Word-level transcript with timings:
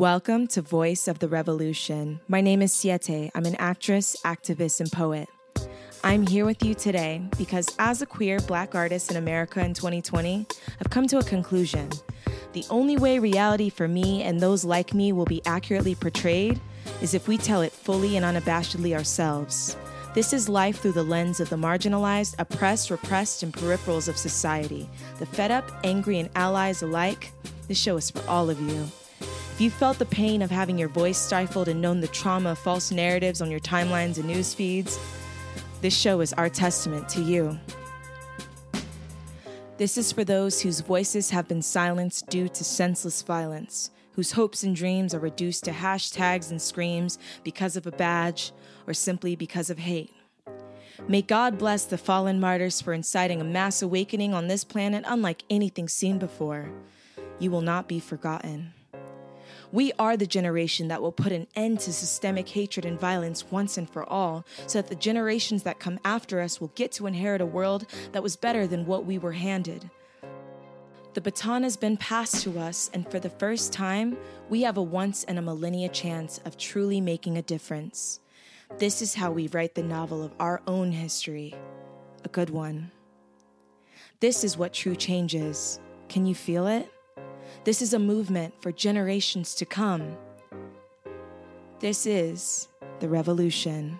Welcome 0.00 0.46
to 0.46 0.62
Voice 0.62 1.08
of 1.08 1.18
the 1.18 1.28
Revolution. 1.28 2.20
My 2.26 2.40
name 2.40 2.62
is 2.62 2.72
Siete. 2.72 3.30
I'm 3.34 3.44
an 3.44 3.54
actress, 3.56 4.16
activist, 4.24 4.80
and 4.80 4.90
poet. 4.90 5.28
I'm 6.02 6.26
here 6.26 6.46
with 6.46 6.64
you 6.64 6.72
today 6.72 7.20
because, 7.36 7.76
as 7.78 8.00
a 8.00 8.06
queer 8.06 8.40
black 8.40 8.74
artist 8.74 9.10
in 9.10 9.18
America 9.18 9.62
in 9.62 9.74
2020, 9.74 10.46
I've 10.80 10.88
come 10.88 11.06
to 11.08 11.18
a 11.18 11.22
conclusion. 11.22 11.90
The 12.54 12.64
only 12.70 12.96
way 12.96 13.18
reality 13.18 13.68
for 13.68 13.88
me 13.88 14.22
and 14.22 14.40
those 14.40 14.64
like 14.64 14.94
me 14.94 15.12
will 15.12 15.26
be 15.26 15.44
accurately 15.44 15.94
portrayed 15.94 16.58
is 17.02 17.12
if 17.12 17.28
we 17.28 17.36
tell 17.36 17.60
it 17.60 17.70
fully 17.70 18.16
and 18.16 18.24
unabashedly 18.24 18.96
ourselves. 18.96 19.76
This 20.14 20.32
is 20.32 20.48
life 20.48 20.80
through 20.80 20.92
the 20.92 21.02
lens 21.02 21.40
of 21.40 21.50
the 21.50 21.56
marginalized, 21.56 22.36
oppressed, 22.38 22.90
repressed, 22.90 23.42
and 23.42 23.52
peripherals 23.52 24.08
of 24.08 24.16
society. 24.16 24.88
The 25.18 25.26
fed 25.26 25.50
up, 25.50 25.70
angry, 25.84 26.20
and 26.20 26.30
allies 26.36 26.80
alike. 26.80 27.32
This 27.68 27.78
show 27.78 27.98
is 27.98 28.10
for 28.10 28.26
all 28.26 28.48
of 28.48 28.58
you. 28.62 28.90
If 29.60 29.64
you 29.64 29.70
felt 29.70 29.98
the 29.98 30.06
pain 30.06 30.40
of 30.40 30.50
having 30.50 30.78
your 30.78 30.88
voice 30.88 31.18
stifled 31.18 31.68
and 31.68 31.82
known 31.82 32.00
the 32.00 32.08
trauma 32.08 32.52
of 32.52 32.58
false 32.58 32.90
narratives 32.90 33.42
on 33.42 33.50
your 33.50 33.60
timelines 33.60 34.16
and 34.16 34.24
news 34.24 34.54
feeds, 34.54 34.98
this 35.82 35.94
show 35.94 36.22
is 36.22 36.32
our 36.32 36.48
testament 36.48 37.10
to 37.10 37.20
you. 37.20 37.60
This 39.76 39.98
is 39.98 40.12
for 40.12 40.24
those 40.24 40.62
whose 40.62 40.80
voices 40.80 41.28
have 41.28 41.46
been 41.46 41.60
silenced 41.60 42.30
due 42.30 42.48
to 42.48 42.64
senseless 42.64 43.20
violence, 43.20 43.90
whose 44.12 44.32
hopes 44.32 44.62
and 44.62 44.74
dreams 44.74 45.12
are 45.14 45.18
reduced 45.18 45.64
to 45.64 45.72
hashtags 45.72 46.50
and 46.50 46.62
screams 46.62 47.18
because 47.44 47.76
of 47.76 47.86
a 47.86 47.92
badge 47.92 48.52
or 48.86 48.94
simply 48.94 49.36
because 49.36 49.68
of 49.68 49.76
hate. 49.76 50.14
May 51.06 51.20
God 51.20 51.58
bless 51.58 51.84
the 51.84 51.98
fallen 51.98 52.40
martyrs 52.40 52.80
for 52.80 52.94
inciting 52.94 53.42
a 53.42 53.44
mass 53.44 53.82
awakening 53.82 54.32
on 54.32 54.48
this 54.48 54.64
planet 54.64 55.04
unlike 55.06 55.44
anything 55.50 55.86
seen 55.86 56.16
before. 56.16 56.70
You 57.38 57.50
will 57.50 57.60
not 57.60 57.88
be 57.88 58.00
forgotten. 58.00 58.72
We 59.72 59.92
are 59.98 60.16
the 60.16 60.26
generation 60.26 60.88
that 60.88 61.00
will 61.00 61.12
put 61.12 61.32
an 61.32 61.46
end 61.54 61.80
to 61.80 61.92
systemic 61.92 62.48
hatred 62.48 62.84
and 62.84 62.98
violence 62.98 63.50
once 63.50 63.78
and 63.78 63.88
for 63.88 64.04
all, 64.04 64.44
so 64.66 64.80
that 64.80 64.88
the 64.88 64.96
generations 64.96 65.62
that 65.62 65.78
come 65.78 66.00
after 66.04 66.40
us 66.40 66.60
will 66.60 66.72
get 66.74 66.90
to 66.92 67.06
inherit 67.06 67.40
a 67.40 67.46
world 67.46 67.86
that 68.12 68.22
was 68.22 68.36
better 68.36 68.66
than 68.66 68.86
what 68.86 69.04
we 69.04 69.16
were 69.16 69.32
handed. 69.32 69.88
The 71.14 71.20
baton 71.20 71.64
has 71.64 71.76
been 71.76 71.96
passed 71.96 72.42
to 72.42 72.58
us, 72.58 72.90
and 72.94 73.08
for 73.10 73.18
the 73.18 73.30
first 73.30 73.72
time, 73.72 74.16
we 74.48 74.62
have 74.62 74.76
a 74.76 74.82
once 74.82 75.24
in 75.24 75.38
a 75.38 75.42
millennia 75.42 75.88
chance 75.88 76.38
of 76.44 76.56
truly 76.56 77.00
making 77.00 77.36
a 77.36 77.42
difference. 77.42 78.20
This 78.78 79.02
is 79.02 79.14
how 79.14 79.32
we 79.32 79.48
write 79.48 79.74
the 79.74 79.82
novel 79.82 80.22
of 80.22 80.32
our 80.38 80.62
own 80.66 80.92
history, 80.92 81.54
a 82.24 82.28
good 82.28 82.50
one. 82.50 82.92
This 84.20 84.44
is 84.44 84.56
what 84.56 84.72
true 84.72 84.94
change 84.94 85.34
is. 85.34 85.80
Can 86.08 86.26
you 86.26 86.34
feel 86.34 86.66
it? 86.66 86.92
This 87.62 87.82
is 87.82 87.92
a 87.92 87.98
movement 87.98 88.54
for 88.62 88.72
generations 88.72 89.54
to 89.56 89.66
come. 89.66 90.16
This 91.78 92.06
is 92.06 92.68
the 93.00 93.08
revolution. 93.08 93.98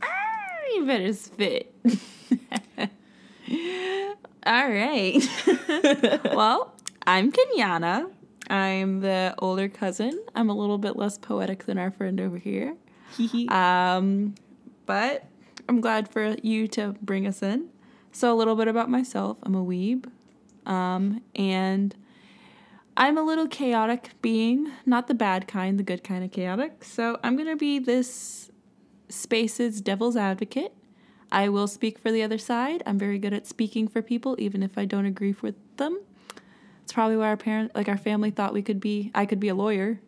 Ah, 0.00 0.06
you 0.74 0.86
better 0.86 1.12
spit. 1.12 1.74
All 4.46 4.70
right. 4.70 5.28
well, 6.32 6.72
I'm 7.04 7.32
Kenyana. 7.32 8.08
I'm 8.48 9.00
the 9.00 9.34
older 9.38 9.68
cousin. 9.68 10.24
I'm 10.36 10.50
a 10.50 10.54
little 10.54 10.78
bit 10.78 10.96
less 10.96 11.18
poetic 11.18 11.66
than 11.66 11.78
our 11.78 11.90
friend 11.90 12.20
over 12.20 12.38
here. 12.38 12.76
um, 13.48 14.36
but 14.86 15.24
I'm 15.68 15.80
glad 15.80 16.08
for 16.08 16.36
you 16.44 16.68
to 16.68 16.94
bring 17.02 17.26
us 17.26 17.42
in. 17.42 17.70
So, 18.12 18.32
a 18.32 18.36
little 18.36 18.54
bit 18.54 18.68
about 18.68 18.88
myself 18.88 19.38
I'm 19.42 19.56
a 19.56 19.64
weeb. 19.64 20.08
Um, 20.68 21.22
and 21.34 21.96
I'm 22.96 23.18
a 23.18 23.22
little 23.22 23.48
chaotic 23.48 24.10
being, 24.22 24.70
not 24.86 25.08
the 25.08 25.14
bad 25.14 25.48
kind, 25.48 25.78
the 25.78 25.82
good 25.82 26.04
kind 26.04 26.24
of 26.24 26.30
chaotic. 26.30 26.84
So, 26.84 27.18
I'm 27.24 27.36
going 27.36 27.48
to 27.48 27.56
be 27.56 27.78
this 27.78 28.50
space's 29.08 29.80
devil's 29.80 30.16
advocate. 30.16 30.72
I 31.30 31.48
will 31.48 31.66
speak 31.66 31.98
for 31.98 32.10
the 32.10 32.22
other 32.22 32.38
side. 32.38 32.82
I'm 32.86 32.98
very 32.98 33.18
good 33.18 33.32
at 33.32 33.46
speaking 33.46 33.88
for 33.88 34.02
people, 34.02 34.36
even 34.38 34.62
if 34.62 34.78
I 34.78 34.84
don't 34.84 35.06
agree 35.06 35.34
with 35.42 35.56
them. 35.76 36.00
It's 36.82 36.92
probably 36.92 37.18
why 37.18 37.28
our 37.28 37.36
parent, 37.36 37.74
like 37.74 37.88
our 37.88 37.98
family, 37.98 38.30
thought 38.30 38.54
we 38.54 38.62
could 38.62 38.80
be. 38.80 39.10
I 39.14 39.26
could 39.26 39.40
be 39.40 39.48
a 39.48 39.54
lawyer. 39.54 40.00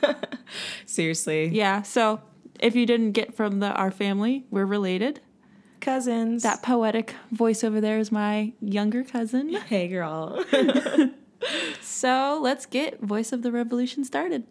Seriously. 0.86 1.48
Yeah. 1.48 1.82
So 1.82 2.22
if 2.60 2.74
you 2.74 2.86
didn't 2.86 3.12
get 3.12 3.34
from 3.34 3.60
the 3.60 3.72
our 3.72 3.90
family, 3.90 4.44
we're 4.50 4.64
related. 4.64 5.20
Cousins. 5.80 6.42
That 6.42 6.62
poetic 6.62 7.14
voice 7.30 7.62
over 7.62 7.80
there 7.80 7.98
is 7.98 8.10
my 8.10 8.52
younger 8.60 9.04
cousin. 9.04 9.52
hey, 9.68 9.88
girl. 9.88 10.44
so 11.80 12.38
let's 12.42 12.66
get 12.66 13.00
Voice 13.00 13.32
of 13.32 13.42
the 13.42 13.52
Revolution 13.52 14.04
started. 14.04 14.44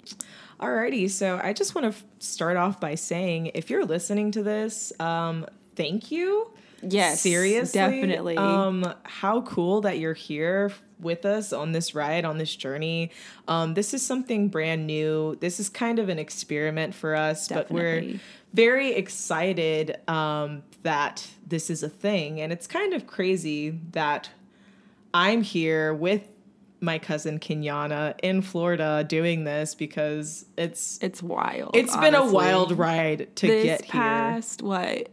Alrighty, 0.60 1.10
so 1.10 1.40
I 1.44 1.54
just 1.54 1.76
want 1.76 1.86
to 1.86 1.98
f- 1.98 2.06
start 2.20 2.56
off 2.58 2.80
by 2.80 2.96
saying 2.96 3.52
if 3.54 3.70
you're 3.70 3.86
listening 3.86 4.32
to 4.32 4.44
this, 4.44 4.94
um, 5.00 5.46
thank 5.76 6.12
you. 6.12 6.52
Yes, 6.82 7.22
seriously, 7.22 7.80
definitely. 7.80 8.38
Um, 8.38 8.94
how 9.04 9.42
cool 9.42 9.82
that 9.82 10.00
you're 10.00 10.14
here 10.14 10.72
with 11.00 11.26
us 11.26 11.54
on 11.54 11.72
this 11.72 11.96
ride, 11.96 12.26
on 12.26 12.38
this 12.38 12.56
journey. 12.56 13.12
Um, 13.48 13.74
this 13.74 13.94
is 13.94 14.06
something 14.06 14.50
brand 14.50 14.88
new. 14.88 15.38
This 15.40 15.60
is 15.60 15.70
kind 15.70 16.00
of 16.00 16.10
an 16.10 16.20
experiment 16.20 16.96
for 16.96 17.16
us, 17.16 17.48
Definitely. 17.48 17.74
but 17.74 17.74
we're 17.74 18.20
very 18.54 18.94
excited 18.94 19.98
um, 20.08 20.64
that 20.84 21.28
this 21.48 21.70
is 21.70 21.84
a 21.84 21.90
thing, 21.90 22.40
and 22.42 22.52
it's 22.54 22.68
kind 22.68 22.94
of 22.94 23.08
crazy 23.08 23.80
that 23.92 24.30
I'm 25.14 25.42
here 25.44 25.94
with 25.94 26.28
my 26.82 27.00
cousin 27.00 27.40
Kenyana 27.40 28.14
in 28.22 28.42
Florida 28.42 29.06
doing 29.08 29.46
this 29.46 29.74
because 29.74 30.46
it's 30.58 31.00
It's 31.02 31.24
wild. 31.24 31.72
it's 31.76 31.96
been 31.98 32.14
a 32.16 32.26
wild 32.30 32.78
ride 32.78 33.34
to 33.38 33.48
this 33.48 33.64
get 33.64 33.82
here. 33.86 33.92
past 34.02 34.62
what? 34.62 35.08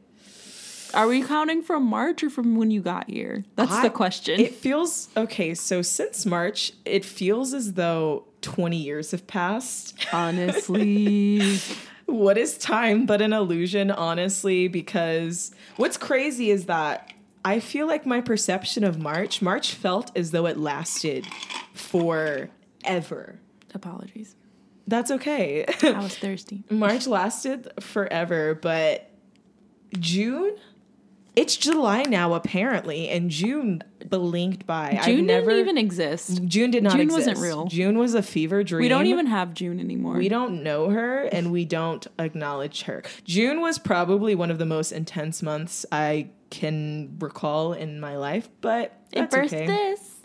Are 0.93 1.07
we 1.07 1.23
counting 1.23 1.63
from 1.63 1.85
March 1.85 2.25
or 2.25 2.31
from 2.31 2.57
when 2.57 2.73
you 2.73 2.81
got 2.81 3.09
here? 3.09 3.45
That's 3.55 3.71
I- 3.71 3.83
the 3.85 3.91
question. 3.91 4.41
It 4.41 4.57
feels 4.57 5.09
okay. 5.17 5.55
So 5.55 5.83
since 5.83 6.27
March, 6.27 6.73
it 6.85 7.05
feels 7.05 7.55
as 7.55 7.75
though 7.75 8.25
20 8.43 8.77
years 8.77 9.13
have 9.13 9.29
passed. 9.29 9.95
Honestly, 10.13 11.61
what 12.11 12.37
is 12.37 12.59
time 12.59 13.07
but 13.07 13.23
an 13.23 13.33
illusion, 13.33 13.91
honestly? 13.91 14.69
Because 14.69 15.53
what's 15.77 15.97
crazy 15.97 16.51
is 16.51 16.67
that 16.67 17.13
I 17.45 17.61
feel 17.61 17.87
like 17.87 18.05
my 18.05 18.21
perception 18.21 18.85
of 18.85 18.99
March, 18.99 19.41
March 19.41 19.75
felt 19.75 20.17
as 20.17 20.31
though 20.31 20.47
it 20.47 20.59
lasted 20.59 21.27
forever. 21.73 23.41
apologies. 23.75 24.37
That's 24.87 25.11
okay. 25.13 25.65
I 25.83 26.01
was 26.01 26.17
thirsty. 26.17 26.65
March 26.71 27.07
lasted 27.07 27.73
forever, 27.81 28.55
but 28.55 29.11
June, 29.99 30.57
it's 31.37 31.57
July 31.57 32.03
now 32.03 32.35
apparently, 32.35 33.09
and 33.09 33.31
June 33.31 33.83
blinked 34.09 34.67
by. 34.67 35.01
June 35.05 35.27
never 35.27 35.51
didn't 35.51 35.61
even 35.61 35.79
exist. 35.79 36.45
June 36.45 36.71
did 36.71 36.83
not 36.83 36.95
exist. 36.95 36.99
June 36.99 37.19
exist. 37.19 37.29
wasn't 37.29 37.39
real. 37.47 37.67
June 37.67 37.99
was 37.99 38.15
a 38.15 38.23
fever 38.23 38.63
dream. 38.65 38.83
We 38.83 38.89
don't 38.89 39.07
even 39.07 39.27
have 39.27 39.55
June 39.55 39.79
anymore. 39.81 40.15
we 40.15 40.29
don't 40.29 40.63
know 40.63 40.91
her 40.91 41.23
and 41.25 41.53
we 41.53 41.65
don't 41.65 42.07
acknowledge 42.19 42.83
her. 42.83 43.03
June 43.25 43.61
was 43.61 43.79
probably 43.79 44.35
one 44.35 44.51
of 44.51 44.59
the 44.59 44.67
most 44.67 44.93
intense 44.93 45.43
months 45.43 45.87
I 45.93 46.31
can 46.51 47.17
recall 47.21 47.73
in 47.75 48.01
my 48.01 48.17
life, 48.17 48.49
but 48.61 48.97
It 49.13 49.31
burst 49.31 49.55
okay. 49.55 49.67
this. 49.67 50.17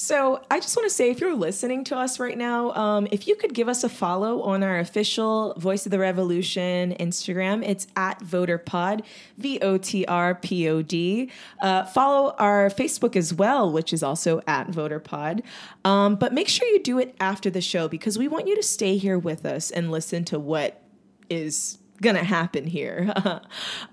So 0.00 0.40
I 0.48 0.60
just 0.60 0.76
want 0.76 0.88
to 0.88 0.94
say, 0.94 1.10
if 1.10 1.20
you're 1.20 1.34
listening 1.34 1.82
to 1.84 1.96
us 1.96 2.20
right 2.20 2.38
now, 2.38 2.70
um, 2.74 3.08
if 3.10 3.26
you 3.26 3.34
could 3.34 3.52
give 3.52 3.68
us 3.68 3.82
a 3.82 3.88
follow 3.88 4.42
on 4.42 4.62
our 4.62 4.78
official 4.78 5.54
Voice 5.58 5.86
of 5.86 5.90
the 5.90 5.98
Revolution 5.98 6.94
Instagram, 7.00 7.68
it's 7.68 7.88
at 7.96 8.20
VoterPod, 8.20 9.04
V 9.38 9.58
O 9.58 9.76
T 9.76 10.06
R 10.06 10.36
P 10.36 10.68
O 10.68 10.82
D. 10.82 11.32
Uh, 11.60 11.82
follow 11.86 12.36
our 12.38 12.70
Facebook 12.70 13.16
as 13.16 13.34
well, 13.34 13.72
which 13.72 13.92
is 13.92 14.04
also 14.04 14.40
at 14.46 14.68
VoterPod. 14.68 15.42
Um, 15.84 16.14
but 16.14 16.32
make 16.32 16.46
sure 16.46 16.68
you 16.68 16.80
do 16.80 17.00
it 17.00 17.16
after 17.18 17.50
the 17.50 17.60
show 17.60 17.88
because 17.88 18.16
we 18.16 18.28
want 18.28 18.46
you 18.46 18.54
to 18.54 18.62
stay 18.62 18.98
here 18.98 19.18
with 19.18 19.44
us 19.44 19.72
and 19.72 19.90
listen 19.90 20.24
to 20.26 20.38
what 20.38 20.80
is 21.28 21.78
gonna 22.00 22.24
happen 22.24 22.66
here 22.66 23.12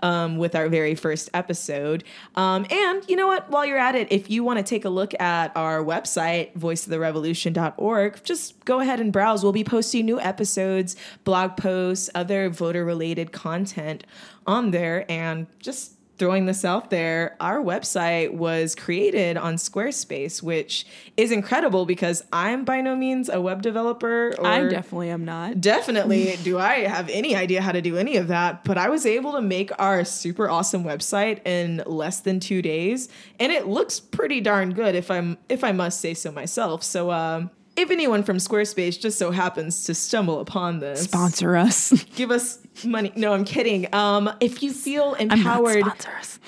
um, 0.02 0.38
with 0.38 0.56
our 0.56 0.70
very 0.70 0.96
first 0.96 1.30
episode. 1.34 2.04
Um, 2.36 2.66
and 2.70 3.04
you 3.08 3.16
know 3.16 3.28
what? 3.28 3.50
While 3.50 3.66
you're 3.66 3.78
at 3.78 3.96
it 3.96 4.12
if 4.12 4.30
you 4.30 4.44
want 4.44 4.58
to 4.60 4.64
take 4.64 4.86
a 4.86 4.90
look 4.90 5.20
at 5.20 5.56
our 5.56 5.84
website 5.84 6.58
voiceoftherevolution.org 6.58 8.24
just 8.24 8.64
go 8.66 8.80
ahead 8.80 9.00
and 9.00 9.12
browse. 9.12 9.44
We'll 9.44 9.52
be 9.52 9.64
posting 9.64 10.06
new 10.06 10.20
episodes 10.20 10.96
blog 11.24 11.58
posts 11.58 12.10
other 12.16 12.50
voter 12.50 12.86
related 12.86 13.32
content 13.32 14.06
on 14.48 14.72
there 14.72 15.10
and 15.10 15.48
just 15.60 15.95
throwing 16.18 16.46
this 16.46 16.64
out 16.64 16.90
there, 16.90 17.36
our 17.40 17.58
website 17.62 18.34
was 18.34 18.76
created 18.76 19.38
on 19.38 19.56
Squarespace, 19.56 20.42
which 20.42 20.86
is 21.18 21.32
incredible 21.32 21.86
because 21.86 22.24
I'm 22.32 22.64
by 22.66 22.82
no 22.82 22.96
means 22.96 23.30
a 23.30 23.42
web 23.42 23.62
developer. 23.62 24.34
Or 24.38 24.46
I 24.46 24.68
definitely 24.68 25.10
am 25.10 25.26
not. 25.26 25.62
Definitely 25.62 26.38
do 26.44 26.58
I 26.58 26.80
have 26.80 27.10
any 27.10 27.36
idea 27.36 27.62
how 27.62 27.72
to 27.72 27.82
do 27.82 27.98
any 27.98 28.18
of 28.18 28.28
that, 28.30 28.64
but 28.64 28.78
I 28.78 28.90
was 28.90 29.06
able 29.06 29.34
to 29.34 29.42
make 29.42 29.72
our 29.80 30.06
super 30.06 30.50
awesome 30.50 30.84
website 30.84 31.46
in 31.46 31.84
less 31.86 32.20
than 32.20 32.40
2 32.40 32.62
days 32.62 33.10
and 33.40 33.52
it 33.52 33.68
looks 33.68 34.00
pretty 34.00 34.42
darn 34.42 34.74
good 34.74 34.96
if 34.96 35.12
I'm 35.12 35.38
if 35.50 35.64
I 35.64 35.72
must 35.72 36.00
say 36.00 36.14
so 36.14 36.32
myself. 36.32 36.84
So 36.84 37.12
um 37.12 37.50
if 37.76 37.92
anyone 37.92 38.24
from 38.24 38.38
Squarespace 38.38 39.00
just 39.00 39.18
so 39.18 39.32
happens 39.32 39.84
to 39.86 39.94
stumble 39.94 40.40
upon 40.40 40.80
this, 40.80 41.04
Sponsor 41.04 41.58
us. 41.58 41.92
give 42.16 42.32
us 42.32 42.60
money. 42.84 43.12
No, 43.16 43.34
I'm 43.34 43.46
kidding. 43.46 43.94
Um, 43.94 44.30
if 44.40 44.62
you 44.62 44.74
feel 44.74 45.14
empowered 45.14 45.86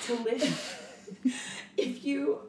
to 0.07 0.13
live, 0.23 1.13
if 1.77 2.03
you 2.03 2.39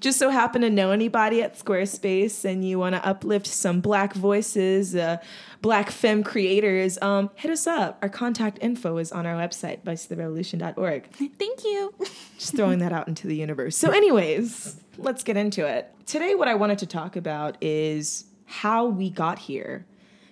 just 0.00 0.18
so 0.18 0.30
happen 0.30 0.62
to 0.62 0.70
know 0.70 0.92
anybody 0.92 1.42
at 1.42 1.58
Squarespace 1.58 2.44
and 2.44 2.64
you 2.66 2.78
want 2.78 2.94
to 2.94 3.04
uplift 3.04 3.46
some 3.46 3.80
black 3.80 4.14
voices, 4.14 4.94
uh, 4.94 5.18
black 5.60 5.90
femme 5.90 6.22
creators, 6.22 7.00
um, 7.02 7.30
hit 7.34 7.50
us 7.50 7.66
up. 7.66 7.98
Our 8.02 8.08
contact 8.08 8.58
info 8.60 8.98
is 8.98 9.10
on 9.10 9.26
our 9.26 9.34
website, 9.34 9.82
voiceoftherevolution.org. 9.82 11.10
Thank 11.38 11.64
you. 11.64 11.94
Just 12.38 12.54
throwing 12.54 12.78
that 12.78 12.92
out 12.92 13.08
into 13.08 13.26
the 13.26 13.34
universe. 13.34 13.76
So, 13.76 13.90
anyways, 13.90 14.80
let's 14.98 15.24
get 15.24 15.36
into 15.36 15.66
it. 15.66 15.92
Today, 16.06 16.34
what 16.34 16.48
I 16.48 16.54
wanted 16.54 16.78
to 16.78 16.86
talk 16.86 17.16
about 17.16 17.56
is 17.60 18.24
how 18.46 18.86
we 18.86 19.10
got 19.10 19.38
here. 19.38 19.84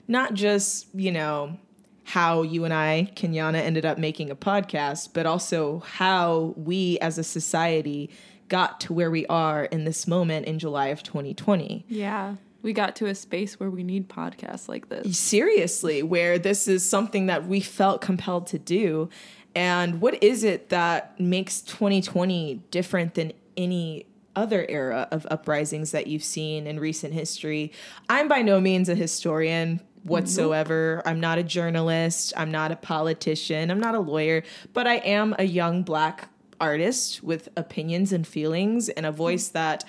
Not 0.09 0.35
just, 0.35 0.87
you 0.95 1.11
know, 1.11 1.59
how 2.07 2.43
you 2.43 2.65
and 2.65 2.73
I, 2.73 3.11
Kenyana, 3.17 3.57
ended 3.57 3.85
up 3.85 3.99
making 3.99 4.31
a 4.31 4.37
podcast, 4.37 5.11
but 5.13 5.27
also 5.27 5.81
how 5.81 6.55
we 6.57 6.99
as 7.01 7.19
a 7.19 7.25
society 7.25 8.11
got 8.49 8.79
to 8.83 8.93
where 8.93 9.11
we 9.11 9.27
are 9.27 9.65
in 9.65 9.85
this 9.85 10.07
moment 10.07 10.47
in 10.47 10.61
July 10.61 10.87
of 10.89 11.03
2020. 11.03 11.85
Yeah. 11.89 12.37
We 12.63 12.73
got 12.73 12.95
to 12.97 13.07
a 13.07 13.15
space 13.15 13.59
where 13.59 13.71
we 13.71 13.83
need 13.83 14.09
podcasts 14.09 14.69
like 14.69 14.89
this. 14.89 15.19
seriously 15.19 16.05
where 16.05 16.39
this 16.39 16.69
is 16.69 16.89
something 16.89 17.27
that 17.27 17.47
we 17.49 17.59
felt 17.61 18.01
compelled 18.01 18.47
to 18.49 18.59
do 18.59 19.09
and 19.57 20.01
what 20.01 20.23
is 20.23 20.45
it 20.45 20.69
that 20.69 21.19
makes 21.19 21.61
2020 21.63 22.63
different 22.71 23.15
than 23.15 23.33
any 23.57 24.07
other 24.37 24.67
era 24.69 25.09
of 25.11 25.27
uprisings 25.31 25.93
that 25.93 26.07
you've 26.09 26.23
seen 26.25 26.67
in 26.67 26.79
recent 26.81 27.15
history 27.15 27.73
i'm 28.09 28.27
by 28.29 28.43
no 28.43 28.61
means 28.61 28.89
a 28.89 28.95
historian 28.95 29.81
whatsoever 30.09 31.03
i'm 31.05 31.21
not 31.21 31.39
a 31.39 31.43
journalist 31.43 32.33
i'm 32.37 32.51
not 32.51 32.71
a 32.71 32.77
politician 32.77 33.71
i'm 33.71 33.81
not 33.81 33.95
a 33.95 34.01
lawyer 34.01 34.43
but 34.73 34.87
i 34.87 34.97
am 34.97 35.35
a 35.39 35.45
young 35.45 35.83
black 35.83 36.29
artist 36.61 37.23
with 37.23 37.49
opinions 37.57 38.13
and 38.13 38.27
feelings 38.27 38.89
and 38.89 39.05
a 39.05 39.13
voice 39.13 39.49
that 39.49 39.85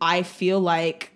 i 0.00 0.22
feel 0.22 0.60
like 0.60 1.12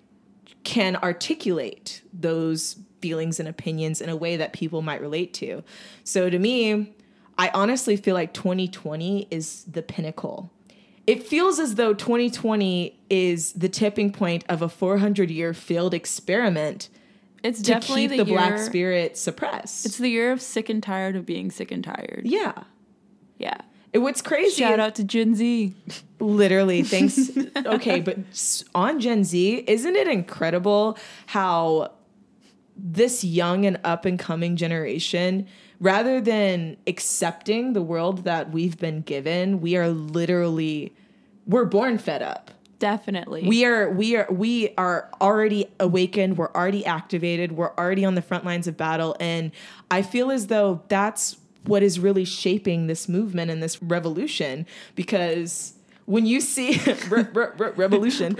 can 0.64 0.96
articulate 0.96 2.02
those 2.12 2.76
feelings 3.00 3.38
and 3.38 3.48
opinions 3.48 4.00
in 4.00 4.08
a 4.08 4.16
way 4.16 4.36
that 4.36 4.52
people 4.52 4.82
might 4.82 5.00
relate 5.00 5.32
to. 5.34 5.62
So 6.04 6.30
to 6.30 6.38
me, 6.38 6.94
I 7.36 7.50
honestly 7.54 7.96
feel 7.96 8.14
like 8.14 8.34
2020 8.34 9.28
is 9.30 9.64
the 9.64 9.82
pinnacle. 9.82 10.50
It 11.06 11.22
feels 11.22 11.58
as 11.58 11.76
though 11.76 11.94
2020 11.94 12.98
is 13.08 13.52
the 13.52 13.68
tipping 13.68 14.12
point 14.12 14.44
of 14.48 14.60
a 14.60 14.68
400 14.68 15.30
year 15.30 15.54
failed 15.54 15.94
experiment 15.94 16.88
It's 17.42 17.60
to 17.62 17.64
definitely 17.64 18.08
keep 18.08 18.18
the, 18.18 18.24
the, 18.24 18.30
year, 18.30 18.38
black 18.38 18.58
spirit 18.58 19.16
suppressed. 19.16 19.86
It's 19.86 19.98
the 19.98 20.08
year 20.08 20.32
of 20.32 20.42
sick 20.42 20.68
and 20.68 20.82
tired 20.82 21.16
of 21.16 21.24
being 21.24 21.50
sick 21.50 21.70
and 21.70 21.82
tired. 21.82 22.22
yeah. 22.24 22.64
Yeah. 23.38 23.60
And 23.94 24.02
what's 24.02 24.20
crazy 24.20 24.62
Shout 24.62 24.80
out 24.80 24.96
to 24.96 25.04
Gen 25.04 25.34
Z. 25.34 25.74
Literally, 26.20 26.82
thanks. 26.82 27.30
okay, 27.56 28.00
but 28.00 28.18
on 28.74 29.00
Gen 29.00 29.24
Z, 29.24 29.64
isn't 29.66 29.96
it 29.96 30.08
incredible 30.08 30.98
how 31.26 31.92
this 32.76 33.24
young 33.24 33.64
and 33.64 33.78
up 33.84 34.04
and 34.04 34.18
coming 34.18 34.56
generation, 34.56 35.46
rather 35.80 36.20
than 36.20 36.76
accepting 36.86 37.72
the 37.72 37.82
world 37.82 38.24
that 38.24 38.50
we've 38.50 38.78
been 38.78 39.00
given, 39.00 39.60
we 39.60 39.76
are 39.76 39.88
literally 39.88 40.94
we're 41.46 41.64
born 41.64 41.98
fed 41.98 42.22
up. 42.22 42.50
Definitely. 42.78 43.46
We 43.46 43.64
are 43.64 43.90
we 43.90 44.16
are 44.16 44.26
we 44.30 44.74
are 44.78 45.10
already 45.20 45.66
awakened, 45.80 46.36
we're 46.36 46.52
already 46.52 46.86
activated, 46.86 47.52
we're 47.52 47.74
already 47.74 48.04
on 48.04 48.14
the 48.14 48.22
front 48.22 48.44
lines 48.44 48.66
of 48.66 48.76
battle 48.76 49.16
and 49.18 49.50
I 49.90 50.02
feel 50.02 50.30
as 50.30 50.46
though 50.46 50.82
that's 50.88 51.36
what 51.64 51.82
is 51.82 51.98
really 51.98 52.24
shaping 52.24 52.86
this 52.86 53.08
movement 53.08 53.50
and 53.50 53.62
this 53.62 53.82
revolution 53.82 54.64
because 54.94 55.74
when 56.06 56.24
you 56.24 56.40
see 56.40 56.80
re- 57.08 57.26
re- 57.32 57.48
re- 57.58 57.72
revolution 57.76 58.36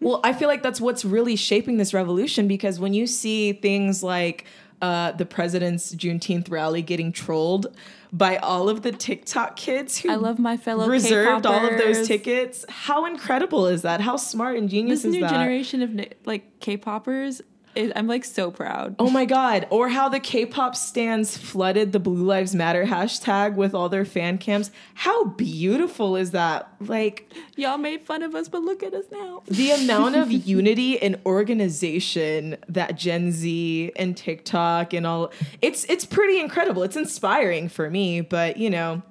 well, 0.00 0.20
I 0.22 0.32
feel 0.32 0.48
like 0.48 0.62
that's 0.62 0.80
what's 0.80 1.04
really 1.04 1.36
shaping 1.36 1.78
this 1.78 1.94
revolution 1.94 2.46
because 2.46 2.78
when 2.78 2.92
you 2.92 3.06
see 3.06 3.54
things 3.54 4.02
like 4.02 4.44
uh, 4.82 5.12
the 5.12 5.24
president's 5.24 5.94
Juneteenth 5.94 6.50
rally 6.50 6.82
getting 6.82 7.12
trolled 7.12 7.66
by 8.12 8.36
all 8.36 8.68
of 8.68 8.82
the 8.82 8.92
TikTok 8.92 9.56
kids 9.56 9.98
who 9.98 10.10
I 10.10 10.14
love 10.16 10.38
my 10.38 10.56
fellow 10.56 10.88
reserved 10.88 11.46
all 11.46 11.66
of 11.66 11.78
those 11.78 12.06
tickets. 12.06 12.64
How 12.68 13.06
incredible 13.06 13.66
is 13.66 13.82
that? 13.82 14.00
How 14.00 14.16
smart 14.16 14.56
and 14.56 14.68
genius 14.68 14.98
is 14.98 15.02
that 15.04 15.08
This 15.08 15.14
is 15.16 15.20
new 15.20 15.26
that? 15.26 15.30
generation 15.32 15.82
of 15.82 16.06
like 16.24 16.60
K-poppers, 16.60 17.42
is, 17.76 17.92
I'm 17.96 18.06
like 18.06 18.24
so 18.24 18.50
proud. 18.50 18.96
Oh 18.98 19.10
my 19.10 19.24
god! 19.24 19.66
Or 19.70 19.88
how 19.88 20.08
the 20.08 20.20
K-pop 20.20 20.74
stans 20.76 21.36
flooded 21.36 21.92
the 21.92 22.00
Blue 22.00 22.24
Lives 22.24 22.54
Matter 22.54 22.84
hashtag 22.84 23.54
with 23.54 23.74
all 23.74 23.88
their 23.88 24.04
fan 24.04 24.38
cams. 24.38 24.70
How 24.94 25.24
beautiful 25.24 26.16
is 26.16 26.30
that? 26.32 26.72
Like 26.80 27.30
Y'all 27.56 27.78
made 27.78 28.02
fun 28.02 28.22
of 28.22 28.34
us, 28.34 28.48
but 28.48 28.62
look 28.62 28.82
at 28.82 28.94
us 28.94 29.04
now. 29.10 29.42
the 29.46 29.70
amount 29.72 30.16
of 30.16 30.30
unity 30.46 31.00
and 31.00 31.18
organization 31.26 32.56
that 32.68 32.96
Gen 32.96 33.32
Z 33.32 33.92
and 33.96 34.16
TikTok 34.16 34.92
and 34.92 35.06
all 35.06 35.32
it's 35.62 35.84
it's 35.84 36.04
pretty 36.04 36.40
incredible. 36.40 36.82
It's 36.82 36.96
inspiring 36.96 37.68
for 37.68 37.90
me, 37.90 38.20
but 38.20 38.56
you 38.56 38.70
know, 38.70 39.02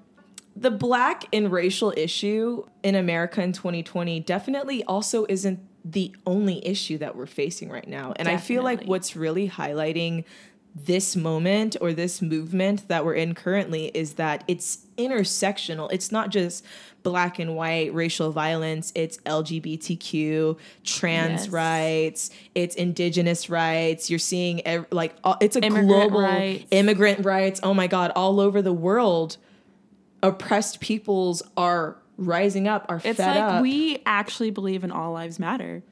the 0.56 0.71
black 0.71 1.25
and 1.33 1.51
racial 1.51 1.94
issue 1.97 2.63
in 2.83 2.95
America 2.95 3.41
in 3.41 3.51
2020 3.51 4.21
definitely 4.21 4.83
also 4.85 5.25
isn't 5.27 5.59
the 5.87 6.13
only 6.25 6.65
issue 6.65 6.97
that 6.97 7.15
we're 7.15 7.27
facing 7.27 7.69
right 7.69 7.87
now. 7.87 8.11
And 8.15 8.27
I 8.27 8.37
feel 8.37 8.63
like 8.63 8.85
what's 8.85 9.15
really 9.15 9.47
highlighting 9.47 10.23
this 10.73 11.15
moment 11.15 11.77
or 11.79 11.93
this 11.93 12.21
movement 12.21 12.87
that 12.89 13.05
we're 13.05 13.13
in 13.13 13.33
currently 13.35 13.85
is 13.93 14.15
that 14.15 14.43
it's 14.47 14.79
intersectional. 14.97 15.87
It's 15.91 16.11
not 16.11 16.31
just 16.31 16.65
black 17.03 17.37
and 17.39 17.55
white 17.55 17.93
racial 17.93 18.31
violence, 18.31 18.91
it's 18.95 19.17
LGBTQ, 19.19 20.57
trans 20.83 21.43
Yes. 21.43 21.49
rights, 21.49 22.29
it's 22.55 22.75
indigenous 22.75 23.47
rights. 23.49 24.09
You're 24.09 24.17
seeing 24.19 24.61
like 24.91 25.15
it's 25.39 25.55
a 25.55 25.59
Immigrant 25.59 25.87
global 25.87 26.21
rights. 26.21 26.65
immigrant 26.71 27.23
rights. 27.23 27.59
Oh 27.63 27.73
my 27.75 27.85
god, 27.87 28.11
all 28.15 28.39
over 28.41 28.61
the 28.61 28.73
world 28.73 29.37
oppressed 30.23 30.79
peoples 30.79 31.43
are 31.55 31.97
rising 32.17 32.67
up, 32.67 32.85
are 32.89 32.97
It's 33.03 33.17
fed 33.17 33.35
like 33.35 33.53
up. 33.56 33.62
we 33.62 34.01
actually 34.06 34.50
believe 34.51 34.83
in 34.83 34.91
all 34.91 35.12
lives 35.13 35.39
matter. 35.39 35.83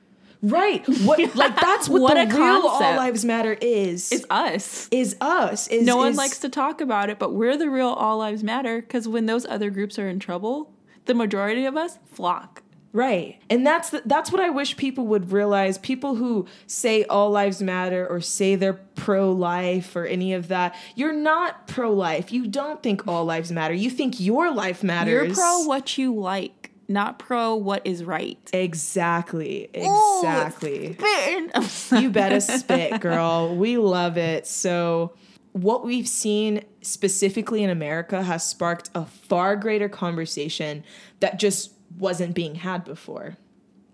right. 0.41 0.83
What 1.03 1.19
like 1.35 1.55
that's 1.59 1.87
what, 1.87 2.01
What 2.01 2.13
the 2.15 2.35
a 2.35 2.37
real 2.39 2.67
all 2.67 2.79
lives 2.95 3.23
matter 3.25 3.57
is. 3.62 4.12
It's 4.12 4.25
us. 4.29 4.88
is 4.91 5.15
us. 5.21 5.67
Is, 5.67 5.86
no 5.86 5.98
one 5.98 6.12
is- 6.12 6.17
likes 6.17 6.39
to 6.39 6.50
talk 6.50 6.81
about 6.81 7.09
it, 7.09 7.19
but 7.19 7.33
we're 7.33 7.57
the 7.57 7.69
real 7.69 7.89
all 7.89 8.17
lives 8.17 8.43
matter 8.43 8.81
because 8.81 9.07
when 9.07 9.25
those 9.25 9.45
other 9.45 9.69
groups 9.69 10.00
are 10.00 10.09
in 10.09 10.19
trouble, 10.19 10.71
the 11.05 11.13
majority 11.13 11.65
of 11.65 11.77
us 11.77 12.00
flock. 12.12 12.62
Right. 12.93 13.41
And 13.50 13.65
that's 13.65 13.89
the, 13.89 14.03
that's 14.05 14.31
what 14.31 14.39
I 14.39 14.51
wish 14.51 14.77
people 14.77 15.07
would 15.07 15.31
realize. 15.31 15.79
People 15.79 16.15
who 16.15 16.45
say 16.67 17.03
all 17.05 17.31
lives 17.31 17.62
matter 17.62 18.07
or 18.07 18.21
say 18.21 18.55
they're 18.55 18.73
pro-life 18.73 19.95
or 19.95 20.05
any 20.05 20.33
of 20.33 20.47
that. 20.50 20.75
You're 20.95 21.12
not 21.13 21.67
pro-life. 21.67 22.31
You 22.31 22.47
don't 22.47 22.83
think 22.83 23.07
all 23.07 23.25
lives 23.25 23.51
matter. 23.51 23.73
You 23.73 23.89
think 23.89 24.19
your 24.19 24.53
life 24.53 24.83
matters. 24.83 25.12
You're 25.25 25.33
pro 25.33 25.63
what 25.65 25.97
you 25.97 26.13
like, 26.15 26.71
not 26.88 27.17
pro 27.17 27.55
what 27.55 27.81
is 27.83 28.03
right. 28.03 28.38
Exactly. 28.53 29.71
Exactly. 29.73 30.95
Sorry. 31.00 31.50
you 32.03 32.12
better 32.12 32.39
spit, 32.39 33.01
girl. 33.01 33.55
We 33.55 33.77
love 33.77 34.17
it. 34.17 34.45
So, 34.45 35.13
what 35.53 35.85
we've 35.85 36.07
seen 36.07 36.63
specifically 36.81 37.63
in 37.63 37.69
America 37.69 38.23
has 38.23 38.43
sparked 38.43 38.89
a 38.95 39.05
far 39.05 39.55
greater 39.55 39.88
conversation 39.88 40.83
that 41.19 41.38
just 41.39 41.71
wasn't 41.97 42.35
being 42.35 42.55
had 42.55 42.83
before. 42.83 43.38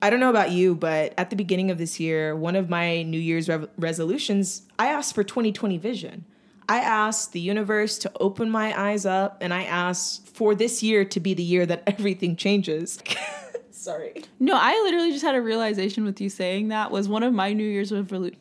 I 0.02 0.10
don't 0.10 0.20
know 0.20 0.30
about 0.30 0.52
you, 0.52 0.76
but 0.76 1.14
at 1.18 1.30
the 1.30 1.36
beginning 1.36 1.72
of 1.72 1.78
this 1.78 2.00
year, 2.00 2.36
one 2.36 2.56
of 2.56 2.70
my 2.70 3.04
New 3.04 3.20
Year's 3.20 3.50
rev- 3.50 3.70
resolutions, 3.78 4.64
I 4.78 4.88
asked 4.88 5.14
for 5.14 5.24
2020 5.24 5.78
vision. 5.78 6.26
I 6.70 6.78
asked 6.78 7.34
the 7.34 7.40
universe 7.40 7.98
to 8.00 8.12
open 8.20 8.50
my 8.50 8.80
eyes 8.80 9.06
up, 9.06 9.40
and 9.42 9.54
I 9.54 9.64
asked 9.64 10.28
for 10.28 10.56
this 10.56 10.82
year 10.82 11.04
to 11.04 11.20
be 11.20 11.34
the 11.34 11.44
year 11.44 11.66
that 11.66 11.84
everything 11.88 12.36
changes. 12.36 13.00
Sorry. 13.72 14.24
No, 14.40 14.56
I 14.56 14.72
literally 14.84 15.12
just 15.12 15.24
had 15.24 15.36
a 15.36 15.42
realization 15.42 16.06
with 16.06 16.22
you 16.22 16.30
saying 16.30 16.68
that 16.68 16.92
was 16.92 17.10
one 17.10 17.24
of 17.24 17.34
my 17.34 17.54
New 17.54 17.68
Year's 17.68 17.92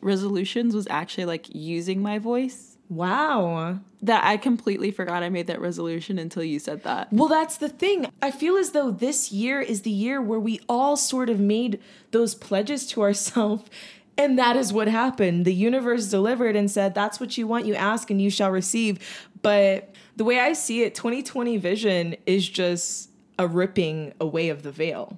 resolutions 0.01 0.75
was 0.75 0.85
actually 0.89 1.25
like 1.25 1.47
using 1.53 2.01
my 2.01 2.19
voice. 2.19 2.68
Wow. 2.89 3.79
That 4.01 4.23
I 4.23 4.37
completely 4.37 4.89
forgot 4.91 5.21
I 5.21 5.29
made 5.29 5.47
that 5.47 5.61
resolution 5.61 6.17
until 6.17 6.43
you 6.43 6.57
said 6.57 6.83
that. 6.83 7.13
Well, 7.13 7.27
that's 7.27 7.57
the 7.57 7.69
thing. 7.69 8.07
I 8.21 8.31
feel 8.31 8.57
as 8.57 8.71
though 8.71 8.89
this 8.89 9.31
year 9.31 9.61
is 9.61 9.83
the 9.83 9.91
year 9.91 10.21
where 10.21 10.39
we 10.39 10.59
all 10.67 10.97
sort 10.97 11.29
of 11.29 11.39
made 11.39 11.79
those 12.11 12.33
pledges 12.33 12.87
to 12.87 13.01
ourselves. 13.01 13.69
And 14.17 14.37
that 14.37 14.57
is 14.57 14.73
what 14.73 14.87
happened. 14.87 15.45
The 15.45 15.53
universe 15.53 16.09
delivered 16.09 16.55
and 16.55 16.69
said, 16.69 16.93
That's 16.93 17.19
what 17.19 17.37
you 17.37 17.47
want, 17.47 17.65
you 17.65 17.75
ask 17.75 18.09
and 18.09 18.21
you 18.21 18.29
shall 18.29 18.51
receive. 18.51 18.99
But 19.41 19.93
the 20.17 20.25
way 20.25 20.39
I 20.39 20.53
see 20.53 20.83
it, 20.83 20.95
2020 20.95 21.57
vision 21.57 22.15
is 22.25 22.49
just 22.49 23.09
a 23.37 23.47
ripping 23.47 24.13
away 24.19 24.49
of 24.49 24.63
the 24.63 24.71
veil. 24.71 25.17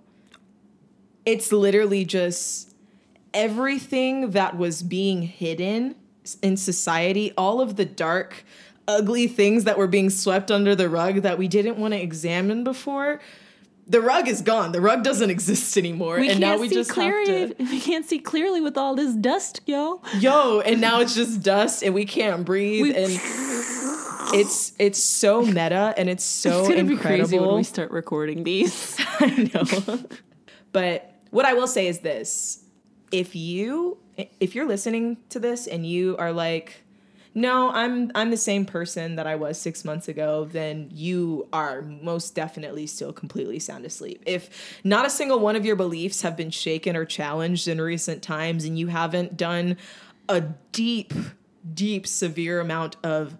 It's 1.26 1.52
literally 1.52 2.06
just 2.06 2.76
everything 3.34 4.32
that 4.32 4.58
was 4.58 4.84
being 4.84 5.24
hidden 5.24 5.96
in 6.42 6.58
society, 6.58 7.32
all 7.38 7.62
of 7.62 7.76
the 7.76 7.86
dark, 7.86 8.44
ugly 8.88 9.28
things 9.28 9.64
that 9.66 9.78
were 9.78 9.88
being 9.88 10.10
swept 10.10 10.52
under 10.52 10.76
the 10.76 10.90
rug 10.90 11.18
that 11.24 11.38
we 11.38 11.48
didn't 11.48 11.78
want 11.78 11.94
to 11.94 12.02
examine 12.02 12.64
before. 12.64 13.20
The 13.88 14.00
rug 14.02 14.28
is 14.28 14.42
gone. 14.42 14.72
The 14.72 14.80
rug 14.82 15.04
doesn't 15.04 15.30
exist 15.38 15.76
anymore, 15.78 16.20
We 16.20 16.30
and 16.30 16.40
now 16.40 16.58
we 16.58 16.70
just 16.70 16.92
clearly. 16.92 17.40
have 17.42 17.58
to. 17.58 17.64
We 17.72 17.80
can't 17.82 18.06
see 18.06 18.20
clearly 18.20 18.62
with 18.62 18.78
all 18.78 18.96
this 18.96 19.14
dust, 19.16 19.62
yo. 19.66 20.02
Yo, 20.20 20.62
and 20.62 20.80
now 20.80 21.02
it's 21.02 21.16
just 21.16 21.42
dust, 21.44 21.84
and 21.84 21.94
we 21.94 22.06
can't 22.06 22.46
breathe, 22.46 22.82
We- 22.84 22.96
and 22.96 23.12
it's 24.34 24.74
it's 24.80 25.00
so 25.04 25.42
meta, 25.42 25.94
and 25.98 26.10
it's 26.10 26.24
so 26.44 26.60
It's 26.60 26.70
gonna 26.70 26.84
be 26.84 26.96
crazy 26.98 27.38
when 27.40 27.56
we 27.56 27.64
start 27.64 27.92
recording 27.92 28.44
these. 28.44 28.96
I 29.20 29.50
know. 29.54 30.00
but 30.72 31.14
what 31.32 31.46
I 31.46 31.54
will 31.54 31.68
say 31.68 31.88
is 31.88 32.00
this. 32.00 32.64
If 33.12 33.36
you 33.36 33.98
if 34.18 34.56
you're 34.56 34.68
listening 34.68 35.18
to 35.30 35.40
this 35.40 35.68
and 35.68 35.86
you 35.86 36.16
are 36.18 36.32
like, 36.32 36.84
no, 37.34 37.70
I'm 37.72 38.12
I'm 38.14 38.30
the 38.30 38.38
same 38.38 38.66
person 38.66 39.16
that 39.16 39.26
I 39.26 39.36
was 39.36 39.58
6 39.60 39.86
months 39.86 40.10
ago, 40.10 40.46
then 40.46 40.90
you 40.92 41.48
are 41.54 41.82
most 41.82 42.36
definitely 42.36 42.88
still 42.88 43.14
completely 43.14 43.58
sound 43.58 43.86
asleep. 43.86 44.22
If 44.26 44.80
not 44.84 45.06
a 45.06 45.10
single 45.10 45.40
one 45.40 45.56
of 45.56 45.66
your 45.66 45.78
beliefs 45.78 46.24
have 46.24 46.36
been 46.36 46.52
shaken 46.52 46.96
or 46.96 47.06
challenged 47.06 47.68
in 47.68 47.80
recent 47.80 48.22
times 48.22 48.66
and 48.66 48.78
you 48.78 48.88
haven't 48.88 49.38
done 49.38 49.78
a 50.28 50.42
deep 50.72 51.14
deep 51.74 52.06
severe 52.08 52.60
amount 52.60 52.98
of 53.04 53.38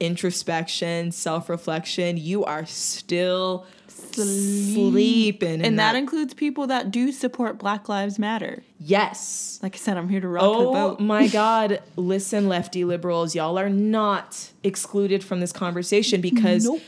introspection, 0.00 1.10
self-reflection, 1.10 2.16
you 2.18 2.44
are 2.44 2.66
still 2.66 3.66
sleeping. 4.12 5.62
and 5.62 5.78
that 5.78 5.94
includes 5.96 6.34
people 6.34 6.66
that 6.68 6.90
do 6.90 7.12
support 7.12 7.58
Black 7.58 7.88
Lives 7.88 8.18
Matter. 8.18 8.62
yes. 8.78 9.58
Like 9.62 9.74
I 9.74 9.78
said, 9.78 9.96
I'm 9.96 10.08
here 10.08 10.20
to 10.20 10.28
rock 10.28 10.42
the 10.42 10.48
Oh 10.48 10.72
boat. 10.72 11.00
my 11.00 11.26
God. 11.42 11.82
Listen, 11.96 12.48
lefty 12.48 12.84
liberals, 12.84 13.34
y'all 13.34 13.58
are 13.58 13.70
not 13.70 14.50
excluded 14.62 15.24
from 15.24 15.40
this 15.40 15.52
conversation 15.52 16.20
because 16.20 16.64
Nope. 16.66 16.82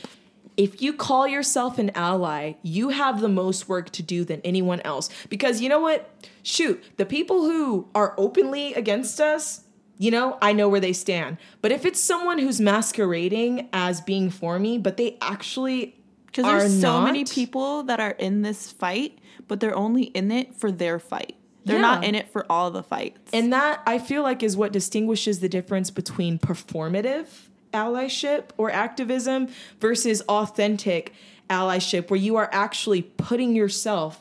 if 0.57 0.81
you 0.81 0.93
call 0.93 1.27
yourself 1.27 1.79
an 1.79 1.91
ally, 1.95 2.53
you 2.61 2.89
have 2.89 3.19
the 3.21 3.29
most 3.29 3.67
work 3.67 3.89
to 3.91 4.03
do 4.03 4.23
than 4.23 4.41
anyone 4.41 4.79
else. 4.81 5.09
Because 5.29 5.59
you 5.61 5.69
know 5.69 5.79
what? 5.79 6.09
Shoot, 6.43 6.83
the 6.97 7.05
people 7.05 7.43
who 7.45 7.87
are 7.95 8.13
openly 8.17 8.73
against 8.75 9.19
us, 9.19 9.61
you 9.97 10.11
know, 10.11 10.37
I 10.41 10.53
know 10.53 10.69
where 10.69 10.79
they 10.79 10.93
stand. 10.93 11.37
But 11.61 11.71
if 11.71 11.83
it's 11.83 11.99
someone 11.99 12.37
who's 12.37 12.61
masquerading 12.61 13.69
as 13.73 13.99
being 14.01 14.29
for 14.29 14.59
me, 14.59 14.77
but 14.77 14.97
they 14.97 15.17
actually 15.21 15.95
Because 16.37 16.61
there's 16.69 16.81
so 16.81 17.01
many 17.01 17.25
people 17.25 17.83
that 17.83 17.99
are 17.99 18.11
in 18.11 18.41
this 18.41 18.71
fight, 18.71 19.19
but 19.47 19.59
they're 19.59 19.75
only 19.75 20.03
in 20.03 20.31
it 20.31 20.55
for 20.55 20.71
their 20.71 20.99
fight. 20.99 21.35
They're 21.65 21.77
Yeah. 21.77 21.81
not 21.81 22.03
in 22.03 22.15
it 22.15 22.29
for 22.31 22.45
all 22.49 22.71
the 22.71 22.83
fights. 22.83 23.31
And 23.33 23.51
that 23.51 23.81
I 23.85 23.99
feel 23.99 24.23
like 24.23 24.41
is 24.43 24.55
what 24.55 24.71
distinguishes 24.71 25.39
the 25.39 25.49
difference 25.49 25.89
between 25.91 26.39
performative 26.39 27.25
allyship 27.73 28.45
or 28.57 28.71
activism 28.71 29.47
versus 29.81 30.21
authentic 30.29 31.13
allyship, 31.49 32.09
where 32.09 32.19
you 32.19 32.35
are 32.37 32.49
actually 32.53 33.01
putting 33.01 33.55
yourself 33.55 34.19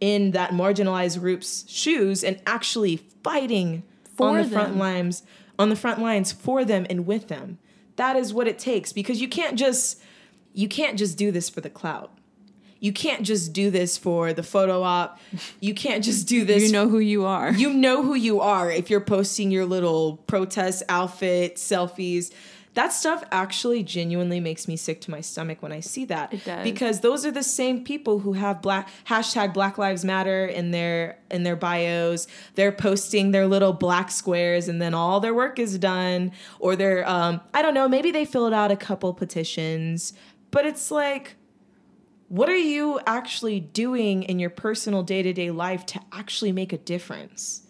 in 0.00 0.32
that 0.32 0.50
marginalized 0.50 1.20
group's 1.20 1.64
shoes 1.68 2.24
and 2.24 2.40
actually 2.46 2.96
fighting 3.22 3.82
on 4.20 4.36
For 4.36 4.42
the 4.42 4.48
front 4.48 4.76
lines 4.76 5.22
on 5.58 5.70
the 5.70 5.76
front 5.76 6.00
lines 6.00 6.32
for 6.32 6.64
them 6.64 6.86
and 6.88 7.06
with 7.06 7.28
them. 7.28 7.58
That 7.96 8.16
is 8.16 8.32
what 8.32 8.46
it 8.46 8.58
takes 8.58 8.92
because 8.92 9.20
you 9.20 9.28
can't 9.28 9.58
just 9.58 10.00
you 10.58 10.66
can't 10.66 10.98
just 10.98 11.16
do 11.16 11.30
this 11.30 11.48
for 11.48 11.60
the 11.60 11.70
clout. 11.70 12.10
You 12.80 12.92
can't 12.92 13.22
just 13.22 13.52
do 13.52 13.70
this 13.70 13.96
for 13.96 14.32
the 14.32 14.42
photo 14.42 14.82
op. 14.82 15.20
You 15.60 15.72
can't 15.72 16.02
just 16.02 16.26
do 16.26 16.44
this 16.50 16.64
you 16.64 16.72
know 16.72 16.88
who 16.88 16.98
you 16.98 17.24
are. 17.26 17.52
you 17.52 17.72
know 17.72 18.02
who 18.02 18.16
you 18.16 18.40
are 18.40 18.68
if 18.68 18.90
you're 18.90 19.00
posting 19.00 19.52
your 19.52 19.66
little 19.66 20.16
protest 20.26 20.82
outfit 20.88 21.56
selfies 21.56 22.32
that 22.78 22.92
stuff 22.92 23.24
actually 23.32 23.82
genuinely 23.82 24.38
makes 24.38 24.68
me 24.68 24.76
sick 24.76 25.00
to 25.00 25.10
my 25.10 25.20
stomach 25.20 25.62
when 25.62 25.72
I 25.72 25.80
see 25.80 26.04
that. 26.04 26.32
It 26.32 26.44
does. 26.44 26.62
Because 26.62 27.00
those 27.00 27.26
are 27.26 27.32
the 27.32 27.42
same 27.42 27.82
people 27.82 28.20
who 28.20 28.34
have 28.34 28.62
black 28.62 28.88
hashtag 29.06 29.52
Black 29.52 29.78
Lives 29.78 30.04
Matter 30.04 30.46
in 30.46 30.70
their 30.70 31.18
in 31.28 31.42
their 31.42 31.56
bios. 31.56 32.28
They're 32.54 32.70
posting 32.70 33.32
their 33.32 33.48
little 33.48 33.72
black 33.72 34.12
squares 34.12 34.68
and 34.68 34.80
then 34.80 34.94
all 34.94 35.18
their 35.18 35.34
work 35.34 35.58
is 35.58 35.76
done. 35.76 36.30
Or 36.60 36.76
they're 36.76 37.04
um, 37.08 37.40
I 37.52 37.62
don't 37.62 37.74
know, 37.74 37.88
maybe 37.88 38.12
they 38.12 38.24
filled 38.24 38.52
out 38.52 38.70
a 38.70 38.76
couple 38.76 39.12
petitions. 39.12 40.12
But 40.50 40.66
it's 40.66 40.90
like 40.90 41.36
what 42.28 42.50
are 42.50 42.56
you 42.56 43.00
actually 43.06 43.58
doing 43.58 44.22
in 44.22 44.38
your 44.38 44.50
personal 44.50 45.02
day 45.02 45.22
to 45.22 45.32
day 45.32 45.50
life 45.50 45.86
to 45.86 46.00
actually 46.12 46.52
make 46.52 46.72
a 46.72 46.78
difference? 46.78 47.66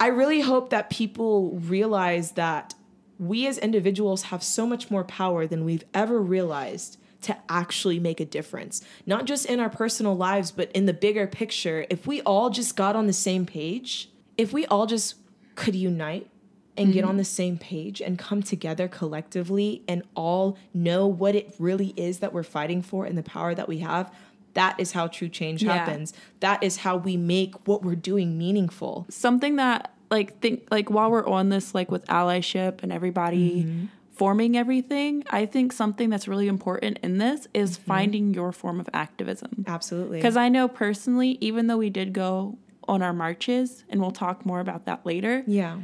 I 0.00 0.06
really 0.06 0.40
hope 0.40 0.70
that 0.70 0.90
people 0.90 1.50
realize 1.50 2.32
that 2.32 2.74
we 3.18 3.46
as 3.46 3.58
individuals 3.58 4.24
have 4.24 4.42
so 4.42 4.66
much 4.66 4.90
more 4.90 5.04
power 5.04 5.46
than 5.46 5.64
we've 5.64 5.84
ever 5.92 6.20
realized 6.20 6.98
to 7.22 7.36
actually 7.48 8.00
make 8.00 8.20
a 8.20 8.24
difference, 8.24 8.82
not 9.06 9.26
just 9.26 9.46
in 9.46 9.60
our 9.60 9.70
personal 9.70 10.16
lives, 10.16 10.50
but 10.50 10.72
in 10.72 10.86
the 10.86 10.92
bigger 10.92 11.26
picture. 11.26 11.86
If 11.88 12.06
we 12.06 12.20
all 12.22 12.50
just 12.50 12.74
got 12.74 12.96
on 12.96 13.06
the 13.06 13.12
same 13.12 13.46
page, 13.46 14.10
if 14.36 14.52
we 14.52 14.66
all 14.66 14.86
just 14.86 15.16
could 15.54 15.76
unite 15.76 16.28
and 16.76 16.92
get 16.92 17.04
on 17.04 17.16
the 17.18 17.24
same 17.24 17.58
page 17.58 18.00
and 18.00 18.18
come 18.18 18.42
together 18.42 18.88
collectively 18.88 19.82
and 19.86 20.02
all 20.14 20.56
know 20.72 21.06
what 21.06 21.34
it 21.34 21.54
really 21.58 21.92
is 21.96 22.20
that 22.20 22.32
we're 22.32 22.42
fighting 22.42 22.80
for 22.82 23.04
and 23.04 23.16
the 23.18 23.22
power 23.22 23.54
that 23.54 23.68
we 23.68 23.78
have, 23.78 24.10
that 24.54 24.78
is 24.80 24.92
how 24.92 25.06
true 25.06 25.28
change 25.28 25.62
Yeah. 25.62 25.74
happens. 25.74 26.12
That 26.40 26.62
is 26.62 26.78
how 26.78 26.96
we 26.96 27.16
make 27.16 27.66
what 27.68 27.82
we're 27.82 27.94
doing 27.94 28.38
meaningful. 28.38 29.06
something 29.10 29.56
that 29.56 29.92
like 30.10 30.38
think 30.40 30.66
like 30.70 30.90
while 30.90 31.10
we're 31.10 31.26
on 31.26 31.48
this 31.48 31.74
like 31.74 31.90
with 31.90 32.04
allyship 32.06 32.82
and 32.82 32.92
everybody 32.92 33.62
Mm-hmm. 33.64 33.86
forming 34.12 34.58
everything 34.58 35.24
i 35.30 35.46
think 35.46 35.72
something 35.72 36.10
that's 36.10 36.28
really 36.28 36.48
important 36.48 36.98
in 37.02 37.16
this 37.16 37.48
is 37.54 37.78
Mm-hmm. 37.78 37.86
finding 37.88 38.34
your 38.34 38.52
form 38.52 38.78
of 38.78 38.88
activism 38.92 39.64
Absolutely. 39.66 40.18
because 40.18 40.36
i 40.36 40.50
know 40.50 40.68
personally 40.68 41.38
even 41.40 41.66
though 41.66 41.78
we 41.78 41.88
did 41.88 42.12
go 42.12 42.58
on 42.86 43.00
our 43.00 43.14
marches 43.14 43.84
and 43.88 44.02
we'll 44.02 44.10
talk 44.10 44.44
more 44.44 44.60
about 44.60 44.84
that 44.84 45.06
later 45.06 45.44
yeah, 45.46 45.78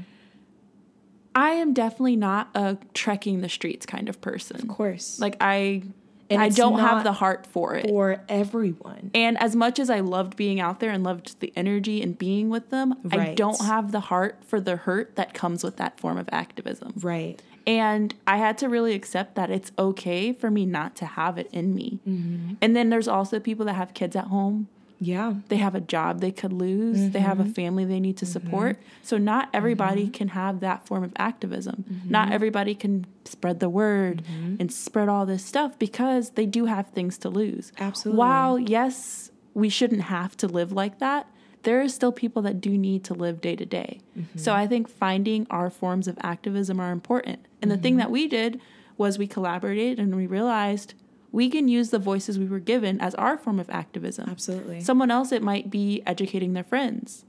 i 1.38 1.50
am 1.50 1.72
definitely 1.72 2.16
not 2.16 2.48
a 2.54 2.76
trekking 2.94 3.40
the 3.40 3.48
streets 3.48 3.84
kind 3.86 4.08
of 4.08 4.20
person 4.20 4.56
of 4.56 4.68
course. 4.68 5.18
like 5.20 5.36
i 5.40 5.82
And 6.30 6.42
i 6.42 6.48
don't 6.50 6.78
have 6.78 7.04
the 7.04 7.12
heart 7.22 7.46
for 7.46 7.74
it 7.74 7.86
for 7.88 8.20
everyone. 8.28 9.10
and 9.14 9.38
as 9.46 9.54
much 9.56 9.78
as 9.78 9.88
I 9.88 10.00
loved 10.00 10.36
being 10.36 10.58
out 10.60 10.80
there 10.80 10.90
and 10.90 11.02
loved 11.04 11.40
the 11.40 11.52
energy 11.56 12.02
and 12.02 12.18
being 12.18 12.46
with 12.50 12.66
them, 12.70 12.94
I 13.10 13.34
don't 13.34 13.60
have 13.62 13.92
the 13.92 14.00
heart 14.00 14.34
for 14.46 14.60
the 14.60 14.76
hurt 14.76 15.16
that 15.16 15.32
comes 15.32 15.64
with 15.64 15.76
that 15.82 15.98
form 15.98 16.18
of 16.18 16.28
activism. 16.30 16.92
Right. 17.12 17.40
And 17.66 18.14
I 18.26 18.36
had 18.38 18.56
to 18.58 18.68
really 18.68 18.94
accept 18.94 19.34
that 19.36 19.50
it's 19.50 19.72
okay 19.78 20.32
for 20.32 20.50
me 20.50 20.64
not 20.66 20.96
to 20.96 21.06
have 21.06 21.36
it 21.38 21.48
in 21.52 21.74
me. 21.74 22.00
Mm-hmm. 22.08 22.54
And 22.62 22.74
then 22.76 22.88
there's 22.88 23.08
also 23.08 23.40
people 23.40 23.64
that 23.66 23.74
have 23.74 23.92
kids 23.94 24.16
at 24.16 24.26
home. 24.26 24.68
Yeah. 25.00 25.34
They 25.48 25.58
have 25.58 25.74
a 25.74 25.80
job 25.80 26.20
they 26.20 26.32
could 26.32 26.52
lose. 26.52 27.10
They 27.10 27.20
have 27.20 27.38
a 27.38 27.44
Mm-hmm. 27.44 27.52
family 27.52 27.84
they 27.84 28.00
need 28.00 28.16
to 28.18 28.26
support. 28.26 28.78
So 29.02 29.16
not 29.16 29.48
everybody 29.52 30.08
can 30.08 30.28
have 30.28 30.60
that 30.60 30.86
form 30.86 31.04
of 31.04 31.12
activism. 31.16 31.84
Mm-hmm. 31.88 32.10
Not 32.10 32.32
everybody 32.32 32.74
can 32.74 33.06
spread 33.24 33.60
the 33.60 33.68
word 33.68 34.22
and 34.58 34.72
spread 34.72 35.08
all 35.08 35.24
this 35.26 35.44
stuff 35.44 35.78
because 35.78 36.30
they 36.30 36.46
do 36.46 36.64
have 36.66 36.88
things 36.88 37.16
to 37.18 37.28
lose. 37.28 37.72
Absolutely. 37.78 38.18
While 38.18 38.58
yes, 38.58 39.30
we 39.54 39.68
shouldn't 39.68 40.02
have 40.02 40.36
to 40.38 40.46
live 40.48 40.72
like 40.72 40.98
that, 40.98 41.28
there 41.62 41.80
are 41.80 41.88
still 41.88 42.12
people 42.12 42.42
that 42.42 42.60
do 42.60 42.76
need 42.78 43.04
to 43.04 43.14
live 43.14 43.40
day 43.40 43.54
to 43.56 43.66
day. 43.66 44.00
Mm-hmm. 44.18 44.38
So 44.38 44.52
I 44.54 44.66
think 44.66 44.88
finding 44.88 45.46
our 45.50 45.70
forms 45.70 46.08
of 46.08 46.16
activism 46.22 46.80
are 46.80 46.90
important. 46.92 47.46
And 47.62 47.70
the 47.70 47.76
thing 47.76 47.94
Mm-hmm. 47.94 47.98
that 48.00 48.10
we 48.10 48.26
did 48.28 48.60
was 48.96 49.16
we 49.18 49.26
collaborated 49.28 49.98
and 50.00 50.14
we 50.16 50.26
realized 50.26 50.94
we 51.32 51.48
can 51.50 51.68
use 51.68 51.90
the 51.90 51.98
voices 51.98 52.38
we 52.38 52.46
were 52.46 52.58
given 52.60 53.00
as 53.00 53.14
our 53.16 53.36
form 53.36 53.58
of 53.60 53.68
activism. 53.70 54.28
Absolutely. 54.30 54.80
Someone 54.80 55.10
else, 55.10 55.30
it 55.32 55.42
might 55.42 55.70
be 55.70 56.02
educating 56.06 56.54
their 56.54 56.64
friends, 56.64 57.24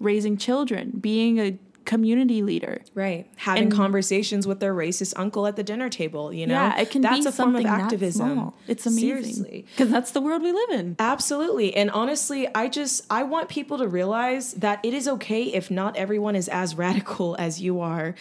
raising 0.00 0.36
children, 0.36 0.92
being 1.00 1.38
a 1.38 1.58
community 1.84 2.42
leader. 2.42 2.80
Right. 2.94 3.26
Having 3.36 3.64
And- 3.64 3.72
conversations 3.72 4.46
with 4.46 4.60
their 4.60 4.72
racist 4.74 5.14
uncle 5.16 5.46
at 5.46 5.56
the 5.56 5.62
dinner 5.64 5.88
table, 5.88 6.32
you 6.32 6.46
know? 6.46 6.54
yeah, 6.54 6.80
it 6.80 6.90
can 6.90 7.02
That's 7.02 7.20
be 7.20 7.26
a 7.28 7.32
form 7.32 7.56
of 7.56 7.66
activism. 7.66 8.52
It's 8.68 8.86
amazing. 8.86 9.64
Because 9.66 9.90
that's 9.90 10.12
the 10.12 10.20
world 10.20 10.42
we 10.42 10.52
live 10.52 10.70
in. 10.70 10.96
Absolutely. 10.98 11.74
And 11.74 11.90
honestly, 11.90 12.46
I 12.54 12.68
just 12.68 13.04
I 13.10 13.24
want 13.24 13.48
people 13.48 13.78
to 13.78 13.88
realize 13.88 14.54
that 14.54 14.78
it 14.84 14.94
is 14.94 15.08
okay 15.08 15.42
if 15.44 15.70
not 15.70 15.96
everyone 15.96 16.36
is 16.36 16.48
as 16.48 16.74
radical 16.86 17.34
as 17.38 17.60
you 17.60 17.80
are. 17.80 18.14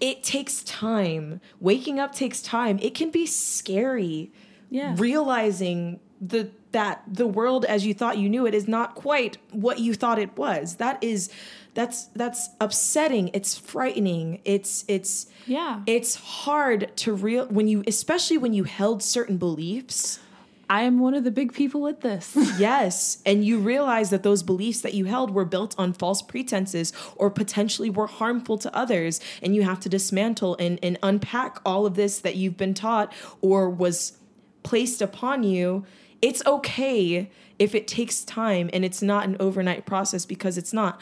It 0.00 0.22
takes 0.22 0.62
time. 0.64 1.40
Waking 1.60 1.98
up 2.00 2.14
takes 2.14 2.40
time. 2.42 2.78
It 2.80 2.94
can 2.94 3.10
be 3.10 3.26
scary. 3.26 4.32
Yeah. 4.70 4.94
Realizing 4.98 6.00
the 6.20 6.50
that 6.72 7.02
the 7.06 7.26
world 7.26 7.64
as 7.64 7.84
you 7.84 7.92
thought 7.92 8.16
you 8.18 8.28
knew 8.28 8.46
it 8.46 8.54
is 8.54 8.68
not 8.68 8.94
quite 8.94 9.38
what 9.50 9.78
you 9.80 9.94
thought 9.94 10.18
it 10.18 10.36
was. 10.36 10.76
That 10.76 11.02
is 11.02 11.28
that's 11.74 12.04
that's 12.14 12.48
upsetting. 12.60 13.30
It's 13.32 13.56
frightening. 13.58 14.40
It's 14.44 14.84
it's 14.86 15.26
Yeah. 15.46 15.80
it's 15.86 16.14
hard 16.14 16.96
to 16.98 17.12
real 17.12 17.46
when 17.46 17.66
you 17.68 17.82
especially 17.86 18.38
when 18.38 18.52
you 18.52 18.64
held 18.64 19.02
certain 19.02 19.36
beliefs 19.36 20.20
I 20.70 20.82
am 20.82 21.00
one 21.00 21.14
of 21.14 21.24
the 21.24 21.32
big 21.32 21.52
people 21.52 21.82
with 21.82 22.00
this. 22.00 22.36
yes. 22.58 23.20
And 23.26 23.44
you 23.44 23.58
realize 23.58 24.10
that 24.10 24.22
those 24.22 24.44
beliefs 24.44 24.82
that 24.82 24.94
you 24.94 25.06
held 25.06 25.32
were 25.32 25.44
built 25.44 25.74
on 25.76 25.92
false 25.92 26.22
pretenses 26.22 26.92
or 27.16 27.28
potentially 27.28 27.90
were 27.90 28.06
harmful 28.06 28.56
to 28.58 28.74
others. 28.74 29.20
And 29.42 29.56
you 29.56 29.62
have 29.62 29.80
to 29.80 29.88
dismantle 29.88 30.56
and, 30.60 30.78
and 30.80 30.96
unpack 31.02 31.58
all 31.66 31.86
of 31.86 31.96
this 31.96 32.20
that 32.20 32.36
you've 32.36 32.56
been 32.56 32.72
taught 32.72 33.12
or 33.40 33.68
was 33.68 34.16
placed 34.62 35.02
upon 35.02 35.42
you. 35.42 35.84
It's 36.22 36.40
okay 36.46 37.28
if 37.58 37.74
it 37.74 37.88
takes 37.88 38.24
time 38.24 38.70
and 38.72 38.84
it's 38.84 39.02
not 39.02 39.24
an 39.24 39.36
overnight 39.40 39.86
process 39.86 40.24
because 40.24 40.56
it's 40.56 40.72
not. 40.72 41.00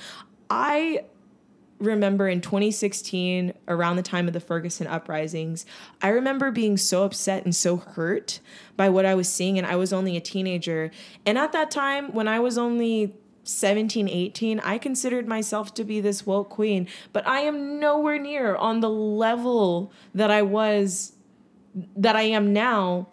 I 0.48 1.04
remember 1.78 2.28
in 2.28 2.40
2016, 2.40 3.52
around 3.68 3.96
the 3.96 4.02
time 4.02 4.26
of 4.26 4.34
the 4.34 4.40
Ferguson 4.40 4.86
uprisings, 4.86 5.64
I 6.02 6.08
remember 6.08 6.50
being 6.50 6.76
so 6.76 7.04
upset 7.04 7.44
and 7.44 7.54
so 7.54 7.76
hurt 7.76 8.40
by 8.76 8.88
what 8.88 9.06
I 9.06 9.14
was 9.14 9.28
seeing. 9.28 9.58
And 9.58 9.66
I 9.66 9.76
was 9.76 9.92
only 9.92 10.16
a 10.16 10.20
teenager. 10.20 10.90
And 11.24 11.38
at 11.38 11.52
that 11.52 11.70
time, 11.70 12.12
when 12.12 12.28
I 12.28 12.40
was 12.40 12.58
only 12.58 13.14
17, 13.44 14.08
18, 14.08 14.60
I 14.60 14.78
considered 14.78 15.26
myself 15.26 15.72
to 15.74 15.84
be 15.84 16.00
this 16.00 16.26
woke 16.26 16.50
queen, 16.50 16.86
but 17.12 17.26
I 17.26 17.40
am 17.40 17.80
nowhere 17.80 18.18
near 18.18 18.54
on 18.56 18.80
the 18.80 18.90
level 18.90 19.92
that 20.14 20.30
I 20.30 20.42
was, 20.42 21.14
that 21.96 22.14
I 22.14 22.22
am 22.22 22.52
now 22.52 23.08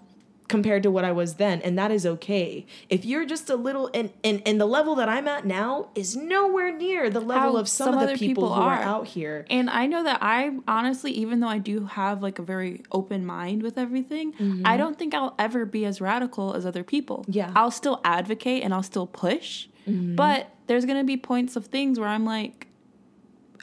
compared 0.48 0.84
to 0.84 0.92
what 0.92 1.04
I 1.04 1.12
was 1.12 1.36
then, 1.36 1.62
and 1.62 1.78
that 1.78 1.92
is 1.92 2.06
okay. 2.06 2.66
If 2.90 3.04
you're 3.04 3.26
just 3.26 3.50
a 3.50 3.56
little 3.56 3.90
and 3.94 4.12
and, 4.24 4.42
and 4.46 4.60
the 4.62 4.66
level 4.66 4.96
that 4.96 5.10
I'm 5.10 5.28
at 5.28 5.46
now 5.46 5.90
is 5.96 6.16
nowhere 6.16 6.76
near 6.76 7.10
the 7.10 7.20
level 7.20 7.54
How 7.54 7.58
of 7.58 7.68
some, 7.68 7.94
some 7.94 7.98
of 7.98 8.08
the 8.08 8.14
people, 8.14 8.44
people 8.44 8.54
who 8.54 8.62
are. 8.62 8.76
are 8.76 8.84
out 8.84 9.08
here. 9.08 9.46
And 9.50 9.70
I 9.70 9.88
know 9.88 10.04
that 10.04 10.20
I 10.22 10.58
honestly, 10.68 11.12
even 11.12 11.40
though 11.40 11.48
I 11.48 11.58
do 11.58 11.86
have 11.86 12.22
like 12.22 12.40
a 12.40 12.44
very 12.44 12.84
open 12.92 13.26
mind 13.26 13.64
with 13.64 13.78
everything, 13.78 14.34
mm-hmm. 14.34 14.62
I 14.66 14.78
don't 14.78 14.98
think 14.98 15.14
I'll 15.14 15.36
ever 15.40 15.66
be 15.66 15.86
as 15.86 16.00
radical 16.00 16.54
as 16.54 16.66
other 16.66 16.84
people. 16.84 17.26
Yeah. 17.28 17.52
I'll 17.56 17.72
still 17.72 18.02
advocate 18.04 18.64
and 18.64 18.74
I'll 18.74 18.84
still 18.84 19.08
push, 19.08 19.68
mm-hmm. 19.88 20.16
but 20.16 20.52
there's 20.68 20.86
gonna 20.86 21.04
be 21.04 21.18
points 21.18 21.56
of 21.56 21.68
things 21.68 22.00
where 22.00 22.10
I'm 22.10 22.26
like, 22.26 22.68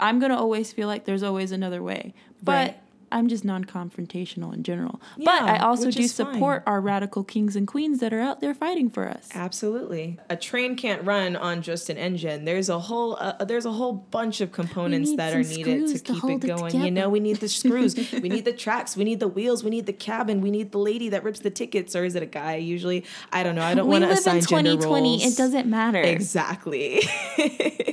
I'm 0.01 0.19
gonna 0.19 0.37
always 0.37 0.73
feel 0.73 0.89
like 0.89 1.05
there's 1.05 1.23
always 1.23 1.53
another 1.53 1.83
way. 1.83 2.15
But 2.43 2.53
right 2.53 2.82
I'm 3.13 3.29
just 3.29 3.45
non-confrontational 3.45 4.53
in 4.55 4.63
general. 4.63 5.01
Yeah, 5.17 5.25
but 5.25 5.43
I 5.49 5.59
also 5.59 5.91
do 5.91 6.07
support 6.09 6.65
fine. 6.65 6.73
our 6.73 6.81
radical 6.81 7.25
kings 7.25 7.57
and 7.57 7.67
queens 7.67 8.01
that 8.01 8.13
are 8.13 8.21
out 8.21 8.41
there 8.41 8.55
fighting 8.55 8.91
for 8.91 9.09
us. 9.09 9.29
Absolutely. 9.35 10.19
A 10.31 10.37
train 10.37 10.77
can't 10.77 11.05
run 11.05 11.37
on 11.37 11.63
just 11.63 11.91
an 11.91 11.99
engine. 11.99 12.45
There's 12.45 12.69
a 12.69 12.79
whole 12.79 13.17
uh, 13.21 13.45
there's 13.45 13.67
a 13.67 13.73
whole 13.73 13.93
bunch 13.93 14.41
of 14.41 14.53
components 14.53 15.15
that 15.17 15.35
are 15.35 15.43
needed 15.43 15.89
to 15.89 16.13
keep 16.13 16.45
it 16.45 16.47
going. 16.47 16.75
It 16.75 16.85
you 16.85 16.91
know, 16.91 17.09
we 17.09 17.21
need 17.21 17.37
the 17.37 17.49
screws, 17.49 17.95
we 18.13 18.29
need 18.29 18.45
the 18.45 18.53
tracks, 18.53 18.97
we 18.97 19.05
need 19.05 19.21
the 19.21 19.29
wheels, 19.29 19.63
we 19.63 19.71
need 19.71 19.87
the 19.87 19.93
cabin, 19.93 20.41
we 20.41 20.51
need 20.51 20.73
the 20.73 20.79
lady 20.79 21.09
that 21.11 21.25
rips 21.25 21.41
the 21.41 21.51
tickets 21.51 21.95
or 21.95 22.05
is 22.05 22.15
it 22.15 22.23
a 22.23 22.27
guy 22.27 22.57
usually? 22.57 23.05
I 23.33 23.43
don't 23.43 23.55
know. 23.55 23.63
I 23.63 23.75
don't 23.75 23.89
want 23.89 24.05
to 24.05 24.11
assign 24.11 24.37
in 24.37 24.43
2020. 24.43 24.71
Gender 24.71 24.87
roles. 24.87 25.25
It 25.25 25.37
doesn't 25.37 25.67
matter. 25.67 26.01
Exactly. 26.01 27.03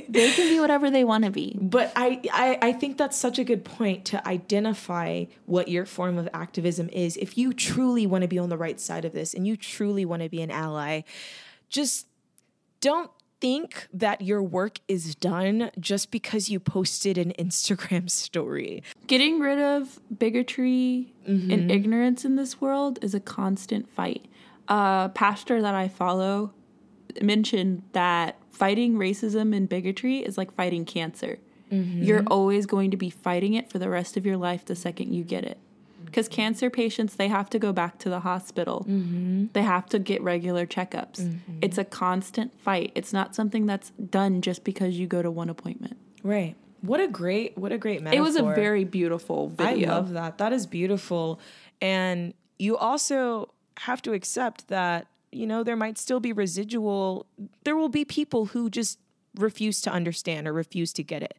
they 0.08 0.32
can 0.32 0.48
be 0.48 0.60
whatever 0.60 0.90
they 0.90 1.04
want 1.04 1.24
to 1.24 1.30
be. 1.30 1.56
But 1.60 1.92
I, 1.96 2.20
I 2.32 2.58
I 2.62 2.72
think 2.72 2.98
that's 2.98 3.16
such 3.16 3.38
a 3.38 3.44
good 3.44 3.64
point 3.64 4.04
to 4.06 4.26
identify 4.26 5.09
what 5.46 5.68
your 5.68 5.86
form 5.86 6.18
of 6.18 6.28
activism 6.32 6.88
is, 6.90 7.16
if 7.16 7.36
you 7.36 7.52
truly 7.52 8.06
want 8.06 8.22
to 8.22 8.28
be 8.28 8.38
on 8.38 8.48
the 8.48 8.56
right 8.56 8.80
side 8.80 9.04
of 9.04 9.12
this 9.12 9.34
and 9.34 9.46
you 9.46 9.56
truly 9.56 10.04
want 10.04 10.22
to 10.22 10.28
be 10.28 10.42
an 10.42 10.50
ally, 10.50 11.02
just 11.68 12.06
don't 12.80 13.10
think 13.40 13.88
that 13.92 14.20
your 14.20 14.42
work 14.42 14.80
is 14.86 15.14
done 15.14 15.70
just 15.80 16.10
because 16.10 16.50
you 16.50 16.60
posted 16.60 17.16
an 17.16 17.32
Instagram 17.38 18.10
story. 18.24 18.82
Getting 19.06 19.40
rid 19.40 19.58
of 19.58 19.98
bigotry 20.16 21.12
mm-hmm. 21.26 21.50
and 21.50 21.70
ignorance 21.70 22.24
in 22.24 22.36
this 22.36 22.60
world 22.60 22.98
is 23.02 23.14
a 23.14 23.20
constant 23.20 23.88
fight. 23.88 24.26
A 24.68 25.10
pastor 25.14 25.62
that 25.62 25.74
I 25.74 25.88
follow 25.88 26.52
mentioned 27.20 27.82
that 27.92 28.36
fighting 28.50 28.94
racism 28.94 29.56
and 29.56 29.68
bigotry 29.68 30.18
is 30.18 30.36
like 30.36 30.52
fighting 30.52 30.84
cancer. 30.84 31.38
Mm-hmm. 31.70 32.02
You're 32.02 32.24
always 32.26 32.66
going 32.66 32.90
to 32.90 32.96
be 32.96 33.10
fighting 33.10 33.54
it 33.54 33.70
for 33.70 33.78
the 33.78 33.88
rest 33.88 34.16
of 34.16 34.26
your 34.26 34.36
life 34.36 34.64
the 34.64 34.76
second 34.76 35.12
you 35.12 35.24
get 35.24 35.44
it. 35.44 35.58
Because 36.04 36.28
cancer 36.28 36.70
patients, 36.70 37.14
they 37.14 37.28
have 37.28 37.48
to 37.50 37.58
go 37.58 37.72
back 37.72 37.98
to 37.98 38.10
the 38.10 38.20
hospital. 38.20 38.84
Mm-hmm. 38.88 39.46
They 39.52 39.62
have 39.62 39.86
to 39.90 39.98
get 40.00 40.20
regular 40.22 40.66
checkups. 40.66 41.20
Mm-hmm. 41.20 41.58
It's 41.62 41.78
a 41.78 41.84
constant 41.84 42.58
fight. 42.60 42.90
It's 42.96 43.12
not 43.12 43.34
something 43.34 43.66
that's 43.66 43.90
done 43.90 44.42
just 44.42 44.64
because 44.64 44.98
you 44.98 45.06
go 45.06 45.22
to 45.22 45.30
one 45.30 45.48
appointment. 45.48 45.96
Right. 46.24 46.56
What 46.80 46.98
a 46.98 47.06
great, 47.06 47.56
what 47.56 47.70
a 47.70 47.78
great 47.78 48.02
metaphor. 48.02 48.18
It 48.18 48.26
was 48.26 48.36
a 48.36 48.42
very 48.42 48.84
beautiful 48.84 49.50
video. 49.50 49.90
I 49.90 49.94
love 49.94 50.12
that. 50.12 50.38
That 50.38 50.52
is 50.52 50.66
beautiful. 50.66 51.38
And 51.80 52.34
you 52.58 52.76
also 52.76 53.52
have 53.76 54.02
to 54.02 54.12
accept 54.12 54.68
that, 54.68 55.06
you 55.30 55.46
know, 55.46 55.62
there 55.62 55.76
might 55.76 55.98
still 55.98 56.18
be 56.20 56.32
residual, 56.32 57.26
there 57.64 57.76
will 57.76 57.88
be 57.88 58.04
people 58.04 58.46
who 58.46 58.68
just 58.68 58.98
refuse 59.36 59.80
to 59.82 59.90
understand 59.90 60.48
or 60.48 60.52
refuse 60.52 60.92
to 60.94 61.02
get 61.02 61.22
it. 61.22 61.38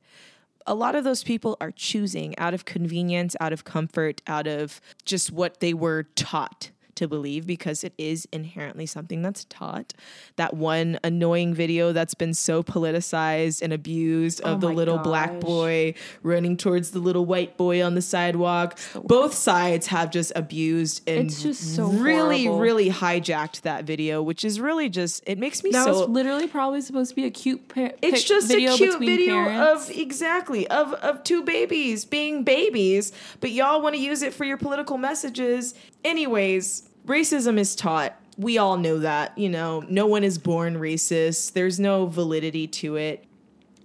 A 0.68 0.76
lot 0.76 0.96
of 0.96 1.04
those 1.04 1.24
people 1.24 1.58
are 1.60 1.72
choosing 1.72 2.38
out 2.38 2.54
of 2.54 2.66
convenience, 2.66 3.36
out 3.40 3.52
of 3.52 3.64
comfort, 3.64 4.22
out 4.28 4.48
of 4.48 4.80
just 5.06 5.32
what 5.32 5.60
they 5.60 5.74
were 5.74 6.04
taught 6.16 6.70
to 7.02 7.08
believe 7.08 7.48
because 7.48 7.84
it 7.84 7.94
is 7.98 8.28
inherently 8.32 8.86
something 8.86 9.24
that's 9.24 9.46
taught. 9.46 9.94
That 10.36 10.54
one 10.54 11.00
annoying 11.04 11.54
video 11.56 11.92
that's 11.94 12.14
been 12.14 12.36
so 12.36 12.62
politicized 12.62 13.64
and 13.64 13.74
abused 13.74 14.40
of 14.42 14.58
oh 14.64 14.68
the 14.68 14.74
little 14.74 14.98
gosh. 14.98 15.04
black 15.04 15.40
boy 15.40 15.96
running 16.22 16.58
towards 16.58 16.92
the 16.92 17.00
little 17.00 17.26
white 17.26 17.58
boy 17.58 17.84
on 17.84 17.96
the 17.96 18.04
sidewalk. 18.04 18.78
Both 19.04 19.34
sides 19.34 19.88
have 19.88 20.12
just 20.12 20.32
abused 20.36 21.02
and 21.10 21.26
it's 21.26 21.42
just 21.42 21.76
so 21.76 21.88
really, 21.88 22.46
horrible. 22.46 22.62
really 22.62 22.90
hijacked 22.92 23.62
that 23.62 23.86
video, 23.86 24.22
which 24.22 24.46
is 24.46 24.60
really 24.60 24.88
just 24.88 25.24
it 25.26 25.40
makes 25.40 25.64
me 25.64 25.72
that 25.72 25.86
so. 25.86 26.02
was 26.02 26.10
literally 26.10 26.48
probably 26.48 26.82
supposed 26.82 27.10
to 27.10 27.16
be 27.16 27.26
a 27.26 27.32
cute. 27.32 27.68
Pa- 27.68 27.90
it's 28.04 28.24
just 28.24 28.48
video 28.48 28.76
a 28.76 28.78
cute 28.78 29.00
video 29.00 29.44
parents. 29.46 29.90
of 29.90 29.98
exactly 29.98 30.68
of 30.68 30.94
of 30.94 31.24
two 31.24 31.44
babies 31.44 32.06
being 32.06 32.44
babies, 32.44 33.12
but 33.40 33.50
y'all 33.50 33.82
want 33.82 33.96
to 33.96 34.02
use 34.02 34.22
it 34.22 34.36
for 34.36 34.46
your 34.46 34.58
political 34.58 35.00
messages. 35.00 35.74
Anyways, 36.04 36.84
racism 37.06 37.58
is 37.58 37.76
taught. 37.76 38.16
We 38.38 38.58
all 38.58 38.78
know 38.78 39.00
that. 39.00 39.38
You 39.38 39.50
know, 39.50 39.84
no 39.88 40.06
one 40.06 40.24
is 40.24 40.38
born 40.38 40.76
racist. 40.76 41.54
There's 41.54 41.80
no 41.80 42.08
validity 42.08 42.68
to 42.68 42.96
it. 42.96 43.26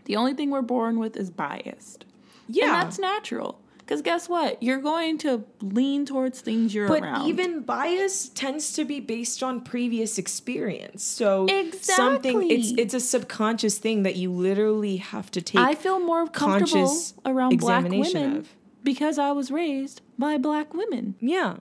The 0.05 0.17
only 0.17 0.35
thing 0.35 0.51
we're 0.51 0.63
born 0.63 0.99
with 0.99 1.17
is 1.17 1.31
biased. 1.31 2.05
Yeah. 2.49 2.65
And 2.65 2.75
that's 2.75 2.99
natural. 2.99 3.61
Because 3.79 4.03
guess 4.03 4.29
what? 4.29 4.61
You're 4.61 4.81
going 4.81 5.17
to 5.19 5.45
lean 5.61 6.07
towards 6.07 6.41
things 6.41 6.75
you're 6.75 6.89
but 6.89 7.03
around. 7.03 7.21
But 7.21 7.29
even 7.29 7.61
bias 7.61 8.29
tends 8.31 8.73
to 8.73 8.85
be 8.85 8.99
based 8.99 9.45
on 9.45 9.61
previous 9.61 10.19
experience. 10.19 11.05
So 11.05 11.47
exactly. 11.47 11.95
something 11.95 12.51
it's 12.51 12.73
it's 12.77 12.95
a 12.95 13.01
subconscious 13.01 13.79
thing 13.79 14.03
that 14.03 14.17
you 14.17 14.33
literally 14.33 14.97
have 14.97 15.31
to 15.33 15.41
take. 15.41 15.61
I 15.61 15.77
feel 15.77 16.01
more 16.01 16.27
comfortable 16.27 16.97
around 17.25 17.61
black 17.61 17.85
women 17.85 18.39
of. 18.39 18.49
because 18.83 19.21
I 19.21 19.31
was 19.31 19.53
raised 19.53 20.01
by 20.19 20.37
black 20.37 20.75
women. 20.75 21.15
Yeah. 21.21 21.59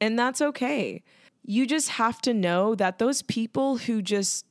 And 0.00 0.18
that's 0.18 0.40
okay. 0.40 1.02
You 1.44 1.66
just 1.66 1.90
have 1.90 2.20
to 2.22 2.34
know 2.34 2.74
that 2.74 2.98
those 2.98 3.22
people 3.22 3.78
who 3.78 4.02
just 4.02 4.44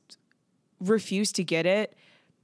refuse 0.80 1.32
to 1.32 1.44
get 1.44 1.66
it, 1.66 1.94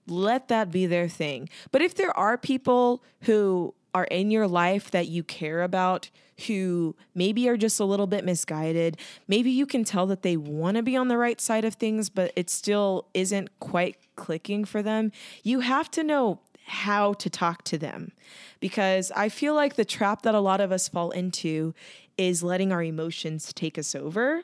let 0.07 0.49
that 0.49 0.71
be 0.71 0.87
their 0.87 1.09
thing. 1.09 1.49
But 1.71 1.83
if 1.83 1.95
there 1.95 2.17
are 2.17 2.37
people 2.37 3.03
who 3.23 3.75
are 3.95 4.05
in 4.05 4.31
your 4.31 4.49
life 4.49 4.91
that 4.91 5.09
you 5.09 5.23
care 5.23 5.63
about 5.63 6.11
who 6.47 6.97
maybe 7.15 7.49
are 7.49 7.57
just 7.57 7.79
a 7.81 7.85
little 7.85 8.07
bit 8.07 8.25
misguided. 8.25 8.97
Maybe 9.29 9.51
you 9.51 9.67
can 9.67 9.85
tell 9.85 10.07
that 10.07 10.23
they 10.23 10.37
want 10.37 10.77
to 10.77 10.83
be 10.83 10.97
on 10.97 11.09
the 11.09 11.19
right 11.19 11.41
side 11.41 11.65
of 11.65 11.75
things, 11.75 12.09
but 12.09 12.33
it 12.37 12.51
still 12.51 13.07
isn't 13.15 13.51
quite 13.61 13.97
clicking 14.17 14.65
for 14.65 14.83
them. 14.83 15.13
You 15.43 15.61
have 15.61 15.91
to 15.93 16.03
know 16.03 16.41
how 16.65 17.13
to 17.15 17.29
talk 17.29 17.65
to 17.65 17.77
them 17.77 18.13
because 18.61 19.11
I 19.15 19.29
feel 19.29 19.55
like 19.55 19.75
the 19.75 19.85
trap 19.85 20.23
that 20.23 20.35
a 20.35 20.41
lot 20.41 20.61
of 20.61 20.73
us 20.73 20.89
fall 20.89 21.11
into 21.11 21.75
is 22.17 22.43
letting 22.43 22.73
our 22.73 22.83
emotions 22.83 23.53
take 23.53 23.79
us 23.79 23.95
over. 23.95 24.43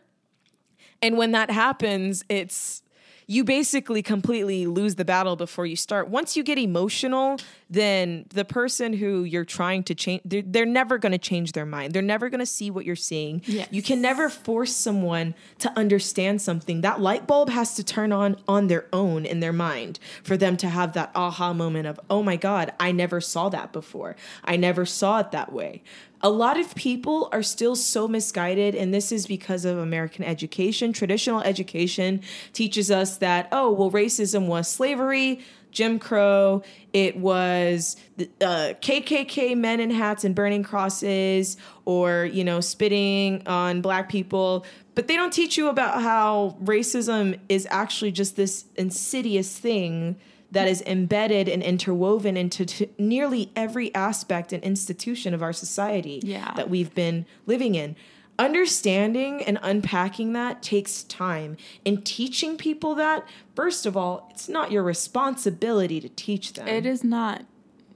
And 1.00 1.16
when 1.16 1.32
that 1.32 1.50
happens, 1.50 2.24
it's 2.28 2.82
you 3.26 3.44
basically 3.44 4.02
completely 4.02 4.66
lose 4.66 4.94
the 4.94 5.04
battle 5.04 5.36
before 5.36 5.66
you 5.66 5.76
start. 5.76 6.08
Once 6.08 6.36
you 6.36 6.42
get 6.42 6.58
emotional, 6.58 7.38
then 7.70 8.24
the 8.30 8.44
person 8.44 8.92
who 8.92 9.24
you're 9.24 9.44
trying 9.44 9.82
to 9.84 9.94
change, 9.94 10.22
they're, 10.24 10.42
they're 10.42 10.66
never 10.66 10.98
going 10.98 11.12
to 11.12 11.18
change 11.18 11.52
their 11.52 11.66
mind. 11.66 11.92
They're 11.92 12.02
never 12.02 12.30
going 12.30 12.40
to 12.40 12.46
see 12.46 12.70
what 12.70 12.84
you're 12.84 12.96
seeing. 12.96 13.42
Yes. 13.44 13.68
You 13.70 13.82
can 13.82 14.00
never 14.00 14.28
force 14.28 14.74
someone 14.74 15.34
to 15.58 15.70
understand 15.78 16.40
something. 16.40 16.80
That 16.80 17.00
light 17.00 17.26
bulb 17.26 17.50
has 17.50 17.74
to 17.74 17.84
turn 17.84 18.12
on 18.12 18.36
on 18.46 18.68
their 18.68 18.86
own 18.92 19.26
in 19.26 19.40
their 19.40 19.52
mind 19.52 19.98
for 20.22 20.36
them 20.36 20.56
to 20.58 20.68
have 20.68 20.94
that 20.94 21.10
aha 21.14 21.52
moment 21.52 21.86
of, 21.86 22.00
oh 22.08 22.22
my 22.22 22.36
God, 22.36 22.72
I 22.80 22.92
never 22.92 23.20
saw 23.20 23.48
that 23.50 23.72
before. 23.72 24.16
I 24.44 24.56
never 24.56 24.86
saw 24.86 25.20
it 25.20 25.32
that 25.32 25.52
way 25.52 25.82
a 26.20 26.30
lot 26.30 26.58
of 26.58 26.74
people 26.74 27.28
are 27.32 27.42
still 27.42 27.76
so 27.76 28.08
misguided, 28.08 28.74
and 28.74 28.92
this 28.92 29.12
is 29.12 29.26
because 29.26 29.64
of 29.64 29.78
American 29.78 30.24
education. 30.24 30.92
Traditional 30.92 31.40
education 31.42 32.22
teaches 32.52 32.90
us 32.90 33.18
that, 33.18 33.48
oh, 33.52 33.70
well, 33.70 33.90
racism 33.90 34.46
was 34.46 34.68
slavery, 34.68 35.40
Jim 35.78 36.00
Crow, 36.00 36.64
it 36.92 37.16
was 37.18 37.96
the 38.16 38.28
uh, 38.40 38.74
KKK 38.82 39.56
men 39.56 39.78
in 39.78 39.90
hats 39.90 40.24
and 40.24 40.34
burning 40.34 40.64
crosses, 40.64 41.56
or 41.84 42.24
you 42.24 42.42
know, 42.42 42.58
spitting 42.60 43.46
on 43.46 43.80
black 43.80 44.08
people. 44.08 44.66
But 44.96 45.06
they 45.06 45.14
don't 45.14 45.32
teach 45.32 45.56
you 45.56 45.68
about 45.68 46.02
how 46.02 46.56
racism 46.64 47.38
is 47.48 47.64
actually 47.70 48.10
just 48.10 48.34
this 48.34 48.64
insidious 48.74 49.56
thing 49.56 50.16
that 50.50 50.66
is 50.66 50.82
embedded 50.84 51.48
and 51.48 51.62
interwoven 51.62 52.36
into 52.36 52.66
t- 52.66 52.88
nearly 52.98 53.52
every 53.54 53.94
aspect 53.94 54.52
and 54.52 54.60
institution 54.64 55.32
of 55.32 55.44
our 55.44 55.52
society 55.52 56.18
Yeah. 56.24 56.54
that 56.56 56.68
we've 56.68 56.92
been 56.92 57.24
living 57.46 57.76
in. 57.76 57.94
Understanding 58.38 59.42
and 59.42 59.58
unpacking 59.62 60.32
that 60.34 60.62
takes 60.62 61.02
time. 61.04 61.56
And 61.84 62.04
teaching 62.04 62.56
people 62.56 62.94
that, 62.94 63.26
first 63.54 63.84
of 63.84 63.96
all, 63.96 64.28
it's 64.30 64.48
not 64.48 64.70
your 64.70 64.82
responsibility 64.82 66.00
to 66.00 66.08
teach 66.08 66.52
them. 66.52 66.68
It 66.68 66.86
is 66.86 67.02
not. 67.02 67.44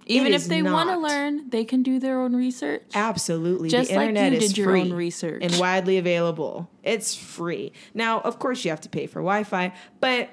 Even 0.07 0.33
is 0.33 0.45
if 0.45 0.49
they 0.49 0.63
want 0.63 0.91
to 0.91 0.99
learn, 0.99 1.49
they 1.51 1.65
can 1.65 1.83
do 1.83 1.99
their 2.01 2.21
own 2.21 2.35
research. 2.35 2.83
Absolutely. 2.95 3.69
Just 3.69 3.91
the 3.91 3.97
like 3.97 4.09
internet 4.09 4.33
you 4.33 4.39
is 4.39 4.49
did 4.49 4.59
your 4.59 4.71
free 4.71 4.81
own 4.81 4.93
research. 4.93 5.43
and 5.45 5.57
widely 5.59 5.97
available. 5.99 6.69
It's 6.83 7.15
free. 7.15 7.73
Now, 7.95 8.21
of 8.21 8.39
course, 8.39 8.65
you 8.65 8.71
have 8.71 8.81
to 8.81 8.89
pay 8.89 9.07
for 9.07 9.21
Wi 9.21 9.45
Fi, 9.45 9.73
but 10.01 10.29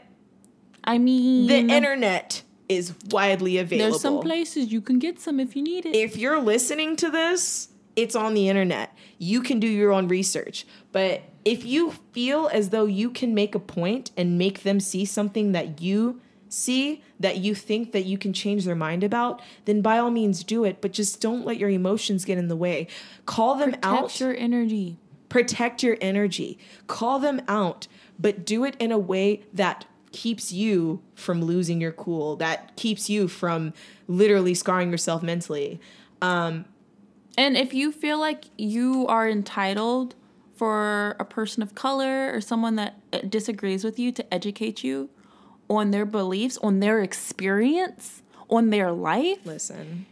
I 0.83 0.97
mean, 0.97 1.47
the 1.47 1.73
internet 1.73 2.41
is 2.67 2.93
widely 3.11 3.57
available. 3.57 3.91
there's 3.91 4.01
some 4.01 4.21
places 4.21 4.71
you 4.71 4.81
can 4.81 4.99
get 4.99 5.19
some 5.19 5.39
if 5.39 5.55
you 5.55 5.61
need 5.61 5.85
it. 5.85 5.95
if 5.95 6.17
you're 6.17 6.39
listening 6.39 6.95
to 6.95 7.09
this, 7.09 7.69
it's 7.95 8.15
on 8.15 8.33
the 8.33 8.49
internet. 8.49 8.95
You 9.17 9.41
can 9.41 9.59
do 9.59 9.67
your 9.67 9.91
own 9.91 10.07
research. 10.07 10.65
But 10.91 11.23
if 11.45 11.65
you 11.65 11.91
feel 12.13 12.49
as 12.53 12.69
though 12.69 12.85
you 12.85 13.09
can 13.09 13.33
make 13.33 13.55
a 13.55 13.59
point 13.59 14.11
and 14.17 14.37
make 14.37 14.63
them 14.63 14.79
see 14.79 15.05
something 15.05 15.51
that 15.53 15.81
you 15.81 16.21
see 16.47 17.03
that 17.19 17.37
you 17.37 17.53
think 17.53 17.91
that 17.91 18.05
you 18.05 18.17
can 18.17 18.33
change 18.33 18.65
their 18.65 18.75
mind 18.75 19.03
about, 19.03 19.41
then 19.65 19.81
by 19.81 19.99
all 19.99 20.09
means 20.09 20.43
do 20.43 20.63
it, 20.63 20.81
but 20.81 20.91
just 20.91 21.21
don't 21.21 21.45
let 21.45 21.57
your 21.57 21.69
emotions 21.69 22.25
get 22.25 22.37
in 22.39 22.47
the 22.47 22.55
way. 22.55 22.87
Call 23.25 23.55
them 23.55 23.75
out 23.83 24.03
Protect 24.05 24.19
your 24.21 24.35
energy. 24.35 24.97
protect 25.29 25.83
your 25.83 25.95
energy 26.01 26.57
call 26.87 27.19
them 27.19 27.39
out 27.47 27.87
but 28.17 28.43
do 28.43 28.63
it 28.63 28.75
in 28.79 28.91
a 28.91 28.97
way 28.97 29.43
that 29.53 29.85
keeps 30.11 30.51
you 30.51 31.03
from 31.13 31.39
losing 31.43 31.79
your 31.79 31.91
cool 31.91 32.35
that 32.37 32.75
keeps 32.75 33.11
you 33.11 33.27
from 33.27 33.71
literally 34.07 34.55
scarring 34.55 34.89
yourself 34.89 35.21
mentally 35.21 35.79
um, 36.23 36.65
And 37.39 37.55
if 37.55 37.73
you 37.73 37.93
feel 37.93 38.19
like 38.19 38.47
you 38.57 39.07
are 39.07 39.29
entitled 39.29 40.13
for 40.57 41.15
a 41.21 41.23
person 41.23 41.63
of 41.63 41.73
color 41.73 42.33
or 42.33 42.41
someone 42.41 42.75
that 42.75 42.99
uh, 43.13 43.19
disagrees 43.19 43.85
with 43.85 43.97
you 43.97 44.11
to 44.11 44.33
educate 44.33 44.83
you 44.83 45.09
on 45.69 45.91
their 45.91 46.05
beliefs, 46.05 46.57
on 46.57 46.81
their 46.81 47.01
experience, 47.01 48.23
on 48.49 48.71
their 48.71 48.91
life, 48.91 49.37
listen 49.45 50.05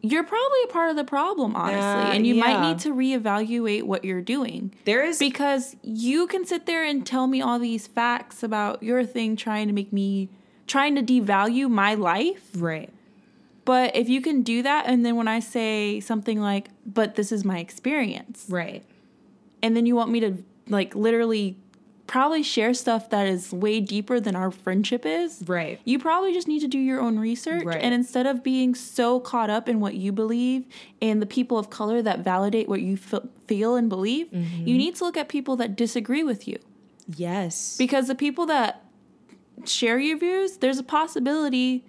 you're 0.00 0.24
probably 0.24 0.58
a 0.64 0.66
part 0.66 0.90
of 0.90 0.96
the 0.96 1.04
problem, 1.04 1.56
honestly. 1.56 2.10
Uh, 2.10 2.14
and 2.14 2.26
you 2.26 2.34
might 2.34 2.60
need 2.60 2.78
to 2.80 2.94
reevaluate 2.94 3.84
what 3.84 4.04
you're 4.04 4.20
doing. 4.20 4.74
there 4.84 5.02
is 5.02 5.18
Because 5.18 5.76
you 5.82 6.26
can 6.26 6.44
sit 6.44 6.66
there 6.66 6.84
and 6.84 7.06
tell 7.06 7.26
me 7.26 7.40
all 7.40 7.58
these 7.58 7.86
facts 7.86 8.42
about 8.42 8.82
your 8.82 9.04
thing 9.06 9.34
trying 9.34 9.66
to 9.66 9.72
make 9.72 9.94
me 9.94 10.28
trying 10.66 10.94
to 10.96 11.02
devalue 11.02 11.70
my 11.70 11.94
life. 11.94 12.50
right 12.56 12.90
But 13.64 13.96
if 13.96 14.08
you 14.08 14.20
can 14.20 14.42
do 14.42 14.62
that 14.62 14.86
and 14.86 15.04
then 15.06 15.16
when 15.16 15.28
I 15.28 15.40
say 15.40 16.00
something 16.00 16.40
like, 16.40 16.68
"But 16.86 17.14
this 17.14 17.32
is 17.32 17.44
my 17.44 17.58
experience." 17.58 18.46
right 18.48 18.82
And 19.62 19.74
then 19.76 19.86
you 19.86 19.94
want 19.96 20.10
me 20.10 20.20
to 20.20 20.36
like 20.68 20.94
literally 20.94 21.56
probably 22.06 22.42
share 22.42 22.74
stuff 22.74 23.08
that 23.08 23.26
is 23.26 23.50
way 23.50 23.80
deeper 23.80 24.20
than 24.20 24.36
our 24.36 24.50
friendship 24.50 25.06
is. 25.06 25.42
right 25.46 25.80
You 25.86 25.98
probably 25.98 26.34
just 26.34 26.46
need 26.46 26.60
to 26.60 26.68
do 26.68 26.78
your 26.78 27.00
own 27.00 27.18
research. 27.18 27.64
Right. 27.64 27.80
And 27.80 27.94
instead 27.94 28.26
of 28.26 28.42
being 28.44 28.74
so 28.74 29.18
caught 29.20 29.48
up 29.48 29.70
in 29.70 29.80
what 29.80 29.94
you 29.94 30.12
believe 30.12 30.66
and 31.00 31.22
the 31.22 31.26
people 31.26 31.56
of 31.58 31.70
color 31.70 32.02
that 32.02 32.18
validate 32.20 32.68
what 32.68 32.82
you 32.82 32.98
f- 33.10 33.22
feel 33.46 33.74
and 33.76 33.88
believe, 33.88 34.26
Mm-hmm. 34.30 34.66
you 34.68 34.76
need 34.76 34.96
to 34.96 35.04
look 35.04 35.16
at 35.16 35.28
people 35.30 35.56
that 35.56 35.76
disagree 35.76 36.22
with 36.22 36.46
you. 36.46 36.58
yes 37.16 37.76
Because 37.78 38.06
the 38.06 38.14
people 38.14 38.44
that 38.46 38.82
share 39.64 39.98
your 39.98 40.18
views, 40.18 40.58
there's 40.58 40.78
a 40.78 40.82
possibility 40.82 41.84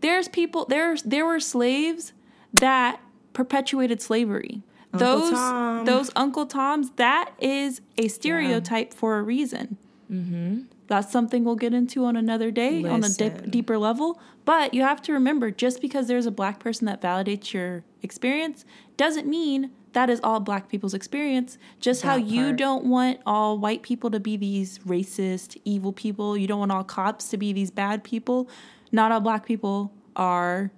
there's 0.00 0.28
people 0.28 0.66
there's 0.66 1.02
there 1.02 1.26
were 1.26 1.40
slaves 1.40 2.12
that 2.52 3.00
perpetuated 3.32 4.00
slavery. 4.00 4.62
Uncle 4.92 4.98
those 4.98 5.32
Tom. 5.32 5.84
those 5.84 6.10
Uncle 6.16 6.46
Toms, 6.46 6.90
that 6.96 7.32
is 7.38 7.80
a 7.98 8.08
stereotype 8.08 8.94
for 8.94 9.18
a 9.18 9.22
reason. 9.22 9.76
Mm-hmm. 10.10 10.62
That's 10.86 11.10
something 11.10 11.44
we'll 11.44 11.56
get 11.56 11.74
into 11.74 12.04
on 12.04 12.16
another 12.16 12.50
day 12.50 12.84
on 12.84 13.02
a 13.02 13.08
dip, 13.08 13.50
deeper 13.50 13.76
level. 13.76 14.20
But 14.44 14.72
you 14.72 14.82
have 14.82 15.02
to 15.02 15.12
remember, 15.12 15.50
just 15.50 15.80
because 15.80 16.06
there's 16.06 16.26
a 16.26 16.30
black 16.30 16.60
person 16.60 16.86
that 16.86 17.02
validates 17.02 17.52
your 17.52 17.82
experience, 18.02 18.64
doesn't 18.96 19.26
mean 19.26 19.72
that 19.92 20.08
is 20.08 20.20
all 20.22 20.38
black 20.38 20.68
people's 20.68 20.94
experience. 20.94 21.58
Just 21.80 22.02
how 22.02 22.14
you 22.14 22.44
part. 22.44 22.56
don't 22.56 22.84
want 22.84 23.18
all 23.26 23.58
white 23.58 23.82
people 23.82 24.10
to 24.12 24.20
be 24.20 24.36
these 24.36 24.78
racist, 24.80 25.60
evil 25.64 25.92
people. 25.92 26.36
You 26.36 26.46
don't 26.46 26.60
want 26.60 26.70
all 26.70 26.84
cops 26.84 27.28
to 27.30 27.36
be 27.36 27.52
these 27.52 27.72
bad 27.72 28.04
people. 28.04 28.48
Not 28.96 29.12
all 29.12 29.20
black 29.20 29.44
people 29.46 29.92
are 30.16 30.72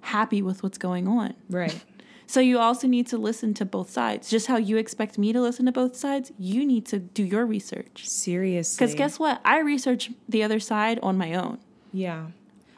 happy 0.00 0.40
with 0.40 0.62
what's 0.62 0.78
going 0.78 1.06
on. 1.08 1.34
right 1.50 1.84
So 2.28 2.40
you 2.40 2.58
also 2.58 2.88
need 2.88 3.06
to 3.08 3.18
listen 3.18 3.54
to 3.54 3.64
both 3.64 3.88
sides. 3.88 4.28
Just 4.28 4.48
how 4.48 4.56
you 4.56 4.78
expect 4.78 5.16
me 5.16 5.32
to 5.32 5.40
listen 5.40 5.64
to 5.66 5.72
both 5.72 5.94
sides, 5.94 6.32
you 6.38 6.66
need 6.66 6.84
to 6.86 6.98
do 6.98 7.22
your 7.22 7.46
research. 7.46 8.08
seriously 8.08 8.76
Because 8.76 8.96
guess 8.96 9.18
what? 9.18 9.40
I 9.44 9.60
research 9.60 10.10
the 10.28 10.42
other 10.42 10.58
side 10.58 10.98
on 11.02 11.16
my 11.16 11.34
own. 11.34 11.58
yeah 11.92 12.26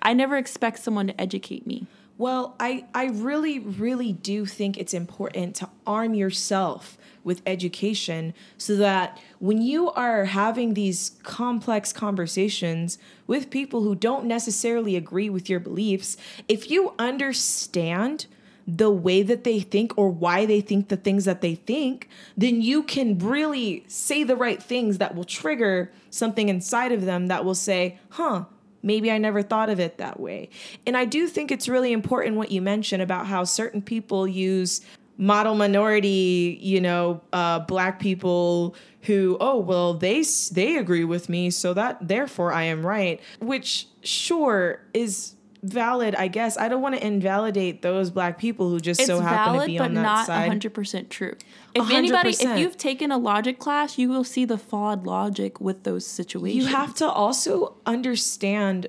I 0.03 0.13
never 0.13 0.37
expect 0.37 0.79
someone 0.79 1.09
to 1.09 1.21
educate 1.21 1.67
me. 1.67 1.87
Well, 2.19 2.55
I, 2.59 2.85
I 2.95 3.07
really, 3.07 3.59
really 3.59 4.13
do 4.13 4.47
think 4.47 4.77
it's 4.79 4.95
important 4.95 5.57
to 5.57 5.69
arm 5.87 6.15
yourself 6.15 6.97
with 7.29 7.43
education 7.47 8.33
so 8.57 8.75
that 8.75 9.21
when 9.39 9.61
you 9.61 9.91
are 9.91 10.25
having 10.25 10.73
these 10.73 11.13
complex 11.23 11.93
conversations 11.93 12.99
with 13.27 13.51
people 13.51 13.83
who 13.83 13.95
don't 13.95 14.25
necessarily 14.25 14.97
agree 14.97 15.29
with 15.29 15.49
your 15.49 15.61
beliefs, 15.61 16.17
if 16.49 16.71
you 16.71 16.95
understand 16.99 18.27
the 18.67 18.91
way 18.91 19.23
that 19.23 19.45
they 19.45 19.61
think 19.61 19.97
or 19.97 20.09
why 20.09 20.47
they 20.47 20.63
think 20.63 20.89
the 20.89 20.97
things 20.97 21.27
that 21.27 21.43
they 21.43 21.55
think, 21.55 22.09
then 22.37 22.63
you 22.63 22.83
can 22.83 23.19
really 23.19 23.85
say 23.89 24.25
the 24.25 24.37
right 24.37 24.63
things 24.63 24.97
that 24.99 25.15
will 25.15 25.25
trigger 25.25 25.93
something 26.11 26.49
inside 26.49 26.93
of 26.93 27.05
them 27.05 27.27
that 27.27 27.45
will 27.45 27.55
say, 27.55 27.99
huh, 28.11 28.45
maybe 28.83 29.11
I 29.11 29.19
never 29.19 29.43
thought 29.43 29.69
of 29.69 29.79
it 29.79 29.99
that 29.99 30.19
way. 30.19 30.49
And 30.87 30.97
I 30.97 31.05
do 31.05 31.29
think 31.29 31.51
it's 31.51 31.69
really 31.69 31.93
important 31.93 32.37
what 32.37 32.51
you 32.51 32.63
mentioned 32.63 33.03
about 33.03 33.27
how 33.27 33.45
certain 33.45 33.83
people 33.83 34.27
use 34.27 34.81
model 35.19 35.55
minority, 35.55 36.59
you 36.63 36.81
know, 36.81 37.21
uh, 37.33 37.59
black 37.61 37.99
people 38.01 38.75
who, 39.03 39.37
oh, 39.41 39.59
well, 39.59 39.95
they 39.95 40.25
they 40.53 40.77
agree 40.77 41.05
with 41.05 41.29
me, 41.29 41.51
so 41.51 41.75
that 41.75 42.07
therefore 42.07 42.53
I 42.53 42.65
am 42.65 42.87
right, 42.87 43.21
which 43.41 43.87
sure 44.03 44.81
is 44.95 45.35
valid, 45.63 46.15
I 46.15 46.29
guess. 46.29 46.57
I 46.57 46.69
don't 46.69 46.81
want 46.83 46.95
to 46.95 47.05
invalidate 47.05 47.83
those 47.83 48.11
black 48.11 48.39
people 48.39 48.71
who 48.71 48.81
just 48.81 49.01
It's 49.01 49.09
so 49.09 49.21
happen 49.21 49.61
to 49.61 49.67
be 49.67 49.79
on 49.79 49.95
that 49.95 50.03
not 50.03 50.27
side. 50.27 50.51
100% 50.51 51.09
true. 51.09 51.35
If 51.75 51.91
anybody, 51.91 52.31
if 52.31 52.59
you've 52.59 52.77
taken 52.77 53.11
a 53.11 53.19
logic 53.19 53.59
class, 53.59 53.99
you 53.99 54.09
will 54.09 54.25
see 54.25 54.45
the 54.45 54.59
flawed 54.59 55.05
logic 55.07 55.61
with 55.61 55.83
those 55.83 56.07
situations. 56.07 56.65
You 56.65 56.71
have 56.77 56.95
to 56.97 57.09
also 57.09 57.77
understand 57.87 58.89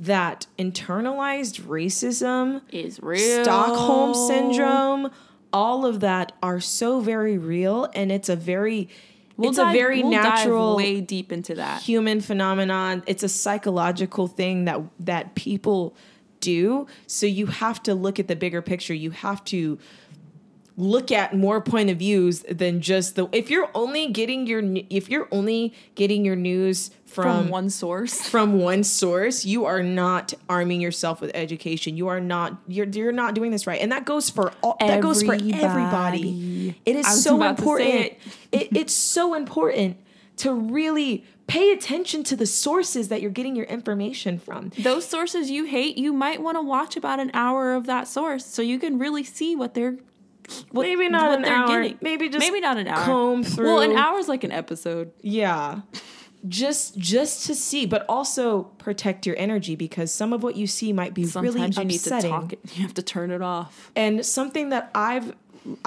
that 0.00 0.46
internalized 0.58 1.62
racism, 1.62 2.60
is 2.70 3.00
real. 3.02 3.44
Stockholm 3.44 4.14
syndrome, 4.14 5.10
all 5.54 5.86
of 5.86 6.00
that 6.00 6.32
are 6.42 6.60
so 6.60 7.00
very 7.00 7.38
real 7.38 7.88
and 7.94 8.12
it's 8.12 8.28
a 8.28 8.36
very 8.36 8.88
We'll 9.36 9.48
it's 9.50 9.58
dive- 9.58 9.74
a 9.74 9.78
very 9.78 10.02
we'll 10.02 10.12
natural 10.12 10.76
way 10.76 11.00
deep 11.00 11.32
into 11.32 11.54
that. 11.56 11.82
human 11.82 12.20
phenomenon. 12.20 13.02
It's 13.06 13.22
a 13.24 13.28
psychological 13.28 14.26
thing 14.28 14.66
that 14.66 14.80
that 15.00 15.34
people 15.34 15.96
do. 16.40 16.86
So 17.06 17.26
you 17.26 17.46
have 17.46 17.82
to 17.84 17.94
look 17.94 18.20
at 18.20 18.28
the 18.28 18.36
bigger 18.36 18.62
picture. 18.62 18.94
You 18.94 19.10
have 19.10 19.42
to 19.46 19.78
look 20.76 21.12
at 21.12 21.34
more 21.34 21.60
point 21.60 21.88
of 21.90 21.98
views 21.98 22.44
than 22.50 22.80
just 22.80 23.14
the 23.14 23.28
if 23.32 23.48
you're 23.50 23.70
only 23.74 24.08
getting 24.08 24.46
your 24.46 24.62
if 24.90 25.08
you're 25.08 25.28
only 25.30 25.72
getting 25.94 26.24
your 26.24 26.36
news 26.36 26.90
From 27.06 27.44
from 27.44 27.48
one 27.48 27.70
source. 27.70 28.20
from 28.28 28.58
one 28.58 28.82
source, 28.82 29.44
you 29.44 29.66
are 29.66 29.82
not 29.82 30.34
arming 30.48 30.80
yourself 30.80 31.20
with 31.20 31.30
education. 31.34 31.96
You 31.96 32.08
are 32.08 32.20
not 32.20 32.58
you're 32.66 32.86
you're 32.86 33.12
not 33.12 33.34
doing 33.34 33.50
this 33.52 33.66
right. 33.66 33.80
And 33.80 33.92
that 33.92 34.04
goes 34.04 34.30
for 34.30 34.52
all 34.62 34.76
that 34.80 35.00
goes 35.00 35.22
for 35.22 35.34
everybody. 35.34 35.62
Everybody. 35.62 36.80
It 36.84 36.96
is 36.96 37.22
so 37.22 37.36
about 37.36 37.58
to 37.58 37.62
say 37.62 37.68
important. 37.68 38.00
it. 38.00 38.18
it, 38.52 38.76
it's 38.76 38.92
so 38.92 39.34
important 39.34 39.98
to 40.38 40.52
really 40.52 41.24
pay 41.46 41.72
attention 41.72 42.24
to 42.24 42.36
the 42.36 42.46
sources 42.46 43.08
that 43.08 43.20
you're 43.20 43.30
getting 43.30 43.54
your 43.54 43.66
information 43.66 44.38
from. 44.38 44.72
Those 44.78 45.06
sources 45.06 45.50
you 45.50 45.64
hate, 45.64 45.98
you 45.98 46.12
might 46.12 46.42
want 46.42 46.56
to 46.56 46.62
watch 46.62 46.96
about 46.96 47.20
an 47.20 47.30
hour 47.34 47.74
of 47.74 47.86
that 47.86 48.08
source 48.08 48.44
so 48.44 48.62
you 48.62 48.78
can 48.78 48.98
really 48.98 49.22
see 49.22 49.54
what 49.54 49.74
they're 49.74 49.98
what, 50.70 50.82
Maybe 50.84 51.08
not 51.08 51.38
an 51.38 51.44
hour. 51.44 51.66
getting. 51.82 51.98
Maybe 52.00 52.28
just 52.28 52.38
maybe 52.46 52.60
not 52.60 52.76
an 52.76 52.88
hour. 52.88 53.04
comb 53.04 53.42
Well, 53.56 53.80
an 53.80 53.90
through. 53.90 53.96
hour 53.98 54.18
is 54.18 54.28
like 54.28 54.44
an 54.44 54.52
episode. 54.52 55.12
Yeah. 55.22 55.80
just 56.46 56.98
just 56.98 57.46
to 57.46 57.54
see 57.54 57.86
but 57.86 58.04
also 58.08 58.64
protect 58.78 59.24
your 59.26 59.34
energy 59.38 59.74
because 59.76 60.12
some 60.12 60.32
of 60.34 60.42
what 60.42 60.56
you 60.56 60.66
see 60.66 60.92
might 60.92 61.14
be 61.14 61.24
Sometimes 61.24 61.54
really 61.54 61.68
you 61.68 61.84
need 61.88 61.98
to 62.00 62.14
upsetting 62.14 62.30
talk 62.30 62.52
it. 62.52 62.60
You 62.76 62.82
have 62.82 62.94
to 62.94 63.02
turn 63.02 63.30
it 63.30 63.40
off. 63.40 63.90
and 63.96 64.24
something 64.26 64.68
that 64.68 64.90
i've 64.94 65.34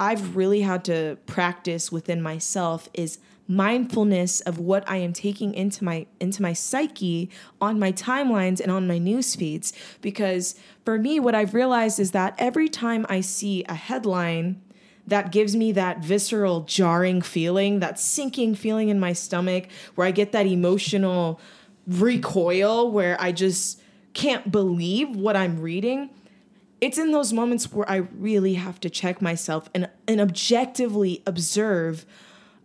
i've 0.00 0.34
really 0.34 0.62
had 0.62 0.84
to 0.86 1.16
practice 1.26 1.92
within 1.92 2.20
myself 2.20 2.88
is 2.92 3.18
mindfulness 3.48 4.42
of 4.42 4.58
what 4.58 4.88
i 4.88 4.96
am 4.96 5.12
taking 5.12 5.54
into 5.54 5.82
my 5.82 6.06
into 6.20 6.42
my 6.42 6.52
psyche 6.52 7.30
on 7.62 7.78
my 7.78 7.90
timelines 7.90 8.60
and 8.60 8.70
on 8.70 8.86
my 8.86 8.98
news 8.98 9.34
feeds. 9.34 9.72
Because 10.02 10.54
for 10.84 10.98
me 10.98 11.18
what 11.18 11.34
i've 11.34 11.54
realized 11.54 11.98
is 11.98 12.10
that 12.10 12.34
every 12.38 12.68
time 12.68 13.06
i 13.08 13.20
see 13.20 13.64
a 13.64 13.74
headline 13.74 14.60
that 15.06 15.32
gives 15.32 15.56
me 15.56 15.72
that 15.72 16.04
visceral 16.04 16.60
jarring 16.60 17.22
feeling 17.22 17.80
that 17.80 17.98
sinking 17.98 18.54
feeling 18.54 18.90
in 18.90 19.00
my 19.00 19.14
stomach 19.14 19.66
where 19.94 20.06
i 20.06 20.10
get 20.10 20.32
that 20.32 20.46
emotional 20.46 21.40
recoil 21.86 22.90
where 22.90 23.18
i 23.18 23.32
just 23.32 23.80
can't 24.12 24.52
believe 24.52 25.16
what 25.16 25.36
i'm 25.36 25.58
reading 25.58 26.10
it's 26.80 26.98
in 26.98 27.10
those 27.10 27.32
moments 27.32 27.72
where 27.72 27.88
I 27.90 27.96
really 27.96 28.54
have 28.54 28.80
to 28.80 28.90
check 28.90 29.20
myself 29.20 29.68
and, 29.74 29.88
and 30.06 30.20
objectively 30.20 31.22
observe 31.26 32.06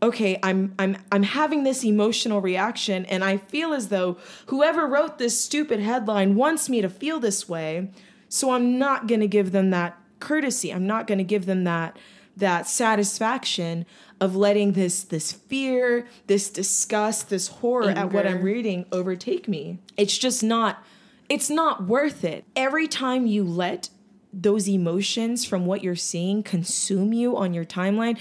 okay 0.04 0.40
I'm 0.44 0.76
I'm 0.78 0.98
I'm 1.12 1.24
having 1.24 1.64
this 1.64 1.84
emotional 1.84 2.42
reaction 2.42 3.06
and 3.06 3.24
I 3.24 3.38
feel 3.38 3.74
as 3.74 3.88
though 3.88 4.18
whoever 4.48 4.86
wrote 4.86 5.18
this 5.18 5.40
stupid 5.40 5.80
headline 5.80 6.36
wants 6.36 6.70
me 6.70 6.82
to 6.82 6.90
feel 6.90 7.20
this 7.20 7.50
way 7.50 7.90
so 8.30 8.52
I'm 8.52 8.78
not 8.78 9.08
going 9.08 9.22
to 9.22 9.28
give 9.28 9.52
them 9.52 9.70
that 9.70 9.96
courtesy. 10.20 10.74
I'm 10.74 10.88
not 10.88 11.06
going 11.06 11.20
to 11.20 11.24
give 11.24 11.46
them 11.46 11.66
that 11.66 11.98
that 12.36 12.68
satisfaction 12.68 13.86
of 14.20 14.36
letting 14.36 14.72
this 14.72 15.04
this 15.04 15.32
fear 15.32 16.08
this 16.26 16.50
disgust 16.50 17.30
this 17.30 17.48
horror 17.48 17.92
at 17.92 18.12
what 18.12 18.26
I'm 18.26 18.42
reading 18.42 18.86
overtake 18.92 19.48
me. 19.48 19.80
It's 19.98 20.18
just 20.18 20.44
not 20.44 20.84
it's 21.30 21.50
not 21.50 21.84
worth 21.84 22.24
it. 22.24 22.46
Every 22.56 22.88
time 22.88 23.28
you 23.28 23.44
let 23.44 23.90
those 24.34 24.68
emotions 24.68 25.46
from 25.46 25.66
what 25.66 25.84
you're 25.84 25.96
seeing 25.96 26.42
consume 26.44 27.14
you 27.14 27.38
on 27.38 27.54
your 27.54 27.66
timeline, 27.66 28.18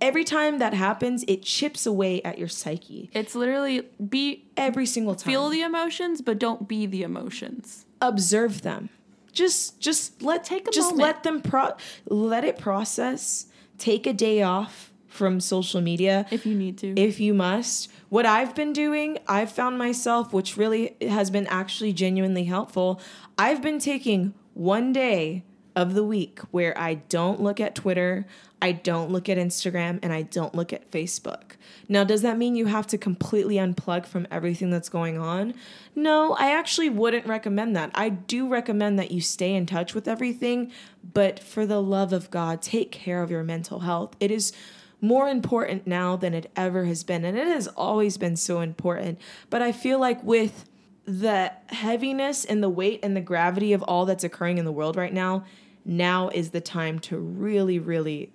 every 0.00 0.22
time 0.24 0.58
that 0.58 0.72
happens, 0.72 1.24
it 1.26 1.42
chips 1.42 1.84
away 1.84 2.22
at 2.22 2.38
your 2.38 2.48
psyche. 2.48 3.10
It's 3.12 3.34
literally 3.34 3.82
be 4.08 4.44
Every 4.56 4.86
single 4.86 5.14
time. 5.14 5.32
feel 5.32 5.48
the 5.48 5.62
emotions, 5.62 6.20
but 6.22 6.38
don't 6.38 6.68
be 6.68 6.86
the 6.86 7.02
emotions. 7.02 7.84
observe 8.00 8.62
them. 8.62 8.88
Just 9.32 9.78
just 9.80 10.22
let 10.22 10.44
Take 10.44 10.66
a 10.68 10.70
just 10.70 10.90
moment. 10.92 11.00
let 11.02 11.22
them 11.22 11.42
pro 11.42 11.72
let 12.08 12.44
it 12.44 12.58
process. 12.58 13.46
Take 13.78 14.06
a 14.06 14.12
day 14.12 14.42
off 14.42 14.92
from 15.06 15.40
social 15.40 15.80
media. 15.80 16.26
If 16.30 16.44
you 16.46 16.54
need 16.54 16.78
to. 16.78 16.94
if 16.98 17.18
you 17.20 17.34
must. 17.34 17.90
What 18.08 18.26
I've 18.26 18.54
been 18.54 18.72
doing, 18.72 19.18
I've 19.28 19.52
found 19.52 19.76
myself, 19.78 20.32
which 20.32 20.56
really 20.56 20.96
has 21.02 21.30
been 21.30 21.46
actually 21.48 21.92
genuinely 21.92 22.44
helpful. 22.44 23.00
I've 23.36 23.60
been 23.60 23.78
taking 23.78 24.34
one 24.54 24.92
day 24.92 25.44
of 25.78 25.94
the 25.94 26.02
week 26.02 26.40
where 26.50 26.76
I 26.76 26.94
don't 26.94 27.40
look 27.40 27.60
at 27.60 27.76
Twitter, 27.76 28.26
I 28.60 28.72
don't 28.72 29.12
look 29.12 29.28
at 29.28 29.38
Instagram, 29.38 30.00
and 30.02 30.12
I 30.12 30.22
don't 30.22 30.52
look 30.52 30.72
at 30.72 30.90
Facebook. 30.90 31.52
Now, 31.88 32.02
does 32.02 32.22
that 32.22 32.36
mean 32.36 32.56
you 32.56 32.66
have 32.66 32.88
to 32.88 32.98
completely 32.98 33.54
unplug 33.54 34.04
from 34.04 34.26
everything 34.28 34.70
that's 34.70 34.88
going 34.88 35.18
on? 35.18 35.54
No, 35.94 36.32
I 36.32 36.50
actually 36.50 36.90
wouldn't 36.90 37.28
recommend 37.28 37.76
that. 37.76 37.92
I 37.94 38.08
do 38.08 38.48
recommend 38.48 38.98
that 38.98 39.12
you 39.12 39.20
stay 39.20 39.54
in 39.54 39.66
touch 39.66 39.94
with 39.94 40.08
everything, 40.08 40.72
but 41.12 41.38
for 41.38 41.64
the 41.64 41.80
love 41.80 42.12
of 42.12 42.28
God, 42.32 42.60
take 42.60 42.90
care 42.90 43.22
of 43.22 43.30
your 43.30 43.44
mental 43.44 43.78
health. 43.78 44.16
It 44.18 44.32
is 44.32 44.52
more 45.00 45.28
important 45.28 45.86
now 45.86 46.16
than 46.16 46.34
it 46.34 46.50
ever 46.56 46.86
has 46.86 47.04
been. 47.04 47.24
And 47.24 47.38
it 47.38 47.46
has 47.46 47.68
always 47.68 48.18
been 48.18 48.34
so 48.34 48.62
important. 48.62 49.20
But 49.48 49.62
I 49.62 49.70
feel 49.70 50.00
like 50.00 50.20
with 50.24 50.68
the 51.08 51.52
heaviness 51.68 52.44
and 52.44 52.62
the 52.62 52.68
weight 52.68 53.00
and 53.02 53.16
the 53.16 53.20
gravity 53.22 53.72
of 53.72 53.82
all 53.84 54.04
that's 54.04 54.24
occurring 54.24 54.58
in 54.58 54.66
the 54.66 54.72
world 54.72 54.94
right 54.94 55.12
now, 55.12 55.44
now 55.88 56.28
is 56.28 56.50
the 56.50 56.60
time 56.60 56.98
to 57.00 57.16
really, 57.18 57.78
really, 57.78 58.30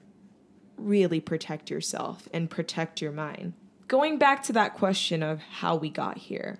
really 0.76 1.20
protect 1.22 1.70
yourself 1.70 2.28
and 2.34 2.50
protect 2.50 3.00
your 3.02 3.12
mind. 3.12 3.54
Going 3.88 4.18
back 4.18 4.42
to 4.46 4.54
that 4.54 4.74
question 4.74 5.22
of 5.22 5.40
how 5.40 5.76
we 5.76 5.90
got 5.90 6.18
here, 6.18 6.58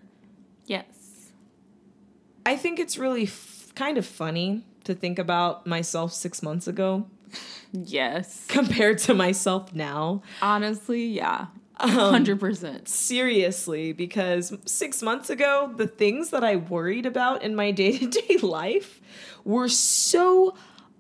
yes. 0.68 1.32
I 2.46 2.56
think 2.56 2.80
it's 2.80 2.98
really 2.98 3.24
f- 3.24 3.72
kind 3.76 3.98
of 3.98 4.06
funny 4.06 4.66
to 4.84 4.94
think 4.94 5.18
about 5.18 5.66
myself 5.66 6.14
six 6.14 6.44
months 6.44 6.68
ago 6.68 7.08
Yes. 7.72 8.46
compared 8.50 9.00
to 9.00 9.16
myself 9.16 9.74
now. 9.74 10.22
Honestly, 10.44 11.08
yeah. 11.08 11.48
Um, 11.80 11.90
100%. 12.24 12.88
seriously 12.88 13.94
because 13.94 14.56
six 14.66 15.02
months 15.02 15.32
ago, 15.32 15.74
the 15.76 15.88
things 15.88 16.30
that 16.30 16.44
I 16.44 16.58
worried 16.58 17.08
about 17.08 17.42
in 17.42 17.56
my 17.56 17.72
day 17.72 17.98
to 17.98 18.08
day 18.08 18.38
life 18.44 19.02
were 19.44 19.68
so 19.68 20.54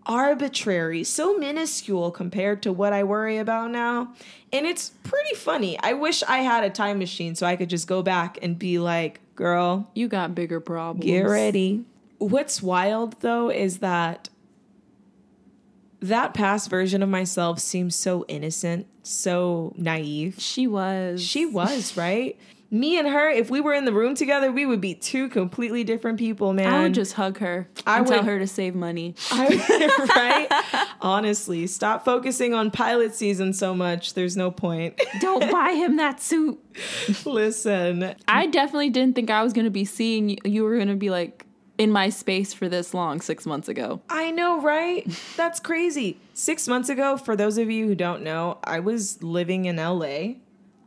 arbitrary, 0.06 1.04
so 1.04 1.38
minuscule 1.38 2.12
compared 2.12 2.62
to 2.63 2.74
what 2.74 2.94
I 2.94 3.04
worry 3.04 3.38
about 3.38 3.72
now. 3.72 4.13
And 4.52 4.66
it's 4.66 4.89
pretty 5.04 5.36
funny. 5.36 5.80
I 5.82 5.94
wish 5.94 6.24
I 6.24 6.39
had 6.39 6.63
a 6.63 6.70
time 6.70 7.00
machine 7.00 7.36
so 7.36 7.46
I 7.46 7.56
could 7.56 7.70
just 7.70 7.88
go 7.88 8.02
back 8.04 8.38
and 8.42 8.58
be 8.58 8.80
like, 8.80 9.20
girl, 9.36 9.89
You 9.94 10.08
got 10.08 10.36
bigger 10.36 10.60
problems. 10.60 11.06
get 11.06 11.22
ready. 11.22 11.84
What's 12.20 12.62
wild 12.62 13.20
though 13.22 13.50
is 13.50 13.80
that 13.80 14.30
that 16.02 16.34
past 16.34 16.70
version 16.70 17.02
of 17.02 17.10
myself 17.10 17.60
seems 17.60 17.96
so 17.96 18.26
innocent, 18.28 18.88
so 19.04 19.74
naive. 19.78 20.36
She 20.38 20.68
was. 20.68 21.24
She 21.24 21.46
was, 21.46 21.96
right? 21.98 22.38
Me 22.73 22.97
and 22.97 23.07
her, 23.07 23.29
if 23.29 23.51
we 23.51 23.62
were 23.62 23.75
in 23.75 23.86
the 23.86 23.93
room 23.93 24.15
together, 24.15 24.51
we 24.51 24.65
would 24.65 24.81
be 24.81 24.95
two 24.95 25.29
completely 25.29 25.83
different 25.83 26.17
people, 26.17 26.53
man. 26.53 26.73
I 26.73 26.81
would 26.81 26.95
just 26.95 27.13
hug 27.13 27.38
her 27.38 27.69
I 27.86 27.99
and 27.99 28.07
tell 28.07 28.23
her 28.23 28.39
to 28.39 28.47
save 28.47 28.73
money. 28.73 29.13
I, 29.31 30.47
right? 30.49 30.86
Honestly, 30.99 31.67
stop 31.67 32.03
focusing 32.03 32.55
on 32.55 32.71
pilot 32.71 33.13
season 33.13 33.53
so 33.53 33.75
much. 33.75 34.15
There's 34.15 34.36
no 34.36 34.49
point. 34.49 34.99
Don't 35.19 35.51
buy 35.51 35.73
him 35.73 35.97
that 35.97 36.19
suit. 36.19 36.59
Listen, 37.25 38.15
I 38.27 38.47
definitely 38.47 38.89
didn't 38.89 39.15
think 39.15 39.29
I 39.29 39.43
was 39.43 39.53
going 39.53 39.65
to 39.65 39.71
be 39.71 39.86
seeing 39.86 40.29
you. 40.29 40.38
You 40.43 40.63
were 40.63 40.75
going 40.75 40.88
to 40.88 40.95
be 40.95 41.12
like 41.12 41.45
in 41.77 41.91
my 41.91 42.09
space 42.09 42.53
for 42.53 42.67
this 42.67 42.95
long 42.95 43.21
six 43.21 43.45
months 43.45 43.67
ago. 43.67 44.01
I 44.09 44.31
know, 44.31 44.62
right? 44.62 45.07
That's 45.38 45.59
crazy. 45.59 46.17
Six 46.33 46.67
months 46.67 46.89
ago, 46.89 47.17
for 47.17 47.36
those 47.36 47.59
of 47.59 47.69
you 47.69 47.88
who 47.88 47.93
don't 47.93 48.23
know, 48.23 48.57
I 48.63 48.79
was 48.79 49.21
living 49.21 49.65
in 49.65 49.75
LA. 49.77 50.38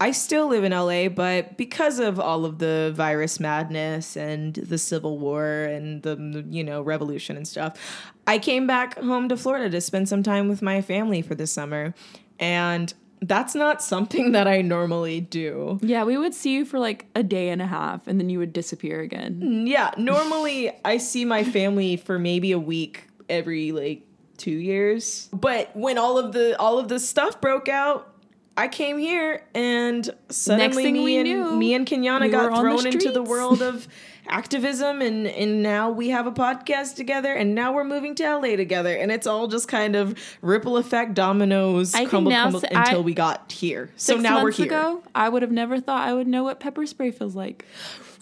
I 0.00 0.10
still 0.10 0.48
live 0.48 0.64
in 0.64 0.72
LA, 0.72 1.08
but 1.08 1.56
because 1.56 1.98
of 1.98 2.20
all 2.20 2.44
of 2.44 2.58
the 2.58 2.92
virus 2.94 3.40
madness 3.40 4.16
and 4.16 4.54
the 4.54 4.78
Civil 4.78 5.18
War 5.18 5.64
and 5.64 6.02
the, 6.02 6.44
you 6.50 6.62
know, 6.62 6.82
revolution 6.82 7.36
and 7.36 7.48
stuff, 7.48 7.78
I 8.26 8.38
came 8.38 8.66
back 8.66 8.98
home 8.98 9.28
to 9.30 9.36
Florida 9.36 9.70
to 9.70 9.80
spend 9.80 10.08
some 10.08 10.22
time 10.22 10.48
with 10.48 10.60
my 10.60 10.82
family 10.82 11.22
for 11.22 11.34
the 11.34 11.46
summer. 11.46 11.94
And 12.38 12.92
that's 13.22 13.54
not 13.54 13.82
something 13.82 14.32
that 14.32 14.46
I 14.46 14.60
normally 14.60 15.20
do. 15.20 15.78
Yeah, 15.82 16.04
we 16.04 16.18
would 16.18 16.34
see 16.34 16.52
you 16.52 16.64
for 16.64 16.78
like 16.78 17.06
a 17.14 17.22
day 17.22 17.48
and 17.48 17.62
a 17.62 17.66
half 17.66 18.06
and 18.06 18.20
then 18.20 18.28
you 18.28 18.38
would 18.38 18.52
disappear 18.52 19.00
again. 19.00 19.40
Mm, 19.42 19.68
yeah, 19.68 19.92
normally 19.96 20.72
I 20.84 20.98
see 20.98 21.24
my 21.24 21.42
family 21.44 21.96
for 21.96 22.18
maybe 22.18 22.52
a 22.52 22.58
week 22.58 23.08
every 23.28 23.72
like 23.72 24.02
2 24.36 24.50
years. 24.50 25.30
But 25.32 25.74
when 25.74 25.96
all 25.96 26.18
of 26.18 26.32
the 26.32 26.58
all 26.60 26.78
of 26.78 26.88
the 26.88 27.00
stuff 27.00 27.40
broke 27.40 27.68
out, 27.68 28.12
I 28.56 28.68
came 28.68 28.98
here 28.98 29.44
and 29.54 30.08
suddenly 30.30 30.82
thing 30.82 30.94
me 30.94 31.04
we 31.04 31.16
and 31.16 31.28
knew, 31.28 31.56
me 31.56 31.74
and 31.74 31.86
Kenyana 31.86 32.22
we 32.22 32.28
got 32.30 32.52
on 32.52 32.52
the 32.52 32.60
thrown 32.60 32.86
into 32.86 33.10
the 33.10 33.22
world 33.22 33.60
of 33.60 33.86
activism 34.28 35.02
and 35.02 35.26
and 35.26 35.62
now 35.62 35.90
we 35.90 36.08
have 36.08 36.26
a 36.26 36.32
podcast 36.32 36.96
together 36.96 37.32
and 37.32 37.54
now 37.54 37.72
we're 37.72 37.84
moving 37.84 38.14
to 38.14 38.24
LA 38.24 38.56
together 38.56 38.94
and 38.96 39.12
it's 39.12 39.26
all 39.26 39.46
just 39.46 39.68
kind 39.68 39.94
of 39.94 40.18
ripple 40.42 40.78
effect 40.78 41.14
dominoes 41.14 41.94
I 41.94 42.06
crumble 42.06 42.30
now 42.30 42.50
crumble 42.50 42.62
until 42.70 43.02
we 43.02 43.14
got 43.14 43.52
here. 43.52 43.90
So 43.96 44.16
now 44.16 44.42
we're 44.42 44.50
here. 44.50 44.66
ago, 44.66 45.02
I 45.14 45.28
would 45.28 45.42
have 45.42 45.52
never 45.52 45.78
thought 45.78 46.08
I 46.08 46.14
would 46.14 46.26
know 46.26 46.44
what 46.44 46.58
pepper 46.58 46.86
spray 46.86 47.10
feels 47.10 47.36
like. 47.36 47.64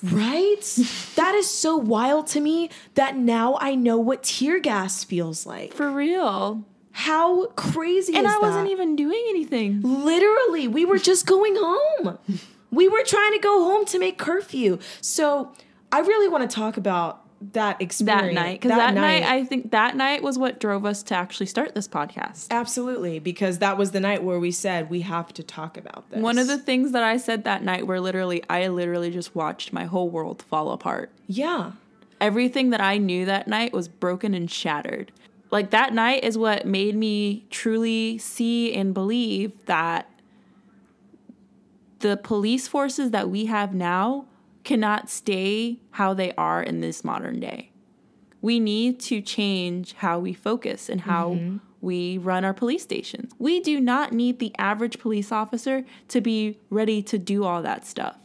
Right? 0.03 0.61
that 1.17 1.35
is 1.35 1.49
so 1.49 1.77
wild 1.77 2.27
to 2.29 2.41
me 2.41 2.71
that 2.95 3.17
now 3.17 3.57
I 3.61 3.75
know 3.75 3.99
what 3.99 4.25
tear 4.25 4.59
gas 4.59 5.05
feels 5.05 5.47
like. 5.47 5.73
For 5.73 5.91
real. 5.91 6.65
How 6.97 7.47
crazy 7.49 8.15
And 8.15 8.27
I 8.27 8.39
wasn't 8.39 8.71
even 8.71 8.95
doing 8.95 9.23
anything. 9.29 9.83
Literally, 9.83 10.69
we 10.69 10.85
were 10.85 10.99
just 10.99 11.27
going 11.27 11.57
home. 11.59 12.19
We 12.71 12.89
were 12.89 13.03
trying 13.05 13.33
to 13.33 13.41
go 13.41 13.65
home 13.65 13.85
to 13.87 13.99
make 13.99 14.17
curfew. 14.17 14.79
So 15.01 15.53
I 15.91 16.01
really 16.01 16.29
want 16.29 16.49
to 16.49 16.55
talk 16.55 16.77
about 16.77 17.21
that 17.53 17.83
experience. 17.83 18.29
That 18.29 18.35
night. 18.35 18.61
Because 18.61 18.77
that, 18.77 18.95
night, 18.95 19.25
I 19.25 19.45
think 19.45 19.73
that 19.73 19.97
night 19.97 20.23
was 20.23 20.39
what 20.39 20.61
drove 20.61 20.87
us 20.87 21.03
to 21.05 21.17
actually 21.17 21.47
start 21.47 21.75
this 21.75 21.89
podcast. 21.89 22.47
Absolutely, 22.53 23.19
because 23.19 23.59
that 23.59 23.77
was 23.77 23.91
the 23.91 24.01
night 24.01 24.23
where 24.23 24.39
we 24.39 24.53
said 24.53 24.89
we 24.89 25.01
have 25.01 25.33
to 25.35 25.43
talk 25.43 25.77
about 25.77 26.09
this. 26.11 26.21
One 26.21 26.39
of 26.39 26.47
the 26.47 26.59
things 26.59 26.93
that 26.93 27.03
I 27.03 27.17
said 27.17 27.43
that 27.43 27.65
night 27.65 27.89
were 27.89 28.01
literally, 28.01 28.45
I 28.49 28.69
literally 28.69 29.11
just 29.11 29.35
watched 29.35 29.73
my 29.73 29.85
whole 29.85 30.09
world 30.09 30.43
fall 30.43 30.71
apart. 30.71 31.11
Yeah. 31.27 31.73
Everything 32.21 32.71
that 32.71 32.81
I 32.81 32.99
knew 32.99 33.27
that 33.27 33.49
night 33.49 33.73
was 33.73 33.89
broken 33.89 34.33
and 34.33 34.49
shattered. 34.49 35.11
Like 35.55 35.71
that 35.71 35.95
night 35.95 36.25
is 36.25 36.37
what 36.37 36.67
made 36.67 36.97
me 36.97 37.47
truly 37.49 38.19
see 38.19 38.75
and 38.75 38.93
believe 38.93 39.53
that 39.67 40.11
the 42.01 42.17
police 42.17 42.67
forces 42.67 43.13
that 43.13 43.31
we 43.31 43.47
have 43.47 43.73
now 43.73 44.27
cannot 44.65 45.09
stay 45.09 45.79
how 45.93 46.13
they 46.13 46.33
are 46.33 46.61
in 46.61 46.81
this 46.81 47.05
modern 47.05 47.39
day. 47.39 47.71
We 48.43 48.59
need 48.59 48.99
to 49.03 49.21
change 49.21 49.93
how 49.93 50.19
we 50.19 50.33
focus 50.33 50.89
and 50.89 51.03
how 51.03 51.35
mm-hmm. 51.35 51.59
we 51.81 52.19
run 52.19 52.45
our 52.45 52.53
police 52.53 52.83
stations. 52.83 53.33
We 53.39 53.61
do 53.61 53.79
not 53.79 54.13
need 54.13 54.41
the 54.41 54.53
average 54.59 54.99
police 54.99 55.31
officer 55.31 55.85
to 56.09 56.21
be 56.21 56.59
ready 56.69 57.01
to 57.05 57.17
do 57.17 57.45
all 57.45 57.63
that 57.63 57.87
stuff. 57.87 58.19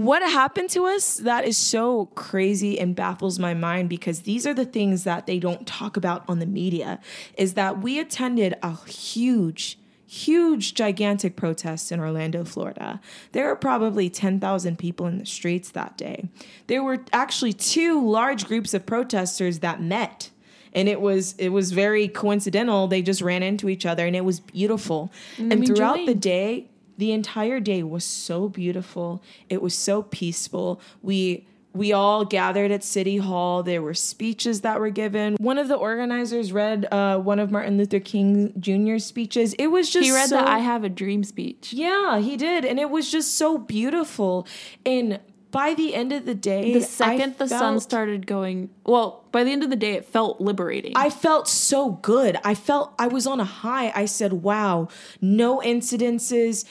What 0.00 0.22
happened 0.22 0.70
to 0.70 0.86
us 0.86 1.16
that 1.16 1.44
is 1.44 1.58
so 1.58 2.06
crazy 2.14 2.80
and 2.80 2.96
baffles 2.96 3.38
my 3.38 3.52
mind 3.52 3.90
because 3.90 4.22
these 4.22 4.46
are 4.46 4.54
the 4.54 4.64
things 4.64 5.04
that 5.04 5.26
they 5.26 5.38
don't 5.38 5.66
talk 5.66 5.98
about 5.98 6.24
on 6.26 6.38
the 6.38 6.46
media 6.46 7.00
is 7.36 7.52
that 7.52 7.82
we 7.82 7.98
attended 7.98 8.56
a 8.62 8.76
huge 8.86 9.78
huge, 10.06 10.74
gigantic 10.74 11.36
protest 11.36 11.92
in 11.92 12.00
Orlando, 12.00 12.42
Florida. 12.42 13.00
There 13.30 13.46
were 13.46 13.54
probably 13.54 14.10
10,000 14.10 14.76
people 14.76 15.06
in 15.06 15.18
the 15.18 15.26
streets 15.26 15.70
that 15.70 15.96
day. 15.96 16.28
There 16.66 16.82
were 16.82 17.04
actually 17.12 17.52
two 17.52 18.04
large 18.04 18.46
groups 18.46 18.74
of 18.74 18.86
protesters 18.86 19.60
that 19.60 19.80
met 19.80 20.30
and 20.72 20.88
it 20.88 21.00
was 21.00 21.34
it 21.34 21.50
was 21.50 21.72
very 21.72 22.08
coincidental 22.08 22.86
they 22.86 23.02
just 23.02 23.20
ran 23.20 23.42
into 23.42 23.68
each 23.68 23.84
other 23.84 24.06
and 24.06 24.16
it 24.16 24.24
was 24.24 24.40
beautiful 24.40 25.12
and, 25.36 25.52
and 25.52 25.66
throughout 25.66 26.06
the 26.06 26.14
day 26.14 26.69
the 27.00 27.12
entire 27.12 27.58
day 27.60 27.82
was 27.82 28.04
so 28.04 28.48
beautiful 28.48 29.22
it 29.48 29.60
was 29.60 29.74
so 29.74 30.02
peaceful 30.02 30.80
we 31.02 31.46
we 31.72 31.92
all 31.92 32.24
gathered 32.24 32.70
at 32.72 32.82
City 32.82 33.18
Hall. 33.18 33.62
There 33.62 33.80
were 33.80 33.94
speeches 33.94 34.62
that 34.62 34.80
were 34.80 34.90
given. 34.90 35.36
One 35.38 35.58
of 35.58 35.68
the 35.68 35.76
organizers 35.76 36.52
read 36.52 36.92
uh, 36.92 37.18
one 37.18 37.38
of 37.38 37.50
Martin 37.50 37.78
Luther 37.78 38.00
King 38.00 38.52
Jr.'s 38.58 39.04
speeches. 39.04 39.54
It 39.54 39.68
was 39.68 39.88
just 39.88 40.04
he 40.04 40.12
read 40.12 40.28
so, 40.28 40.38
the 40.38 40.48
"I 40.48 40.58
Have 40.58 40.82
a 40.82 40.88
Dream" 40.88 41.22
speech. 41.22 41.72
Yeah, 41.72 42.18
he 42.18 42.36
did, 42.36 42.64
and 42.64 42.80
it 42.80 42.90
was 42.90 43.10
just 43.10 43.36
so 43.36 43.56
beautiful. 43.56 44.46
And 44.84 45.20
by 45.50 45.74
the 45.74 45.94
end 45.94 46.12
of 46.12 46.26
the 46.26 46.34
day, 46.34 46.72
the 46.72 46.82
second 46.82 47.34
I 47.34 47.44
the 47.44 47.48
felt, 47.48 47.60
sun 47.60 47.80
started 47.80 48.26
going, 48.26 48.70
well, 48.84 49.24
by 49.32 49.44
the 49.44 49.50
end 49.50 49.62
of 49.62 49.70
the 49.70 49.76
day, 49.76 49.92
it 49.94 50.04
felt 50.04 50.40
liberating. 50.40 50.92
I 50.94 51.10
felt 51.10 51.48
so 51.48 51.90
good. 51.90 52.38
I 52.44 52.54
felt 52.54 52.94
I 52.98 53.08
was 53.08 53.26
on 53.26 53.40
a 53.40 53.44
high. 53.44 53.92
I 53.94 54.04
said, 54.04 54.32
"Wow, 54.32 54.88
no 55.20 55.60
incidences." 55.60 56.64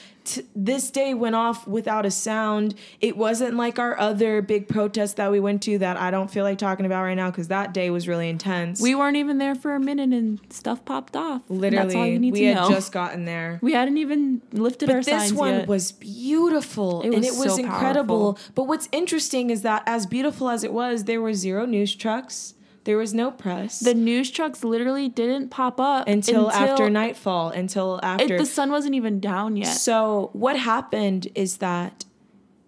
This 0.54 0.90
day 0.90 1.14
went 1.14 1.34
off 1.34 1.66
without 1.66 2.06
a 2.06 2.10
sound. 2.10 2.74
It 3.00 3.16
wasn't 3.16 3.54
like 3.56 3.78
our 3.78 3.98
other 3.98 4.42
big 4.42 4.68
protest 4.68 5.16
that 5.16 5.30
we 5.30 5.40
went 5.40 5.62
to 5.62 5.78
that 5.78 5.96
I 5.96 6.10
don't 6.10 6.30
feel 6.30 6.44
like 6.44 6.58
talking 6.58 6.86
about 6.86 7.02
right 7.02 7.14
now 7.14 7.30
because 7.30 7.48
that 7.48 7.74
day 7.74 7.90
was 7.90 8.06
really 8.08 8.28
intense. 8.28 8.80
We 8.80 8.94
weren't 8.94 9.16
even 9.16 9.38
there 9.38 9.54
for 9.54 9.74
a 9.74 9.80
minute 9.80 10.10
and 10.12 10.40
stuff 10.50 10.84
popped 10.84 11.16
off. 11.16 11.42
Literally, 11.48 12.18
we 12.30 12.42
had 12.44 12.56
know. 12.56 12.68
just 12.70 12.92
gotten 12.92 13.24
there. 13.24 13.58
We 13.62 13.72
hadn't 13.72 13.98
even 13.98 14.42
lifted 14.52 14.86
but 14.86 14.96
our 14.96 15.02
signs. 15.02 15.16
But 15.16 15.22
This 15.30 15.32
one 15.32 15.54
yet. 15.54 15.68
was 15.68 15.92
beautiful 15.92 17.02
it 17.02 17.08
was 17.08 17.16
and 17.16 17.24
it 17.24 17.34
was 17.34 17.56
so 17.56 17.62
incredible. 17.62 18.34
Powerful. 18.34 18.52
But 18.54 18.64
what's 18.64 18.88
interesting 18.92 19.50
is 19.50 19.62
that 19.62 19.82
as 19.86 20.06
beautiful 20.06 20.48
as 20.48 20.64
it 20.64 20.72
was, 20.72 21.04
there 21.04 21.20
were 21.20 21.34
zero 21.34 21.66
news 21.66 21.94
trucks. 21.94 22.54
There 22.84 22.96
was 22.96 23.12
no 23.12 23.30
press. 23.30 23.80
The 23.80 23.94
news 23.94 24.30
trucks 24.30 24.64
literally 24.64 25.08
didn't 25.08 25.50
pop 25.50 25.78
up 25.80 26.08
until, 26.08 26.48
until 26.48 26.70
after 26.70 26.90
nightfall, 26.90 27.50
until 27.50 28.00
after 28.02 28.36
it, 28.36 28.38
the 28.38 28.46
sun 28.46 28.70
wasn't 28.70 28.94
even 28.94 29.20
down 29.20 29.56
yet. 29.56 29.66
So 29.66 30.30
what 30.32 30.58
happened 30.58 31.28
is 31.34 31.58
that 31.58 32.04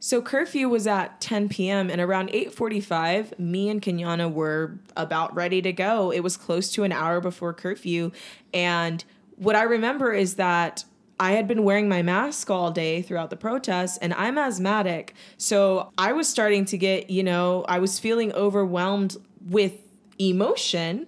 so 0.01 0.21
curfew 0.21 0.69
was 0.69 0.87
at 0.87 1.21
10 1.21 1.49
p.m. 1.49 1.89
and 1.89 2.01
around 2.01 2.29
8:45, 2.31 3.39
me 3.39 3.71
and 3.71 3.81
Kenyana 3.81 4.31
were 4.31 4.79
about 4.97 5.35
ready 5.35 5.63
to 5.63 5.73
go. 5.73 6.13
It 6.13 6.21
was 6.21 6.37
close 6.37 6.71
to 6.73 6.83
an 6.83 6.93
hour 6.93 7.21
before 7.21 7.55
curfew, 7.55 8.11
and 8.53 9.05
what 9.37 9.57
I 9.57 9.63
remember 9.63 10.13
is 10.13 10.35
that 10.35 10.85
I 11.19 11.33
had 11.33 11.47
been 11.47 11.63
wearing 11.63 11.89
my 11.89 12.03
mask 12.03 12.51
all 12.51 12.71
day 12.71 13.01
throughout 13.01 13.31
the 13.31 13.37
protests 13.37 13.97
and 13.99 14.13
I'm 14.15 14.39
asthmatic. 14.39 15.15
So 15.37 15.93
I 15.97 16.13
was 16.13 16.29
starting 16.29 16.65
to 16.67 16.77
get, 16.77 17.11
you 17.11 17.23
know, 17.23 17.65
I 17.69 17.79
was 17.79 18.01
feeling 18.01 18.33
overwhelmed 18.33 19.17
with 19.49 19.75
emotion 20.31 21.07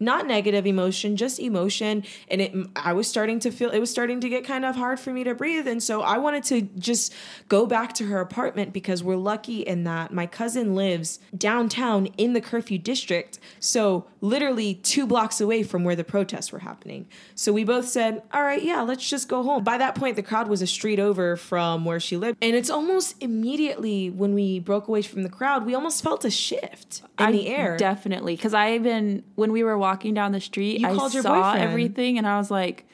not 0.00 0.26
negative 0.26 0.66
emotion 0.66 1.14
just 1.16 1.38
emotion. 1.38 2.02
And 2.28 2.40
it 2.40 2.54
i 2.74 2.92
was 2.92 3.06
starting 3.06 3.38
to 3.40 3.50
feel 3.50 3.70
it 3.70 3.78
was 3.78 3.90
starting 3.90 4.20
to 4.20 4.28
get 4.28 4.44
kind 4.44 4.64
of 4.64 4.74
hard 4.74 4.98
for 4.98 5.12
me 5.12 5.22
to 5.24 5.34
breathe. 5.34 5.68
And 5.68 5.82
so 5.82 6.00
i 6.00 6.16
wanted 6.16 6.42
to 6.44 6.62
just 6.78 7.14
go 7.48 7.66
back 7.66 7.92
to 7.94 8.06
her 8.06 8.20
apartment 8.20 8.72
because 8.72 9.04
we're 9.04 9.16
lucky 9.16 9.60
in 9.60 9.84
that 9.84 10.12
my 10.12 10.26
cousin 10.26 10.74
lives 10.74 11.20
downtown 11.36 12.06
in 12.16 12.32
the 12.32 12.40
curfew 12.40 12.78
district. 12.78 13.38
So 13.60 14.06
literally 14.22 14.74
two 14.74 15.06
blocks 15.06 15.40
away 15.40 15.62
from 15.62 15.84
where 15.84 15.96
the 15.96 16.04
protests 16.04 16.50
were 16.50 16.60
happening. 16.60 17.06
So 17.34 17.52
we 17.52 17.64
both 17.64 17.86
said 17.86 18.22
all 18.32 18.42
right 18.42 18.62
yeah 18.62 18.80
let's 18.80 19.08
just 19.08 19.28
go 19.28 19.42
home. 19.42 19.62
By 19.62 19.76
that 19.78 19.94
point 19.94 20.16
the 20.16 20.22
crowd 20.22 20.48
was 20.48 20.62
a 20.62 20.66
street 20.66 20.98
over 20.98 21.36
from 21.36 21.84
where 21.84 22.00
she 22.00 22.16
lived. 22.16 22.38
And 22.40 22.56
it's 22.56 22.70
almost 22.70 23.16
immediately 23.22 24.08
when 24.08 24.34
we 24.34 24.60
broke 24.60 24.88
away 24.88 25.02
from 25.02 25.22
the 25.22 25.28
crowd 25.28 25.66
we 25.66 25.74
almost 25.74 26.02
felt 26.02 26.24
a 26.24 26.30
shift 26.30 27.02
in 27.18 27.26
I, 27.26 27.32
the 27.32 27.48
air. 27.48 27.76
definitely 27.76 28.34
because 28.34 28.54
i 28.54 28.74
even 28.74 29.22
when 29.34 29.52
we 29.52 29.62
were 29.62 29.76
walking 29.76 29.89
walking 29.90 30.14
down 30.14 30.32
the 30.32 30.40
street, 30.40 30.80
you 30.80 30.86
I 30.88 30.94
saw 30.94 31.08
boyfriend. 31.08 31.58
everything 31.58 32.18
and 32.18 32.26
I 32.26 32.38
was 32.38 32.50
like, 32.50 32.86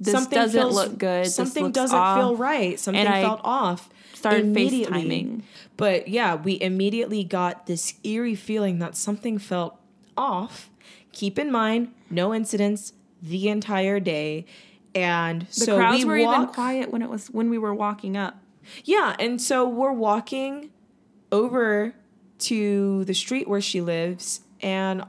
this 0.00 0.12
something 0.12 0.38
doesn't 0.38 0.60
feels, 0.60 0.74
look 0.74 0.98
good. 0.98 1.26
Something 1.26 1.72
doesn't 1.72 1.96
off. 1.96 2.18
feel 2.18 2.36
right. 2.36 2.78
Something 2.78 3.06
and 3.06 3.24
felt 3.24 3.40
I 3.44 3.48
off. 3.48 3.90
Started 4.14 4.46
FaceTiming. 4.46 5.42
But 5.76 6.08
yeah, 6.08 6.34
we 6.34 6.60
immediately 6.60 7.24
got 7.24 7.66
this 7.66 7.94
eerie 8.02 8.34
feeling 8.34 8.78
that 8.78 8.96
something 8.96 9.38
felt 9.38 9.78
off. 10.16 10.70
Keep 11.12 11.38
in 11.38 11.50
mind, 11.50 11.92
no 12.10 12.34
incidents 12.34 12.92
the 13.22 13.48
entire 13.48 14.00
day. 14.00 14.46
And 14.94 15.42
the 15.42 15.52
so 15.52 15.76
crowds 15.76 15.98
we 15.98 16.04
were 16.04 16.20
walk, 16.22 16.42
even 16.42 16.54
quiet 16.54 16.90
when 16.90 17.02
it 17.02 17.10
was 17.10 17.28
when 17.28 17.50
we 17.50 17.58
were 17.58 17.74
walking 17.74 18.16
up. 18.16 18.40
Yeah, 18.84 19.14
and 19.18 19.40
so 19.40 19.68
we're 19.68 19.92
walking 19.92 20.70
over 21.30 21.94
to 22.38 23.04
the 23.04 23.14
street 23.14 23.48
where 23.48 23.60
she 23.60 23.80
lives 23.80 24.40
and 24.60 25.04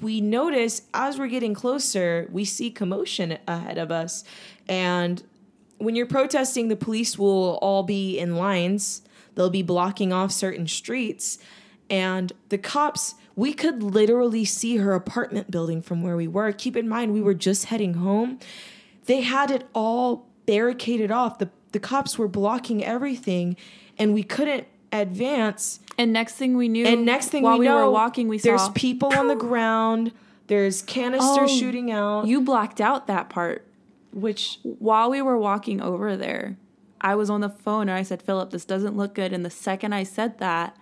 we 0.00 0.20
notice 0.20 0.82
as 0.92 1.18
we're 1.18 1.28
getting 1.28 1.54
closer, 1.54 2.28
we 2.30 2.44
see 2.44 2.70
commotion 2.70 3.38
ahead 3.46 3.78
of 3.78 3.90
us. 3.90 4.24
And 4.68 5.22
when 5.78 5.94
you're 5.94 6.06
protesting, 6.06 6.68
the 6.68 6.76
police 6.76 7.18
will 7.18 7.58
all 7.60 7.82
be 7.82 8.18
in 8.18 8.36
lines, 8.36 9.02
they'll 9.34 9.50
be 9.50 9.62
blocking 9.62 10.12
off 10.12 10.32
certain 10.32 10.66
streets. 10.66 11.38
And 11.90 12.32
the 12.48 12.58
cops, 12.58 13.14
we 13.36 13.52
could 13.52 13.82
literally 13.82 14.44
see 14.44 14.78
her 14.78 14.94
apartment 14.94 15.50
building 15.50 15.82
from 15.82 16.02
where 16.02 16.16
we 16.16 16.28
were. 16.28 16.52
Keep 16.52 16.76
in 16.76 16.88
mind, 16.88 17.12
we 17.12 17.20
were 17.20 17.34
just 17.34 17.66
heading 17.66 17.94
home. 17.94 18.38
They 19.06 19.20
had 19.20 19.50
it 19.50 19.68
all 19.74 20.26
barricaded 20.46 21.10
off. 21.10 21.38
The, 21.38 21.50
the 21.72 21.80
cops 21.80 22.16
were 22.16 22.28
blocking 22.28 22.82
everything, 22.82 23.56
and 23.98 24.14
we 24.14 24.22
couldn't 24.22 24.66
advance 25.00 25.80
and 25.98 26.12
next 26.12 26.34
thing 26.34 26.56
we 26.56 26.68
knew, 26.68 26.86
and 26.86 27.04
next 27.04 27.28
thing 27.28 27.42
while 27.42 27.58
we, 27.58 27.68
we 27.68 27.74
were 27.74 27.90
walking, 27.90 28.28
we 28.28 28.38
saw 28.38 28.48
there's 28.48 28.68
people 28.70 29.14
on 29.14 29.28
the 29.28 29.36
ground. 29.36 30.12
There's 30.46 30.82
canisters 30.82 31.50
oh, 31.50 31.58
shooting 31.58 31.90
out. 31.90 32.26
You 32.26 32.40
blacked 32.40 32.80
out 32.80 33.06
that 33.06 33.28
part. 33.28 33.66
Which 34.12 34.58
while 34.62 35.10
we 35.10 35.22
were 35.22 35.38
walking 35.38 35.80
over 35.80 36.16
there, 36.16 36.56
I 37.00 37.14
was 37.14 37.30
on 37.30 37.40
the 37.40 37.48
phone 37.48 37.88
and 37.88 37.92
I 37.92 38.02
said, 38.02 38.22
"Philip, 38.22 38.50
this 38.50 38.64
doesn't 38.64 38.96
look 38.96 39.14
good." 39.14 39.32
And 39.32 39.44
the 39.44 39.50
second 39.50 39.92
I 39.92 40.02
said 40.02 40.38
that, 40.38 40.76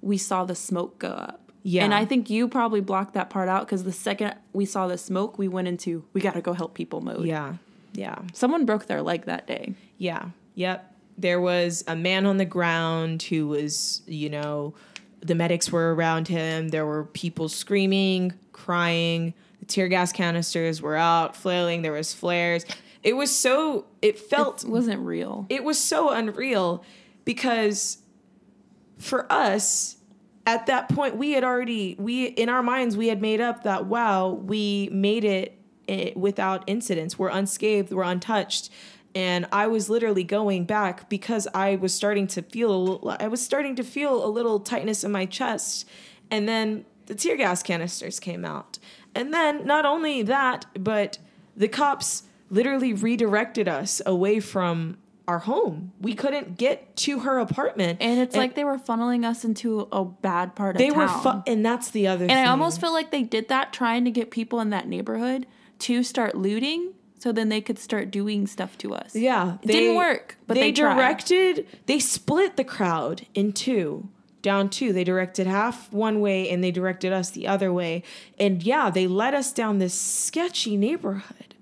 we 0.00 0.18
saw 0.18 0.44
the 0.44 0.54
smoke 0.54 0.98
go 0.98 1.08
up. 1.08 1.52
Yeah. 1.62 1.84
And 1.84 1.92
I 1.92 2.04
think 2.04 2.30
you 2.30 2.46
probably 2.46 2.80
blocked 2.80 3.14
that 3.14 3.30
part 3.30 3.48
out 3.48 3.66
because 3.66 3.84
the 3.84 3.92
second 3.92 4.34
we 4.52 4.64
saw 4.64 4.86
the 4.86 4.98
smoke, 4.98 5.38
we 5.38 5.48
went 5.48 5.68
into 5.68 6.04
we 6.12 6.20
got 6.20 6.34
to 6.34 6.40
go 6.40 6.52
help 6.52 6.74
people 6.74 7.00
mode. 7.00 7.26
Yeah. 7.26 7.54
Yeah. 7.92 8.18
Someone 8.32 8.66
broke 8.66 8.86
their 8.86 9.02
leg 9.02 9.24
that 9.24 9.46
day. 9.46 9.74
Yeah. 9.98 10.30
Yep 10.54 10.95
there 11.18 11.40
was 11.40 11.84
a 11.86 11.96
man 11.96 12.26
on 12.26 12.36
the 12.36 12.44
ground 12.44 13.22
who 13.22 13.48
was, 13.48 14.02
you 14.06 14.28
know, 14.28 14.74
the 15.20 15.34
medics 15.34 15.72
were 15.72 15.94
around 15.94 16.28
him. 16.28 16.68
There 16.68 16.86
were 16.86 17.04
people 17.04 17.48
screaming, 17.48 18.34
crying. 18.52 19.34
The 19.60 19.66
tear 19.66 19.88
gas 19.88 20.12
canisters 20.12 20.82
were 20.82 20.96
out, 20.96 21.36
flailing. 21.36 21.82
There 21.82 21.92
was 21.92 22.12
flares. 22.12 22.64
It 23.02 23.16
was 23.16 23.34
so. 23.34 23.86
It 24.02 24.18
felt 24.18 24.64
it 24.64 24.70
wasn't 24.70 25.00
real. 25.00 25.46
It 25.48 25.64
was 25.64 25.78
so 25.78 26.10
unreal 26.10 26.84
because 27.24 27.98
for 28.98 29.30
us 29.30 29.96
at 30.46 30.66
that 30.66 30.88
point 30.88 31.16
we 31.16 31.32
had 31.32 31.44
already 31.44 31.96
we 31.98 32.24
in 32.24 32.48
our 32.48 32.62
minds 32.62 32.96
we 32.96 33.08
had 33.08 33.20
made 33.20 33.42
up 33.42 33.64
that 33.64 33.84
wow 33.84 34.30
we 34.30 34.88
made 34.90 35.22
it, 35.24 35.58
it 35.86 36.16
without 36.16 36.64
incidents. 36.66 37.18
We're 37.18 37.28
unscathed. 37.28 37.92
We're 37.92 38.04
untouched 38.04 38.70
and 39.16 39.46
I 39.50 39.66
was 39.66 39.88
literally 39.88 40.24
going 40.24 40.66
back 40.66 41.08
because 41.08 41.48
I 41.54 41.76
was 41.76 41.94
starting 41.94 42.26
to 42.28 42.42
feel 42.42 43.16
I 43.18 43.28
was 43.28 43.42
starting 43.42 43.74
to 43.76 43.82
feel 43.82 44.22
a 44.22 44.28
little 44.28 44.60
tightness 44.60 45.04
in 45.04 45.10
my 45.10 45.24
chest 45.24 45.88
and 46.30 46.46
then 46.46 46.84
the 47.06 47.14
tear 47.14 47.36
gas 47.36 47.62
canisters 47.62 48.20
came 48.20 48.44
out. 48.44 48.78
And 49.14 49.32
then 49.32 49.66
not 49.66 49.86
only 49.86 50.22
that, 50.24 50.66
but 50.78 51.16
the 51.56 51.68
cops 51.68 52.24
literally 52.50 52.92
redirected 52.92 53.68
us 53.68 54.02
away 54.04 54.38
from 54.38 54.98
our 55.26 55.38
home. 55.38 55.92
We 55.98 56.14
couldn't 56.14 56.58
get 56.58 56.94
to 56.96 57.20
her 57.20 57.38
apartment. 57.38 58.02
And 58.02 58.20
it's 58.20 58.34
and 58.34 58.42
like 58.42 58.54
they 58.54 58.64
were 58.64 58.78
funneling 58.78 59.24
us 59.24 59.44
into 59.44 59.88
a 59.90 60.04
bad 60.04 60.54
part 60.54 60.76
of 60.76 60.78
they 60.78 60.90
town. 60.90 60.98
They 60.98 61.04
were 61.04 61.42
fu- 61.42 61.50
and 61.50 61.64
that's 61.64 61.90
the 61.90 62.06
other 62.06 62.24
and 62.24 62.32
thing. 62.32 62.38
I 62.38 62.48
almost 62.48 62.82
feel 62.82 62.92
like 62.92 63.10
they 63.10 63.22
did 63.22 63.48
that 63.48 63.72
trying 63.72 64.04
to 64.04 64.10
get 64.10 64.30
people 64.30 64.60
in 64.60 64.70
that 64.70 64.86
neighborhood 64.86 65.46
to 65.80 66.02
start 66.02 66.36
looting 66.36 66.92
so 67.26 67.32
then 67.32 67.48
they 67.48 67.60
could 67.60 67.76
start 67.76 68.12
doing 68.12 68.46
stuff 68.46 68.78
to 68.78 68.94
us. 68.94 69.16
Yeah, 69.16 69.58
it 69.60 69.66
didn't 69.66 69.96
work, 69.96 70.38
but 70.46 70.54
they, 70.54 70.60
they, 70.60 70.70
directed. 70.70 71.66
They 71.86 71.98
split 71.98 72.56
the 72.56 72.62
crowd 72.62 73.26
in 73.34 73.52
two, 73.52 74.08
down 74.42 74.70
two. 74.70 74.92
They 74.92 75.02
directed 75.02 75.48
half 75.48 75.92
one 75.92 76.20
way, 76.20 76.48
and 76.48 76.62
they 76.62 76.70
directed 76.70 77.12
us 77.12 77.30
the 77.30 77.48
other 77.48 77.72
way. 77.72 78.04
And 78.38 78.62
yeah, 78.62 78.90
they 78.90 79.08
led 79.08 79.34
us 79.34 79.52
down 79.52 79.78
this 79.78 79.92
sketchy 79.92 80.76
neighborhood, 80.76 81.56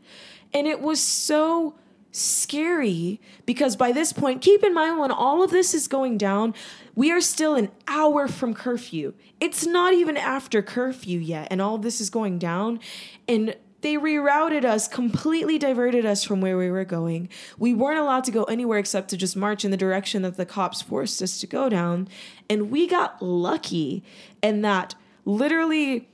and 0.52 0.66
it 0.66 0.82
was 0.82 1.00
so 1.00 1.76
scary 2.12 3.22
because 3.46 3.74
by 3.74 3.90
this 3.90 4.12
point, 4.12 4.42
keep 4.42 4.62
in 4.62 4.74
mind 4.74 4.98
when 4.98 5.10
all 5.10 5.42
of 5.42 5.50
this 5.50 5.72
is 5.72 5.88
going 5.88 6.18
down, 6.18 6.52
we 6.94 7.10
are 7.10 7.22
still 7.22 7.54
an 7.54 7.70
hour 7.88 8.28
from 8.28 8.52
curfew. 8.52 9.14
It's 9.40 9.64
not 9.64 9.94
even 9.94 10.18
after 10.18 10.60
curfew 10.60 11.18
yet, 11.20 11.48
and 11.50 11.62
all 11.62 11.78
this 11.78 12.02
is 12.02 12.10
going 12.10 12.38
down. 12.38 12.80
And 13.26 13.56
they 13.84 13.96
rerouted 13.98 14.64
us, 14.64 14.88
completely 14.88 15.58
diverted 15.58 16.06
us 16.06 16.24
from 16.24 16.40
where 16.40 16.56
we 16.56 16.70
were 16.70 16.86
going. 16.86 17.28
We 17.58 17.74
weren't 17.74 17.98
allowed 17.98 18.24
to 18.24 18.30
go 18.30 18.44
anywhere 18.44 18.78
except 18.78 19.10
to 19.10 19.16
just 19.18 19.36
march 19.36 19.62
in 19.62 19.70
the 19.70 19.76
direction 19.76 20.22
that 20.22 20.38
the 20.38 20.46
cops 20.46 20.80
forced 20.80 21.20
us 21.20 21.38
to 21.40 21.46
go 21.46 21.68
down. 21.68 22.08
And 22.48 22.70
we 22.70 22.86
got 22.86 23.20
lucky 23.20 24.02
in 24.42 24.62
that 24.62 24.94
literally 25.26 26.08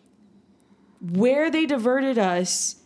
where 1.01 1.49
they 1.49 1.65
diverted 1.65 2.19
us 2.19 2.80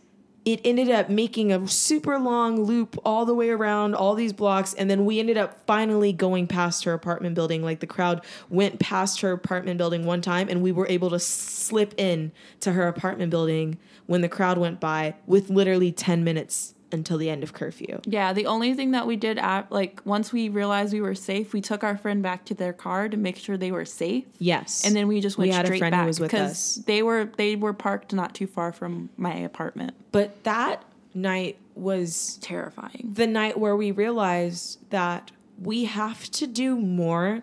it 0.45 0.61
ended 0.63 0.91
up 0.91 1.09
making 1.09 1.51
a 1.51 1.67
super 1.67 2.19
long 2.19 2.63
loop 2.63 2.95
all 3.03 3.25
the 3.25 3.33
way 3.33 3.49
around 3.49 3.95
all 3.95 4.13
these 4.13 4.31
blocks 4.31 4.75
and 4.75 4.89
then 4.89 5.03
we 5.03 5.19
ended 5.19 5.37
up 5.37 5.65
finally 5.65 6.13
going 6.13 6.45
past 6.45 6.83
her 6.83 6.93
apartment 6.93 7.33
building. 7.33 7.63
Like 7.63 7.79
the 7.79 7.87
crowd 7.87 8.23
went 8.47 8.79
past 8.79 9.21
her 9.21 9.31
apartment 9.31 9.79
building 9.79 10.05
one 10.05 10.21
time 10.21 10.47
and 10.47 10.61
we 10.61 10.71
were 10.71 10.87
able 10.87 11.09
to 11.09 11.19
slip 11.19 11.95
in 11.97 12.31
to 12.59 12.73
her 12.73 12.87
apartment 12.87 13.31
building 13.31 13.79
when 14.05 14.21
the 14.21 14.29
crowd 14.29 14.59
went 14.59 14.79
by 14.79 15.15
with 15.25 15.49
literally 15.49 15.91
10 15.91 16.23
minutes 16.23 16.74
until 16.95 17.19
the 17.19 17.29
end 17.29 17.43
of 17.43 17.53
curfew. 17.53 18.01
Yeah, 18.05 18.33
the 18.33 18.47
only 18.47 18.73
thing 18.73 18.91
that 18.91 19.05
we 19.05 19.15
did 19.15 19.37
at 19.37 19.71
like 19.71 20.01
once 20.05 20.33
we 20.33 20.49
realized 20.49 20.91
we 20.93 21.01
were 21.01 21.13
safe, 21.13 21.53
we 21.53 21.61
took 21.61 21.83
our 21.83 21.95
friend 21.97 22.23
back 22.23 22.45
to 22.45 22.55
their 22.55 22.73
car 22.73 23.07
to 23.09 23.17
make 23.17 23.37
sure 23.37 23.57
they 23.57 23.71
were 23.71 23.85
safe. 23.85 24.25
Yes. 24.39 24.83
And 24.83 24.95
then 24.95 25.07
we 25.07 25.21
just 25.21 25.37
went 25.37 25.49
We 25.49 25.53
had 25.55 25.65
a 25.65 25.67
straight 25.67 25.79
friend 25.79 25.93
who 25.93 26.01
back 26.01 26.07
was 26.07 26.19
with 26.19 26.31
because 26.31 26.51
us. 26.51 26.75
they 26.85 27.03
were 27.03 27.29
they 27.37 27.55
were 27.55 27.73
parked 27.73 28.13
not 28.13 28.33
too 28.33 28.47
far 28.47 28.71
from 28.71 29.09
my 29.17 29.33
apartment. 29.35 29.93
But 30.11 30.43
that 30.45 30.83
night 31.13 31.57
was 31.75 32.37
Terrifying. 32.41 33.11
the 33.13 33.27
night 33.27 33.59
where 33.59 33.75
we 33.75 33.91
realized 33.91 34.89
that 34.89 35.31
we 35.61 35.85
have 35.85 36.29
to 36.31 36.47
do 36.47 36.75
more 36.77 37.41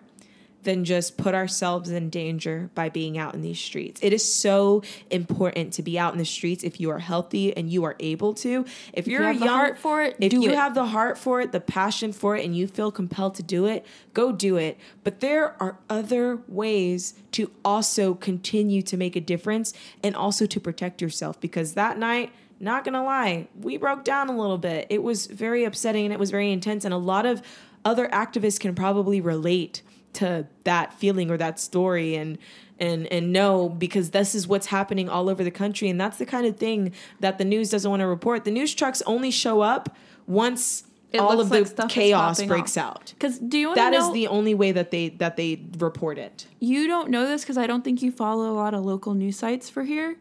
than 0.63 0.85
just 0.85 1.17
put 1.17 1.35
ourselves 1.35 1.89
in 1.89 2.09
danger 2.09 2.69
by 2.75 2.89
being 2.89 3.17
out 3.17 3.33
in 3.33 3.41
these 3.41 3.59
streets. 3.59 3.99
It 4.03 4.13
is 4.13 4.23
so 4.23 4.83
important 5.09 5.73
to 5.73 5.83
be 5.83 5.99
out 5.99 6.13
in 6.13 6.19
the 6.19 6.25
streets 6.25 6.63
if 6.63 6.79
you 6.79 6.89
are 6.89 6.99
healthy 6.99 7.55
and 7.55 7.71
you 7.71 7.83
are 7.83 7.95
able 7.99 8.33
to. 8.35 8.65
If 8.93 9.07
you're 9.07 9.21
you 9.21 9.27
have 9.27 9.39
the 9.39 9.45
young, 9.45 9.55
heart 9.55 9.77
for 9.77 10.01
it, 10.01 10.15
if 10.19 10.33
you 10.33 10.49
it. 10.49 10.55
have 10.55 10.75
the 10.75 10.85
heart 10.85 11.17
for 11.17 11.41
it, 11.41 11.51
the 11.51 11.59
passion 11.59 12.13
for 12.13 12.35
it, 12.35 12.45
and 12.45 12.55
you 12.55 12.67
feel 12.67 12.91
compelled 12.91 13.35
to 13.35 13.43
do 13.43 13.65
it, 13.65 13.85
go 14.13 14.31
do 14.31 14.57
it. 14.57 14.77
But 15.03 15.19
there 15.19 15.61
are 15.61 15.77
other 15.89 16.39
ways 16.47 17.15
to 17.33 17.51
also 17.63 18.13
continue 18.13 18.81
to 18.83 18.97
make 18.97 19.15
a 19.15 19.21
difference 19.21 19.73
and 20.03 20.15
also 20.15 20.45
to 20.45 20.59
protect 20.59 21.01
yourself 21.01 21.39
because 21.39 21.73
that 21.73 21.97
night 21.97 22.31
not 22.59 22.85
gonna 22.85 23.03
lie, 23.03 23.47
we 23.59 23.77
broke 23.77 24.03
down 24.05 24.29
a 24.29 24.37
little 24.37 24.57
bit. 24.57 24.87
It 24.89 25.03
was 25.03 25.27
very 25.27 25.65
upsetting 25.65 26.05
and 26.05 26.13
it 26.13 26.19
was 26.19 26.31
very 26.31 26.51
intense, 26.51 26.85
and 26.85 26.93
a 26.93 26.97
lot 26.97 27.25
of 27.25 27.41
other 27.83 28.07
activists 28.07 28.59
can 28.59 28.73
probably 28.73 29.19
relate 29.19 29.81
to 30.13 30.45
that 30.63 30.93
feeling 30.93 31.29
or 31.31 31.37
that 31.37 31.59
story 31.59 32.15
and 32.15 32.37
and 32.79 33.07
and 33.07 33.31
know 33.31 33.69
because 33.69 34.11
this 34.11 34.33
is 34.35 34.47
what's 34.47 34.67
happening 34.67 35.07
all 35.09 35.29
over 35.29 35.43
the 35.43 35.51
country 35.51 35.89
and 35.89 35.99
that's 35.99 36.17
the 36.17 36.25
kind 36.25 36.45
of 36.45 36.57
thing 36.57 36.91
that 37.19 37.37
the 37.37 37.45
news 37.45 37.69
doesn't 37.69 37.89
want 37.89 38.01
to 38.01 38.07
report. 38.07 38.43
The 38.45 38.51
news 38.51 38.73
trucks 38.73 39.01
only 39.05 39.31
show 39.31 39.61
up 39.61 39.95
once 40.27 40.83
It 41.11 41.19
all 41.19 41.39
of 41.39 41.51
like 41.51 41.75
the 41.75 41.85
chaos 41.87 42.41
breaks 42.43 42.77
off. 42.77 42.95
out. 42.97 43.13
Because 43.15 43.37
do 43.39 43.57
you 43.57 43.75
That 43.75 43.91
to 43.91 43.97
is 43.97 44.11
the 44.13 44.27
only 44.27 44.53
way 44.55 44.71
that 44.71 44.89
they 44.91 45.09
that 45.09 45.35
they 45.37 45.61
report 45.77 46.17
it. 46.17 46.47
you 46.59 46.87
don't 46.87 47.09
know 47.09 47.27
this 47.27 47.41
because 47.43 47.57
I 47.57 47.67
don't 47.67 47.83
think 47.83 48.01
you 48.01 48.11
follow 48.11 48.49
a 48.51 48.55
lot 48.55 48.73
of 48.73 48.83
local 48.83 49.13
news 49.13 49.37
sites 49.37 49.69
for 49.69 49.83
here. 49.83 50.17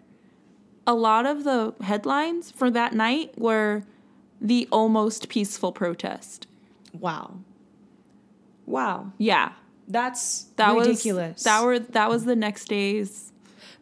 A 0.86 0.94
lot 0.94 1.26
of 1.26 1.44
the 1.44 1.74
headlines 1.82 2.50
for 2.50 2.70
that 2.70 2.92
night 2.92 3.38
were 3.38 3.84
the 4.40 4.68
almost 4.72 5.28
peaceful 5.28 5.70
protest. 5.72 6.46
Wow. 6.92 7.38
Wow. 8.66 9.12
Yeah, 9.18 9.52
That's 9.92 10.44
that 10.56 10.74
ridiculous. 10.74 11.34
was 11.34 11.44
that 11.44 11.64
were 11.64 11.78
that 11.78 12.08
was 12.08 12.24
the 12.24 12.36
next 12.36 12.66
day's 12.68 13.32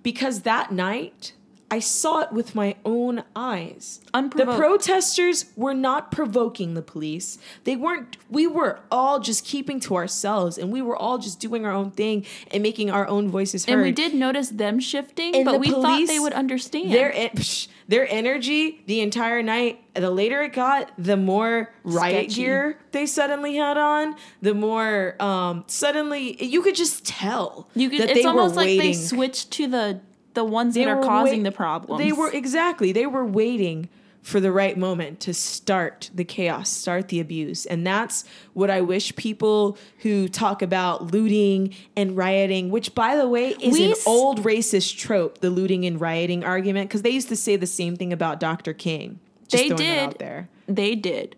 because 0.03 0.43
that 0.43 0.73
night 0.73 1.33
I 1.71 1.79
saw 1.79 2.21
it 2.21 2.33
with 2.33 2.55
my 2.55 2.75
own 2.85 3.23
eyes. 3.37 4.01
The 4.13 4.45
protesters 4.45 5.47
were 5.55 5.75
not 5.75 6.11
provoking 6.11 6.75
the 6.75 6.83
police. 6.83 7.39
They 7.63 7.77
weren't 7.77 8.17
we 8.29 8.47
were 8.47 8.81
all 8.91 9.21
just 9.21 9.45
keeping 9.45 9.79
to 9.81 9.95
ourselves 9.95 10.59
and 10.59 10.73
we 10.73 10.83
were 10.83 10.97
all 10.97 11.19
just 11.19 11.39
doing 11.39 11.65
our 11.65 11.73
own 11.73 11.93
thing 11.93 12.27
and 12.51 12.63
making 12.63 12.91
our 12.91 13.07
own 13.07 13.29
voices 13.29 13.67
heard. 13.67 13.75
and 13.75 13.83
we 13.83 13.93
did 13.93 14.15
notice 14.15 14.49
them 14.49 14.81
shifting, 14.81 15.35
And 15.35 15.45
but 15.45 15.53
the 15.53 15.59
we 15.59 15.71
thought 15.71 16.07
they 16.09 16.19
would 16.19 16.33
understand. 16.33 16.93
Their 16.93 17.13
psh, 17.13 17.69
their 17.87 18.07
energy 18.11 18.83
the 18.87 19.01
entire 19.01 19.43
night. 19.43 19.81
The 19.95 20.11
later 20.11 20.43
it 20.43 20.53
got, 20.53 20.93
the 20.99 21.17
more 21.17 21.73
riot 21.83 22.31
Sketchy. 22.31 22.43
gear 22.43 22.79
they 22.93 23.07
suddenly 23.07 23.57
had 23.57 23.77
on. 23.77 24.17
The 24.43 24.55
more 24.55 25.21
um, 25.23 25.65
suddenly 25.67 26.43
you 26.45 26.63
could 26.63 26.75
just 26.75 27.05
tell 27.05 27.69
you 27.75 27.91
could, 27.91 28.01
that 28.01 28.11
it's 28.11 28.27
almost 28.27 28.57
like 28.57 28.79
they 28.79 28.93
switched 28.93 29.51
to 29.53 29.67
the 29.67 30.01
the 30.35 30.45
ones 30.45 30.75
They 30.75 30.85
that 30.85 30.91
are 30.91 31.03
causing 31.03 31.39
wait- 31.41 31.45
the 31.45 31.53
problems. 31.53 32.03
They 32.03 32.13
were 32.13 32.31
exactly. 32.31 32.93
They 32.93 33.07
were 33.07 33.25
waiting 33.25 33.89
for 34.23 34.39
the 34.39 34.53
right 34.53 34.77
moment 34.77 35.19
to 35.21 35.33
start 35.33 36.11
the 36.15 36.25
chaos, 36.25 36.69
start 36.69 37.09
the 37.09 37.21
abuse. 37.21 37.65
And 37.65 37.87
that's 37.87 38.25
what 38.53 38.69
I 38.71 38.83
wish 38.83 39.17
people 39.17 39.79
who 40.01 40.29
talk 40.29 40.61
about 40.61 41.11
looting 41.11 41.75
and 41.97 42.15
rioting, 42.15 42.69
which 42.71 42.95
by 42.95 43.17
the 43.17 43.27
way 43.27 43.53
is 43.61 43.73
We 43.73 43.87
an 43.87 43.91
s- 43.93 44.07
old 44.07 44.43
racist 44.43 44.99
trope, 44.99 45.39
the 45.39 45.49
looting 45.49 45.87
and 45.87 45.99
rioting 45.99 46.45
argument, 46.45 46.91
because 46.91 47.01
they 47.01 47.09
used 47.11 47.29
to 47.31 47.37
say 47.37 47.57
the 47.57 47.67
same 47.67 47.97
thing 47.97 48.13
about 48.13 48.39
Dr. 48.41 48.75
King. 48.75 49.21
Just 49.49 49.63
They 49.63 49.69
throwing 49.71 49.79
that 49.85 49.95
did. 49.95 50.03
out 50.09 50.19
there. 50.19 50.49
They 50.69 50.95
did. 50.95 51.35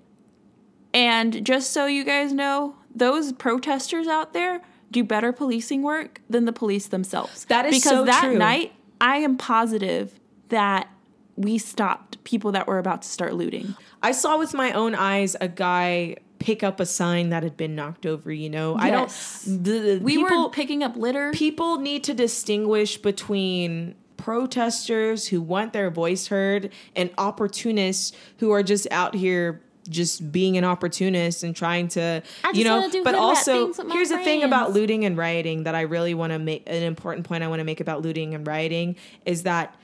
And 0.93 1.45
just 1.47 1.71
so 1.73 1.87
you 1.87 2.05
guys 2.05 2.33
know, 2.33 2.75
those 2.95 3.33
protesters 3.33 4.07
out 4.07 4.33
there 4.33 4.61
do 4.91 5.03
better 5.05 5.33
policing 5.33 5.83
work 5.83 6.21
than 6.29 6.45
the 6.45 6.53
police 6.53 6.87
themselves. 6.89 7.45
That 7.47 7.65
is 7.67 7.77
because 7.77 7.91
so 7.91 8.05
that 8.05 8.25
true. 8.25 8.37
night, 8.39 8.73
I 9.03 9.17
am 9.17 9.37
positive 9.37 10.19
that 10.49 10.89
we 11.37 11.59
stopped 11.59 12.23
people 12.25 12.53
that 12.53 12.69
were 12.69 12.79
about 12.79 13.03
to 13.03 13.09
start 13.09 13.35
looting. 13.35 13.75
I 14.03 14.13
saw 14.13 14.39
with 14.39 14.55
my 14.55 14.71
own 14.73 14.95
eyes 14.95 15.35
a 15.41 15.49
guy 15.49 16.17
pick 16.39 16.63
up 16.63 16.79
a 16.79 16.87
sign 16.87 17.31
that 17.31 17.43
had 17.43 17.57
been 17.57 17.75
knocked 17.75 18.07
over, 18.07 18.33
you 18.33 18.49
know? 18.49 18.77
I 18.77 18.91
don't 18.91 19.09
the, 19.47 19.79
the 19.79 20.01
We 20.03 20.17
people, 20.17 20.45
were 20.45 20.51
picking 20.51 20.85
up 20.85 20.97
litter. 20.97 21.33
people 21.33 21.79
need 21.79 22.05
to 22.05 22.15
distinguish 22.15 22.97
between 22.97 23.97
protesters 24.17 25.27
who 25.27 25.41
want 25.41 25.73
their 25.73 25.91
voice 25.91 26.29
heard 26.29 26.71
and 26.95 27.11
opportunists 27.19 28.13
who 28.39 28.53
are 28.53 28.63
just 28.63 28.87
out 28.93 29.17
here 29.17 29.63
just 29.89 30.31
being 30.31 30.57
an 30.57 30.65
opportunist 30.65 31.43
and 31.43 31.57
trying 31.57 31.89
to 31.89 32.23
you 32.55 32.63
know 32.65 32.89
but 33.03 33.15
also 33.15 33.73
here's 33.91 34.11
the 34.11 34.19
thing 34.19 34.43
about 34.45 34.73
looting 34.73 35.05
and 35.05 35.17
rioting 35.19 35.65
that 35.65 35.75
I 35.75 35.81
really 35.83 36.15
want 36.15 36.33
to 36.33 36.39
make 36.39 36.63
an 36.69 36.83
important 36.83 37.27
point 37.27 37.43
I 37.43 37.49
want 37.49 37.59
to 37.61 37.65
make 37.65 37.81
about 37.81 38.01
looting 38.03 38.35
and 38.35 38.47
rioting 38.47 38.95
is 39.27 39.43
that 39.43 39.75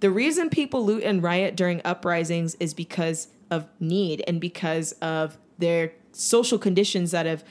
the 0.00 0.10
reason 0.10 0.48
people 0.50 0.84
loot 0.84 1.02
and 1.04 1.22
riot 1.22 1.54
during 1.54 1.80
uprisings 1.84 2.54
is 2.56 2.72
because 2.74 3.28
of 3.50 3.66
need 3.78 4.24
and 4.26 4.40
because 4.40 4.92
of 5.02 5.36
their 5.58 5.92
social 6.12 6.58
conditions 6.58 7.10
that 7.10 7.26
have 7.26 7.44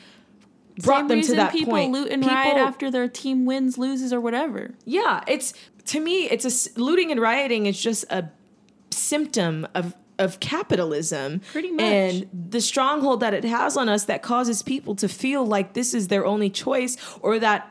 brought 0.79 1.01
Same 1.01 1.07
them 1.09 1.21
to 1.21 1.35
that 1.35 1.51
people 1.51 1.73
point. 1.73 1.91
loot 1.91 2.09
and 2.11 2.21
People- 2.23 2.35
riot 2.35 2.57
after 2.57 2.89
their 2.89 3.07
team 3.07 3.45
wins, 3.45 3.77
loses, 3.77 4.11
or 4.11 4.19
whatever. 4.19 4.71
yeah, 4.85 5.23
it's 5.27 5.53
to 5.85 5.99
me, 5.99 6.23
it's 6.29 6.45
a 6.75 6.79
looting 6.79 7.11
and 7.11 7.19
rioting 7.21 7.65
is 7.67 7.79
just 7.81 8.05
a 8.09 8.29
symptom 8.91 9.67
of 9.73 9.95
of 10.21 10.39
capitalism. 10.39 11.41
Pretty 11.51 11.71
much. 11.71 11.83
And 11.83 12.29
the 12.31 12.61
stronghold 12.61 13.19
that 13.19 13.33
it 13.33 13.43
has 13.43 13.75
on 13.75 13.89
us 13.89 14.05
that 14.05 14.21
causes 14.21 14.61
people 14.61 14.95
to 14.95 15.09
feel 15.09 15.45
like 15.45 15.73
this 15.73 15.93
is 15.93 16.07
their 16.07 16.25
only 16.25 16.49
choice 16.49 16.97
or 17.21 17.39
that 17.39 17.67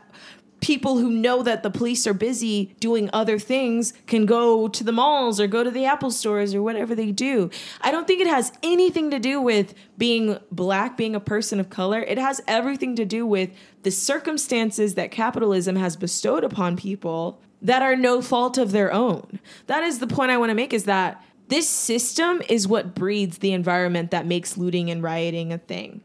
people 0.61 0.99
who 0.99 1.11
know 1.11 1.43
that 1.43 1.63
the 1.63 1.71
police 1.71 2.07
are 2.07 2.15
busy 2.15 2.75
doing 2.81 3.11
other 3.13 3.39
things 3.39 3.93
can 4.07 4.27
go 4.27 4.69
to 4.69 4.85
the 4.85 4.93
malls 4.93 5.41
or 5.41 5.47
go 5.47 5.65
to 5.65 5.71
the 5.71 5.85
Apple 5.85 6.11
stores 6.11 6.55
or 6.55 6.63
whatever 6.63 6.95
they 6.95 7.11
do. 7.11 7.51
I 7.81 7.91
don't 7.91 8.07
think 8.07 8.21
it 8.21 8.27
has 8.27 8.53
anything 8.63 9.11
to 9.11 9.19
do 9.19 9.41
with 9.41 9.75
being 9.97 10.39
black, 10.51 10.97
being 10.97 11.15
a 11.15 11.21
person 11.21 11.61
of 11.61 11.71
color. 11.71 12.01
It 12.01 12.19
has 12.19 12.41
everything 12.47 12.95
to 12.97 13.05
do 13.05 13.27
with 13.27 13.51
the 13.83 13.91
circumstances 13.91 14.95
that 14.95 15.11
capitalism 15.11 15.77
has 15.77 15.97
bestowed 15.97 16.45
upon 16.45 16.77
people 16.77 17.41
that 17.63 17.83
are 17.83 17.97
no 17.97 18.23
fault 18.23 18.59
of 18.59 18.73
their 18.73 18.93
own. 18.93 19.39
That 19.67 19.83
is 19.83 19.99
the 19.99 20.07
point 20.07 20.31
I 20.31 20.39
want 20.39 20.51
to 20.51 20.55
make 20.55 20.73
is 20.73 20.85
that 20.85 21.23
this 21.51 21.69
system 21.69 22.41
is 22.49 22.67
what 22.67 22.95
breeds 22.95 23.39
the 23.39 23.53
environment 23.53 24.11
that 24.13 24.25
makes 24.25 24.57
looting 24.57 24.91
and 24.91 25.03
rioting 25.03 25.53
a 25.53 25.59
thing. 25.59 26.01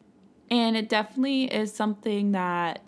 And 0.51 0.75
it 0.75 0.89
definitely 0.89 1.45
is 1.45 1.73
something 1.73 2.33
that, 2.33 2.81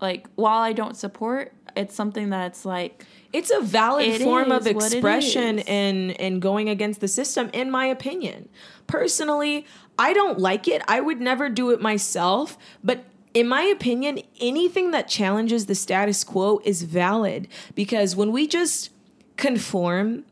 like, 0.00 0.26
while 0.34 0.60
I 0.60 0.72
don't 0.72 0.96
support, 0.96 1.52
it's 1.76 1.94
something 1.94 2.30
that's 2.30 2.64
like 2.64 3.04
it's 3.32 3.50
a 3.50 3.60
valid 3.60 4.06
It 4.06 4.22
form 4.22 4.52
of 4.52 4.66
is 4.66 4.74
what 4.74 4.84
it 4.84 4.94
expression 4.94 5.58
and 5.60 6.18
and 6.20 6.40
going 6.40 6.68
against 6.68 7.00
the 7.00 7.08
system 7.08 7.50
in 7.52 7.70
my 7.70 7.86
opinion. 7.86 8.48
Personally 8.86 9.66
i 9.98 10.12
don't 10.12 10.38
like 10.38 10.66
it. 10.66 10.82
I 10.88 11.00
would 11.00 11.20
never 11.20 11.48
do 11.48 11.70
it 11.70 11.80
myself. 11.80 12.56
But 12.82 13.04
in 13.32 13.48
my 13.48 13.62
opinion 13.62 14.20
anything 14.40 14.92
that 14.92 15.08
challenges 15.08 15.66
the 15.66 15.74
status 15.74 16.22
quo 16.24 16.60
is 16.64 16.82
valid. 16.82 17.48
Because 17.74 18.14
when 18.14 18.32
we 18.32 18.46
just 18.46 18.90
conform 19.36 20.24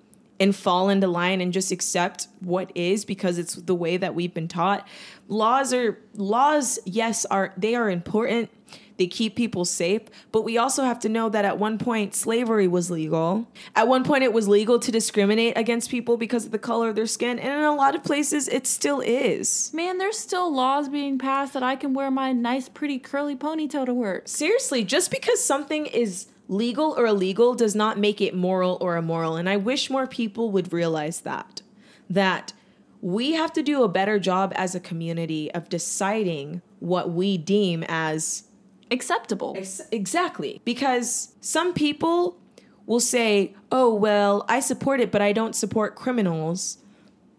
and 0.42 0.56
fall 0.56 0.88
into 0.88 1.06
line 1.06 1.40
and 1.40 1.52
just 1.52 1.70
accept 1.70 2.26
what 2.40 2.72
is 2.74 3.04
because 3.04 3.38
it's 3.38 3.54
the 3.54 3.76
way 3.76 3.96
that 3.96 4.12
we've 4.12 4.34
been 4.34 4.48
taught. 4.48 4.88
Laws 5.28 5.72
are 5.72 6.00
laws 6.14 6.80
yes 6.84 7.24
are 7.26 7.54
they 7.56 7.76
are 7.76 7.88
important. 7.88 8.50
They 8.96 9.06
keep 9.06 9.36
people 9.36 9.64
safe 9.64 10.02
but 10.32 10.42
we 10.42 10.58
also 10.58 10.82
have 10.82 10.98
to 11.00 11.08
know 11.08 11.28
that 11.28 11.44
at 11.44 11.58
one 11.58 11.78
point 11.78 12.16
slavery 12.16 12.66
was 12.66 12.90
legal. 12.90 13.46
At 13.76 13.86
one 13.86 14.02
point 14.02 14.24
it 14.24 14.32
was 14.32 14.48
legal 14.48 14.80
to 14.80 14.90
discriminate 14.90 15.56
against 15.56 15.90
people 15.90 16.16
because 16.16 16.44
of 16.44 16.50
the 16.50 16.58
color 16.58 16.88
of 16.88 16.96
their 16.96 17.06
skin 17.06 17.38
and 17.38 17.52
in 17.52 17.62
a 17.62 17.74
lot 17.76 17.94
of 17.94 18.02
places 18.02 18.48
it 18.48 18.66
still 18.66 19.00
is. 19.00 19.72
Man, 19.72 19.98
there's 19.98 20.18
still 20.18 20.52
laws 20.52 20.88
being 20.88 21.18
passed 21.18 21.52
that 21.52 21.62
I 21.62 21.76
can 21.76 21.94
wear 21.94 22.10
my 22.10 22.32
nice, 22.32 22.68
pretty 22.68 22.98
curly 22.98 23.36
ponytail 23.36 23.86
to 23.86 23.94
work. 23.94 24.26
seriously 24.26 24.82
just 24.82 25.12
because 25.12 25.42
something 25.42 25.86
is 25.86 26.26
legal 26.52 26.94
or 26.98 27.06
illegal 27.06 27.54
does 27.54 27.74
not 27.74 27.98
make 27.98 28.20
it 28.20 28.34
moral 28.34 28.78
or 28.80 28.96
immoral 28.96 29.36
and 29.36 29.48
i 29.48 29.56
wish 29.56 29.88
more 29.88 30.06
people 30.06 30.50
would 30.50 30.72
realize 30.72 31.20
that 31.20 31.62
that 32.10 32.52
we 33.00 33.32
have 33.32 33.52
to 33.52 33.62
do 33.62 33.82
a 33.82 33.88
better 33.88 34.18
job 34.18 34.52
as 34.54 34.74
a 34.74 34.80
community 34.80 35.50
of 35.52 35.68
deciding 35.68 36.62
what 36.78 37.10
we 37.10 37.36
deem 37.36 37.84
as 37.88 38.44
Acceptable. 38.92 39.54
Ex- 39.56 39.80
exactly. 39.90 40.60
Because 40.64 41.34
some 41.40 41.72
people 41.72 42.38
will 42.84 43.00
say, 43.00 43.54
oh, 43.72 43.92
well, 43.94 44.44
I 44.48 44.60
support 44.60 45.00
it, 45.00 45.10
but 45.10 45.22
I 45.22 45.32
don't 45.32 45.56
support 45.56 45.94
criminals. 45.94 46.76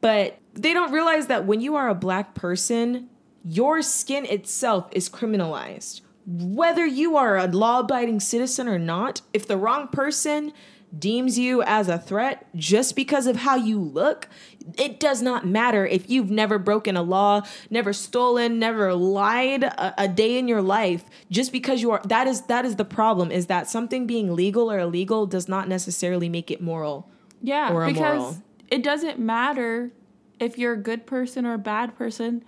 But 0.02 0.40
they 0.54 0.74
don't 0.74 0.92
realize 0.92 1.28
that 1.28 1.46
when 1.46 1.62
you 1.62 1.76
are 1.76 1.90
a 1.90 1.96
black 1.96 2.34
person, 2.34 3.08
your 3.46 3.84
skin 3.84 4.26
itself 4.26 4.90
is 4.92 5.10
criminalized. 5.10 6.02
Whether 6.26 6.86
you 6.86 7.18
are 7.18 7.38
a 7.38 7.48
law 7.48 7.80
abiding 7.80 8.20
citizen 8.22 8.68
or 8.68 8.80
not, 8.80 9.22
if 9.34 9.48
the 9.48 9.58
wrong 9.58 9.88
person 9.90 10.54
deems 10.98 11.40
you 11.40 11.64
as 11.64 11.88
a 11.88 11.98
threat 11.98 12.46
just 12.56 12.96
because 12.96 13.26
of 13.28 13.38
how 13.38 13.56
you 13.56 13.80
look, 13.80 14.30
it 14.78 15.00
does 15.00 15.22
not 15.22 15.46
matter 15.46 15.86
if 15.86 16.10
you've 16.10 16.30
never 16.30 16.60
broken 16.60 16.96
a 16.96 17.02
law, 17.02 17.42
never 17.70 17.92
stolen, 17.92 18.60
never 18.60 18.94
lied 18.94 19.64
a, 19.64 20.04
a 20.04 20.08
day 20.08 20.38
in 20.38 20.48
your 20.48 20.62
life. 20.62 21.04
Just 21.30 21.52
because 21.52 21.82
you 21.82 21.92
are 21.92 22.02
that 22.06 22.28
is 22.28 22.44
that 22.44 22.66
is 22.66 22.76
the 22.76 22.86
problem 22.86 23.32
is 23.32 23.48
that 23.48 23.68
something 23.68 24.08
being 24.08 24.36
legal 24.36 24.72
or 24.72 24.80
illegal 24.80 25.26
does 25.26 25.48
not 25.48 25.68
necessarily 25.68 26.30
make 26.30 26.52
it 26.52 26.62
moral. 26.62 27.10
Yeah, 27.42 27.74
or 27.74 27.86
because 27.86 28.16
immoral. 28.16 28.44
it 28.70 28.84
doesn't 28.84 29.20
matter 29.20 29.92
if 30.40 30.58
you're 30.58 30.74
a 30.74 30.78
good 30.78 31.06
person 31.06 31.46
or 31.46 31.56
a 31.56 31.60
bad 31.60 31.98
person 31.98 32.44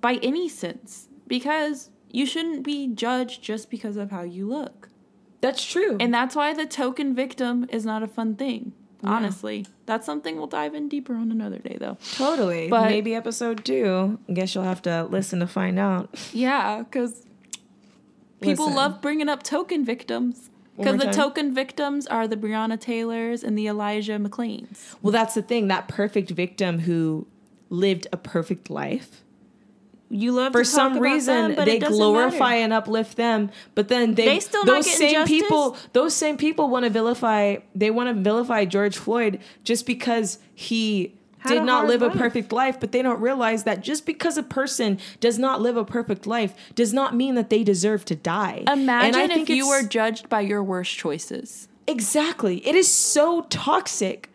by 0.00 0.14
any 0.22 0.48
sense 0.48 1.08
because 1.26 1.90
you 2.10 2.26
shouldn't 2.26 2.62
be 2.64 2.88
judged 2.88 3.42
just 3.42 3.70
because 3.70 3.96
of 3.96 4.10
how 4.10 4.22
you 4.22 4.46
look. 4.46 4.88
That's 5.40 5.64
true. 5.64 5.96
And 6.00 6.12
that's 6.12 6.34
why 6.34 6.52
the 6.54 6.66
token 6.66 7.14
victim 7.14 7.66
is 7.70 7.84
not 7.86 8.02
a 8.02 8.08
fun 8.08 8.34
thing. 8.34 8.72
Honestly, 9.04 9.64
that's 9.86 10.04
something 10.04 10.36
we'll 10.36 10.48
dive 10.48 10.74
in 10.74 10.88
deeper 10.88 11.14
on 11.14 11.30
another 11.30 11.58
day 11.58 11.76
though. 11.78 11.96
totally. 12.14 12.68
But- 12.68 12.86
maybe 12.90 13.14
episode 13.14 13.64
2. 13.64 14.18
I 14.28 14.32
guess 14.32 14.54
you'll 14.54 14.64
have 14.64 14.82
to 14.82 15.04
listen 15.04 15.38
to 15.38 15.46
find 15.46 15.78
out. 15.78 16.12
Yeah, 16.32 16.82
cuz 16.90 17.24
people 18.40 18.66
Listen. 18.66 18.76
love 18.76 19.00
bringing 19.00 19.28
up 19.28 19.42
token 19.42 19.84
victims. 19.84 20.50
Because 20.76 20.98
the 20.98 21.04
time. 21.06 21.14
token 21.14 21.54
victims 21.54 22.06
are 22.06 22.28
the 22.28 22.36
Breonna 22.36 22.78
Taylors 22.78 23.42
and 23.42 23.58
the 23.58 23.66
Elijah 23.66 24.16
McClains. 24.18 24.94
Well, 25.02 25.10
that's 25.12 25.34
the 25.34 25.42
thing. 25.42 25.66
That 25.66 25.88
perfect 25.88 26.30
victim 26.30 26.80
who 26.80 27.26
lived 27.68 28.06
a 28.12 28.16
perfect 28.16 28.70
life. 28.70 29.24
You 30.10 30.32
love 30.32 30.52
For 30.52 30.64
to 30.64 30.70
talk 30.70 30.74
some 30.74 30.98
reason, 31.00 31.54
them, 31.54 31.64
they 31.66 31.78
glorify 31.78 32.38
matter. 32.50 32.62
and 32.62 32.72
uplift 32.72 33.16
them, 33.16 33.50
but 33.74 33.88
then 33.88 34.14
they, 34.14 34.24
They 34.24 34.40
still 34.40 34.64
those 34.64 34.90
same 34.90 35.12
justice? 35.12 35.38
people 35.40 35.76
those 35.92 36.14
same 36.14 36.36
people 36.38 36.68
want 36.70 36.84
to 36.84 36.90
vilify 36.90 37.56
they 37.74 37.90
want 37.90 38.08
to 38.08 38.14
vilify 38.22 38.64
George 38.64 38.96
Floyd 38.96 39.38
just 39.64 39.84
because 39.84 40.38
he 40.54 41.14
Had 41.40 41.50
did 41.54 41.64
not 41.64 41.86
live 41.86 42.00
a 42.00 42.08
perfect 42.10 42.52
life, 42.52 42.80
but 42.80 42.92
they 42.92 43.02
don't 43.02 43.20
realize 43.20 43.64
that 43.64 43.82
just 43.82 44.06
because 44.06 44.38
a 44.38 44.42
person 44.42 44.98
does 45.20 45.38
not 45.38 45.60
live 45.60 45.76
a 45.76 45.84
perfect 45.84 46.26
life 46.26 46.54
does 46.74 46.94
not 46.94 47.14
mean 47.14 47.34
that 47.34 47.50
they 47.50 47.62
deserve 47.62 48.04
to 48.06 48.14
die. 48.16 48.64
Imagine 48.66 49.30
if 49.30 49.48
you 49.50 49.68
were 49.68 49.82
judged 49.82 50.28
by 50.30 50.40
your 50.40 50.62
worst 50.62 50.96
choices. 50.96 51.68
Exactly. 51.86 52.66
It 52.66 52.74
is 52.74 52.88
so 52.90 53.42
toxic 53.50 54.30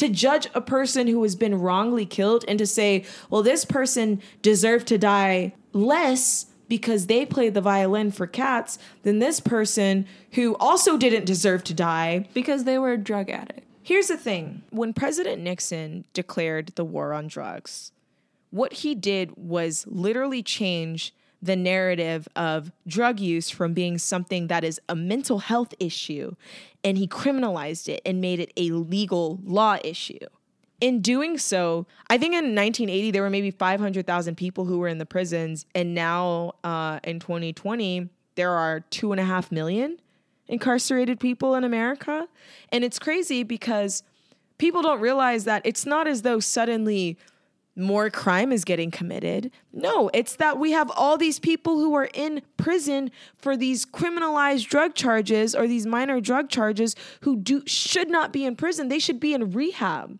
to 0.00 0.08
judge 0.08 0.48
a 0.54 0.62
person 0.62 1.06
who 1.06 1.22
has 1.22 1.36
been 1.36 1.60
wrongly 1.60 2.06
killed 2.06 2.42
and 2.48 2.58
to 2.58 2.66
say, 2.66 3.04
well, 3.28 3.42
this 3.42 3.66
person 3.66 4.22
deserved 4.40 4.86
to 4.88 4.96
die 4.96 5.52
less 5.74 6.46
because 6.68 7.06
they 7.06 7.26
played 7.26 7.52
the 7.52 7.60
violin 7.60 8.10
for 8.10 8.26
cats 8.26 8.78
than 9.02 9.18
this 9.18 9.40
person 9.40 10.06
who 10.32 10.56
also 10.56 10.96
didn't 10.96 11.26
deserve 11.26 11.62
to 11.64 11.74
die. 11.74 12.26
Because 12.32 12.64
they 12.64 12.78
were 12.78 12.92
a 12.92 12.98
drug 12.98 13.28
addict. 13.28 13.66
Here's 13.82 14.08
the 14.08 14.16
thing 14.16 14.62
when 14.70 14.94
President 14.94 15.42
Nixon 15.42 16.06
declared 16.14 16.72
the 16.76 16.84
war 16.84 17.12
on 17.12 17.26
drugs, 17.26 17.92
what 18.48 18.72
he 18.72 18.94
did 18.94 19.36
was 19.36 19.84
literally 19.86 20.42
change 20.42 21.14
the 21.42 21.56
narrative 21.56 22.28
of 22.36 22.70
drug 22.86 23.18
use 23.18 23.50
from 23.50 23.72
being 23.72 23.98
something 23.98 24.48
that 24.48 24.64
is 24.64 24.80
a 24.88 24.94
mental 24.94 25.38
health 25.38 25.74
issue 25.78 26.34
and 26.84 26.98
he 26.98 27.06
criminalized 27.06 27.88
it 27.88 28.00
and 28.04 28.20
made 28.20 28.40
it 28.40 28.52
a 28.56 28.70
legal 28.70 29.38
law 29.44 29.78
issue. 29.84 30.18
In 30.80 31.02
doing 31.02 31.36
so, 31.36 31.86
I 32.08 32.16
think 32.16 32.32
in 32.32 32.54
1980 32.54 33.10
there 33.10 33.22
were 33.22 33.30
maybe 33.30 33.50
500,000 33.50 34.34
people 34.36 34.64
who 34.64 34.78
were 34.78 34.88
in 34.88 34.96
the 34.96 35.04
prisons, 35.04 35.66
and 35.74 35.94
now 35.94 36.54
uh, 36.64 37.00
in 37.04 37.20
2020 37.20 38.08
there 38.34 38.52
are 38.52 38.80
two 38.80 39.12
and 39.12 39.20
a 39.20 39.24
half 39.24 39.52
million 39.52 39.98
incarcerated 40.48 41.20
people 41.20 41.54
in 41.54 41.64
America. 41.64 42.26
And 42.72 42.82
it's 42.82 42.98
crazy 42.98 43.42
because 43.42 44.02
people 44.58 44.82
don't 44.82 45.00
realize 45.00 45.44
that 45.44 45.62
it's 45.64 45.86
not 45.86 46.08
as 46.08 46.22
though 46.22 46.40
suddenly 46.40 47.16
more 47.76 48.10
crime 48.10 48.52
is 48.52 48.64
getting 48.64 48.90
committed. 48.90 49.50
No, 49.72 50.10
it's 50.12 50.36
that 50.36 50.58
we 50.58 50.72
have 50.72 50.90
all 50.94 51.16
these 51.16 51.38
people 51.38 51.78
who 51.78 51.94
are 51.94 52.10
in 52.12 52.42
prison 52.56 53.10
for 53.38 53.56
these 53.56 53.86
criminalized 53.86 54.68
drug 54.68 54.94
charges 54.94 55.54
or 55.54 55.66
these 55.66 55.86
minor 55.86 56.20
drug 56.20 56.48
charges 56.48 56.96
who 57.22 57.36
do 57.36 57.62
should 57.66 58.10
not 58.10 58.32
be 58.32 58.44
in 58.44 58.56
prison. 58.56 58.88
They 58.88 58.98
should 58.98 59.20
be 59.20 59.34
in 59.34 59.52
rehab. 59.52 60.18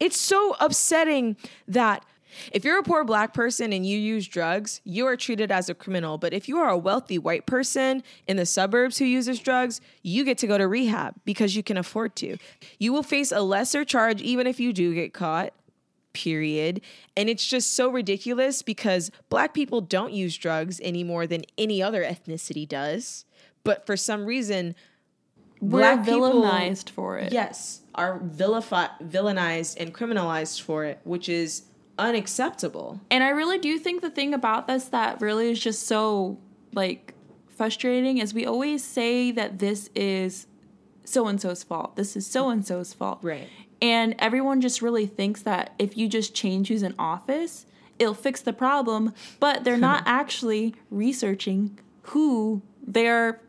It's 0.00 0.18
so 0.18 0.56
upsetting 0.60 1.36
that 1.66 2.04
if 2.52 2.64
you're 2.64 2.78
a 2.78 2.82
poor 2.82 3.04
black 3.04 3.32
person 3.32 3.72
and 3.72 3.86
you 3.86 3.98
use 3.98 4.28
drugs, 4.28 4.80
you 4.84 5.06
are 5.06 5.16
treated 5.16 5.50
as 5.50 5.68
a 5.68 5.74
criminal. 5.74 6.18
But 6.18 6.32
if 6.32 6.48
you 6.48 6.58
are 6.58 6.68
a 6.68 6.76
wealthy 6.76 7.18
white 7.18 7.46
person 7.46 8.02
in 8.26 8.36
the 8.36 8.46
suburbs 8.46 8.98
who 8.98 9.04
uses 9.04 9.40
drugs, 9.40 9.80
you 10.02 10.24
get 10.24 10.38
to 10.38 10.46
go 10.46 10.58
to 10.58 10.68
rehab 10.68 11.14
because 11.24 11.56
you 11.56 11.62
can 11.62 11.76
afford 11.76 12.14
to. 12.16 12.36
You 12.78 12.92
will 12.92 13.02
face 13.02 13.32
a 13.32 13.40
lesser 13.40 13.84
charge 13.84 14.20
even 14.22 14.46
if 14.46 14.60
you 14.60 14.72
do 14.72 14.94
get 14.94 15.12
caught. 15.14 15.52
Period. 16.12 16.80
And 17.16 17.28
it's 17.28 17.46
just 17.46 17.74
so 17.76 17.90
ridiculous 17.90 18.62
because 18.62 19.10
black 19.28 19.54
people 19.54 19.80
don't 19.80 20.12
use 20.12 20.36
drugs 20.36 20.80
any 20.82 21.04
more 21.04 21.26
than 21.26 21.44
any 21.56 21.82
other 21.82 22.02
ethnicity 22.02 22.68
does. 22.68 23.24
But 23.64 23.86
for 23.86 23.96
some 23.96 24.24
reason, 24.24 24.74
We're 25.60 25.80
black 25.80 26.04
people- 26.04 26.42
villainized 26.42 26.90
for 26.90 27.18
it. 27.18 27.32
Yes, 27.32 27.82
are 27.94 28.20
vilified, 28.22 28.90
villainized, 29.02 29.76
and 29.78 29.92
criminalized 29.94 30.60
for 30.62 30.84
it, 30.84 31.00
which 31.04 31.28
is 31.28 31.62
unacceptable. 31.98 33.00
And 33.10 33.22
I 33.24 33.28
really 33.30 33.58
do 33.58 33.78
think 33.78 34.00
the 34.02 34.10
thing 34.10 34.32
about 34.34 34.66
this 34.66 34.84
that 34.86 35.20
really 35.20 35.50
is 35.50 35.60
just 35.60 35.86
so 35.86 36.38
like 36.74 37.14
frustrating 37.48 38.18
is 38.18 38.32
we 38.32 38.46
always 38.46 38.84
say 38.84 39.30
that 39.32 39.58
this 39.58 39.90
is 39.94 40.46
so 41.04 41.26
and 41.26 41.40
so's 41.40 41.62
fault. 41.64 41.96
This 41.96 42.16
is 42.16 42.26
so 42.26 42.48
and 42.50 42.64
so's 42.66 42.92
fault. 42.94 43.18
Right. 43.22 43.48
And 43.80 44.14
everyone 44.18 44.60
just 44.60 44.82
really 44.82 45.06
thinks 45.06 45.42
that 45.42 45.74
if 45.78 45.96
you 45.96 46.08
just 46.08 46.34
change 46.34 46.68
who's 46.68 46.82
in 46.82 46.94
office, 46.98 47.66
it'll 47.98 48.14
fix 48.14 48.40
the 48.40 48.52
problem, 48.52 49.12
but 49.40 49.64
they're 49.64 49.76
not 49.76 50.02
actually 50.06 50.74
researching 50.90 51.78
who 52.02 52.62
they're 52.86 53.40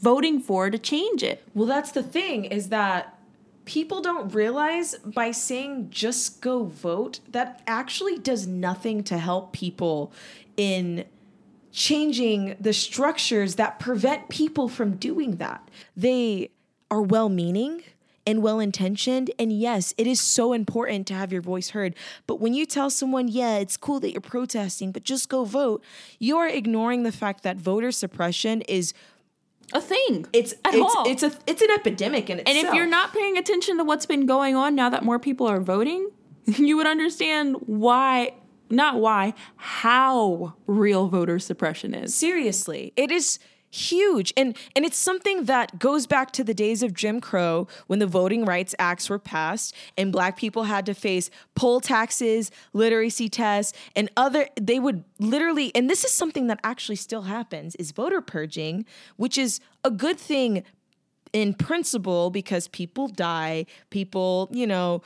voting 0.00 0.40
for 0.40 0.70
to 0.70 0.78
change 0.78 1.22
it. 1.22 1.42
Well, 1.54 1.66
that's 1.66 1.92
the 1.92 2.02
thing 2.02 2.46
is 2.46 2.68
that 2.70 3.18
people 3.64 4.00
don't 4.00 4.34
realize 4.34 4.96
by 4.96 5.30
saying 5.30 5.88
just 5.90 6.40
go 6.40 6.64
vote, 6.64 7.20
that 7.28 7.62
actually 7.66 8.18
does 8.18 8.46
nothing 8.46 9.04
to 9.04 9.18
help 9.18 9.52
people 9.52 10.12
in 10.56 11.04
changing 11.72 12.56
the 12.58 12.72
structures 12.72 13.56
that 13.56 13.78
prevent 13.78 14.28
people 14.28 14.68
from 14.68 14.96
doing 14.96 15.36
that. 15.36 15.68
They 15.96 16.50
are 16.90 17.02
well 17.02 17.28
meaning 17.28 17.82
and 18.30 18.42
well 18.42 18.60
intentioned. 18.60 19.30
And 19.38 19.52
yes, 19.52 19.92
it 19.98 20.06
is 20.06 20.20
so 20.20 20.52
important 20.52 21.06
to 21.08 21.14
have 21.14 21.32
your 21.32 21.42
voice 21.42 21.70
heard. 21.70 21.94
But 22.26 22.40
when 22.40 22.54
you 22.54 22.64
tell 22.64 22.88
someone, 22.88 23.28
yeah, 23.28 23.58
it's 23.58 23.76
cool 23.76 24.00
that 24.00 24.12
you're 24.12 24.20
protesting, 24.20 24.92
but 24.92 25.02
just 25.02 25.28
go 25.28 25.44
vote, 25.44 25.84
you 26.18 26.38
are 26.38 26.48
ignoring 26.48 27.02
the 27.02 27.12
fact 27.12 27.42
that 27.42 27.56
voter 27.56 27.90
suppression 27.90 28.62
is 28.62 28.94
a 29.72 29.80
thing. 29.80 30.26
It's 30.32 30.52
at 30.64 30.74
it's 30.74 30.96
all. 30.96 31.08
it's 31.08 31.22
a 31.22 31.32
it's 31.46 31.62
an 31.62 31.70
epidemic 31.70 32.28
in 32.30 32.40
and 32.40 32.48
if 32.48 32.74
you're 32.74 32.86
not 32.86 33.12
paying 33.12 33.36
attention 33.36 33.76
to 33.78 33.84
what's 33.84 34.06
been 34.06 34.26
going 34.26 34.56
on 34.56 34.74
now 34.74 34.88
that 34.90 35.04
more 35.04 35.18
people 35.18 35.46
are 35.46 35.60
voting, 35.60 36.10
you 36.46 36.76
would 36.76 36.86
understand 36.86 37.56
why, 37.66 38.34
not 38.68 38.96
why, 38.96 39.34
how 39.56 40.54
real 40.66 41.08
voter 41.08 41.38
suppression 41.38 41.94
is. 41.94 42.14
seriously, 42.14 42.92
it 42.96 43.10
is 43.10 43.38
huge. 43.70 44.32
And 44.36 44.56
and 44.74 44.84
it's 44.84 44.98
something 44.98 45.44
that 45.44 45.78
goes 45.78 46.06
back 46.06 46.32
to 46.32 46.44
the 46.44 46.54
days 46.54 46.82
of 46.82 46.92
Jim 46.92 47.20
Crow 47.20 47.68
when 47.86 47.98
the 47.98 48.06
voting 48.06 48.44
rights 48.44 48.74
acts 48.78 49.08
were 49.08 49.18
passed 49.18 49.74
and 49.96 50.12
black 50.12 50.36
people 50.36 50.64
had 50.64 50.86
to 50.86 50.94
face 50.94 51.30
poll 51.54 51.80
taxes, 51.80 52.50
literacy 52.72 53.28
tests 53.28 53.76
and 53.94 54.10
other 54.16 54.48
they 54.60 54.78
would 54.78 55.04
literally 55.18 55.74
and 55.74 55.88
this 55.88 56.04
is 56.04 56.12
something 56.12 56.48
that 56.48 56.58
actually 56.64 56.96
still 56.96 57.22
happens 57.22 57.74
is 57.76 57.92
voter 57.92 58.20
purging, 58.20 58.84
which 59.16 59.38
is 59.38 59.60
a 59.84 59.90
good 59.90 60.18
thing 60.18 60.64
in 61.32 61.54
principle 61.54 62.30
because 62.30 62.68
people 62.68 63.08
die, 63.08 63.66
people, 63.90 64.48
you 64.50 64.66
know, 64.66 65.02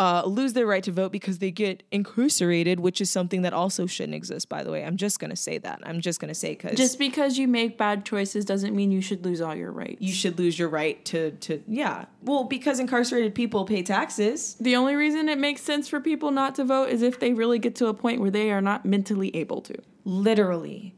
uh, 0.00 0.22
lose 0.26 0.54
their 0.54 0.66
right 0.66 0.82
to 0.82 0.90
vote 0.90 1.12
because 1.12 1.38
they 1.38 1.52
get 1.52 1.84
incarcerated, 1.92 2.80
which 2.80 3.00
is 3.00 3.10
something 3.10 3.42
that 3.42 3.52
also 3.52 3.86
shouldn't 3.86 4.14
exist, 4.14 4.48
by 4.48 4.64
the 4.64 4.70
way. 4.70 4.84
I'm 4.84 4.96
just 4.96 5.20
going 5.20 5.30
to 5.30 5.36
say 5.36 5.58
that. 5.58 5.80
I'm 5.84 6.00
just 6.00 6.18
going 6.18 6.28
to 6.30 6.34
say 6.34 6.50
because 6.50 6.76
Just 6.76 6.98
because 6.98 7.38
you 7.38 7.46
make 7.46 7.78
bad 7.78 8.04
choices 8.04 8.44
doesn't 8.44 8.74
mean 8.74 8.90
you 8.90 9.00
should 9.00 9.24
lose 9.24 9.40
all 9.40 9.54
your 9.54 9.70
rights. 9.70 10.00
you 10.00 10.12
should 10.12 10.36
lose 10.38 10.58
your 10.58 10.68
right 10.68 11.04
to, 11.06 11.30
to, 11.32 11.62
yeah. 11.68 12.06
Well, 12.22 12.44
because 12.44 12.80
incarcerated 12.80 13.34
people 13.34 13.64
pay 13.64 13.82
taxes. 13.82 14.56
the 14.60 14.74
only 14.74 14.96
reason 14.96 15.28
it 15.28 15.38
makes 15.38 15.62
sense 15.62 15.88
for 15.88 16.00
people 16.00 16.32
not 16.32 16.56
to 16.56 16.64
vote 16.64 16.88
is 16.88 17.02
if 17.02 17.20
they 17.20 17.32
really 17.32 17.60
get 17.60 17.76
to 17.76 17.86
a 17.86 17.94
point 17.94 18.20
where 18.20 18.30
they 18.30 18.50
are 18.50 18.60
not 18.60 18.84
mentally 18.84 19.34
able 19.36 19.60
to. 19.62 19.74
literally. 20.04 20.96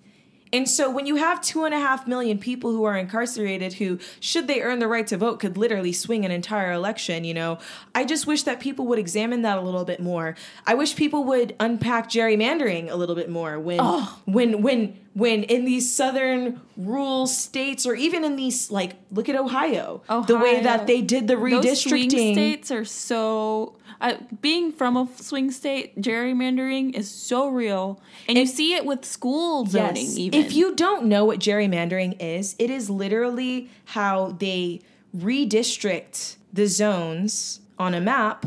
And 0.57 0.68
so 0.68 0.90
when 0.90 1.07
you 1.07 1.16
have 1.16 1.40
two 1.42 1.64
and 1.64 1.74
a 1.74 1.78
half 1.78 2.07
million 2.07 2.38
people 2.38 2.70
who 2.70 2.84
are 2.84 2.96
incarcerated 2.96 3.74
who, 3.74 3.98
should 4.20 4.46
they 4.48 4.62
earn 4.62 4.78
the 4.78 4.88
right 4.88 5.07
to 5.07 5.16
vote, 5.16 5.38
could 5.38 5.57
literally 5.57 5.92
swing 5.92 6.24
an 6.24 6.30
entire 6.30 6.72
election, 6.72 7.24
you 7.24 7.34
know, 7.34 7.59
I 7.94 8.04
just 8.04 8.26
wish 8.26 8.42
that 8.44 8.59
people 8.59 8.86
would 8.86 8.98
examine 8.98 9.42
that 9.42 9.59
a 9.59 9.61
little 9.61 9.84
bit 9.84 10.00
more. 10.00 10.34
I 10.66 10.74
wish 10.74 10.96
people 10.96 11.24
would 11.24 11.54
unpack 11.61 12.09
gerrymandering 12.09 12.90
a 12.90 12.96
little 12.96 13.14
bit 13.14 13.28
more 13.28 13.61
when 13.61 13.78
when 14.24 14.62
when 14.62 14.98
when 15.12 15.44
in 15.44 15.64
these 15.64 15.94
southern 15.94 16.61
rural 16.76 17.26
states 17.26 17.86
or 17.86 17.94
even 17.94 18.24
in 18.24 18.36
these 18.36 18.70
like 18.70 18.96
look 19.11 19.28
at 19.28 19.36
Ohio, 19.36 20.02
the 20.26 20.38
way 20.38 20.62
that 20.62 20.86
they 20.86 21.00
did 21.02 21.28
the 21.28 21.36
Those 21.36 21.82
swing 21.82 22.09
redistricting. 22.11 22.32
states 22.32 22.70
are 22.70 22.84
so. 22.84 23.76
Uh, 24.01 24.14
being 24.40 24.72
from 24.72 24.97
a 24.97 25.09
swing 25.16 25.51
state, 25.51 26.01
gerrymandering 26.01 26.94
is 26.94 27.11
so 27.11 27.49
real, 27.49 28.01
and 28.28 28.36
you 28.36 28.47
see 28.47 28.74
it 28.74 28.84
with 28.84 29.05
school 29.05 29.66
zoning. 29.66 30.05
Yes. 30.05 30.18
Even 30.18 30.40
If 30.40 30.53
you 30.55 30.74
don't 30.74 31.07
know 31.07 31.24
what 31.24 31.38
gerrymandering 31.38 32.16
is, 32.20 32.55
it 32.59 32.70
is 32.70 32.90
literally 32.90 33.70
how 33.86 34.36
they 34.38 34.80
redistrict 35.16 36.36
the 36.53 36.66
zones 36.66 37.61
on 37.78 37.94
a 37.94 38.01
map 38.01 38.47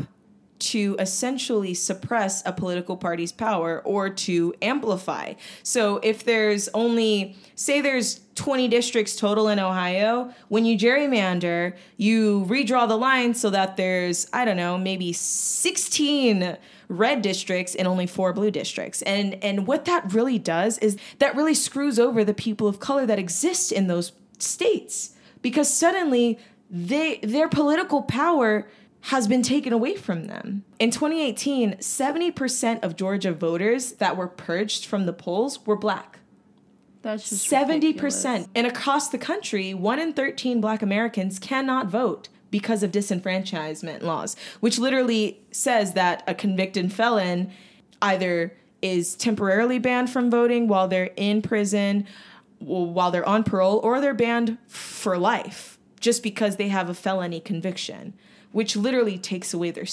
to 0.60 0.94
essentially 0.98 1.72
suppress 1.72 2.42
a 2.44 2.52
political 2.52 2.96
party's 2.96 3.32
power 3.32 3.80
or 3.84 4.10
to 4.10 4.54
amplify. 4.60 5.32
So 5.62 5.96
if 6.02 6.22
there's 6.24 6.68
only 6.74 7.36
say 7.54 7.80
there's 7.80 8.20
20 8.40 8.68
districts 8.68 9.16
total 9.16 9.48
in 9.48 9.58
Ohio, 9.58 10.32
when 10.48 10.64
you 10.64 10.78
gerrymander, 10.78 11.76
you 11.98 12.46
redraw 12.48 12.88
the 12.88 12.96
line 12.96 13.34
so 13.34 13.50
that 13.50 13.76
there's 13.76 14.26
I 14.32 14.46
don't 14.46 14.56
know, 14.56 14.78
maybe 14.78 15.12
16 15.12 16.56
red 16.88 17.20
districts 17.20 17.74
and 17.74 17.86
only 17.86 18.06
four 18.06 18.32
blue 18.32 18.50
districts. 18.50 19.02
And 19.02 19.34
and 19.44 19.66
what 19.66 19.84
that 19.84 20.14
really 20.14 20.38
does 20.38 20.78
is 20.78 20.96
that 21.18 21.36
really 21.36 21.52
screws 21.52 21.98
over 21.98 22.24
the 22.24 22.32
people 22.32 22.66
of 22.66 22.80
color 22.80 23.04
that 23.04 23.18
exist 23.18 23.72
in 23.72 23.88
those 23.88 24.12
states 24.38 25.10
because 25.42 25.72
suddenly 25.72 26.38
they 26.70 27.18
their 27.18 27.48
political 27.48 28.00
power 28.02 28.66
has 29.02 29.28
been 29.28 29.42
taken 29.42 29.74
away 29.74 29.96
from 29.96 30.28
them. 30.28 30.64
In 30.78 30.90
2018, 30.90 31.74
70% 31.74 32.82
of 32.82 32.96
Georgia 32.96 33.32
voters 33.32 33.92
that 33.92 34.16
were 34.16 34.28
purged 34.28 34.86
from 34.86 35.04
the 35.04 35.12
polls 35.12 35.66
were 35.66 35.76
black. 35.76 36.19
That's 37.02 37.28
just 37.30 37.50
70%. 37.50 38.48
And 38.54 38.66
across 38.66 39.08
the 39.08 39.18
country, 39.18 39.72
1 39.74 39.98
in 39.98 40.12
13 40.12 40.60
black 40.60 40.82
Americans 40.82 41.38
cannot 41.38 41.86
vote 41.86 42.28
because 42.50 42.82
of 42.82 42.90
disenfranchisement 42.90 44.02
laws, 44.02 44.36
which 44.60 44.78
literally 44.78 45.40
says 45.50 45.94
that 45.94 46.22
a 46.26 46.34
convicted 46.34 46.92
felon 46.92 47.50
either 48.02 48.56
is 48.82 49.14
temporarily 49.14 49.78
banned 49.78 50.10
from 50.10 50.30
voting 50.30 50.66
while 50.66 50.88
they're 50.88 51.10
in 51.16 51.42
prison, 51.42 52.06
while 52.58 53.10
they're 53.10 53.28
on 53.28 53.44
parole, 53.44 53.80
or 53.82 54.00
they're 54.00 54.14
banned 54.14 54.58
for 54.66 55.18
life 55.18 55.78
just 56.00 56.22
because 56.22 56.56
they 56.56 56.68
have 56.68 56.88
a 56.88 56.94
felony 56.94 57.40
conviction, 57.40 58.14
which 58.52 58.74
literally 58.74 59.18
takes 59.18 59.54
away 59.54 59.70
their 59.70 59.86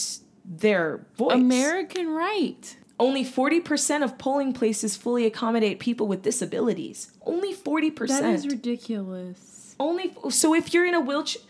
their 0.45 1.05
voice. 1.17 1.33
American 1.33 2.09
right. 2.09 2.77
Only 2.99 3.23
40% 3.23 4.03
of 4.03 4.17
polling 4.17 4.53
places 4.53 4.95
fully 4.97 5.25
accommodate 5.25 5.79
people 5.79 6.07
with 6.07 6.23
disabilities. 6.23 7.11
Only 7.25 7.53
40%. 7.53 8.07
That 8.07 8.23
is 8.33 8.47
ridiculous. 8.47 9.75
Only 9.79 10.13
so 10.29 10.55
if 10.55 10.73
you're 10.73 10.85
in 10.87 10.95
a 10.95 10.99
wheelchair 10.99 11.41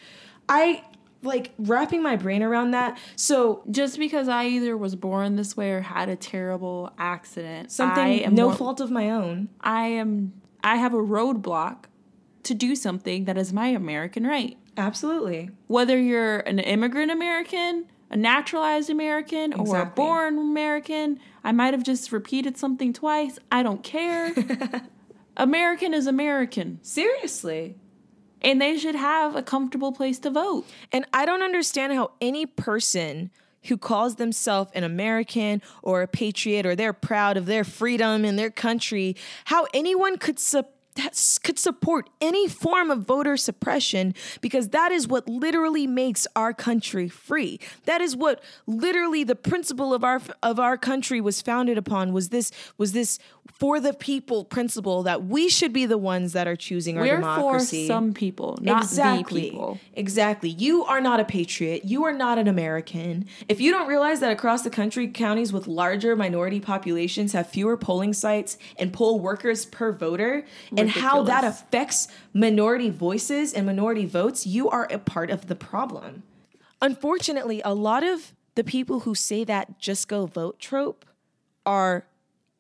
I 0.50 0.84
like 1.24 1.52
wrapping 1.58 2.02
my 2.04 2.16
brain 2.16 2.44
around 2.44 2.72
that. 2.72 2.98
So 3.16 3.64
Just 3.72 3.98
because 3.98 4.28
I 4.28 4.48
either 4.48 4.78
was 4.78 4.96
born 4.96 5.36
this 5.36 5.56
way 5.58 5.72
or 5.72 5.82
had 5.82 6.10
a 6.10 6.16
terrible 6.16 6.92
accident, 6.98 7.72
something 7.72 8.04
I 8.04 8.10
am 8.20 8.36
no 8.36 8.48
more- 8.48 8.56
fault 8.56 8.80
of 8.82 8.92
my 8.92 9.10
own. 9.10 9.50
I 9.62 9.88
am. 9.88 10.34
I 10.64 10.76
have 10.76 10.94
a 10.94 10.98
roadblock 10.98 11.86
to 12.44 12.54
do 12.54 12.76
something 12.76 13.26
that 13.26 13.38
is 13.38 13.52
my 13.54 13.68
American 13.68 14.26
right. 14.28 14.58
Absolutely. 14.78 15.50
Whether 15.68 16.00
you're 16.00 16.40
an 16.40 16.60
immigrant 16.60 17.12
American, 17.12 17.86
a 18.10 18.16
naturalized 18.18 18.90
American, 18.90 19.54
or 19.54 19.82
a 19.82 19.86
born 19.86 20.38
American, 20.38 21.20
I 21.44 21.52
might 21.52 21.74
have 21.74 21.84
just 21.84 22.12
repeated 22.12 22.58
something 22.58 22.94
twice. 22.94 23.38
I 23.52 23.64
don't 23.64 23.84
care. 23.84 24.34
American 25.38 25.94
is 25.94 26.08
American, 26.08 26.80
Seriously. 26.82 27.76
and 28.42 28.62
they 28.62 28.78
should 28.78 28.96
have 28.96 29.36
a 29.36 29.44
comfortable 29.44 29.92
place 29.92 30.20
to 30.20 30.30
vote. 30.30 30.66
And 30.92 31.06
I 31.14 31.26
don't 31.26 31.44
understand 31.44 31.94
how 31.94 32.12
any 32.22 32.46
person 32.46 33.30
who 33.66 33.78
calls 33.78 34.16
themselves 34.16 34.72
an 34.74 34.84
American 34.84 35.62
or 35.84 36.02
a 36.02 36.08
patriot 36.08 36.66
or 36.66 36.76
they're 36.76 36.94
proud 36.94 37.36
of 37.38 37.46
their 37.46 37.64
freedom 37.66 38.24
and 38.24 38.40
their 38.40 38.50
country, 38.50 39.16
how 39.46 39.68
anyone 39.74 40.18
could 40.18 40.40
sup- 40.40 40.77
that's- 40.98 41.38
could 41.38 41.60
support 41.60 42.10
any 42.20 42.48
form 42.48 42.92
of 42.92 43.04
voter 43.04 43.38
suppression 43.38 44.14
because 44.42 44.70
that 44.70 44.92
is 44.92 45.08
what 45.08 45.28
literally 45.30 45.88
makes 45.88 46.28
our 46.36 46.54
country 46.54 47.08
free. 47.08 47.60
That 47.86 48.02
is 48.02 48.16
what 48.16 48.44
literally 48.66 49.24
the 49.24 49.36
principle 49.36 49.94
of 49.94 50.04
our 50.04 50.22
of 50.44 50.60
our 50.60 50.78
country 50.78 51.22
was 51.22 51.42
founded 51.42 51.78
upon 51.78 52.12
was 52.14 52.30
this 52.30 52.52
was 52.78 52.92
this 52.92 53.20
for 53.60 53.80
the 53.80 53.94
people 53.94 54.44
principle 54.46 55.04
that 55.04 55.26
we 55.26 55.50
should 55.50 55.74
be 55.74 55.86
the 55.86 55.98
ones 55.98 56.34
that 56.34 56.48
are 56.48 56.56
choosing 56.56 56.98
our 56.98 57.04
We're 57.04 57.16
democracy. 57.16 57.88
for 57.88 57.94
some 57.94 58.14
people, 58.14 58.58
not 58.62 58.84
the 58.90 59.24
people. 59.28 59.80
Exactly. 59.94 60.50
You 60.50 60.84
are 60.86 61.02
not 61.02 61.20
a 61.20 61.24
patriot. 61.26 61.86
You 61.86 62.04
are 62.06 62.14
not 62.14 62.38
an 62.38 62.48
American. 62.48 63.26
If 63.48 63.60
you 63.62 63.72
don't 63.72 63.88
realize 63.88 64.20
that 64.20 64.32
across 64.32 64.64
the 64.64 64.70
country, 64.70 65.08
counties 65.08 65.54
with 65.54 65.68
larger 65.68 66.16
minority 66.16 66.60
populations 66.60 67.34
have 67.34 67.48
fewer 67.50 67.78
polling 67.78 68.14
sites 68.14 68.58
and 68.78 68.92
poll 68.94 69.20
workers 69.20 69.66
per 69.66 69.92
voter, 69.92 70.46
and 70.76 70.87
how 70.90 71.24
that 71.24 71.44
affects 71.44 72.08
minority 72.34 72.90
voices 72.90 73.54
and 73.54 73.66
minority 73.66 74.06
votes, 74.06 74.46
you 74.46 74.70
are 74.70 74.88
a 74.92 75.00
part 75.00 75.30
of 75.30 75.48
the 75.48 75.56
problem. 75.56 76.24
Unfortunately, 76.82 77.62
a 77.64 77.74
lot 77.74 78.04
of 78.04 78.34
the 78.56 78.64
people 78.64 79.02
who 79.02 79.16
say 79.16 79.44
that 79.44 79.80
just 79.80 80.08
go 80.08 80.26
vote 80.26 80.60
trope 80.60 81.06
are 81.66 82.06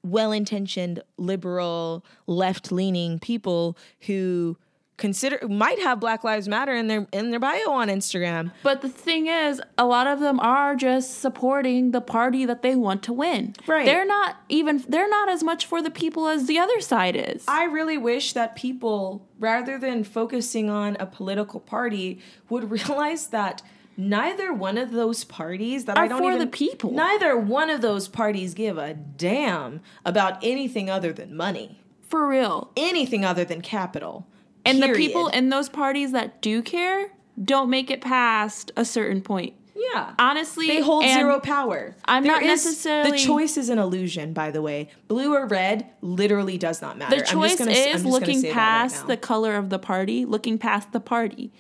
well 0.04 0.32
intentioned, 0.32 1.02
liberal, 1.18 2.04
left 2.26 2.72
leaning 2.72 3.20
people 3.20 3.78
who 4.02 4.58
consider 4.98 5.40
might 5.48 5.80
have 5.80 6.00
Black 6.00 6.24
Lives 6.24 6.48
Matter 6.48 6.74
in 6.76 6.88
their 6.88 7.08
in 7.12 7.32
their 7.32 7.40
bio 7.40 7.72
on 7.72 7.88
Instagram. 7.88 8.52
But 8.64 8.82
the 8.82 8.90
thing 8.90 9.28
is, 9.28 9.62
a 9.78 9.86
lot 9.86 10.08
of 10.08 10.20
them 10.20 10.40
are 10.40 10.76
just 10.76 11.20
supporting 11.22 11.92
the 11.92 12.02
party 12.02 12.46
that 12.46 12.62
they 12.62 12.76
want 12.76 13.04
to 13.04 13.14
win. 13.14 13.54
Right. 13.66 13.86
They're 13.86 14.06
not 14.06 14.38
even 14.50 14.84
they're 14.88 15.10
not 15.10 15.30
as 15.30 15.44
much 15.44 15.66
for 15.66 15.82
the 15.82 15.92
people 15.92 16.28
as 16.28 16.48
the 16.48 16.60
other 16.60 16.82
side 16.82 17.16
is. 17.16 17.46
I 17.48 17.66
really 17.66 17.98
wish 17.98 18.34
that 18.34 18.56
people, 18.56 19.28
rather 19.40 19.78
than 19.78 20.04
focusing 20.04 20.70
on 20.70 20.98
a 21.00 21.06
political 21.06 21.60
party, 21.60 22.20
would 22.50 22.70
realize 22.78 23.28
that 23.28 23.62
neither 23.96 24.54
one 24.54 24.78
of 24.78 24.92
those 24.92 25.24
parties 25.24 25.86
that 25.86 25.98
I 25.98 26.06
Are 26.06 26.08
don't 26.08 26.20
for 26.20 26.32
even 26.32 26.40
the 26.40 26.48
people. 26.48 26.92
Neither 26.92 27.38
one 27.38 27.70
of 27.70 27.82
those 27.82 28.08
parties 28.08 28.54
give 28.54 28.78
a 28.78 28.94
damn 28.94 29.82
about 30.06 30.44
anything 30.44 30.90
other 30.90 31.12
than 31.12 31.36
money, 31.36 31.82
for 32.02 32.28
real. 32.28 32.72
anything 32.76 33.26
other 33.26 33.44
than 33.44 33.62
capital. 33.62 34.28
And 34.66 34.82
the 34.84 34.90
people 34.94 35.28
in 35.30 35.50
those 35.50 35.70
parties 35.70 36.12
that 36.12 36.42
do 36.42 36.62
care 36.62 37.12
don't 37.42 37.70
make 37.70 37.90
it 37.92 38.02
past 38.02 38.72
a 38.76 38.84
certain 38.84 39.22
point. 39.22 39.54
Yeah. 39.94 40.16
Honestly, 40.20 40.68
They 40.68 40.82
hold 40.82 41.06
zero 41.06 41.40
power. 41.40 41.96
I'm 42.06 42.24
There 42.24 42.34
not 42.34 42.42
is- 42.42 42.66
necessarily- 42.66 43.12
The 43.12 43.18
choice 43.18 43.58
is 43.58 43.70
an 43.70 43.78
illusion, 43.78 44.34
by 44.34 44.50
the 44.52 44.62
way. 44.62 44.90
Blue 45.08 45.34
or 45.36 45.46
red 45.46 45.86
literally 46.02 46.58
does 46.58 46.82
not 46.82 46.98
matter. 46.98 47.12
The 47.12 47.18
I'm 47.18 47.22
just 47.22 47.32
choice 47.32 47.56
gonna- 47.60 47.72
is 47.72 48.04
looking 48.04 48.42
that 48.42 48.48
right 48.48 48.54
past 48.54 49.08
the 49.08 49.18
color 49.18 49.56
of 49.56 49.70
the 49.70 49.80
party, 49.80 50.26
looking 50.26 50.58
past 50.58 50.92
the 50.92 51.00
party. 51.00 51.52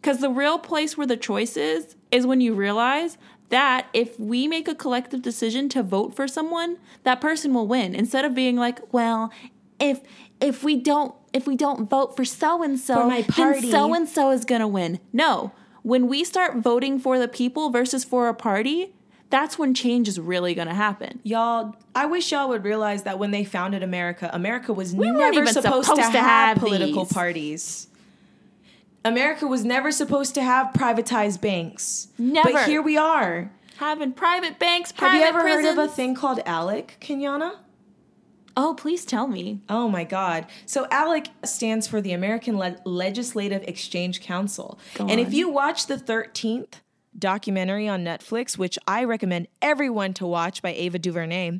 Because 0.00 0.18
the 0.18 0.28
real 0.30 0.58
place 0.58 0.98
where 0.98 1.06
the 1.06 1.16
choice 1.16 1.56
is, 1.56 1.96
is 2.12 2.26
when 2.26 2.42
you 2.42 2.52
realize 2.54 3.16
that 3.48 3.86
if 3.94 4.20
we 4.20 4.46
make 4.46 4.68
a 4.68 4.74
collective 4.74 5.22
decision 5.22 5.68
to 5.70 5.82
vote 5.82 6.14
for 6.14 6.28
someone, 6.28 6.76
that 7.04 7.20
person 7.20 7.54
will 7.54 7.66
win. 7.66 7.94
Instead 7.94 8.26
of 8.26 8.34
being 8.34 8.56
like, 8.56 8.80
well, 8.92 9.30
if 9.80 10.00
if 10.40 10.62
we 10.62 10.76
don't 10.76 11.14
if 11.34 11.46
we 11.46 11.56
don't 11.56 11.90
vote 11.90 12.16
for 12.16 12.24
so 12.24 12.62
and 12.62 12.78
so, 12.78 13.06
my 13.08 13.20
then 13.22 13.24
party. 13.24 13.70
so 13.70 13.92
and 13.92 14.08
so 14.08 14.30
is 14.30 14.46
gonna 14.46 14.68
win. 14.68 15.00
No. 15.12 15.52
When 15.82 16.08
we 16.08 16.24
start 16.24 16.56
voting 16.56 16.98
for 16.98 17.18
the 17.18 17.28
people 17.28 17.68
versus 17.68 18.04
for 18.04 18.28
a 18.28 18.34
party, 18.34 18.94
that's 19.28 19.58
when 19.58 19.74
change 19.74 20.08
is 20.08 20.18
really 20.18 20.54
gonna 20.54 20.74
happen. 20.74 21.20
Y'all, 21.24 21.76
I 21.94 22.06
wish 22.06 22.32
y'all 22.32 22.48
would 22.48 22.64
realize 22.64 23.02
that 23.02 23.18
when 23.18 23.32
they 23.32 23.44
founded 23.44 23.82
America, 23.82 24.30
America 24.32 24.72
was 24.72 24.94
weren't 24.94 25.18
never 25.18 25.44
supposed, 25.46 25.88
supposed 25.88 26.06
to, 26.06 26.12
to 26.12 26.20
have, 26.20 26.56
have 26.56 26.58
political 26.58 27.04
these. 27.04 27.12
parties. 27.12 27.88
America 29.04 29.46
was 29.46 29.64
never 29.64 29.92
supposed 29.92 30.34
to 30.34 30.42
have 30.42 30.72
privatized 30.72 31.40
banks. 31.40 32.08
Never. 32.16 32.52
But 32.52 32.66
here 32.66 32.80
we 32.80 32.96
are. 32.96 33.50
Having 33.76 34.12
private 34.12 34.58
banks, 34.58 34.92
Have 34.96 35.14
you 35.14 35.22
ever 35.22 35.40
heard 35.40 35.64
of 35.64 35.78
a 35.78 35.88
thing 35.88 36.14
called 36.14 36.38
ALEC, 36.46 36.98
Kenyana? 37.00 37.56
Oh, 38.56 38.74
please 38.74 39.04
tell 39.04 39.26
me. 39.26 39.60
Oh 39.68 39.88
my 39.88 40.04
God. 40.04 40.46
So 40.66 40.86
ALEC 40.86 41.28
stands 41.44 41.86
for 41.86 42.00
the 42.00 42.12
American 42.12 42.56
Le- 42.56 42.76
Legislative 42.84 43.62
Exchange 43.64 44.20
Council. 44.20 44.78
Go 44.94 45.06
and 45.06 45.20
if 45.20 45.34
you 45.34 45.48
watch 45.48 45.86
the 45.86 45.96
13th 45.96 46.74
documentary 47.18 47.88
on 47.88 48.04
Netflix, 48.04 48.56
which 48.56 48.78
I 48.86 49.04
recommend 49.04 49.48
everyone 49.60 50.14
to 50.14 50.26
watch 50.26 50.62
by 50.62 50.72
Ava 50.72 50.98
DuVernay, 50.98 51.58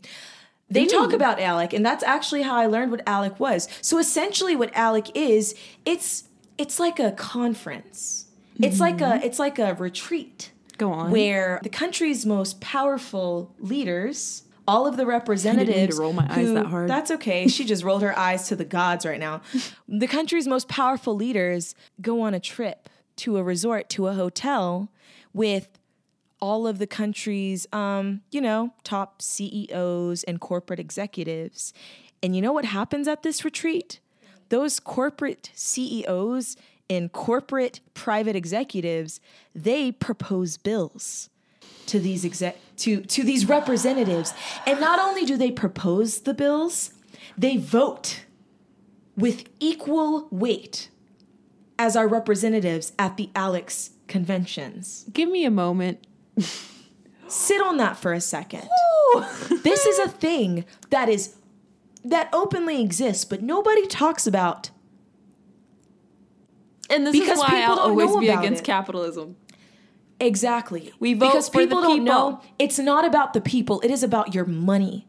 they 0.71 0.87
talk 0.87 1.13
about 1.13 1.39
ALEC, 1.39 1.73
and 1.73 1.85
that's 1.85 2.03
actually 2.03 2.43
how 2.43 2.57
I 2.57 2.67
learned 2.67 2.91
what 2.91 3.05
ALEC 3.07 3.39
was. 3.39 3.69
So 3.81 3.99
essentially 3.99 4.57
what 4.57 4.73
ALEC 4.73 5.11
is, 5.15 5.55
it's 5.85 6.25
it's 6.57 6.79
like 6.79 6.99
a 6.99 7.13
conference. 7.13 8.27
It's 8.61 8.81
like 8.81 9.01
a 9.01 9.05
mm-hmm. 9.05 9.25
it's 9.25 9.39
like 9.39 9.59
a 9.59 9.75
retreat 9.75 10.53
Go 10.79 10.93
on. 10.93 11.11
where 11.11 11.61
the 11.63 11.69
country's 11.69 12.25
most 12.25 12.61
powerful 12.61 13.53
leaders, 13.59 14.45
all 14.67 14.87
of 14.87 14.97
the 14.97 15.07
representatives, 15.19 15.99
roll 15.99 16.13
my 16.13 16.27
eyes 16.31 16.53
that 16.53 16.67
hard. 16.67 16.89
That's 16.89 17.11
okay. 17.11 17.49
She 17.49 17.65
just 17.65 17.85
rolled 17.85 18.03
her 18.03 18.17
eyes 18.19 18.49
to 18.49 18.57
the 18.57 18.65
gods 18.65 19.05
right 19.07 19.21
now. 19.21 19.43
The 19.87 20.07
country's 20.09 20.49
most 20.49 20.69
powerful 20.69 21.15
leaders 21.15 21.75
go 22.01 22.23
on 22.23 22.35
a 22.35 22.41
trip 22.41 22.89
to 23.17 23.37
a 23.37 23.43
resort, 23.43 23.89
to 23.91 24.09
a 24.09 24.15
hotel, 24.15 24.91
with 25.33 25.79
all 26.41 26.67
of 26.67 26.79
the 26.79 26.87
country's, 26.87 27.67
um, 27.73 28.23
you 28.31 28.41
know, 28.41 28.73
top 28.83 29.23
CEOs 29.23 30.25
and 30.25 30.41
corporate 30.41 30.81
executives. 30.81 31.73
And 32.23 32.35
you 32.35 32.43
know 32.43 32.53
what 32.53 32.65
happens 32.65 33.07
at 33.07 33.23
this 33.23 33.45
retreat? 33.45 34.01
Those 34.49 34.81
corporate 34.81 35.51
CEOs 35.55 36.57
and 36.91 37.13
corporate 37.13 37.81
private 37.95 38.37
executives, 38.37 39.21
they 39.55 39.93
propose 39.93 40.57
bills 40.57 41.31
to 41.89 41.99
these 42.01 42.25
exec 42.25 42.57
to 42.79 43.01
to 43.03 43.23
these 43.23 43.49
representatives. 43.49 44.35
And 44.67 44.81
not 44.81 44.99
only 44.99 45.25
do 45.25 45.37
they 45.37 45.51
propose 45.51 46.21
the 46.21 46.35
bills, 46.35 46.93
they 47.37 47.57
vote 47.57 48.25
with 49.17 49.45
equal 49.61 50.27
weight 50.31 50.89
as 51.79 51.97
our 51.97 52.07
representatives 52.09 52.93
at 52.99 53.17
the 53.17 53.31
ALEC's 53.35 53.91
conventions. 54.09 55.05
Give 55.13 55.29
me 55.29 55.45
a 55.45 55.51
moment. 55.51 56.07
Sit 57.29 57.61
on 57.63 57.77
that 57.79 57.97
for 57.97 58.13
a 58.13 58.21
second. 58.21 58.69
this 59.63 59.87
is 59.87 59.99
a 59.99 60.09
thing 60.09 60.65
that 60.91 61.09
is 61.09 61.37
that 62.05 62.29
openly 62.33 62.83
exists, 62.83 63.25
but 63.25 63.43
nobody 63.43 63.87
talks 63.87 64.27
about. 64.27 64.71
And 66.91 67.07
this 67.07 67.13
Because 67.13 67.39
is 67.39 67.39
why 67.39 67.49
people 67.49 67.63
I'll 67.73 67.79
always 67.79 68.17
be 68.19 68.29
against 68.29 68.63
it. 68.63 68.67
capitalism. 68.67 69.37
Exactly. 70.21 70.93
We 71.01 71.15
vote 71.15 71.27
because 71.27 71.49
for 71.49 71.59
the 71.59 71.67
people 71.67 71.83
don't 71.83 72.05
know 72.05 72.41
it's 72.59 72.79
not 72.79 73.05
about 73.05 73.33
the 73.33 73.41
people. 73.41 73.81
It 73.83 73.91
is 73.91 74.03
about 74.03 74.35
your 74.35 74.45
money. 74.45 75.07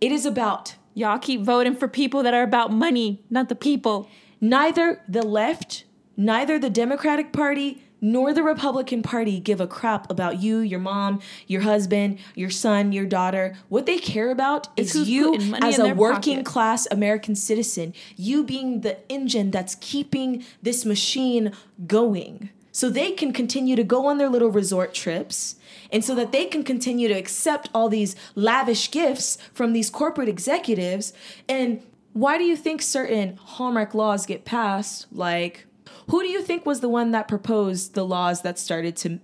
It 0.00 0.12
is 0.12 0.26
about 0.26 0.76
Y'all 0.94 1.18
keep 1.18 1.42
voting 1.42 1.76
for 1.76 1.88
people 1.88 2.22
that 2.22 2.32
are 2.32 2.42
about 2.42 2.72
money, 2.72 3.22
not 3.28 3.50
the 3.50 3.54
people. 3.54 4.08
neither 4.40 5.02
the 5.06 5.22
left, 5.22 5.84
neither 6.16 6.58
the 6.58 6.70
Democratic 6.70 7.34
Party, 7.34 7.82
nor 8.00 8.32
the 8.32 8.42
Republican 8.42 9.02
Party 9.02 9.38
give 9.38 9.60
a 9.60 9.66
crap 9.66 10.10
about 10.10 10.40
you, 10.40 10.58
your 10.58 10.80
mom, 10.80 11.20
your 11.46 11.62
husband, 11.62 12.18
your 12.34 12.48
son, 12.48 12.92
your 12.92 13.04
daughter. 13.04 13.54
What 13.68 13.84
they 13.84 13.98
care 13.98 14.30
about 14.30 14.68
It's 14.76 14.94
is 14.94 15.08
you 15.08 15.34
as 15.60 15.78
a 15.78 15.94
working 15.94 16.36
pocket. 16.36 16.46
class 16.46 16.86
American 16.90 17.34
citizen, 17.34 17.92
you 18.16 18.44
being 18.44 18.80
the 18.80 18.96
engine 19.10 19.50
that's 19.50 19.74
keeping 19.76 20.44
this 20.62 20.86
machine 20.86 21.52
going. 21.86 22.50
So 22.76 22.90
they 22.90 23.12
can 23.12 23.32
continue 23.32 23.74
to 23.74 23.82
go 23.82 24.04
on 24.04 24.18
their 24.18 24.28
little 24.28 24.50
resort 24.50 24.92
trips 24.92 25.56
and 25.90 26.04
so 26.04 26.14
that 26.14 26.30
they 26.30 26.44
can 26.44 26.62
continue 26.62 27.08
to 27.08 27.14
accept 27.14 27.70
all 27.72 27.88
these 27.88 28.14
lavish 28.34 28.90
gifts 28.90 29.38
from 29.54 29.72
these 29.72 29.88
corporate 29.88 30.28
executives. 30.28 31.14
And 31.48 31.82
why 32.12 32.36
do 32.36 32.44
you 32.44 32.54
think 32.54 32.82
certain 32.82 33.38
Hallmark 33.38 33.94
laws 33.94 34.26
get 34.26 34.44
passed? 34.44 35.06
Like, 35.10 35.64
who 36.10 36.20
do 36.20 36.28
you 36.28 36.42
think 36.42 36.66
was 36.66 36.80
the 36.80 36.88
one 36.90 37.12
that 37.12 37.28
proposed 37.28 37.94
the 37.94 38.04
laws 38.04 38.42
that 38.42 38.58
started 38.58 38.94
to 38.96 39.20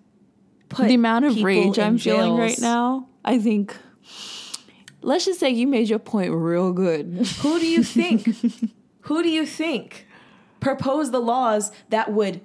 put 0.71 0.89
The 0.89 0.95
amount 0.95 1.27
of 1.27 1.43
rage 1.43 1.79
I'm 1.79 1.99
feeling 1.99 2.39
right 2.39 2.59
now, 2.59 3.07
I 3.23 3.39
think. 3.39 3.77
Let's 5.03 5.27
just 5.27 5.41
say 5.41 5.51
you 5.51 5.67
made 5.67 5.91
your 5.91 5.99
point 5.99 6.33
real 6.33 6.73
good. 6.73 7.27
Who 7.43 7.61
do 7.61 7.67
you 7.67 7.83
think? 7.83 8.35
who 9.03 9.23
do 9.23 9.29
you 9.29 9.45
think 9.45 10.07
proposed 10.61 11.13
the 11.13 11.21
laws 11.21 11.71
that 11.91 12.13
would 12.13 12.41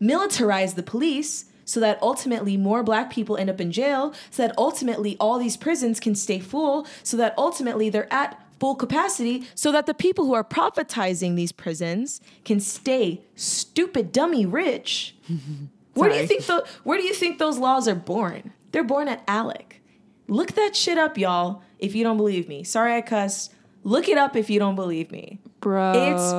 militarize 0.00 0.74
the 0.74 0.82
police 0.82 1.46
so 1.64 1.80
that 1.80 1.98
ultimately 2.00 2.56
more 2.56 2.82
black 2.82 3.10
people 3.10 3.36
end 3.36 3.50
up 3.50 3.60
in 3.60 3.70
jail, 3.70 4.14
so 4.30 4.46
that 4.46 4.54
ultimately 4.56 5.18
all 5.20 5.38
these 5.38 5.56
prisons 5.56 6.00
can 6.00 6.14
stay 6.14 6.38
full, 6.38 6.86
so 7.02 7.14
that 7.18 7.34
ultimately 7.36 7.90
they're 7.90 8.12
at 8.12 8.42
full 8.58 8.74
capacity, 8.74 9.46
so 9.54 9.70
that 9.70 9.84
the 9.84 9.92
people 9.92 10.24
who 10.24 10.32
are 10.32 10.42
privatizing 10.42 11.36
these 11.36 11.52
prisons 11.52 12.22
can 12.44 12.58
stay 12.58 13.20
stupid 13.34 14.12
dummy 14.12 14.46
rich. 14.46 15.14
where 15.94 16.08
do 16.08 16.16
you 16.16 16.26
think 16.26 16.46
the 16.46 16.66
where 16.84 16.98
do 16.98 17.04
you 17.04 17.12
think 17.12 17.38
those 17.38 17.58
laws 17.58 17.86
are 17.86 17.94
born? 17.94 18.52
They're 18.72 18.82
born 18.82 19.08
at 19.08 19.26
ALEC. 19.26 19.74
Look 20.26 20.52
that 20.52 20.74
shit 20.74 20.96
up, 20.98 21.18
y'all, 21.18 21.62
if 21.78 21.94
you 21.94 22.02
don't 22.02 22.16
believe 22.16 22.48
me. 22.48 22.64
Sorry 22.64 22.96
I 22.96 23.02
cussed. 23.02 23.52
Look 23.84 24.08
it 24.08 24.18
up 24.18 24.36
if 24.36 24.50
you 24.50 24.58
don't 24.58 24.74
believe 24.74 25.10
me. 25.10 25.38
Bro. 25.60 25.92
It's 25.94 26.32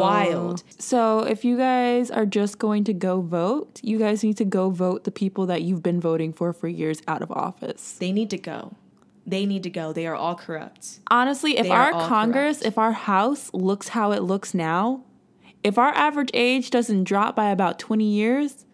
wild. 0.00 0.62
So, 0.78 1.20
if 1.20 1.44
you 1.44 1.56
guys 1.56 2.10
are 2.10 2.26
just 2.26 2.58
going 2.58 2.84
to 2.84 2.92
go 2.92 3.20
vote, 3.20 3.80
you 3.82 3.98
guys 3.98 4.22
need 4.22 4.36
to 4.38 4.44
go 4.44 4.70
vote 4.70 5.04
the 5.04 5.10
people 5.10 5.46
that 5.46 5.62
you've 5.62 5.82
been 5.82 6.00
voting 6.00 6.32
for 6.32 6.52
for 6.52 6.68
years 6.68 7.02
out 7.08 7.22
of 7.22 7.30
office. 7.32 7.96
They 7.98 8.12
need 8.12 8.30
to 8.30 8.38
go. 8.38 8.74
They 9.26 9.46
need 9.46 9.62
to 9.64 9.70
go. 9.70 9.92
They 9.92 10.06
are 10.06 10.14
all 10.14 10.34
corrupt. 10.34 11.00
Honestly, 11.10 11.58
if 11.58 11.64
They 11.64 11.70
our 11.70 11.92
Congress, 11.92 12.58
corrupt. 12.58 12.66
if 12.66 12.78
our 12.78 12.92
House 12.92 13.50
looks 13.52 13.88
how 13.88 14.12
it 14.12 14.22
looks 14.22 14.54
now, 14.54 15.02
if 15.62 15.76
our 15.76 15.92
average 15.94 16.30
age 16.32 16.70
doesn't 16.70 17.04
drop 17.04 17.36
by 17.36 17.50
about 17.50 17.78
20 17.78 18.04
years, 18.04 18.64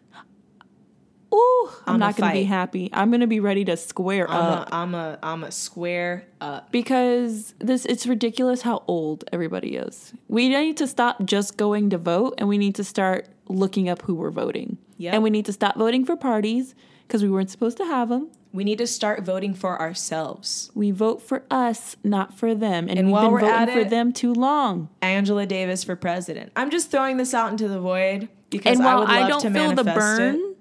ooh, 1.34 1.68
I'm 1.86 1.94
I'ma 1.94 2.06
not 2.06 2.16
going 2.16 2.30
to 2.32 2.38
be 2.38 2.44
happy. 2.44 2.90
I'm 2.92 3.10
going 3.10 3.20
to 3.20 3.26
be 3.26 3.40
ready 3.40 3.64
to 3.66 3.76
square 3.76 4.30
I'm 4.30 4.36
up 4.36 4.68
a, 4.70 4.74
I'm 4.74 4.94
a, 4.94 5.18
I'm 5.22 5.44
a 5.44 5.50
square 5.50 6.26
up. 6.40 6.70
because 6.72 7.54
this 7.58 7.84
it's 7.84 8.06
ridiculous 8.06 8.62
how 8.62 8.82
old 8.86 9.24
everybody 9.32 9.76
is. 9.76 10.12
We 10.28 10.48
need 10.48 10.76
to 10.78 10.86
stop 10.86 11.24
just 11.24 11.56
going 11.56 11.90
to 11.90 11.98
vote 11.98 12.34
and 12.38 12.48
we 12.48 12.58
need 12.58 12.74
to 12.76 12.84
start 12.84 13.28
looking 13.48 13.88
up 13.88 14.02
who 14.02 14.14
we're 14.14 14.30
voting. 14.30 14.78
Yep. 14.98 15.14
And 15.14 15.22
we 15.22 15.30
need 15.30 15.44
to 15.46 15.52
stop 15.52 15.76
voting 15.76 16.04
for 16.04 16.16
parties 16.16 16.74
because 17.06 17.22
we 17.22 17.28
weren't 17.28 17.50
supposed 17.50 17.76
to 17.78 17.84
have 17.84 18.08
them. 18.08 18.30
We 18.52 18.64
need 18.64 18.78
to 18.78 18.86
start 18.86 19.22
voting 19.22 19.52
for 19.52 19.78
ourselves. 19.78 20.70
We 20.74 20.90
vote 20.90 21.20
for 21.20 21.42
us, 21.50 21.96
not 22.02 22.38
for 22.38 22.54
them. 22.54 22.88
And, 22.88 22.98
And 22.98 23.08
we've 23.08 23.12
while 23.12 23.30
been 23.32 23.40
voting 23.40 23.74
for 23.74 23.80
it- 23.80 23.90
them 23.90 24.12
too 24.14 24.32
long. 24.32 24.88
Angela 25.02 25.44
Davis 25.44 25.84
for 25.84 25.94
president. 25.96 26.52
I'm 26.56 26.70
just 26.70 26.90
throwing 26.90 27.18
this 27.18 27.34
out 27.34 27.50
into 27.50 27.68
the 27.68 27.78
void 27.80 28.28
because 28.48 28.78
And 28.78 28.86
I 28.86 28.94
while 28.94 29.00
would 29.00 29.10
I, 29.10 29.20
love 29.20 29.28
don't 29.28 29.40
to 29.42 29.50
feel 29.50 29.72
the 29.74 29.84
burn, 29.84 30.36
it. 30.36 30.55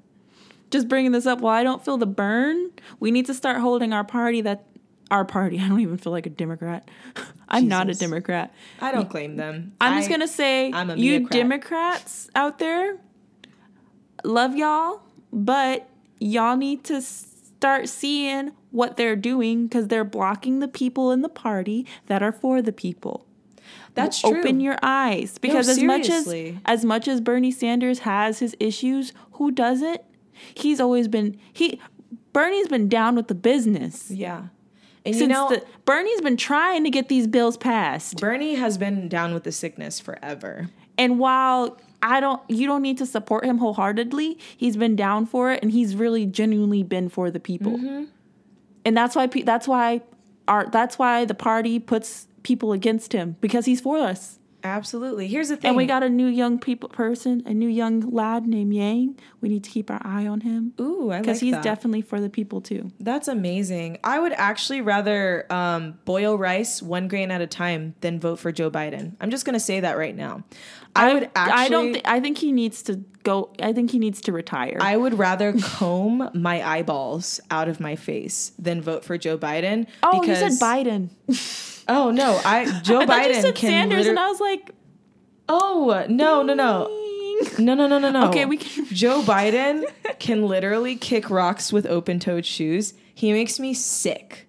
Just 0.75 0.89
bringing 0.89 1.13
this 1.13 1.25
up, 1.25 1.39
while 1.39 1.53
I 1.53 1.63
don't 1.63 1.83
feel 1.83 1.97
the 1.97 2.05
burn, 2.05 2.69
we 2.99 3.09
need 3.09 3.25
to 3.27 3.33
start 3.33 3.61
holding 3.61 3.93
our 3.93 4.03
party 4.03 4.41
that 4.41 4.65
our 5.09 5.23
party. 5.23 5.59
I 5.61 5.67
don't 5.67 5.79
even 5.79 5.97
feel 5.97 6.11
like 6.11 6.25
a 6.25 6.29
Democrat. 6.29 6.89
I'm 7.49 7.67
not 7.67 7.89
a 7.89 7.93
Democrat. 7.93 8.53
I 8.81 8.91
don't 8.91 9.09
claim 9.09 9.37
them. 9.37 9.73
I'm 9.79 9.97
just 9.97 10.09
gonna 10.09 10.27
say, 10.27 10.71
I'm 10.73 10.89
a 10.89 10.95
you. 10.95 11.27
Democrats 11.29 12.29
out 12.35 12.59
there, 12.59 12.97
love 14.23 14.55
y'all, 14.55 15.01
but 15.31 15.87
y'all 16.19 16.57
need 16.57 16.83
to 16.85 17.01
start 17.01 17.87
seeing 17.87 18.51
what 18.71 18.97
they're 18.97 19.15
doing 19.15 19.67
because 19.67 19.87
they're 19.87 20.03
blocking 20.03 20.59
the 20.59 20.67
people 20.67 21.11
in 21.11 21.21
the 21.21 21.29
party 21.29 21.87
that 22.07 22.21
are 22.21 22.33
for 22.33 22.61
the 22.61 22.73
people. 22.73 23.25
That's 23.93 24.19
true. 24.19 24.39
Open 24.39 24.59
your 24.59 24.77
eyes 24.83 25.37
because 25.37 25.69
as 25.69 25.81
much 25.81 26.09
as 26.09 26.27
as 26.65 26.83
much 26.83 27.07
as 27.07 27.21
Bernie 27.21 27.51
Sanders 27.51 27.99
has 27.99 28.39
his 28.39 28.53
issues, 28.59 29.13
who 29.33 29.51
doesn't? 29.51 30.01
He's 30.53 30.79
always 30.79 31.07
been 31.07 31.37
he 31.51 31.79
Bernie's 32.33 32.67
been 32.67 32.89
down 32.89 33.15
with 33.15 33.27
the 33.27 33.35
business. 33.35 34.11
Yeah. 34.11 34.47
And 35.05 35.15
Since 35.15 35.21
you 35.21 35.27
know, 35.27 35.49
the, 35.49 35.63
Bernie's 35.85 36.21
been 36.21 36.37
trying 36.37 36.83
to 36.83 36.89
get 36.89 37.09
these 37.09 37.27
bills 37.27 37.57
passed. 37.57 38.19
Bernie 38.19 38.55
has 38.55 38.77
been 38.77 39.07
down 39.07 39.33
with 39.33 39.43
the 39.43 39.51
sickness 39.51 39.99
forever. 39.99 40.69
And 40.97 41.19
while 41.19 41.79
I 42.01 42.19
don't 42.19 42.41
you 42.49 42.67
don't 42.67 42.81
need 42.81 42.97
to 42.97 43.05
support 43.05 43.45
him 43.45 43.59
wholeheartedly, 43.59 44.37
he's 44.57 44.77
been 44.77 44.95
down 44.95 45.25
for 45.25 45.51
it 45.51 45.61
and 45.61 45.71
he's 45.71 45.95
really 45.95 46.25
genuinely 46.25 46.83
been 46.83 47.09
for 47.09 47.31
the 47.31 47.39
people. 47.39 47.73
Mm-hmm. 47.73 48.05
And 48.83 48.97
that's 48.97 49.15
why 49.15 49.27
that's 49.27 49.67
why 49.67 50.01
our 50.47 50.67
that's 50.69 50.99
why 50.99 51.25
the 51.25 51.33
party 51.33 51.79
puts 51.79 52.27
people 52.43 52.71
against 52.71 53.13
him 53.13 53.35
because 53.41 53.65
he's 53.65 53.81
for 53.81 53.97
us. 53.97 54.39
Absolutely. 54.65 55.27
Here's 55.27 55.49
the 55.49 55.57
thing. 55.57 55.69
And 55.69 55.77
we 55.77 55.85
got 55.85 56.01
a 56.01 56.09
new 56.09 56.25
young 56.25 56.57
people 56.57 56.89
person, 56.89 57.43
a 57.45 57.53
new 57.53 57.67
young 57.67 58.01
lad 58.01 58.47
named 58.47 58.73
Yang. 58.73 59.19
We 59.39 59.49
need 59.49 59.63
to 59.63 59.69
keep 59.69 59.91
our 59.91 60.01
eye 60.03 60.25
on 60.25 60.41
him. 60.41 60.73
Ooh, 60.81 61.11
I 61.11 61.17
like 61.17 61.17
that. 61.17 61.21
Because 61.21 61.39
he's 61.39 61.53
that. 61.53 61.63
definitely 61.63 62.01
for 62.01 62.19
the 62.19 62.29
people 62.29 62.61
too. 62.61 62.91
That's 62.99 63.27
amazing. 63.27 63.99
I 64.03 64.19
would 64.19 64.33
actually 64.33 64.81
rather 64.81 65.45
um, 65.53 65.99
boil 66.05 66.37
rice 66.37 66.81
one 66.81 67.07
grain 67.07 67.29
at 67.29 67.41
a 67.41 67.47
time 67.47 67.93
than 68.01 68.19
vote 68.19 68.39
for 68.39 68.51
Joe 68.51 68.71
Biden. 68.71 69.15
I'm 69.21 69.29
just 69.29 69.45
gonna 69.45 69.59
say 69.59 69.81
that 69.81 69.97
right 69.97 70.15
now. 70.15 70.43
I 70.95 71.13
would 71.13 71.29
actually. 71.35 71.61
I 71.61 71.69
don't. 71.69 71.93
Th- 71.93 72.05
I 72.05 72.19
think 72.19 72.39
he 72.39 72.51
needs 72.51 72.81
to 72.83 73.03
go. 73.23 73.53
I 73.61 73.71
think 73.71 73.91
he 73.91 73.99
needs 73.99 74.21
to 74.21 74.31
retire. 74.31 74.77
I 74.79 74.97
would 74.97 75.19
rather 75.19 75.53
comb 75.61 76.29
my 76.33 76.67
eyeballs 76.67 77.39
out 77.51 77.67
of 77.67 77.79
my 77.79 77.95
face 77.95 78.51
than 78.57 78.81
vote 78.81 79.03
for 79.05 79.17
Joe 79.17 79.37
Biden. 79.37 79.87
oh, 80.01 80.21
because, 80.21 80.41
you 80.41 80.49
said 80.49 80.65
Biden. 80.65 81.09
Oh 81.87 82.11
no, 82.11 82.39
I 82.43 82.79
Joe 82.83 82.99
I 82.99 83.05
Biden 83.05 83.35
you 83.35 83.41
said 83.41 83.55
can. 83.55 83.69
Sanders, 83.69 83.97
liter- 83.99 84.09
and 84.11 84.19
I 84.19 84.27
was 84.29 84.39
like, 84.39 84.71
oh 85.49 86.05
no 86.09 86.41
no 86.41 86.53
no 86.53 86.87
no 87.59 87.75
no 87.75 87.87
no 87.87 87.99
no 87.99 88.11
no. 88.11 88.27
Okay, 88.29 88.45
we 88.45 88.57
can- 88.57 88.85
Joe 88.91 89.21
Biden 89.21 89.83
can 90.19 90.47
literally 90.47 90.95
kick 90.95 91.29
rocks 91.29 91.71
with 91.71 91.85
open-toed 91.85 92.45
shoes. 92.45 92.93
He 93.13 93.31
makes 93.31 93.59
me 93.59 93.73
sick. 93.73 94.47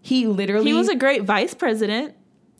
He 0.00 0.26
literally. 0.26 0.66
He 0.66 0.72
was 0.74 0.88
a 0.88 0.96
great 0.96 1.22
vice 1.22 1.54
president. 1.54 2.14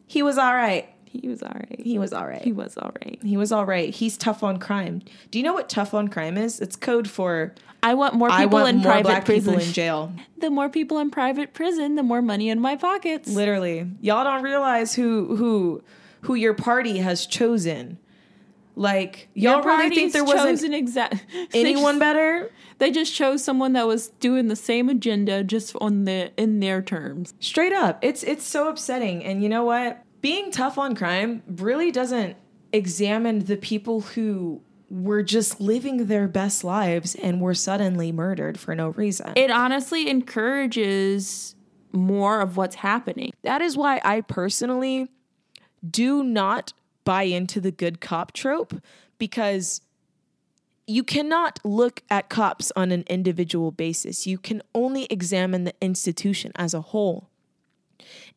He 0.07 0.23
was 0.23 0.39
all 0.39 0.55
right. 0.55 0.89
He 1.11 1.29
was 1.29 1.43
all 1.43 1.55
right. 1.55 1.81
He 1.81 1.99
was 1.99 2.13
all 2.13 2.27
right. 2.27 2.43
He 2.43 2.53
was 2.53 2.77
all 2.77 2.93
right. 3.05 3.19
He 3.23 3.37
was 3.37 3.53
all 3.53 3.65
right. 3.65 3.95
He's 3.95 4.17
tough 4.17 4.43
on 4.43 4.59
crime. 4.59 5.03
Do 5.31 5.39
you 5.39 5.45
know 5.45 5.55
what 5.55 5.69
tough 5.69 5.95
on 5.95 6.09
crime 6.09 6.37
is? 6.37 6.61
It's 6.61 6.77
code 6.77 7.09
for 7.09 7.55
I 7.83 7.95
want 7.95 8.15
more 8.15 8.31
I 8.31 8.45
people 8.45 8.59
want 8.59 8.69
in 8.69 8.77
more 8.77 8.93
private 8.93 9.05
black 9.05 9.25
prison. 9.25 9.53
people 9.55 9.67
in 9.67 9.73
jail. 9.73 10.13
the 10.39 10.51
more 10.51 10.69
people 10.69 10.99
in 10.99 11.11
private 11.11 11.55
prison, 11.55 11.95
the 11.95 12.03
more 12.03 12.23
money 12.23 12.49
in 12.49 12.61
my 12.61 12.77
pockets. 12.77 13.29
Literally, 13.29 13.89
y'all 14.01 14.25
don't 14.25 14.43
realize 14.43 14.95
who 14.95 15.37
who 15.37 15.83
who 16.23 16.35
your 16.35 16.55
party 16.55 16.99
has 16.99 17.27
chosen. 17.27 17.99
Like 18.75 19.29
y'all 19.35 19.63
really 19.63 19.95
think 19.95 20.13
there 20.13 20.25
wasn't 20.25 20.51
chosen 20.51 20.75
exact 20.75 21.25
anyone 21.55 21.99
better? 21.99 22.51
They 22.79 22.93
just 22.93 23.13
chose 23.13 23.43
someone 23.43 23.73
that 23.73 23.89
was 23.89 24.09
doing 24.21 24.47
the 24.47 24.57
same 24.57 24.89
agenda, 24.89 25.43
just 25.43 25.75
on 25.81 26.05
the 26.05 26.31
in 26.37 26.61
their 26.61 26.81
terms. 26.81 27.35
Straight 27.41 27.73
up, 27.73 27.99
it's 28.03 28.23
it's 28.23 28.45
so 28.45 28.69
upsetting. 28.69 29.25
And 29.25 29.43
you 29.43 29.49
know 29.49 29.65
what? 29.65 30.05
Being 30.21 30.51
tough 30.51 30.79
on 30.79 30.95
crime 30.95 31.43
really 31.47 31.91
doesn't 31.91 32.37
examine 32.73 33.41
the 33.41 33.57
people 33.57 34.01
who 34.01 34.61
were 34.91 35.23
just 35.23 35.61
living 35.61 36.07
their 36.07 36.27
best 36.27 36.65
lives 36.65 37.15
and 37.15 37.41
were 37.41 37.55
suddenly 37.55 38.11
murdered 38.11 38.59
for 38.59 38.75
no 38.75 38.89
reason. 38.91 39.33
It 39.37 39.51
honestly 39.51 40.09
encourages 40.09 41.55
more 41.93 42.41
of 42.41 42.57
what's 42.57 42.77
happening. 42.77 43.33
That 43.43 43.61
is 43.61 43.77
why 43.77 44.01
I 44.05 44.23
personally 44.23 45.09
do 45.89 46.25
not 46.25 46.73
buy 47.05 47.25
into 47.25 47.61
the 47.61 47.71
good 47.71 48.01
cop 48.01 48.33
trope 48.33 48.75
because 49.19 49.81
you 50.87 51.05
cannot 51.05 51.61
look 51.65 52.03
at 52.09 52.31
cops 52.31 52.73
on 52.75 52.91
an 52.93 53.05
individual 53.09 53.71
basis. 53.71 54.27
You 54.27 54.39
can 54.39 54.63
only 54.75 55.05
examine 55.05 55.65
the 55.65 55.75
institution 55.83 56.51
as 56.57 56.73
a 56.73 56.81
whole. 56.81 57.29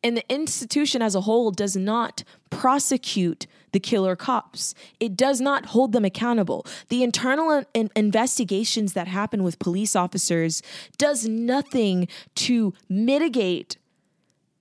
And 0.02 0.16
the 0.16 0.32
institution 0.32 1.02
as 1.02 1.14
a 1.14 1.22
whole 1.22 1.50
does 1.50 1.76
not 1.76 2.24
prosecute 2.50 3.46
the 3.72 3.80
killer 3.80 4.14
cops. 4.14 4.74
It 5.00 5.16
does 5.16 5.40
not 5.40 5.66
hold 5.66 5.92
them 5.92 6.04
accountable. 6.04 6.66
The 6.88 7.02
internal 7.02 7.50
in- 7.50 7.66
in- 7.74 7.90
investigations 7.96 8.92
that 8.92 9.08
happen 9.08 9.42
with 9.42 9.58
police 9.58 9.96
officers 9.96 10.62
does 10.98 11.26
nothing 11.26 12.08
to 12.36 12.74
mitigate 12.88 13.78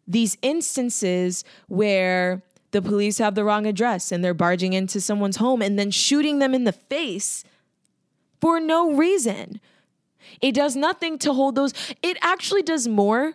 these 0.08 0.38
instances 0.42 1.44
where 1.68 2.42
the 2.72 2.82
police 2.82 3.18
have 3.18 3.36
the 3.36 3.44
wrong 3.44 3.66
address 3.66 4.12
and 4.12 4.24
they're 4.24 4.34
barging 4.34 4.74
into 4.74 5.02
someone's 5.02 5.38
home 5.38 5.62
and 5.62 5.78
then 5.78 5.92
shooting 5.92 6.40
them 6.40 6.54
in 6.54 6.64
the 6.64 6.72
face 6.72 7.44
for 8.40 8.60
no 8.60 8.94
reason. 8.94 9.60
It 10.42 10.54
does 10.54 10.76
nothing 10.76 11.18
to 11.20 11.34
hold 11.34 11.56
those. 11.56 11.74
It 12.02 12.18
actually 12.22 12.62
does 12.62 12.88
more 12.88 13.34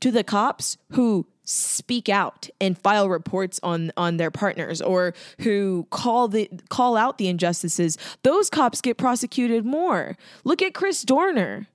to 0.00 0.10
the 0.10 0.24
cops 0.24 0.76
who 0.92 1.26
speak 1.44 2.10
out 2.10 2.48
and 2.60 2.76
file 2.76 3.08
reports 3.08 3.58
on 3.62 3.90
on 3.96 4.18
their 4.18 4.30
partners 4.30 4.82
or 4.82 5.14
who 5.40 5.86
call 5.90 6.28
the 6.28 6.50
call 6.68 6.96
out 6.96 7.16
the 7.18 7.28
injustices. 7.28 7.96
Those 8.22 8.50
cops 8.50 8.80
get 8.80 8.98
prosecuted 8.98 9.64
more. 9.64 10.16
Look 10.44 10.60
at 10.60 10.74
Chris 10.74 11.02
Dorner. 11.02 11.68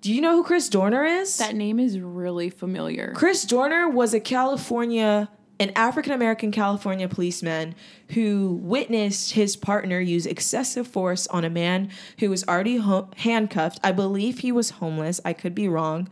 Do 0.00 0.12
you 0.12 0.20
know 0.20 0.36
who 0.36 0.44
Chris 0.44 0.68
Dorner 0.68 1.04
is? 1.04 1.38
That 1.38 1.54
name 1.56 1.80
is 1.80 1.98
really 1.98 2.50
familiar. 2.50 3.12
Chris 3.16 3.44
Dorner 3.44 3.88
was 3.88 4.14
a 4.14 4.20
California, 4.20 5.28
an 5.58 5.72
African 5.74 6.12
American 6.12 6.52
California 6.52 7.08
policeman 7.08 7.74
who 8.10 8.60
witnessed 8.62 9.32
his 9.32 9.56
partner 9.56 9.98
use 10.00 10.24
excessive 10.24 10.86
force 10.86 11.26
on 11.28 11.44
a 11.44 11.50
man 11.50 11.90
who 12.18 12.30
was 12.30 12.44
already 12.46 12.76
ho- 12.76 13.10
handcuffed. 13.16 13.80
I 13.82 13.90
believe 13.92 14.38
he 14.40 14.52
was 14.52 14.70
homeless. 14.70 15.20
I 15.24 15.32
could 15.32 15.54
be 15.54 15.68
wrong. 15.68 16.08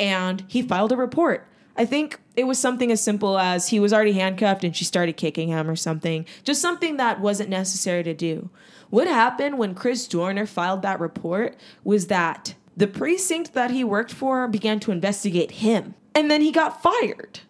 And 0.00 0.44
he 0.48 0.62
filed 0.62 0.92
a 0.92 0.96
report. 0.96 1.46
I 1.76 1.84
think 1.84 2.18
it 2.34 2.44
was 2.44 2.58
something 2.58 2.90
as 2.90 3.00
simple 3.00 3.38
as 3.38 3.68
he 3.68 3.78
was 3.78 3.92
already 3.92 4.12
handcuffed 4.12 4.64
and 4.64 4.74
she 4.74 4.84
started 4.84 5.16
kicking 5.16 5.48
him 5.48 5.70
or 5.70 5.76
something. 5.76 6.26
Just 6.42 6.60
something 6.60 6.96
that 6.96 7.20
wasn't 7.20 7.50
necessary 7.50 8.02
to 8.02 8.14
do. 8.14 8.50
What 8.90 9.06
happened 9.06 9.58
when 9.58 9.74
Chris 9.74 10.08
Dorner 10.08 10.46
filed 10.46 10.82
that 10.82 10.98
report 10.98 11.56
was 11.84 12.08
that 12.08 12.54
the 12.76 12.86
precinct 12.86 13.54
that 13.54 13.70
he 13.70 13.84
worked 13.84 14.12
for 14.12 14.48
began 14.48 14.80
to 14.80 14.92
investigate 14.92 15.52
him. 15.52 15.94
And 16.14 16.30
then 16.30 16.40
he 16.40 16.50
got 16.50 16.82
fired. 16.82 17.40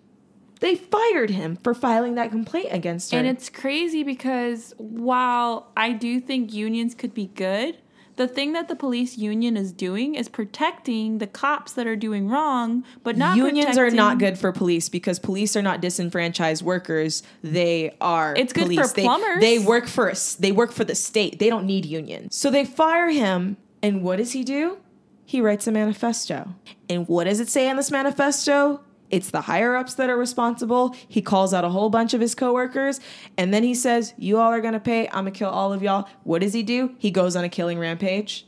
They 0.61 0.75
fired 0.75 1.31
him 1.31 1.57
for 1.57 1.73
filing 1.73 2.17
that 2.17 2.31
complaint 2.31 2.69
against 2.71 3.13
her. 3.13 3.19
And 3.19 3.27
it's 3.27 3.49
crazy 3.49 4.03
because 4.03 4.75
while 4.77 5.71
I 5.77 5.93
do 5.93 6.21
think 6.21 6.53
unions 6.53 6.95
could 6.95 7.15
be 7.15 7.27
good, 7.27 7.79
the 8.19 8.29
thing 8.29 8.53
that 8.53 8.69
the 8.69 8.77
police 8.77 9.17
union 9.17 9.57
is 9.57 9.73
doing 9.73 10.15
is 10.15 10.29
protecting 10.29 11.19
the 11.19 11.27
cops 11.27 11.73
that 11.73 11.87
are 11.87 11.97
doing 11.97 12.29
wrong, 12.29 12.85
but 13.03 13.17
not 13.17 13.39
unions 13.39 13.79
are 13.79 13.91
not 13.91 14.19
good 14.19 14.39
for 14.39 14.53
police 14.53 14.91
because 14.91 15.19
police 15.19 15.57
are 15.57 15.63
not 15.63 15.81
disenfranchised 15.81 16.63
workers. 16.63 17.23
They 17.43 17.97
are 18.01 18.35
It's 18.37 18.53
good 18.53 18.65
for 18.65 18.67
police. 18.67 18.93
They- 18.93 19.03
plumbers. 19.05 19.41
They, 19.41 19.59
work 19.59 19.87
for 19.87 20.11
us. 20.11 20.35
They 20.35 20.53
work 20.53 20.73
for 20.73 20.85
the 20.85 20.95
state. 20.95 21.39
They 21.39 21.49
don't 21.49 21.65
need 21.65 21.87
unions. 21.87 22.37
So 22.37 22.51
they 22.51 22.65
fire 22.65 23.09
him, 23.09 23.57
and 23.83 24.03
what 24.03 24.17
does 24.17 24.33
he 24.33 24.45
do? 24.45 24.79
He 25.25 25.41
writes 25.41 25.67
a 25.67 25.73
manifesto. 25.73 26.55
And 26.89 27.07
what 27.07 27.25
does 27.25 27.39
it 27.41 27.49
say 27.49 27.69
in 27.69 27.77
this 27.77 27.91
manifesto? 27.91 28.81
It's 29.11 29.31
the 29.31 29.43
higher 29.43 29.75
ups 29.77 29.95
that 29.95 30.11
are 30.11 30.17
responsible. 30.19 30.95
He 31.09 31.23
calls 31.23 31.55
out 31.55 31.65
a 31.65 31.71
whole 31.71 31.89
bunch 31.91 32.13
of 32.15 32.21
his 32.21 32.35
coworkers, 32.35 33.01
and 33.37 33.53
then 33.55 33.63
he 33.63 33.75
says, 33.75 34.13
"You 34.19 34.39
all 34.39 34.53
are 34.53 34.61
gonna 34.61 34.81
pay. 34.81 35.07
I'm 35.09 35.25
gonna 35.25 35.31
kill 35.31 35.49
all 35.51 35.73
of 35.73 35.83
y'all." 35.83 36.09
What 36.25 36.43
does 36.43 36.53
he 36.53 36.63
do? 36.63 36.95
He 36.99 37.11
goes 37.11 37.35
on 37.35 37.43
a 37.45 37.49
killing 37.49 37.79
rampage. 37.79 38.47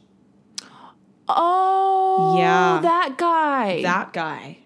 Oh, 1.28 2.36
Yeah. 2.38 2.80
that 2.82 3.16
guy. 3.16 3.82
that 3.82 4.12
guy. 4.12 4.58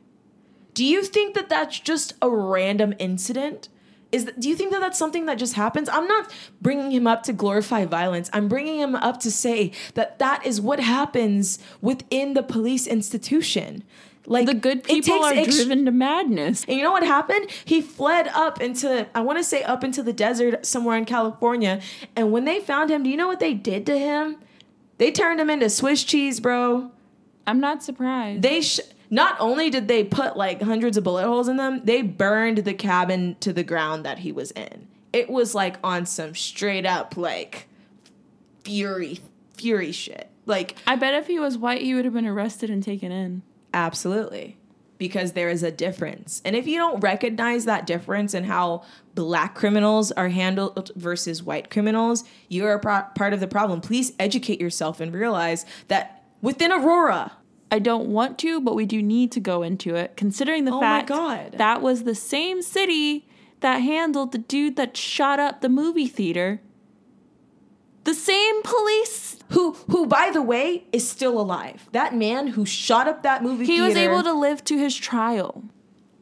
Do 0.72 0.84
you 0.84 1.03
think 1.05 1.34
that 1.34 1.49
that's 1.49 1.78
just 1.78 2.14
a 2.22 2.28
random 2.28 2.95
incident? 2.99 3.68
Is 4.11 4.24
that, 4.26 4.40
do 4.40 4.49
you 4.49 4.55
think 4.57 4.70
that 4.70 4.80
that's 4.80 4.99
something 4.99 5.26
that 5.26 5.38
just 5.38 5.55
happens? 5.55 5.88
I'm 5.88 6.07
not 6.07 6.32
bringing 6.62 6.90
him 6.92 7.07
up 7.07 7.22
to 7.24 7.32
glorify 7.32 7.84
violence. 7.84 8.30
I'm 8.32 8.49
bringing 8.49 8.78
him 8.78 8.95
up 8.95 9.20
to 9.20 9.30
say 9.30 9.72
that 9.95 10.18
that 10.20 10.45
is 10.47 10.61
what 10.61 10.80
happens 10.80 11.59
within 11.80 12.34
the 12.34 12.42
police 12.42 12.86
institution. 12.86 13.82
Like 14.27 14.47
the 14.47 14.55
good 14.55 14.85
people 14.85 15.22
are 15.22 15.33
ex- 15.35 15.57
driven 15.57 15.85
to 15.85 15.91
madness. 15.91 16.64
and 16.66 16.77
you 16.77 16.83
know 16.83 16.93
what 16.93 17.03
happened? 17.03 17.51
He 17.64 17.83
fled 17.83 18.29
up 18.29 18.61
into, 18.61 19.07
I 19.14 19.20
want 19.20 19.39
to 19.39 19.45
say 19.45 19.62
up 19.62 19.85
into 19.85 20.03
the 20.03 20.12
desert 20.12 20.64
somewhere 20.64 20.97
in 20.97 21.05
California. 21.05 21.81
And 22.16 22.33
when 22.33 22.45
they 22.45 22.61
found 22.61 22.91
him, 22.91 23.03
do 23.03 23.11
you 23.11 23.16
know 23.16 23.29
what 23.29 23.41
they 23.41 23.53
did 23.55 23.85
to 23.87 23.99
him? 23.99 24.37
They 24.99 25.11
turned 25.11 25.41
him 25.41 25.51
into 25.51 25.68
Swiss 25.68 26.05
cheese, 26.05 26.41
bro 26.41 26.91
I'm 27.47 27.61
not 27.61 27.83
surprised. 27.83 28.43
they 28.43 28.62
sh- 28.62 28.81
not 29.11 29.37
only 29.39 29.68
did 29.70 29.87
they 29.89 30.03
put 30.05 30.37
like 30.37 30.62
hundreds 30.62 30.97
of 30.97 31.05
bullet 31.05 31.25
holes 31.27 31.49
in 31.49 31.57
them, 31.57 31.83
they 31.85 32.03
burned 32.03 32.59
the 32.59 32.75
cabin 32.75 33.37
to 33.41 33.53
the 33.53 33.62
ground 33.62 34.05
that 34.07 34.20
he 34.20 34.33
was 34.33 34.51
in. 34.53 34.89
It 35.12 35.29
was 35.29 35.55
like 35.55 35.77
on 35.85 36.07
some 36.07 36.35
straight 36.35 36.87
up 36.87 37.16
like 37.16 37.68
fury 38.64 39.20
fury 39.57 39.93
shit. 39.93 40.31
Like 40.47 40.77
I 40.87 40.97
bet 40.97 41.14
if 41.14 41.27
he 41.27 41.39
was 41.39 41.57
white, 41.59 41.83
he 41.83 41.95
would 41.95 42.05
have 42.05 42.14
been 42.14 42.27
arrested 42.27 42.70
and 42.70 42.83
taken 42.83 43.12
in. 43.12 43.43
Absolutely. 43.75 44.57
because 44.97 45.33
there 45.33 45.51
is 45.51 45.62
a 45.62 45.70
difference. 45.72 46.41
And 46.45 46.55
if 46.55 46.66
you 46.66 46.79
don't 46.79 47.01
recognize 47.01 47.64
that 47.64 47.87
difference 47.87 48.33
in 48.33 48.45
how 48.45 48.85
black 49.14 49.55
criminals 49.55 50.12
are 50.12 50.29
handled 50.29 50.93
versus 50.97 51.43
white 51.43 51.68
criminals, 51.68 52.25
you're 52.49 52.75
a 52.75 52.79
pro- 52.79 53.03
part 53.14 53.33
of 53.33 53.41
the 53.41 53.49
problem. 53.49 53.81
Please 53.81 54.12
educate 54.18 54.61
yourself 54.61 55.01
and 55.01 55.12
realize 55.12 55.66
that 55.89 56.22
within 56.41 56.70
Aurora, 56.72 57.33
I 57.72 57.81
don't 57.81 58.07
want 58.07 58.39
to, 58.39 58.61
but 58.61 58.77
we 58.77 58.87
do 58.87 59.03
need 59.03 59.33
to 59.33 59.41
go 59.41 59.62
into 59.62 59.97
it, 59.97 60.16
considering 60.16 60.64
the 60.64 60.72
Oh 60.72 60.81
fact 60.81 61.09
that 61.59 61.83
was 61.83 62.05
the 62.05 62.14
same 62.14 62.62
city 62.62 63.27
that 63.61 63.79
handled 63.79 64.31
the 64.31 64.39
dude 64.39 64.77
that 64.77 64.97
shot 64.97 65.41
up 65.41 65.61
the 65.61 65.68
movie 65.68 66.07
theater. 66.07 66.61
The 68.05 68.14
same 68.14 68.62
police. 68.62 69.39
Who 69.55 69.72
who 69.88 70.07
by 70.07 70.30
the 70.32 70.42
way 70.42 70.84
is 70.92 71.09
still 71.09 71.40
alive. 71.40 71.88
That 71.92 72.14
man 72.14 72.48
who 72.48 72.66
shot 72.66 73.09
up 73.09 73.22
that 73.22 73.42
movie 73.42 73.64
He 73.64 73.80
was 73.80 73.96
able 73.96 74.22
to 74.22 74.32
live 74.32 74.62
to 74.64 74.78
his 74.78 74.94
trial. 74.96 75.64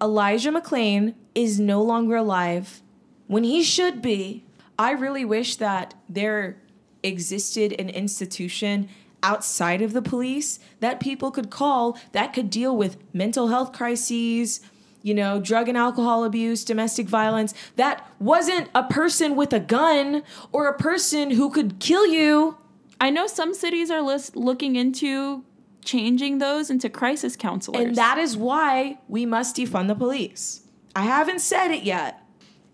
Elijah 0.01 0.51
McClain 0.51 1.15
is 1.35 1.59
no 1.59 1.83
longer 1.83 2.17
alive 2.17 2.83
when 3.27 3.45
he 3.45 3.63
should 3.63 4.03
be. 4.03 4.45
I 4.79 4.93
really 4.93 5.25
wish 5.25 5.57
that 5.57 5.95
there 6.09 6.59
existed 7.03 7.73
an 7.79 7.89
institution 7.89 8.89
outside 9.23 9.81
of 9.81 9.93
the 9.93 10.03
police 10.03 10.59
that 10.81 11.01
people 11.01 11.31
could 11.31 11.51
call 11.51 11.99
that 12.13 12.33
could 12.33 12.51
deal 12.51 12.77
with 12.77 12.97
mental 13.15 13.49
health 13.49 13.73
crises, 13.73 14.61
you 15.03 15.15
know, 15.15 15.41
drug 15.41 15.69
and 15.69 15.79
alcohol 15.79 16.25
abuse, 16.25 16.65
domestic 16.65 17.07
violence, 17.07 17.55
that 17.77 18.07
wasn't 18.19 18.69
a 18.75 18.83
person 18.85 19.37
with 19.37 19.53
a 19.53 19.61
gun 19.61 20.23
or 20.51 20.67
a 20.67 20.77
person 20.77 21.33
who 21.33 21.51
could 21.51 21.79
kill 21.79 22.07
you. 22.07 22.59
I 23.03 23.11
know 23.11 23.27
some 23.27 23.53
cities 23.53 23.91
are 23.91 24.01
lis- 24.01 24.37
looking 24.37 24.77
into 24.77 25.45
changing 25.85 26.39
those 26.39 26.71
into 26.71 26.89
crisis 26.89 27.35
counselors. 27.35 27.85
And 27.85 27.97
that 27.97 28.17
is 28.17 28.37
why 28.37 28.99
we 29.09 29.27
must 29.27 29.57
defund 29.57 29.89
the 29.89 29.97
police. 29.97 30.63
I 30.95 31.03
haven't 31.03 31.41
said 31.41 31.73
it 31.73 31.83
yet. 31.83 32.23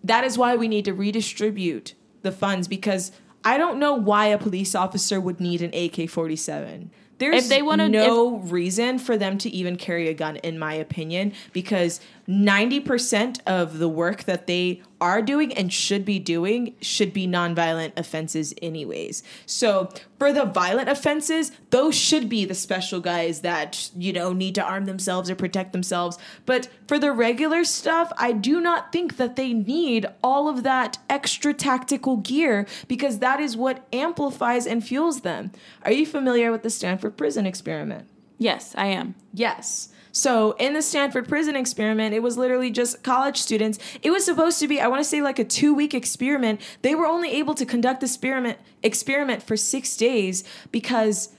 That 0.04 0.24
is 0.24 0.36
why 0.36 0.54
we 0.54 0.68
need 0.68 0.84
to 0.84 0.92
redistribute 0.92 1.94
the 2.20 2.30
funds 2.30 2.68
because 2.68 3.10
I 3.42 3.56
don't 3.56 3.78
know 3.78 3.94
why 3.94 4.26
a 4.26 4.36
police 4.36 4.74
officer 4.74 5.18
would 5.18 5.40
need 5.40 5.62
an 5.62 5.70
AK 5.72 6.10
47. 6.10 6.90
There's 7.16 7.44
If 7.44 7.48
they 7.48 7.62
wanna- 7.62 7.88
no 7.88 8.36
reason 8.36 8.98
for 8.98 9.16
them 9.16 9.38
to 9.38 9.48
even 9.50 9.76
carry 9.76 10.08
a 10.08 10.14
gun, 10.14 10.36
in 10.36 10.58
my 10.58 10.74
opinion, 10.74 11.32
because 11.54 12.00
90% 12.28 13.40
of 13.46 13.78
the 13.78 13.88
work 13.88 14.24
that 14.24 14.46
they 14.46 14.82
are 15.00 15.22
doing 15.22 15.52
and 15.54 15.72
should 15.72 16.04
be 16.04 16.18
doing 16.18 16.74
should 16.80 17.12
be 17.12 17.26
nonviolent 17.26 17.92
offenses, 17.96 18.52
anyways. 18.60 19.22
So 19.46 19.88
for 20.18 20.32
the 20.32 20.44
violent 20.44 20.88
offenses, 20.88 21.52
those 21.70 21.94
should 21.94 22.28
be 22.28 22.44
the 22.44 22.54
special 22.54 23.00
guys 23.00 23.40
that, 23.40 23.90
you 23.96 24.12
know, 24.12 24.32
need 24.32 24.54
to 24.56 24.62
arm 24.62 24.84
themselves 24.84 25.30
or 25.30 25.36
protect 25.36 25.72
themselves. 25.72 26.18
But 26.44 26.68
for 26.86 26.98
the 26.98 27.12
regular 27.12 27.64
stuff, 27.64 28.12
I 28.18 28.32
do 28.32 28.60
not 28.60 28.92
think 28.92 29.16
that 29.16 29.36
they 29.36 29.54
need 29.54 30.04
all 30.22 30.48
of 30.48 30.64
that 30.64 30.98
extra 31.08 31.54
tactical 31.54 32.18
gear 32.18 32.66
because 32.88 33.20
that 33.20 33.40
is 33.40 33.56
what 33.56 33.86
amplifies 33.92 34.66
and 34.66 34.84
fuels 34.84 35.22
them. 35.22 35.50
Are 35.82 35.92
you 35.92 36.04
familiar 36.04 36.52
with 36.52 36.62
the 36.62 36.70
Stanford 36.70 37.16
prison 37.16 37.46
experiment? 37.46 38.08
yes, 38.38 38.74
I 38.78 38.86
am. 38.86 39.14
Yes. 39.34 39.88
So 40.12 40.52
in 40.58 40.72
the 40.72 40.82
Stanford 40.82 41.28
prison 41.28 41.56
experiment, 41.56 42.14
it 42.14 42.22
was 42.22 42.36
literally 42.36 42.70
just 42.70 43.02
college 43.02 43.36
students. 43.36 43.78
It 44.02 44.10
was 44.10 44.24
supposed 44.24 44.58
to 44.60 44.68
be, 44.68 44.80
I 44.80 44.88
want 44.88 45.00
to 45.00 45.08
say, 45.08 45.20
like 45.22 45.38
a 45.38 45.44
two-week 45.44 45.94
experiment. 45.94 46.60
They 46.82 46.94
were 46.94 47.06
only 47.06 47.32
able 47.32 47.54
to 47.54 47.66
conduct 47.66 48.00
the 48.00 48.06
experiment 48.06 48.58
experiment 48.82 49.42
for 49.42 49.56
six 49.56 49.96
days 49.96 50.44
because 50.70 51.30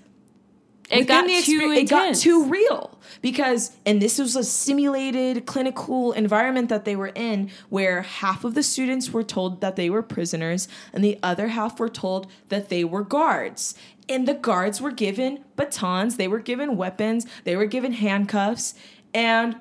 It 0.91 1.07
got 1.07 1.26
the 1.28 1.41
too 1.41 1.72
it 1.76 1.89
got 1.89 2.15
too 2.15 2.45
real 2.45 2.99
because 3.22 3.78
and 3.86 4.01
this 4.01 4.17
was 4.17 4.36
a 4.36 4.43
simulated 4.43 5.45
clinical 5.45 6.13
environment 6.13 6.70
that 6.70 6.86
they 6.86 6.95
were 6.95 7.11
in 7.15 7.51
where 7.70 8.01
half 8.01 8.43
of 8.43 8.55
the 8.55 8.63
students 8.63 9.11
were 9.11 9.24
told 9.24 9.61
that 9.61 9.76
they 9.76 9.89
were 9.89 10.01
prisoners 10.01 10.67
and 10.93 11.03
the 11.03 11.20
other 11.22 11.49
half 11.49 11.80
were 11.80 11.89
told 11.89 12.28
that 12.49 12.70
they 12.70 12.84
were 12.84 13.03
guards 13.03 13.76
and 14.10 14.28
the 14.28 14.34
guards 14.34 14.82
were 14.82 14.91
given 14.91 15.43
batons 15.55 16.18
they 16.18 16.28
were 16.28 16.39
given 16.39 16.76
weapons 16.76 17.26
they 17.43 17.55
were 17.55 17.66
given 17.66 17.93
handcuffs 17.93 18.74
and 19.14 19.55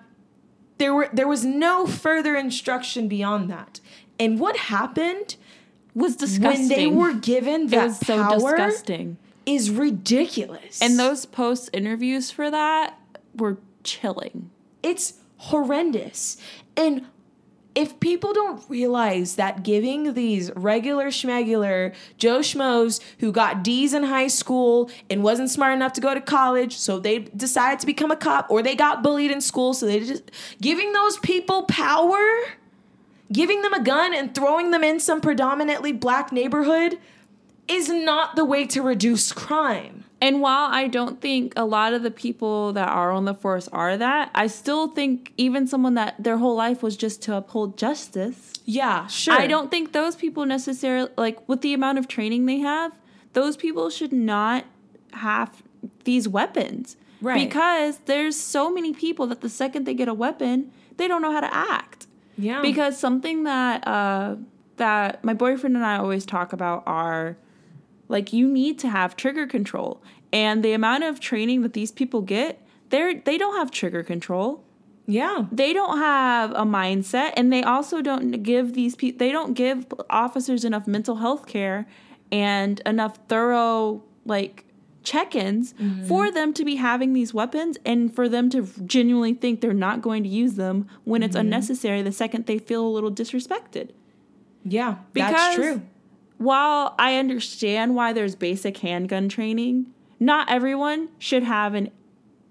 there 0.78 0.94
were 0.94 1.08
there 1.12 1.28
was 1.28 1.44
no 1.44 1.86
further 1.86 2.34
instruction 2.34 3.06
beyond 3.08 3.50
that 3.50 3.80
and 4.18 4.40
what 4.40 4.56
happened 4.56 5.36
was 5.94 6.16
disgusting. 6.16 6.68
when 6.68 6.68
they 6.68 6.86
were 6.86 7.12
given 7.14 7.62
it 7.62 7.70
that 7.70 7.84
was 7.88 7.98
so 7.98 8.16
power 8.22 8.56
disgusting. 8.56 9.16
is 9.46 9.70
ridiculous 9.70 10.80
And 10.82 10.98
those 10.98 11.26
post 11.26 11.70
interviews 11.72 12.30
for 12.30 12.50
that 12.50 12.98
were 13.34 13.58
chilling. 13.84 14.50
it's 14.82 15.14
horrendous. 15.38 16.36
And 16.76 17.06
if 17.74 18.00
people 18.00 18.32
don't 18.32 18.62
realize 18.68 19.36
that 19.36 19.62
giving 19.62 20.14
these 20.14 20.50
regular 20.56 21.06
schmegular 21.06 21.94
Joe 22.16 22.40
Schmoes 22.40 23.00
who 23.18 23.30
got 23.30 23.62
D's 23.62 23.94
in 23.94 24.04
high 24.04 24.26
school 24.26 24.90
and 25.08 25.22
wasn't 25.22 25.50
smart 25.50 25.74
enough 25.74 25.92
to 25.94 26.00
go 26.00 26.12
to 26.12 26.20
college, 26.20 26.76
so 26.76 26.98
they 26.98 27.20
decided 27.20 27.78
to 27.80 27.86
become 27.86 28.10
a 28.10 28.16
cop, 28.16 28.50
or 28.50 28.62
they 28.62 28.74
got 28.74 29.02
bullied 29.02 29.30
in 29.30 29.40
school, 29.40 29.74
so 29.74 29.86
they 29.86 30.00
just 30.00 30.30
giving 30.60 30.92
those 30.92 31.18
people 31.18 31.64
power, 31.64 32.18
giving 33.30 33.62
them 33.62 33.74
a 33.74 33.82
gun 33.82 34.14
and 34.14 34.34
throwing 34.34 34.70
them 34.70 34.82
in 34.82 34.98
some 34.98 35.20
predominantly 35.20 35.92
black 35.92 36.32
neighborhood 36.32 36.98
is 37.68 37.88
not 37.88 38.34
the 38.34 38.44
way 38.44 38.66
to 38.66 38.82
reduce 38.82 39.30
crime. 39.30 40.04
And 40.20 40.40
while 40.40 40.68
I 40.70 40.88
don't 40.88 41.20
think 41.20 41.52
a 41.56 41.64
lot 41.64 41.92
of 41.92 42.02
the 42.02 42.10
people 42.10 42.72
that 42.72 42.88
are 42.88 43.12
on 43.12 43.24
the 43.24 43.34
force 43.34 43.68
are 43.68 43.96
that, 43.96 44.30
I 44.34 44.48
still 44.48 44.88
think 44.88 45.32
even 45.36 45.66
someone 45.66 45.94
that 45.94 46.16
their 46.18 46.38
whole 46.38 46.56
life 46.56 46.82
was 46.82 46.96
just 46.96 47.22
to 47.22 47.36
uphold 47.36 47.78
justice. 47.78 48.52
Yeah, 48.64 49.06
sure. 49.06 49.34
I 49.34 49.46
don't 49.46 49.70
think 49.70 49.92
those 49.92 50.16
people 50.16 50.44
necessarily 50.44 51.10
like 51.16 51.48
with 51.48 51.60
the 51.60 51.72
amount 51.72 51.98
of 51.98 52.08
training 52.08 52.46
they 52.46 52.58
have, 52.58 52.98
those 53.32 53.56
people 53.56 53.90
should 53.90 54.12
not 54.12 54.64
have 55.12 55.62
these 56.04 56.28
weapons. 56.28 56.96
Right. 57.20 57.48
Because 57.48 57.98
there's 58.06 58.38
so 58.38 58.72
many 58.72 58.92
people 58.92 59.26
that 59.28 59.40
the 59.40 59.48
second 59.48 59.84
they 59.84 59.94
get 59.94 60.08
a 60.08 60.14
weapon, 60.14 60.72
they 60.96 61.06
don't 61.06 61.22
know 61.22 61.32
how 61.32 61.40
to 61.40 61.54
act. 61.54 62.06
Yeah. 62.36 62.60
Because 62.60 62.98
something 62.98 63.44
that 63.44 63.86
uh 63.86 64.36
that 64.76 65.22
my 65.24 65.34
boyfriend 65.34 65.76
and 65.76 65.84
I 65.84 65.98
always 65.98 66.24
talk 66.24 66.52
about 66.52 66.82
are 66.86 67.36
like 68.08 68.32
you 68.32 68.48
need 68.48 68.78
to 68.80 68.88
have 68.88 69.16
trigger 69.16 69.46
control. 69.46 70.02
And 70.32 70.62
the 70.62 70.72
amount 70.72 71.04
of 71.04 71.20
training 71.20 71.62
that 71.62 71.72
these 71.72 71.92
people 71.92 72.22
get, 72.22 72.60
they're 72.90 73.20
they 73.20 73.38
don't 73.38 73.56
have 73.56 73.70
trigger 73.70 74.02
control 74.02 74.64
yeah. 75.08 75.46
they 75.50 75.72
don't 75.72 75.98
have 75.98 76.50
a 76.52 76.64
mindset 76.64 77.32
and 77.36 77.52
they 77.52 77.62
also 77.62 78.02
don't 78.02 78.42
give 78.42 78.74
these 78.74 78.94
people 78.94 79.18
they 79.18 79.32
don't 79.32 79.54
give 79.54 79.86
officers 80.10 80.64
enough 80.64 80.86
mental 80.86 81.16
health 81.16 81.46
care 81.46 81.86
and 82.30 82.80
enough 82.84 83.18
thorough 83.28 84.02
like 84.26 84.66
check-ins 85.02 85.72
mm-hmm. 85.74 86.06
for 86.06 86.30
them 86.30 86.52
to 86.52 86.64
be 86.64 86.76
having 86.76 87.14
these 87.14 87.32
weapons 87.32 87.78
and 87.86 88.14
for 88.14 88.28
them 88.28 88.50
to 88.50 88.68
genuinely 88.84 89.32
think 89.32 89.62
they're 89.62 89.72
not 89.72 90.02
going 90.02 90.22
to 90.22 90.28
use 90.28 90.54
them 90.54 90.86
when 91.04 91.22
it's 91.22 91.34
mm-hmm. 91.34 91.46
unnecessary 91.46 92.02
the 92.02 92.12
second 92.12 92.44
they 92.44 92.58
feel 92.58 92.86
a 92.86 92.90
little 92.90 93.10
disrespected 93.10 93.90
Yeah, 94.64 94.96
Because- 95.14 95.32
that's 95.32 95.54
true. 95.54 95.82
While 96.38 96.94
I 96.98 97.16
understand 97.16 97.94
why 97.94 98.12
there's 98.12 98.34
basic 98.34 98.78
handgun 98.78 99.28
training, 99.28 99.86
not 100.20 100.50
everyone 100.50 101.08
should 101.18 101.42
have 101.42 101.74
an 101.74 101.90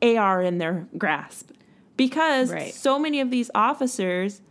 AR 0.01 0.41
in 0.41 0.57
their 0.57 0.88
grasp 0.97 1.51
because 1.95 2.51
Right. 2.51 2.73
so 2.73 2.99
many 2.99 3.19
of 3.19 3.31
these 3.31 3.49
officers 3.55 4.41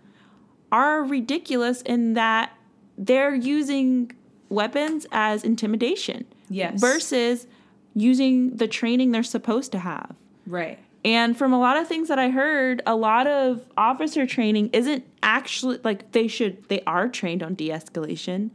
are 0.72 1.02
ridiculous 1.04 1.82
in 1.82 2.14
that 2.14 2.50
they're 2.98 3.34
using 3.34 4.10
weapons 4.48 5.06
as 5.12 5.44
intimidation 5.44 6.24
Yes. 6.48 6.80
versus 6.80 7.46
using 7.94 8.56
the 8.56 8.66
training 8.68 9.12
they're 9.12 9.22
supposed 9.22 9.70
to 9.72 9.78
have. 9.78 10.14
Right. 10.46 10.78
And 11.04 11.36
from 11.36 11.52
a 11.52 11.58
lot 11.60 11.76
of 11.76 11.86
things 11.86 12.08
that 12.08 12.18
I 12.18 12.30
heard, 12.30 12.82
a 12.84 12.96
lot 12.96 13.26
of 13.28 13.64
officer 13.76 14.26
training 14.26 14.70
isn't 14.72 15.04
actually 15.22 15.78
like 15.84 16.10
they 16.12 16.26
should, 16.26 16.68
they 16.68 16.80
are 16.86 17.08
trained 17.08 17.42
on 17.42 17.54
de 17.54 17.68
escalation 17.70 18.50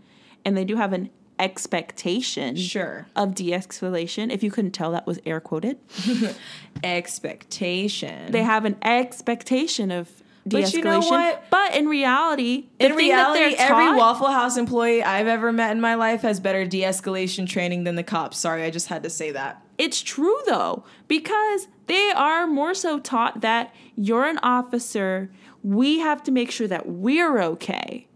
and 0.45 0.55
they 0.57 0.65
do 0.65 0.75
have 0.75 0.93
an 0.93 1.09
expectation 1.39 2.55
Sure. 2.55 3.07
of 3.15 3.33
de 3.33 3.51
escalation. 3.51 4.31
If 4.31 4.43
you 4.43 4.51
couldn't 4.51 4.71
tell, 4.71 4.91
that 4.91 5.07
was 5.07 5.19
air 5.25 5.39
quoted. 5.39 5.77
Expectation. 6.83 8.31
They 8.31 8.43
have 8.43 8.65
an 8.65 8.77
expectation 8.83 9.91
of 9.91 10.09
de 10.47 10.57
escalation. 10.57 10.63
But 10.63 10.73
you 10.73 10.83
know 10.83 10.99
what? 10.99 11.43
But 11.49 11.75
in 11.75 11.87
reality, 11.87 12.67
the 12.79 12.87
in 12.87 12.95
reality, 12.95 13.55
every 13.57 13.85
taught- 13.85 13.97
Waffle 13.97 14.27
House 14.27 14.57
employee 14.57 15.03
I've 15.03 15.27
ever 15.27 15.51
met 15.51 15.71
in 15.71 15.81
my 15.81 15.95
life 15.95 16.21
has 16.21 16.39
better 16.39 16.65
de-escalation 16.65 17.47
training 17.47 17.83
than 17.85 17.95
the 17.95 18.03
cops. 18.03 18.37
Sorry, 18.37 18.63
I 18.63 18.69
just 18.69 18.87
had 18.87 19.03
to 19.03 19.09
say 19.09 19.31
that. 19.31 19.63
It's 19.77 20.01
true 20.01 20.37
though, 20.45 20.83
because 21.07 21.67
they 21.87 22.11
are 22.15 22.45
more 22.47 22.73
so 22.73 22.99
taught 22.99 23.41
that 23.41 23.73
you're 23.95 24.25
an 24.25 24.37
officer. 24.43 25.31
We 25.63 25.99
have 25.99 26.23
to 26.23 26.31
make 26.31 26.51
sure 26.51 26.67
that 26.67 26.87
we're 26.87 27.41
okay. 27.41 28.07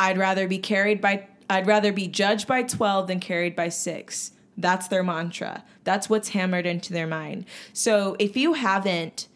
I'd 0.00 0.18
rather 0.18 0.46
be 0.48 0.58
carried 0.58 1.00
by 1.00 1.26
I'd 1.50 1.66
rather 1.66 1.92
be 1.92 2.08
judged 2.08 2.46
by 2.46 2.62
12 2.62 3.06
than 3.06 3.20
carried 3.20 3.56
by 3.56 3.68
6. 3.68 4.32
That's 4.56 4.88
their 4.88 5.04
mantra. 5.04 5.64
That's 5.84 6.10
what's 6.10 6.30
hammered 6.30 6.66
into 6.66 6.92
their 6.92 7.06
mind. 7.06 7.46
So, 7.72 8.16
if 8.18 8.36
you 8.36 8.54
haven't 8.54 9.28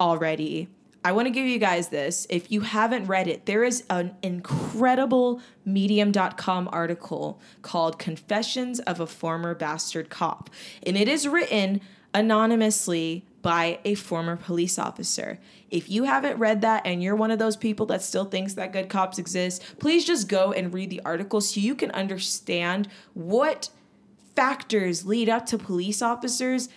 already, 0.00 0.68
I 1.04 1.12
want 1.12 1.26
to 1.26 1.30
give 1.30 1.46
you 1.46 1.58
guys 1.58 1.88
this. 1.88 2.26
If 2.28 2.50
you 2.50 2.62
haven't 2.62 3.06
read 3.06 3.28
it, 3.28 3.46
there 3.46 3.62
is 3.62 3.84
an 3.88 4.16
incredible 4.22 5.40
medium.com 5.64 6.68
article 6.72 7.40
called 7.62 7.98
Confessions 7.98 8.80
of 8.80 9.00
a 9.00 9.06
Former 9.06 9.54
Bastard 9.54 10.10
Cop. 10.10 10.50
And 10.84 10.96
it 10.96 11.08
is 11.08 11.28
written 11.28 11.80
anonymously 12.12 13.24
by 13.42 13.78
a 13.84 13.94
former 13.94 14.36
police 14.36 14.78
officer. 14.78 15.38
If 15.70 15.88
you 15.88 16.04
haven't 16.04 16.38
read 16.38 16.60
that 16.62 16.82
and 16.84 17.02
you're 17.02 17.16
one 17.16 17.30
of 17.30 17.38
those 17.38 17.56
people 17.56 17.86
that 17.86 18.02
still 18.02 18.24
thinks 18.24 18.54
that 18.54 18.72
good 18.72 18.88
cops 18.88 19.18
exist, 19.18 19.62
please 19.78 20.04
just 20.04 20.28
go 20.28 20.52
and 20.52 20.74
read 20.74 20.90
the 20.90 21.02
article 21.04 21.40
so 21.40 21.60
you 21.60 21.74
can 21.74 21.90
understand 21.92 22.88
what 23.14 23.70
factors 24.34 25.06
lead 25.06 25.28
up 25.28 25.46
to 25.46 25.58
police 25.58 26.02
officers 26.02 26.68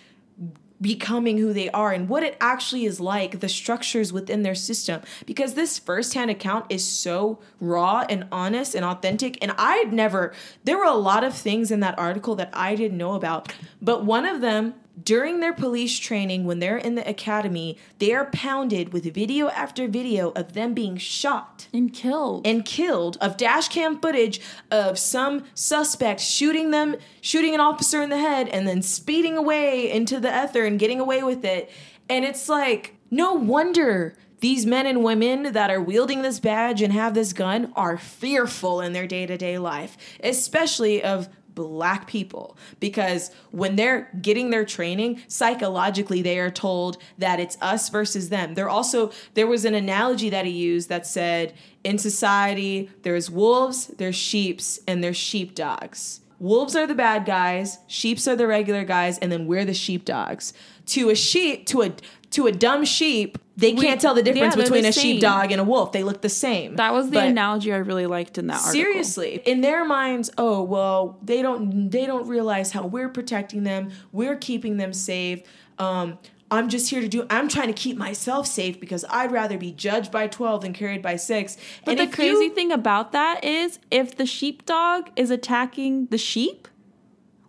becoming 0.80 1.38
who 1.38 1.52
they 1.52 1.70
are 1.70 1.92
and 1.92 2.08
what 2.08 2.24
it 2.24 2.36
actually 2.40 2.84
is 2.84 2.98
like, 3.00 3.38
the 3.38 3.48
structures 3.48 4.12
within 4.12 4.42
their 4.42 4.54
system. 4.54 5.00
Because 5.24 5.54
this 5.54 5.78
firsthand 5.78 6.30
account 6.30 6.66
is 6.68 6.84
so 6.84 7.38
raw 7.60 8.04
and 8.10 8.26
honest 8.32 8.74
and 8.74 8.84
authentic. 8.84 9.38
And 9.40 9.54
I'd 9.56 9.92
never, 9.92 10.34
there 10.64 10.76
were 10.76 10.84
a 10.84 10.94
lot 10.94 11.22
of 11.22 11.34
things 11.34 11.70
in 11.70 11.80
that 11.80 11.98
article 11.98 12.34
that 12.34 12.50
I 12.52 12.74
didn't 12.74 12.98
know 12.98 13.14
about. 13.14 13.54
But 13.80 14.04
one 14.04 14.26
of 14.26 14.40
them 14.40 14.74
during 15.02 15.40
their 15.40 15.52
police 15.52 15.98
training, 15.98 16.44
when 16.44 16.58
they're 16.58 16.76
in 16.76 16.94
the 16.94 17.08
academy, 17.08 17.78
they 17.98 18.12
are 18.12 18.26
pounded 18.26 18.92
with 18.92 19.12
video 19.14 19.48
after 19.48 19.88
video 19.88 20.30
of 20.32 20.52
them 20.52 20.74
being 20.74 20.96
shot 20.96 21.68
and 21.72 21.92
killed 21.92 22.46
and 22.46 22.64
killed 22.64 23.16
of 23.20 23.36
dash 23.36 23.68
cam 23.68 23.98
footage 23.98 24.40
of 24.70 24.98
some 24.98 25.44
suspect 25.54 26.20
shooting 26.20 26.70
them, 26.70 26.96
shooting 27.20 27.54
an 27.54 27.60
officer 27.60 28.02
in 28.02 28.10
the 28.10 28.18
head, 28.18 28.48
and 28.48 28.68
then 28.68 28.82
speeding 28.82 29.36
away 29.36 29.90
into 29.90 30.20
the 30.20 30.44
ether 30.44 30.64
and 30.64 30.78
getting 30.78 31.00
away 31.00 31.22
with 31.22 31.44
it. 31.44 31.70
And 32.08 32.24
it's 32.24 32.48
like, 32.48 32.96
no 33.10 33.34
wonder 33.34 34.16
these 34.40 34.66
men 34.66 34.86
and 34.86 35.04
women 35.04 35.52
that 35.52 35.70
are 35.70 35.80
wielding 35.80 36.22
this 36.22 36.40
badge 36.40 36.82
and 36.82 36.92
have 36.92 37.14
this 37.14 37.32
gun 37.32 37.72
are 37.76 37.96
fearful 37.96 38.80
in 38.80 38.92
their 38.92 39.06
day 39.06 39.24
to 39.24 39.38
day 39.38 39.56
life, 39.56 39.96
especially 40.22 41.02
of 41.02 41.28
black 41.54 42.06
people 42.06 42.56
because 42.80 43.30
when 43.50 43.76
they're 43.76 44.08
getting 44.20 44.50
their 44.50 44.64
training 44.64 45.20
psychologically 45.28 46.22
they 46.22 46.38
are 46.38 46.50
told 46.50 46.98
that 47.18 47.40
it's 47.40 47.58
us 47.60 47.88
versus 47.88 48.28
them. 48.28 48.54
They're 48.54 48.68
also 48.68 49.12
there 49.34 49.46
was 49.46 49.64
an 49.64 49.74
analogy 49.74 50.30
that 50.30 50.46
he 50.46 50.52
used 50.52 50.88
that 50.88 51.06
said 51.06 51.54
in 51.84 51.98
society 51.98 52.90
there's 53.02 53.30
wolves 53.30 53.88
there's 53.98 54.16
sheeps 54.16 54.80
and 54.86 55.02
there's 55.02 55.16
sheepdogs. 55.16 56.20
Wolves 56.38 56.74
are 56.74 56.86
the 56.86 56.94
bad 56.94 57.24
guys 57.24 57.78
sheeps 57.86 58.26
are 58.26 58.36
the 58.36 58.46
regular 58.46 58.84
guys 58.84 59.18
and 59.18 59.30
then 59.30 59.46
we're 59.46 59.64
the 59.64 59.74
sheepdogs. 59.74 60.52
To 60.86 61.10
a 61.10 61.14
sheep 61.14 61.66
to 61.66 61.82
a 61.82 61.92
to 62.32 62.46
a 62.46 62.52
dumb 62.52 62.84
sheep, 62.84 63.38
they 63.56 63.74
we, 63.74 63.82
can't 63.82 64.00
tell 64.00 64.14
the 64.14 64.22
difference 64.22 64.56
yeah, 64.56 64.62
between 64.62 64.82
the 64.82 64.88
a 64.88 64.92
same. 64.92 65.02
sheepdog 65.02 65.52
and 65.52 65.60
a 65.60 65.64
wolf. 65.64 65.92
They 65.92 66.02
look 66.02 66.22
the 66.22 66.28
same. 66.28 66.76
That 66.76 66.92
was 66.92 67.10
the 67.10 67.16
but 67.16 67.28
analogy 67.28 67.72
I 67.72 67.78
really 67.78 68.06
liked 68.06 68.38
in 68.38 68.46
that 68.46 68.54
article. 68.54 68.72
Seriously, 68.72 69.42
in 69.44 69.60
their 69.60 69.84
minds, 69.84 70.30
oh 70.38 70.62
well, 70.62 71.18
they 71.22 71.42
don't 71.42 71.90
they 71.90 72.06
don't 72.06 72.26
realize 72.26 72.72
how 72.72 72.86
we're 72.86 73.10
protecting 73.10 73.64
them. 73.64 73.90
We're 74.10 74.36
keeping 74.36 74.78
them 74.78 74.92
safe. 74.92 75.42
Um, 75.78 76.18
I'm 76.50 76.68
just 76.68 76.90
here 76.90 77.00
to 77.00 77.08
do. 77.08 77.26
I'm 77.30 77.48
trying 77.48 77.68
to 77.68 77.72
keep 77.72 77.96
myself 77.96 78.46
safe 78.46 78.78
because 78.78 79.06
I'd 79.08 79.32
rather 79.32 79.56
be 79.56 79.72
judged 79.72 80.12
by 80.12 80.26
12 80.26 80.60
than 80.60 80.72
carried 80.74 81.00
by 81.00 81.16
six. 81.16 81.56
But 81.86 81.98
and 81.98 82.10
the 82.10 82.14
crazy 82.14 82.44
you, 82.44 82.54
thing 82.54 82.70
about 82.70 83.12
that 83.12 83.42
is, 83.42 83.78
if 83.90 84.16
the 84.16 84.26
sheepdog 84.26 85.08
is 85.16 85.30
attacking 85.30 86.06
the 86.06 86.18
sheep, 86.18 86.68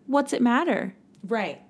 what's 0.08 0.32
it 0.32 0.42
matter? 0.42 0.96
Right. 1.28 1.63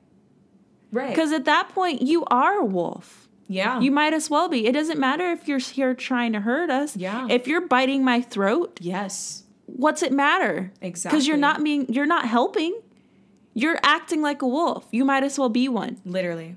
Right. 0.94 1.10
Because 1.10 1.34
at 1.34 1.46
that 1.46 1.70
point, 1.70 2.04
you 2.04 2.24
are 2.28 2.60
a 2.60 2.66
wolf. 2.66 3.28
Yeah. 3.48 3.82
You 3.82 3.92
might 3.92 4.14
as 4.14 4.30
well 4.30 4.48
be. 4.48 4.68
It 4.68 4.74
doesn't 4.74 5.00
matter 5.00 5.32
if 5.32 5.48
you're 5.48 5.58
here 5.58 5.94
trying 5.96 6.34
to 6.34 6.40
hurt 6.40 6.70
us. 6.70 6.96
Yeah. 6.96 7.28
If 7.30 7.48
you're 7.48 7.68
biting 7.68 8.06
my 8.06 8.22
throat. 8.22 8.78
Yes. 8.80 9.44
What's 9.66 10.04
it 10.04 10.14
matter? 10.14 10.72
Exactly. 10.82 11.18
Because 11.18 11.28
you're 11.28 11.38
not 11.38 11.64
being, 11.64 11.92
you're 11.92 12.06
not 12.06 12.28
helping. 12.28 12.80
You're 13.56 13.80
acting 13.84 14.22
like 14.22 14.42
a 14.44 14.48
wolf. 14.48 14.86
You 14.92 15.04
might 15.04 15.24
as 15.24 15.38
well 15.38 15.50
be 15.50 15.68
one. 15.68 16.00
Literally. 16.06 16.56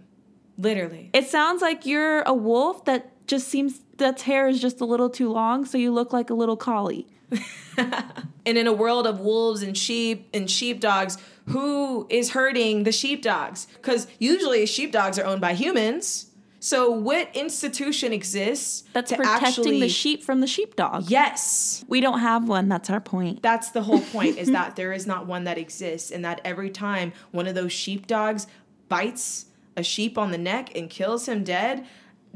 Literally. 0.58 1.10
It 1.12 1.26
sounds 1.26 1.62
like 1.62 1.86
you're 1.86 2.20
a 2.22 2.34
wolf 2.34 2.84
that 2.84 3.26
just 3.26 3.48
seems, 3.48 3.80
that's 3.96 4.22
hair 4.22 4.48
is 4.48 4.60
just 4.60 4.80
a 4.80 4.84
little 4.84 5.10
too 5.10 5.32
long, 5.32 5.64
so 5.64 5.78
you 5.78 5.92
look 5.92 6.12
like 6.12 6.30
a 6.30 6.34
little 6.34 6.56
collie. 6.56 7.06
and 7.76 8.58
in 8.58 8.66
a 8.66 8.72
world 8.72 9.06
of 9.06 9.20
wolves 9.20 9.62
and 9.62 9.76
sheep 9.76 10.28
and 10.32 10.50
sheepdogs, 10.50 11.18
who 11.48 12.06
is 12.10 12.30
hurting 12.30 12.84
the 12.84 12.92
sheepdogs? 12.92 13.66
Because 13.74 14.06
usually 14.18 14.66
sheepdogs 14.66 15.18
are 15.18 15.24
owned 15.24 15.40
by 15.40 15.54
humans. 15.54 16.26
So 16.58 16.90
what 16.90 17.34
institution 17.36 18.12
exists 18.12 18.82
that's 18.92 19.12
protecting 19.12 19.46
actually, 19.46 19.80
the 19.80 19.88
sheep 19.88 20.24
from 20.24 20.40
the 20.40 20.48
sheepdog? 20.48 21.08
Yes. 21.08 21.84
We 21.86 22.00
don't 22.00 22.18
have 22.18 22.48
one. 22.48 22.68
That's 22.68 22.90
our 22.90 23.00
point. 23.00 23.42
That's 23.42 23.70
the 23.70 23.82
whole 23.82 24.00
point 24.00 24.38
is 24.38 24.50
that 24.52 24.74
there 24.74 24.92
is 24.92 25.06
not 25.06 25.26
one 25.26 25.44
that 25.44 25.58
exists 25.58 26.10
and 26.10 26.24
that 26.24 26.40
every 26.44 26.70
time 26.70 27.12
one 27.30 27.46
of 27.46 27.54
those 27.54 27.72
sheepdogs 27.72 28.48
bites 28.88 29.46
a 29.76 29.82
sheep 29.82 30.18
on 30.18 30.32
the 30.32 30.38
neck 30.38 30.74
and 30.76 30.90
kills 30.90 31.28
him 31.28 31.44
dead, 31.44 31.86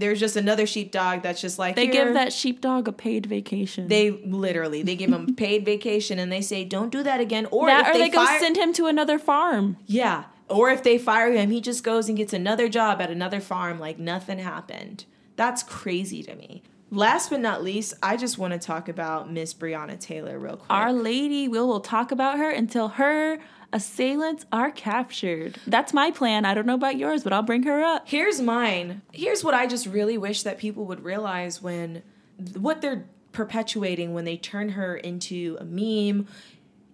there's 0.01 0.19
just 0.19 0.37
another 0.37 0.67
sheepdog 0.67 1.23
that's 1.23 1.41
just 1.41 1.59
like 1.59 1.77
they 1.77 1.87
give 1.87 2.15
that 2.15 2.33
sheepdog 2.33 2.89
a 2.89 2.93
paid 2.93 3.27
vacation. 3.27 3.89
They 3.89 4.11
literally 4.11 4.83
they 4.83 4.97
give 4.97 5.13
him 5.13 5.35
paid 5.37 5.65
vacation 5.65 6.19
and 6.19 6.31
they 6.33 6.41
say 6.41 6.65
don't 6.65 6.91
do 6.91 7.03
that 7.03 7.21
again. 7.21 7.47
Or 7.51 7.67
that, 7.67 7.91
or 7.91 7.93
they, 7.93 8.09
they 8.09 8.17
fire- 8.17 8.39
go 8.39 8.45
send 8.45 8.57
him 8.57 8.73
to 8.75 8.87
another 8.87 9.19
farm. 9.19 9.77
Yeah, 9.87 10.25
or 10.49 10.71
if 10.71 10.83
they 10.83 10.99
fire 10.99 11.33
him, 11.33 11.51
he 11.51 11.61
just 11.61 11.85
goes 11.85 12.09
and 12.09 12.19
gets 12.19 12.33
another 12.33 12.69
job 12.69 13.01
at 13.01 13.11
another 13.11 13.41
farm 13.41 13.79
like 13.79 13.99
nothing 13.99 14.39
happened. 14.39 15.05
That's 15.37 15.63
crazy 15.63 16.23
to 16.25 16.35
me. 16.35 16.63
Last 16.93 17.31
but 17.31 17.41
not 17.41 17.63
least, 17.63 17.95
I 18.03 18.17
just 18.17 18.37
want 18.37 18.53
to 18.53 18.59
talk 18.59 18.89
about 18.89 19.33
Miss 19.33 19.55
Breonna 19.55 19.99
Taylor 19.99 20.41
real 20.41 20.57
quick. 20.57 20.71
Our 20.71 20.93
lady, 20.93 21.47
we 21.47 21.61
will 21.61 21.79
talk 21.81 22.11
about 22.11 22.39
her 22.39 22.51
until 22.51 22.89
her 22.89 23.39
assailants 23.73 24.47
are 24.53 24.71
captured. 24.71 25.59
That's 25.67 25.93
my 25.93 26.11
plan. 26.11 26.45
I 26.45 26.55
don't 26.55 26.67
know 26.67 26.75
about 26.75 26.97
yours, 26.97 27.23
but 27.23 27.33
I'll 27.33 27.43
bring 27.43 27.63
her 27.65 27.83
up. 27.83 28.09
Here's 28.09 28.41
mine. 28.41 29.03
Here's 29.13 29.45
what 29.45 29.55
I 29.55 29.67
just 29.67 29.87
really 29.87 30.19
wish 30.19 30.43
that 30.43 30.59
people 30.59 30.85
would 30.87 31.05
realize 31.05 31.63
when 31.63 32.03
what 32.57 32.81
they're 32.81 33.07
perpetuating 33.33 34.13
when 34.13 34.25
they 34.25 34.37
turn 34.37 34.71
her 34.71 34.97
into 34.97 35.57
a 35.61 35.65
meme, 35.65 36.27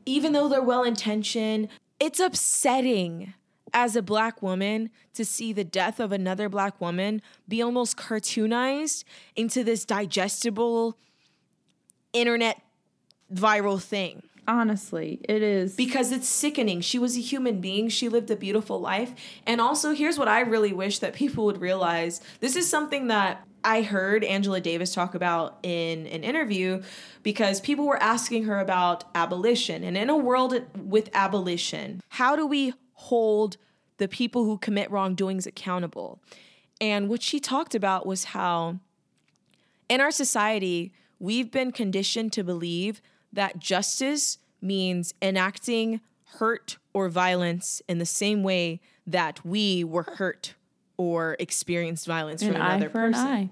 even 0.04 0.32
though 0.32 0.48
they're 0.48 0.62
well 0.62 0.84
intentioned. 0.84 1.68
It's 1.98 2.20
upsetting 2.20 3.32
as 3.72 3.96
a 3.96 4.02
black 4.02 4.42
woman 4.42 4.90
to 5.14 5.24
see 5.24 5.52
the 5.52 5.64
death 5.64 5.98
of 5.98 6.12
another 6.12 6.48
black 6.48 6.80
woman 6.80 7.22
be 7.48 7.62
almost 7.62 7.96
cartoonized 7.96 9.04
into 9.34 9.64
this 9.64 9.84
digestible 9.84 10.96
internet 12.12 12.60
viral 13.32 13.80
thing. 13.80 14.22
Honestly, 14.49 15.20
it 15.28 15.42
is. 15.42 15.74
Because 15.74 16.12
it's 16.12 16.28
sickening. 16.28 16.80
She 16.80 16.99
was 16.99 17.16
a 17.16 17.20
human 17.20 17.61
being. 17.61 17.88
She 17.88 18.09
lived 18.09 18.30
a 18.30 18.36
beautiful 18.36 18.80
life. 18.80 19.12
And 19.47 19.61
also, 19.61 19.92
here's 19.92 20.18
what 20.18 20.28
I 20.28 20.40
really 20.40 20.72
wish 20.72 21.01
that 21.01 21.14
people 21.14 21.44
would 21.47 21.61
realize 21.61 22.20
this 22.40 22.55
is 22.55 22.68
something 22.68 23.09
that 23.09 23.47
I 23.64 23.82
heard 23.82 24.22
Angela 24.22 24.61
Davis 24.61 24.94
talk 24.94 25.16
about 25.16 25.59
in 25.64 26.07
an 26.07 26.22
interview 26.22 26.82
because 27.24 27.61
people 27.61 27.84
were 27.84 28.01
asking 28.01 28.44
her 28.44 28.61
about 28.61 29.05
abolition. 29.16 29.82
And 29.82 29.97
in 29.97 30.09
a 30.09 30.16
world 30.16 30.55
with 30.78 31.11
abolition, 31.12 32.01
how 32.11 32.36
do 32.36 32.47
we 32.47 32.72
hold 32.92 33.57
the 33.99 34.07
people 34.07 34.44
who 34.44 34.59
commit 34.59 34.90
wrongdoings 34.92 35.47
accountable? 35.47 36.20
And 36.80 37.09
what 37.09 37.22
she 37.22 37.40
talked 37.40 37.74
about 37.74 38.07
was 38.07 38.24
how 38.24 38.78
in 39.88 40.01
our 40.01 40.11
society, 40.12 40.92
we've 41.18 41.51
been 41.51 41.72
conditioned 41.72 42.32
to 42.34 42.44
believe 42.44 43.01
that 43.37 43.59
justice 43.59 44.39
means 44.61 45.14
enacting 45.22 46.01
hurt 46.39 46.78
or 46.93 47.09
violence 47.09 47.80
in 47.89 47.99
the 47.99 48.07
same 48.07 48.43
way 48.43 48.80
that 49.07 49.45
we 49.45 49.84
were 49.84 50.03
hurt 50.03 50.55
or 50.97 51.37
experienced 51.39 52.07
violence 52.07 52.43
an 52.43 52.53
from 52.53 52.57
another 52.57 52.91
person. 52.91 53.50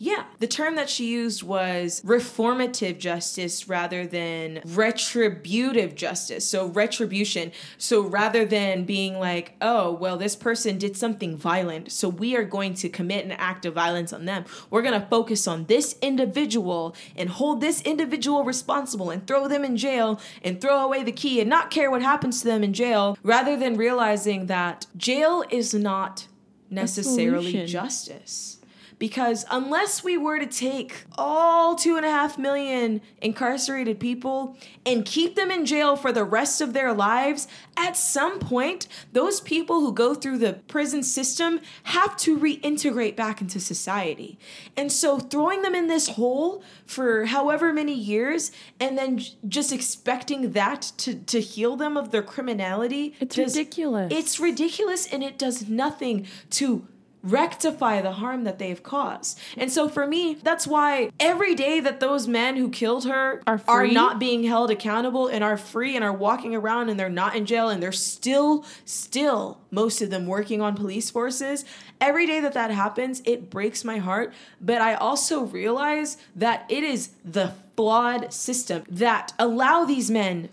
Yeah, 0.00 0.26
the 0.38 0.46
term 0.46 0.76
that 0.76 0.88
she 0.88 1.08
used 1.08 1.42
was 1.42 2.00
reformative 2.02 2.98
justice 2.98 3.68
rather 3.68 4.06
than 4.06 4.60
retributive 4.64 5.96
justice. 5.96 6.46
So, 6.46 6.66
retribution. 6.66 7.50
So, 7.78 8.02
rather 8.02 8.44
than 8.44 8.84
being 8.84 9.18
like, 9.18 9.56
oh, 9.60 9.90
well, 9.90 10.16
this 10.16 10.36
person 10.36 10.78
did 10.78 10.96
something 10.96 11.36
violent, 11.36 11.90
so 11.90 12.08
we 12.08 12.36
are 12.36 12.44
going 12.44 12.74
to 12.74 12.88
commit 12.88 13.24
an 13.24 13.32
act 13.32 13.66
of 13.66 13.74
violence 13.74 14.12
on 14.12 14.24
them, 14.24 14.44
we're 14.70 14.82
going 14.82 15.00
to 15.00 15.06
focus 15.08 15.48
on 15.48 15.64
this 15.64 15.96
individual 16.00 16.94
and 17.16 17.30
hold 17.30 17.60
this 17.60 17.82
individual 17.82 18.44
responsible 18.44 19.10
and 19.10 19.26
throw 19.26 19.48
them 19.48 19.64
in 19.64 19.76
jail 19.76 20.20
and 20.44 20.60
throw 20.60 20.84
away 20.84 21.02
the 21.02 21.10
key 21.10 21.40
and 21.40 21.50
not 21.50 21.72
care 21.72 21.90
what 21.90 22.02
happens 22.02 22.40
to 22.40 22.46
them 22.46 22.62
in 22.62 22.72
jail, 22.72 23.18
rather 23.24 23.56
than 23.56 23.76
realizing 23.76 24.46
that 24.46 24.86
jail 24.96 25.42
is 25.50 25.74
not 25.74 26.28
necessarily 26.70 27.66
justice 27.66 28.57
because 28.98 29.44
unless 29.50 30.02
we 30.02 30.16
were 30.16 30.38
to 30.38 30.46
take 30.46 31.04
all 31.16 31.74
two 31.74 31.96
and 31.96 32.04
a 32.04 32.10
half 32.10 32.38
million 32.38 33.00
incarcerated 33.22 34.00
people 34.00 34.56
and 34.84 35.04
keep 35.04 35.36
them 35.36 35.50
in 35.50 35.64
jail 35.64 35.96
for 35.96 36.12
the 36.12 36.24
rest 36.24 36.60
of 36.60 36.72
their 36.72 36.92
lives, 36.92 37.46
at 37.76 37.96
some 37.96 38.38
point, 38.40 38.88
those 39.12 39.40
people 39.40 39.80
who 39.80 39.92
go 39.92 40.14
through 40.14 40.38
the 40.38 40.54
prison 40.66 41.02
system 41.02 41.60
have 41.84 42.16
to 42.16 42.36
reintegrate 42.36 43.14
back 43.14 43.40
into 43.40 43.60
society. 43.60 44.38
And 44.76 44.90
so 44.90 45.18
throwing 45.18 45.62
them 45.62 45.74
in 45.74 45.86
this 45.86 46.08
hole 46.08 46.62
for 46.86 47.26
however 47.26 47.72
many 47.72 47.94
years 47.94 48.50
and 48.80 48.98
then 48.98 49.20
just 49.46 49.72
expecting 49.72 50.52
that 50.52 50.92
to, 50.98 51.14
to 51.14 51.40
heal 51.40 51.76
them 51.76 51.96
of 51.96 52.10
their 52.10 52.22
criminality. 52.22 53.14
It's 53.20 53.38
ridiculous. 53.38 54.12
It's 54.12 54.40
ridiculous 54.40 55.06
and 55.06 55.22
it 55.22 55.38
does 55.38 55.68
nothing 55.68 56.26
to 56.50 56.86
rectify 57.30 58.00
the 58.00 58.12
harm 58.12 58.44
that 58.44 58.58
they've 58.58 58.82
caused. 58.82 59.38
And 59.56 59.70
so 59.70 59.88
for 59.88 60.06
me, 60.06 60.34
that's 60.42 60.66
why 60.66 61.10
every 61.18 61.54
day 61.54 61.80
that 61.80 62.00
those 62.00 62.26
men 62.28 62.56
who 62.56 62.68
killed 62.70 63.04
her 63.04 63.42
Are 63.46 63.60
are 63.68 63.86
not 63.86 64.18
being 64.18 64.44
held 64.44 64.70
accountable 64.70 65.28
and 65.28 65.42
are 65.44 65.56
free 65.56 65.94
and 65.94 66.04
are 66.04 66.12
walking 66.12 66.54
around 66.54 66.88
and 66.88 66.98
they're 66.98 67.08
not 67.08 67.36
in 67.36 67.46
jail 67.46 67.68
and 67.68 67.82
they're 67.82 67.92
still 67.92 68.64
still 68.84 69.58
most 69.70 70.00
of 70.00 70.10
them 70.10 70.26
working 70.26 70.60
on 70.60 70.74
police 70.74 71.10
forces. 71.10 71.64
Every 72.00 72.26
day 72.26 72.40
that 72.40 72.52
that 72.54 72.70
happens, 72.70 73.22
it 73.24 73.50
breaks 73.50 73.84
my 73.84 73.98
heart, 73.98 74.32
but 74.60 74.80
I 74.80 74.94
also 74.94 75.42
realize 75.42 76.16
that 76.36 76.64
it 76.68 76.84
is 76.84 77.10
the 77.24 77.52
flawed 77.76 78.32
system 78.32 78.84
that 78.88 79.32
allow 79.38 79.84
these 79.84 80.10
men 80.10 80.48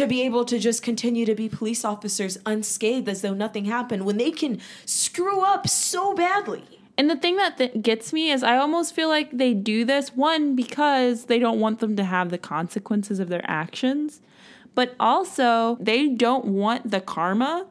to 0.00 0.06
be 0.06 0.22
able 0.22 0.44
to 0.44 0.58
just 0.58 0.82
continue 0.82 1.24
to 1.26 1.34
be 1.34 1.48
police 1.48 1.84
officers 1.84 2.38
unscathed 2.46 3.08
as 3.08 3.22
though 3.22 3.34
nothing 3.34 3.66
happened 3.66 4.04
when 4.04 4.16
they 4.16 4.30
can 4.30 4.60
screw 4.84 5.40
up 5.40 5.68
so 5.68 6.14
badly. 6.14 6.64
And 6.96 7.08
the 7.08 7.16
thing 7.16 7.36
that 7.36 7.56
th- 7.56 7.80
gets 7.80 8.12
me 8.12 8.30
is 8.30 8.42
I 8.42 8.56
almost 8.56 8.94
feel 8.94 9.08
like 9.08 9.30
they 9.30 9.54
do 9.54 9.84
this 9.84 10.14
one 10.14 10.54
because 10.54 11.26
they 11.26 11.38
don't 11.38 11.60
want 11.60 11.78
them 11.78 11.96
to 11.96 12.04
have 12.04 12.30
the 12.30 12.38
consequences 12.38 13.20
of 13.20 13.28
their 13.28 13.42
actions, 13.44 14.20
but 14.74 14.94
also 15.00 15.78
they 15.80 16.08
don't 16.08 16.44
want 16.44 16.90
the 16.90 17.00
karma 17.00 17.66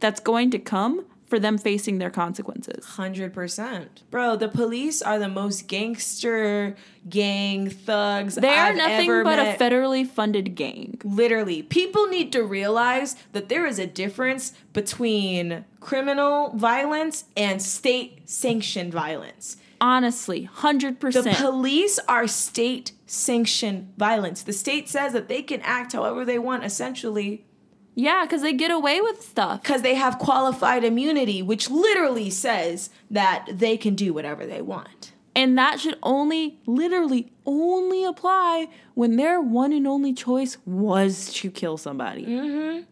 that's 0.00 0.20
going 0.20 0.50
to 0.50 0.58
come 0.58 1.06
for 1.32 1.38
them 1.38 1.56
facing 1.56 1.96
their 1.96 2.10
consequences. 2.10 2.84
100%. 2.84 3.86
Bro, 4.10 4.36
the 4.36 4.48
police 4.48 5.00
are 5.00 5.18
the 5.18 5.30
most 5.30 5.66
gangster 5.66 6.76
gang 7.08 7.70
thugs 7.70 8.34
They 8.34 8.48
are 8.50 8.66
I've 8.66 8.76
nothing 8.76 9.08
ever 9.08 9.24
but 9.24 9.36
met. 9.36 9.58
a 9.58 9.64
federally 9.64 10.06
funded 10.06 10.54
gang. 10.54 11.00
Literally, 11.02 11.62
people 11.62 12.06
need 12.06 12.32
to 12.32 12.44
realize 12.44 13.16
that 13.32 13.48
there 13.48 13.64
is 13.64 13.78
a 13.78 13.86
difference 13.86 14.52
between 14.74 15.64
criminal 15.80 16.50
violence 16.54 17.24
and 17.34 17.62
state 17.62 18.28
sanctioned 18.28 18.92
violence. 18.92 19.56
Honestly, 19.80 20.50
100%. 20.56 20.98
The 21.24 21.34
police 21.34 21.98
are 22.10 22.26
state 22.26 22.92
sanctioned 23.06 23.94
violence. 23.96 24.42
The 24.42 24.52
state 24.52 24.90
says 24.90 25.14
that 25.14 25.28
they 25.28 25.40
can 25.40 25.62
act 25.62 25.94
however 25.94 26.26
they 26.26 26.38
want, 26.38 26.62
essentially, 26.62 27.46
yeah, 27.94 28.24
because 28.24 28.42
they 28.42 28.52
get 28.52 28.70
away 28.70 29.00
with 29.00 29.22
stuff. 29.22 29.62
because 29.62 29.82
they 29.82 29.94
have 29.94 30.18
qualified 30.18 30.84
immunity, 30.84 31.42
which 31.42 31.70
literally 31.70 32.30
says 32.30 32.90
that 33.10 33.46
they 33.50 33.76
can 33.76 33.94
do 33.94 34.14
whatever 34.14 34.46
they 34.46 34.62
want. 34.62 35.12
And 35.34 35.56
that 35.56 35.80
should 35.80 35.98
only, 36.02 36.58
literally, 36.66 37.32
only 37.46 38.04
apply 38.04 38.68
when 38.94 39.16
their 39.16 39.40
one 39.40 39.72
and 39.72 39.86
only 39.86 40.12
choice 40.12 40.58
was 40.66 41.32
to 41.34 41.50
kill 41.50 41.76
somebody. 41.76 42.26
Mm-hmm. 42.26 42.82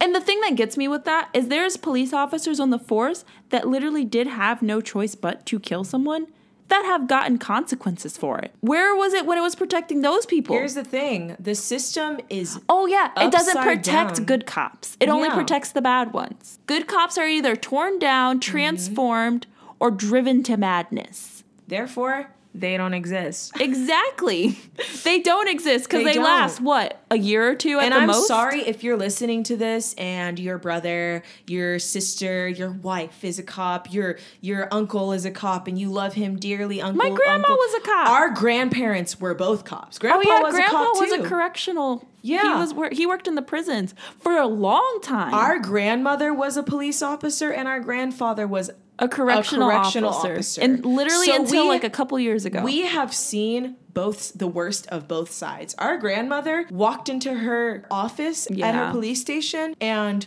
And 0.00 0.14
the 0.14 0.20
thing 0.20 0.40
that 0.42 0.54
gets 0.54 0.76
me 0.76 0.88
with 0.88 1.04
that 1.04 1.30
is 1.32 1.48
there's 1.48 1.76
police 1.76 2.12
officers 2.12 2.60
on 2.60 2.70
the 2.70 2.78
force 2.78 3.24
that 3.48 3.66
literally 3.66 4.04
did 4.04 4.26
have 4.26 4.62
no 4.62 4.80
choice 4.80 5.14
but 5.14 5.46
to 5.46 5.58
kill 5.58 5.84
someone 5.84 6.26
that 6.68 6.84
have 6.84 7.06
gotten 7.06 7.38
consequences 7.38 8.16
for 8.16 8.38
it. 8.38 8.52
Where 8.60 8.94
was 8.96 9.12
it 9.12 9.24
when 9.26 9.38
it 9.38 9.42
was 9.42 9.54
protecting 9.54 10.00
those 10.02 10.26
people? 10.26 10.56
Here's 10.56 10.74
the 10.74 10.84
thing 10.84 11.36
the 11.38 11.54
system 11.54 12.18
is 12.28 12.58
Oh 12.68 12.86
yeah, 12.86 13.10
it 13.16 13.30
doesn't 13.32 13.62
protect 13.62 14.16
down. 14.16 14.24
good 14.24 14.46
cops. 14.46 14.96
It 15.00 15.08
only 15.08 15.30
protects 15.30 15.70
the 15.72 15.82
bad 15.82 16.12
ones. 16.12 16.58
Good 16.66 16.86
cops 16.86 17.16
are 17.18 17.26
either 17.26 17.54
torn 17.56 17.98
down, 17.98 18.36
Mm-hmm. 18.40 18.50
transformed, 18.50 19.46
or 19.78 19.90
driven 19.90 20.42
to 20.44 20.56
madness. 20.56 21.44
Therefore, 21.68 22.30
they 22.60 22.76
don't 22.76 22.94
exist. 22.94 23.52
Exactly. 23.60 24.58
they 25.04 25.20
don't 25.20 25.48
exist 25.48 25.84
because 25.84 26.04
They 26.04 26.14
they, 26.14 26.18
last 26.18 26.60
what 26.60 27.00
a 27.10 27.16
year 27.16 27.48
or 27.50 27.54
two 27.54 27.78
at 27.78 27.82
most? 27.82 27.84
And 27.84 27.94
I'm 27.94 28.06
most. 28.08 28.26
sorry 28.28 28.60
if 28.62 28.82
you're 28.82 28.96
listening 28.96 29.42
to 29.44 29.56
this 29.56 29.94
and 29.94 30.38
your 30.38 30.58
brother, 30.58 31.22
your 31.46 31.78
sister, 31.78 32.48
your 32.48 32.70
wife 32.70 33.24
is 33.24 33.38
a 33.38 33.42
cop, 33.42 33.92
your 33.92 34.18
your 34.40 34.68
uncle 34.72 35.12
is 35.12 35.24
a 35.24 35.30
cop, 35.30 35.68
and 35.68 35.78
you 35.78 35.90
love 35.90 36.14
him 36.14 36.36
dearly. 36.36 36.80
Uncle, 36.80 37.10
my 37.10 37.14
grandma 37.14 37.34
uncle. 37.48 37.56
was 37.56 37.74
a 37.74 37.80
cop. 37.86 38.08
Our 38.08 38.30
grandparents 38.30 39.20
were 39.20 39.34
both 39.34 39.64
cops. 39.64 39.98
Oh 39.98 40.00
Grandpa 40.00 40.28
yeah, 40.28 40.42
was 40.42 40.54
Grandpa 40.54 40.76
a 40.76 40.84
cop 40.86 40.96
was 41.00 41.10
too. 41.12 41.22
a 41.22 41.28
correctional. 41.28 42.08
Yeah. 42.22 42.42
he 42.66 42.72
was. 42.74 42.88
He 42.98 43.06
worked 43.06 43.28
in 43.28 43.34
the 43.36 43.42
prisons 43.42 43.94
for 44.20 44.36
a 44.36 44.46
long 44.46 44.98
time. 45.02 45.32
Our 45.32 45.58
grandmother 45.60 46.34
was 46.34 46.56
a 46.56 46.62
police 46.62 47.02
officer, 47.02 47.52
and 47.52 47.68
our 47.68 47.78
grandfather 47.80 48.46
was 48.46 48.70
a 48.98 49.08
correctional, 49.08 49.68
correctional 49.68 50.10
officer. 50.10 50.32
officer. 50.34 50.60
and 50.62 50.84
literally 50.84 51.26
So 51.26 51.36
until 51.36 51.64
we- 51.64 51.68
like 51.70 51.84
a 51.84 51.90
couple 51.90 52.18
years 52.18 52.44
ago. 52.44 52.62
We 52.62 52.82
have 52.82 53.14
seen 53.14 53.76
both 53.92 54.32
the 54.34 54.46
worst 54.46 54.86
of 54.88 55.06
both 55.08 55.30
sides. 55.30 55.74
Our 55.78 55.96
grandmother 55.98 56.66
walked 56.70 57.08
into 57.08 57.34
her 57.34 57.86
office 57.90 58.46
at 58.50 58.74
her 58.74 58.90
police 58.90 59.20
station 59.20 59.74
and 59.80 60.26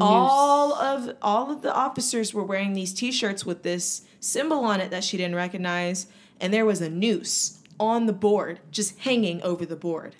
all 0.00 0.74
of 0.74 1.16
all 1.22 1.50
of 1.50 1.62
the 1.62 1.72
officers 1.74 2.34
were 2.34 2.44
wearing 2.44 2.74
these 2.74 2.92
t-shirts 2.92 3.46
with 3.46 3.62
this 3.62 4.02
symbol 4.20 4.64
on 4.64 4.80
it 4.80 4.90
that 4.90 5.02
she 5.02 5.16
didn't 5.16 5.34
recognize 5.36 6.06
and 6.40 6.52
there 6.52 6.66
was 6.66 6.80
a 6.80 6.88
noose 6.90 7.58
on 7.80 8.06
the 8.06 8.12
board 8.12 8.60
just 8.70 8.98
hanging 9.00 9.40
over 9.42 9.64
the 9.64 9.76
board. 9.76 10.14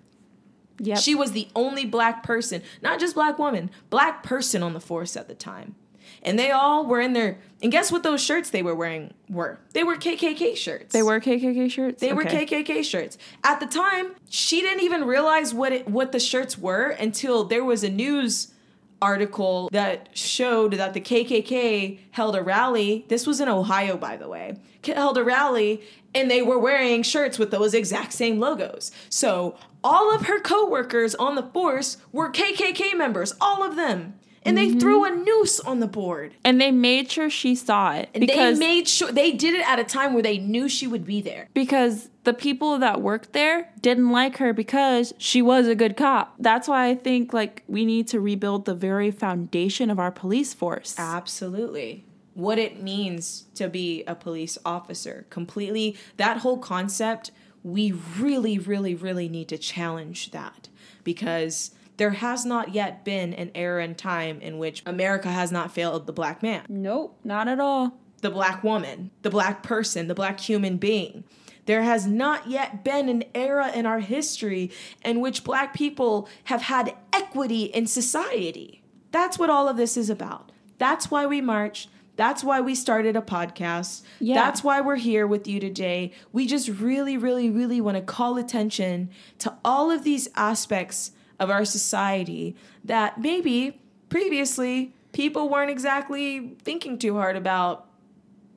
Yep. 0.81 0.99
She 0.99 1.15
was 1.15 1.33
the 1.33 1.49
only 1.57 1.85
black 1.85 2.23
person, 2.23 2.63
not 2.83 3.01
just 3.01 3.15
black 3.15 3.39
woman, 3.39 3.71
black 3.91 4.23
person 4.23 4.63
on 4.63 4.75
the 4.75 4.81
force 4.81 5.17
at 5.17 5.27
the 5.29 5.35
time. 5.35 5.75
And 6.23 6.39
they 6.39 6.51
all 6.51 6.85
were 6.87 7.01
in 7.01 7.13
their 7.13 7.39
and 7.63 7.73
guess 7.73 7.91
what 7.91 8.03
those 8.05 8.23
shirts 8.23 8.51
they 8.51 8.63
were 8.63 8.75
wearing 8.75 9.13
were? 9.29 9.59
They 9.73 9.83
were 9.85 9.97
KKK 9.97 10.57
shirts. 10.57 10.93
they 10.93 11.03
were 11.03 11.21
KKK 11.21 11.71
shirts. 11.71 12.01
They 12.01 12.13
were 12.13 12.25
KKK 12.25 12.85
shirts. 12.85 13.19
At 13.43 13.59
the 13.61 13.67
time, 13.67 14.15
she 14.29 14.61
didn't 14.61 14.85
even 14.85 15.05
realize 15.05 15.53
what 15.55 15.73
it 15.73 15.89
what 15.89 16.13
the 16.13 16.21
shirts 16.21 16.57
were 16.59 16.89
until 16.91 17.45
there 17.45 17.65
was 17.65 17.83
a 17.85 17.89
news 17.91 18.53
article 19.01 19.69
that 19.73 20.09
showed 20.13 20.73
that 20.75 20.93
the 20.95 21.01
KKK 21.01 21.99
held 22.11 22.35
a 22.37 22.43
rally. 22.43 23.05
This 23.09 23.27
was 23.27 23.41
in 23.41 23.49
Ohio, 23.49 23.97
by 23.97 24.17
the 24.17 24.29
way. 24.29 24.57
K- 24.83 24.93
Held 24.95 25.17
a 25.19 25.25
rally 25.25 25.83
and 26.15 26.31
they 26.31 26.43
were 26.43 26.59
wearing 26.59 27.03
shirts 27.03 27.39
with 27.39 27.51
those 27.51 27.75
exact 27.75 28.13
same 28.13 28.41
logos. 28.41 28.91
So, 29.09 29.57
all 29.85 30.13
of 30.13 30.23
her 30.27 30.41
coworkers 30.41 31.15
on 31.15 31.37
the 31.37 31.43
force 31.45 31.99
were 32.13 32.33
KKK 32.33 32.97
members, 32.97 33.35
all 33.41 33.63
of 33.63 33.77
them. 33.77 34.15
And 34.49 34.59
they 34.59 34.73
threw 34.79 35.03
mm-hmm. 35.03 35.21
a 35.21 35.25
noose 35.25 35.61
on 35.61 35.81
the 35.81 35.87
board. 35.87 36.35
And 36.45 36.61
they 36.61 36.71
made 36.71 37.11
sure 37.11 37.31
she 37.31 37.55
saw 37.55 37.93
it 37.93 38.11
because 38.13 38.59
they 38.59 38.67
made 38.67 38.89
sure 38.89 39.13
they 39.13 39.33
did 39.33 39.55
it 39.55 39.69
at 39.69 39.79
a 39.79 39.85
time 39.85 40.15
where 40.15 40.23
they 40.23 40.39
knew 40.39 40.69
she 40.69 40.87
would 40.87 41.05
be 41.05 41.21
there. 41.21 41.49
because 41.55 42.09
the 42.25 42.35
people 42.35 42.79
that 42.79 43.01
worked 43.01 43.33
there 43.33 43.71
didn't 43.81 44.11
like 44.11 44.37
her 44.37 44.53
because 44.53 45.15
she 45.17 45.41
was 45.41 45.67
a 45.67 45.75
good 45.75 45.97
cop. 45.97 46.35
That's 46.39 46.69
why 46.69 46.89
I 46.89 46.95
think 46.95 47.33
like 47.33 47.65
we 47.67 47.87
need 47.87 48.07
to 48.09 48.21
rebuild 48.21 48.67
the 48.67 48.75
very 48.75 49.11
foundation 49.11 49.89
of 49.89 49.99
our 49.99 50.11
police 50.11 50.53
force. 50.53 50.95
Absolutely. 50.99 52.05
What 52.35 52.59
it 52.59 52.83
means 52.83 53.47
to 53.55 53.69
be 53.69 54.05
a 54.05 54.15
police 54.15 54.59
officer. 54.65 55.27
Completely, 55.31 55.97
that 56.19 56.39
whole 56.39 56.59
concept, 56.59 57.31
we 57.65 57.93
really, 58.19 58.59
really, 58.59 58.95
really 58.95 59.29
need 59.29 59.49
to 59.49 59.59
challenge 59.59 60.31
that 60.33 60.69
because 61.05 61.71
there 61.99 62.11
has 62.11 62.45
not 62.47 62.73
yet 62.75 63.05
been 63.05 63.35
an 63.35 63.51
era 63.55 63.85
in 63.85 63.95
time 63.95 64.41
in 64.41 64.59
which 64.59 64.83
America 64.87 65.29
has 65.31 65.53
not 65.53 65.71
failed 65.73 66.07
the 66.07 66.13
black 66.13 66.43
man, 66.43 66.65
Nope, 66.69 67.19
not 67.23 67.47
at 67.49 67.61
all. 67.61 67.99
the 68.23 68.31
black 68.31 68.65
woman, 68.65 69.11
the 69.23 69.31
black 69.31 69.63
person, 69.63 70.09
the 70.09 70.15
black 70.15 70.41
human 70.41 70.79
being. 70.79 71.25
There 71.67 71.83
has 71.83 72.07
not 72.07 72.49
yet 72.49 72.83
been 72.83 73.11
an 73.11 73.25
era 73.35 73.71
in 73.75 73.85
our 73.85 74.01
history 74.01 74.71
in 75.05 75.21
which 75.21 75.45
black 75.45 75.75
people 75.75 76.27
have 76.45 76.63
had 76.63 76.95
equity 77.13 77.65
in 77.65 77.87
society. 77.87 78.83
That's 79.11 79.39
what 79.39 79.51
all 79.51 79.69
of 79.69 79.77
this 79.77 79.97
is 79.97 80.09
about. 80.09 80.51
That's 80.79 81.11
why 81.11 81.27
we 81.27 81.41
march. 81.43 81.89
That's 82.17 82.43
why 82.43 82.61
we 82.61 82.75
started 82.75 83.17
a 83.17 83.21
podcast. 83.21 84.03
Yeah. 84.19 84.35
That's 84.35 84.65
why 84.65 84.81
we're 84.81 84.97
here 84.97 85.27
with 85.27 85.47
you 85.47 85.61
today. 85.61 86.13
We 86.33 86.47
just 86.47 86.69
really, 86.69 87.17
really, 87.17 87.51
really 87.51 87.81
want 87.81 87.97
to 87.97 88.03
call 88.03 88.39
attention 88.39 89.11
to 89.39 89.55
all 89.65 89.91
of 89.91 90.05
these 90.05 90.29
aspects 90.35 91.13
of 91.39 91.51
our 91.51 91.65
society 91.65 92.57
that 92.85 93.21
maybe 93.21 93.81
previously 94.09 94.93
people 95.13 95.49
weren't 95.49 95.71
exactly 95.71 96.57
thinking 96.63 96.99
too 96.99 97.15
hard 97.15 97.37
about 97.37 97.87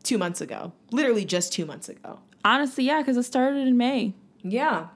two 0.03 0.17
months 0.17 0.41
ago. 0.41 0.73
Literally 0.91 1.25
just 1.25 1.53
two 1.53 1.65
months 1.65 1.89
ago. 1.89 2.19
Honestly, 2.43 2.85
yeah, 2.85 3.01
because 3.01 3.17
it 3.17 3.23
started 3.23 3.67
in 3.67 3.77
May. 3.77 4.13
Yeah. 4.41 4.87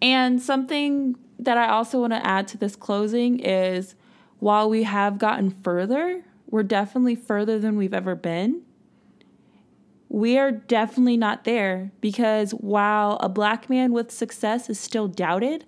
And 0.00 0.40
something 0.40 1.16
that 1.38 1.58
I 1.58 1.68
also 1.68 2.00
want 2.00 2.12
to 2.14 2.26
add 2.26 2.48
to 2.48 2.58
this 2.58 2.74
closing 2.76 3.38
is 3.38 3.94
while 4.38 4.70
we 4.70 4.84
have 4.84 5.18
gotten 5.18 5.50
further, 5.50 6.24
we're 6.48 6.62
definitely 6.62 7.14
further 7.14 7.58
than 7.58 7.76
we've 7.76 7.94
ever 7.94 8.14
been. 8.14 8.62
we 10.08 10.36
are 10.36 10.50
definitely 10.50 11.16
not 11.16 11.44
there 11.44 11.92
because 12.00 12.50
while 12.50 13.16
a 13.20 13.28
black 13.28 13.70
man 13.70 13.92
with 13.92 14.10
success 14.10 14.68
is 14.68 14.78
still 14.78 15.06
doubted, 15.06 15.64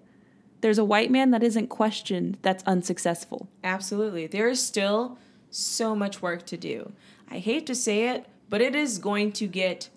there's 0.62 0.78
a 0.78 0.84
white 0.84 1.10
man 1.10 1.30
that 1.32 1.42
isn't 1.42 1.68
questioned 1.68 2.38
that's 2.42 2.64
unsuccessful. 2.64 3.48
Absolutely. 3.62 4.26
There 4.26 4.48
is 4.48 4.62
still 4.62 5.18
so 5.50 5.94
much 5.94 6.22
work 6.22 6.46
to 6.46 6.56
do. 6.56 6.92
I 7.30 7.38
hate 7.38 7.66
to 7.66 7.74
say 7.74 8.08
it, 8.08 8.26
but 8.48 8.60
it 8.60 8.74
is 8.74 8.98
going 8.98 9.32
to 9.32 9.46
get 9.46 9.90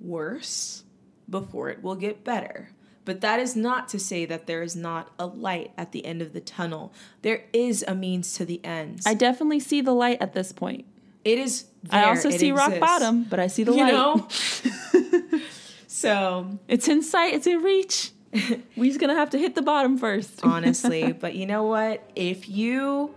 worse 0.00 0.82
before 1.28 1.68
it 1.70 1.82
will 1.82 1.94
get 1.94 2.24
better. 2.24 2.70
But 3.04 3.20
that 3.20 3.38
is 3.38 3.54
not 3.54 3.88
to 3.90 4.00
say 4.00 4.24
that 4.24 4.46
there 4.46 4.62
is 4.62 4.74
not 4.74 5.10
a 5.18 5.26
light 5.26 5.70
at 5.78 5.92
the 5.92 6.04
end 6.04 6.20
of 6.22 6.32
the 6.32 6.40
tunnel. 6.40 6.92
There 7.22 7.44
is 7.52 7.84
a 7.86 7.94
means 7.94 8.32
to 8.34 8.44
the 8.44 8.60
end. 8.64 9.00
I 9.06 9.14
definitely 9.14 9.60
see 9.60 9.80
the 9.80 9.92
light 9.94 10.20
at 10.20 10.32
this 10.32 10.50
point. 10.50 10.86
It 11.24 11.38
is. 11.38 11.66
There, 11.84 12.00
I 12.04 12.08
also 12.08 12.30
it 12.30 12.40
see 12.40 12.50
rock 12.52 12.78
bottom, 12.80 13.24
but 13.24 13.38
I 13.38 13.46
see 13.46 13.62
the 13.64 13.72
You 13.72 13.82
light. 13.82 13.92
know. 13.92 14.28
so 15.86 16.58
It's 16.68 16.88
in 16.88 17.02
sight, 17.02 17.34
it's 17.34 17.46
in 17.46 17.58
reach. 17.62 18.10
We're 18.76 18.86
just 18.86 19.00
gonna 19.00 19.14
have 19.14 19.30
to 19.30 19.38
hit 19.38 19.54
the 19.54 19.62
bottom 19.62 19.98
first. 19.98 20.40
honestly. 20.44 21.12
but 21.12 21.34
you 21.34 21.46
know 21.46 21.64
what? 21.64 22.08
If 22.14 22.48
you 22.48 23.14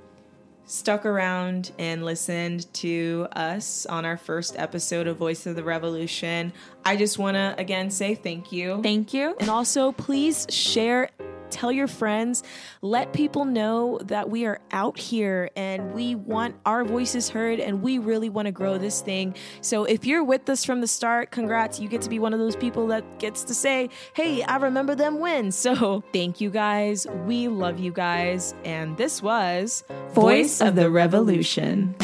stuck 0.65 1.05
around 1.05 1.71
and 1.79 2.05
listened 2.05 2.71
to 2.75 3.27
us 3.35 3.87
on 3.87 4.05
our 4.05 4.17
first 4.17 4.55
episode 4.57 5.07
of 5.07 5.17
Voice 5.17 5.47
of 5.47 5.55
the 5.55 5.63
Revolution, 5.63 6.53
I 6.85 6.95
just 6.95 7.17
want 7.17 7.35
to 7.35 7.55
again 7.57 7.89
say 7.89 8.15
thank 8.15 8.51
you. 8.51 8.81
Thank 8.81 9.13
you. 9.13 9.35
and 9.39 9.49
also, 9.49 9.91
please 9.91 10.45
share. 10.49 11.09
Tell 11.51 11.71
your 11.71 11.87
friends, 11.87 12.43
let 12.81 13.13
people 13.13 13.45
know 13.45 13.99
that 14.05 14.29
we 14.29 14.45
are 14.45 14.59
out 14.71 14.99
here 14.99 15.49
and 15.55 15.93
we 15.93 16.15
want 16.15 16.55
our 16.65 16.83
voices 16.83 17.29
heard 17.29 17.59
and 17.59 17.81
we 17.81 17.97
really 17.97 18.29
want 18.29 18.45
to 18.47 18.51
grow 18.51 18.77
this 18.77 19.01
thing. 19.01 19.35
So, 19.61 19.83
if 19.83 20.05
you're 20.05 20.23
with 20.23 20.49
us 20.49 20.63
from 20.63 20.81
the 20.81 20.87
start, 20.87 21.31
congrats. 21.31 21.79
You 21.79 21.87
get 21.89 22.01
to 22.01 22.09
be 22.09 22.19
one 22.19 22.33
of 22.33 22.39
those 22.39 22.55
people 22.55 22.87
that 22.87 23.19
gets 23.19 23.43
to 23.45 23.53
say, 23.53 23.89
Hey, 24.13 24.43
I 24.43 24.57
remember 24.57 24.95
them 24.95 25.19
when. 25.19 25.51
So, 25.59 26.03
thank 26.13 26.39
you 26.39 26.49
guys. 26.49 27.05
We 27.25 27.49
love 27.49 27.79
you 27.79 27.91
guys. 27.91 28.55
And 28.63 28.95
this 28.95 29.21
was 29.21 29.83
Voice 30.13 30.61
of 30.61 30.75
the 30.75 30.89
Revolution. 30.89 31.95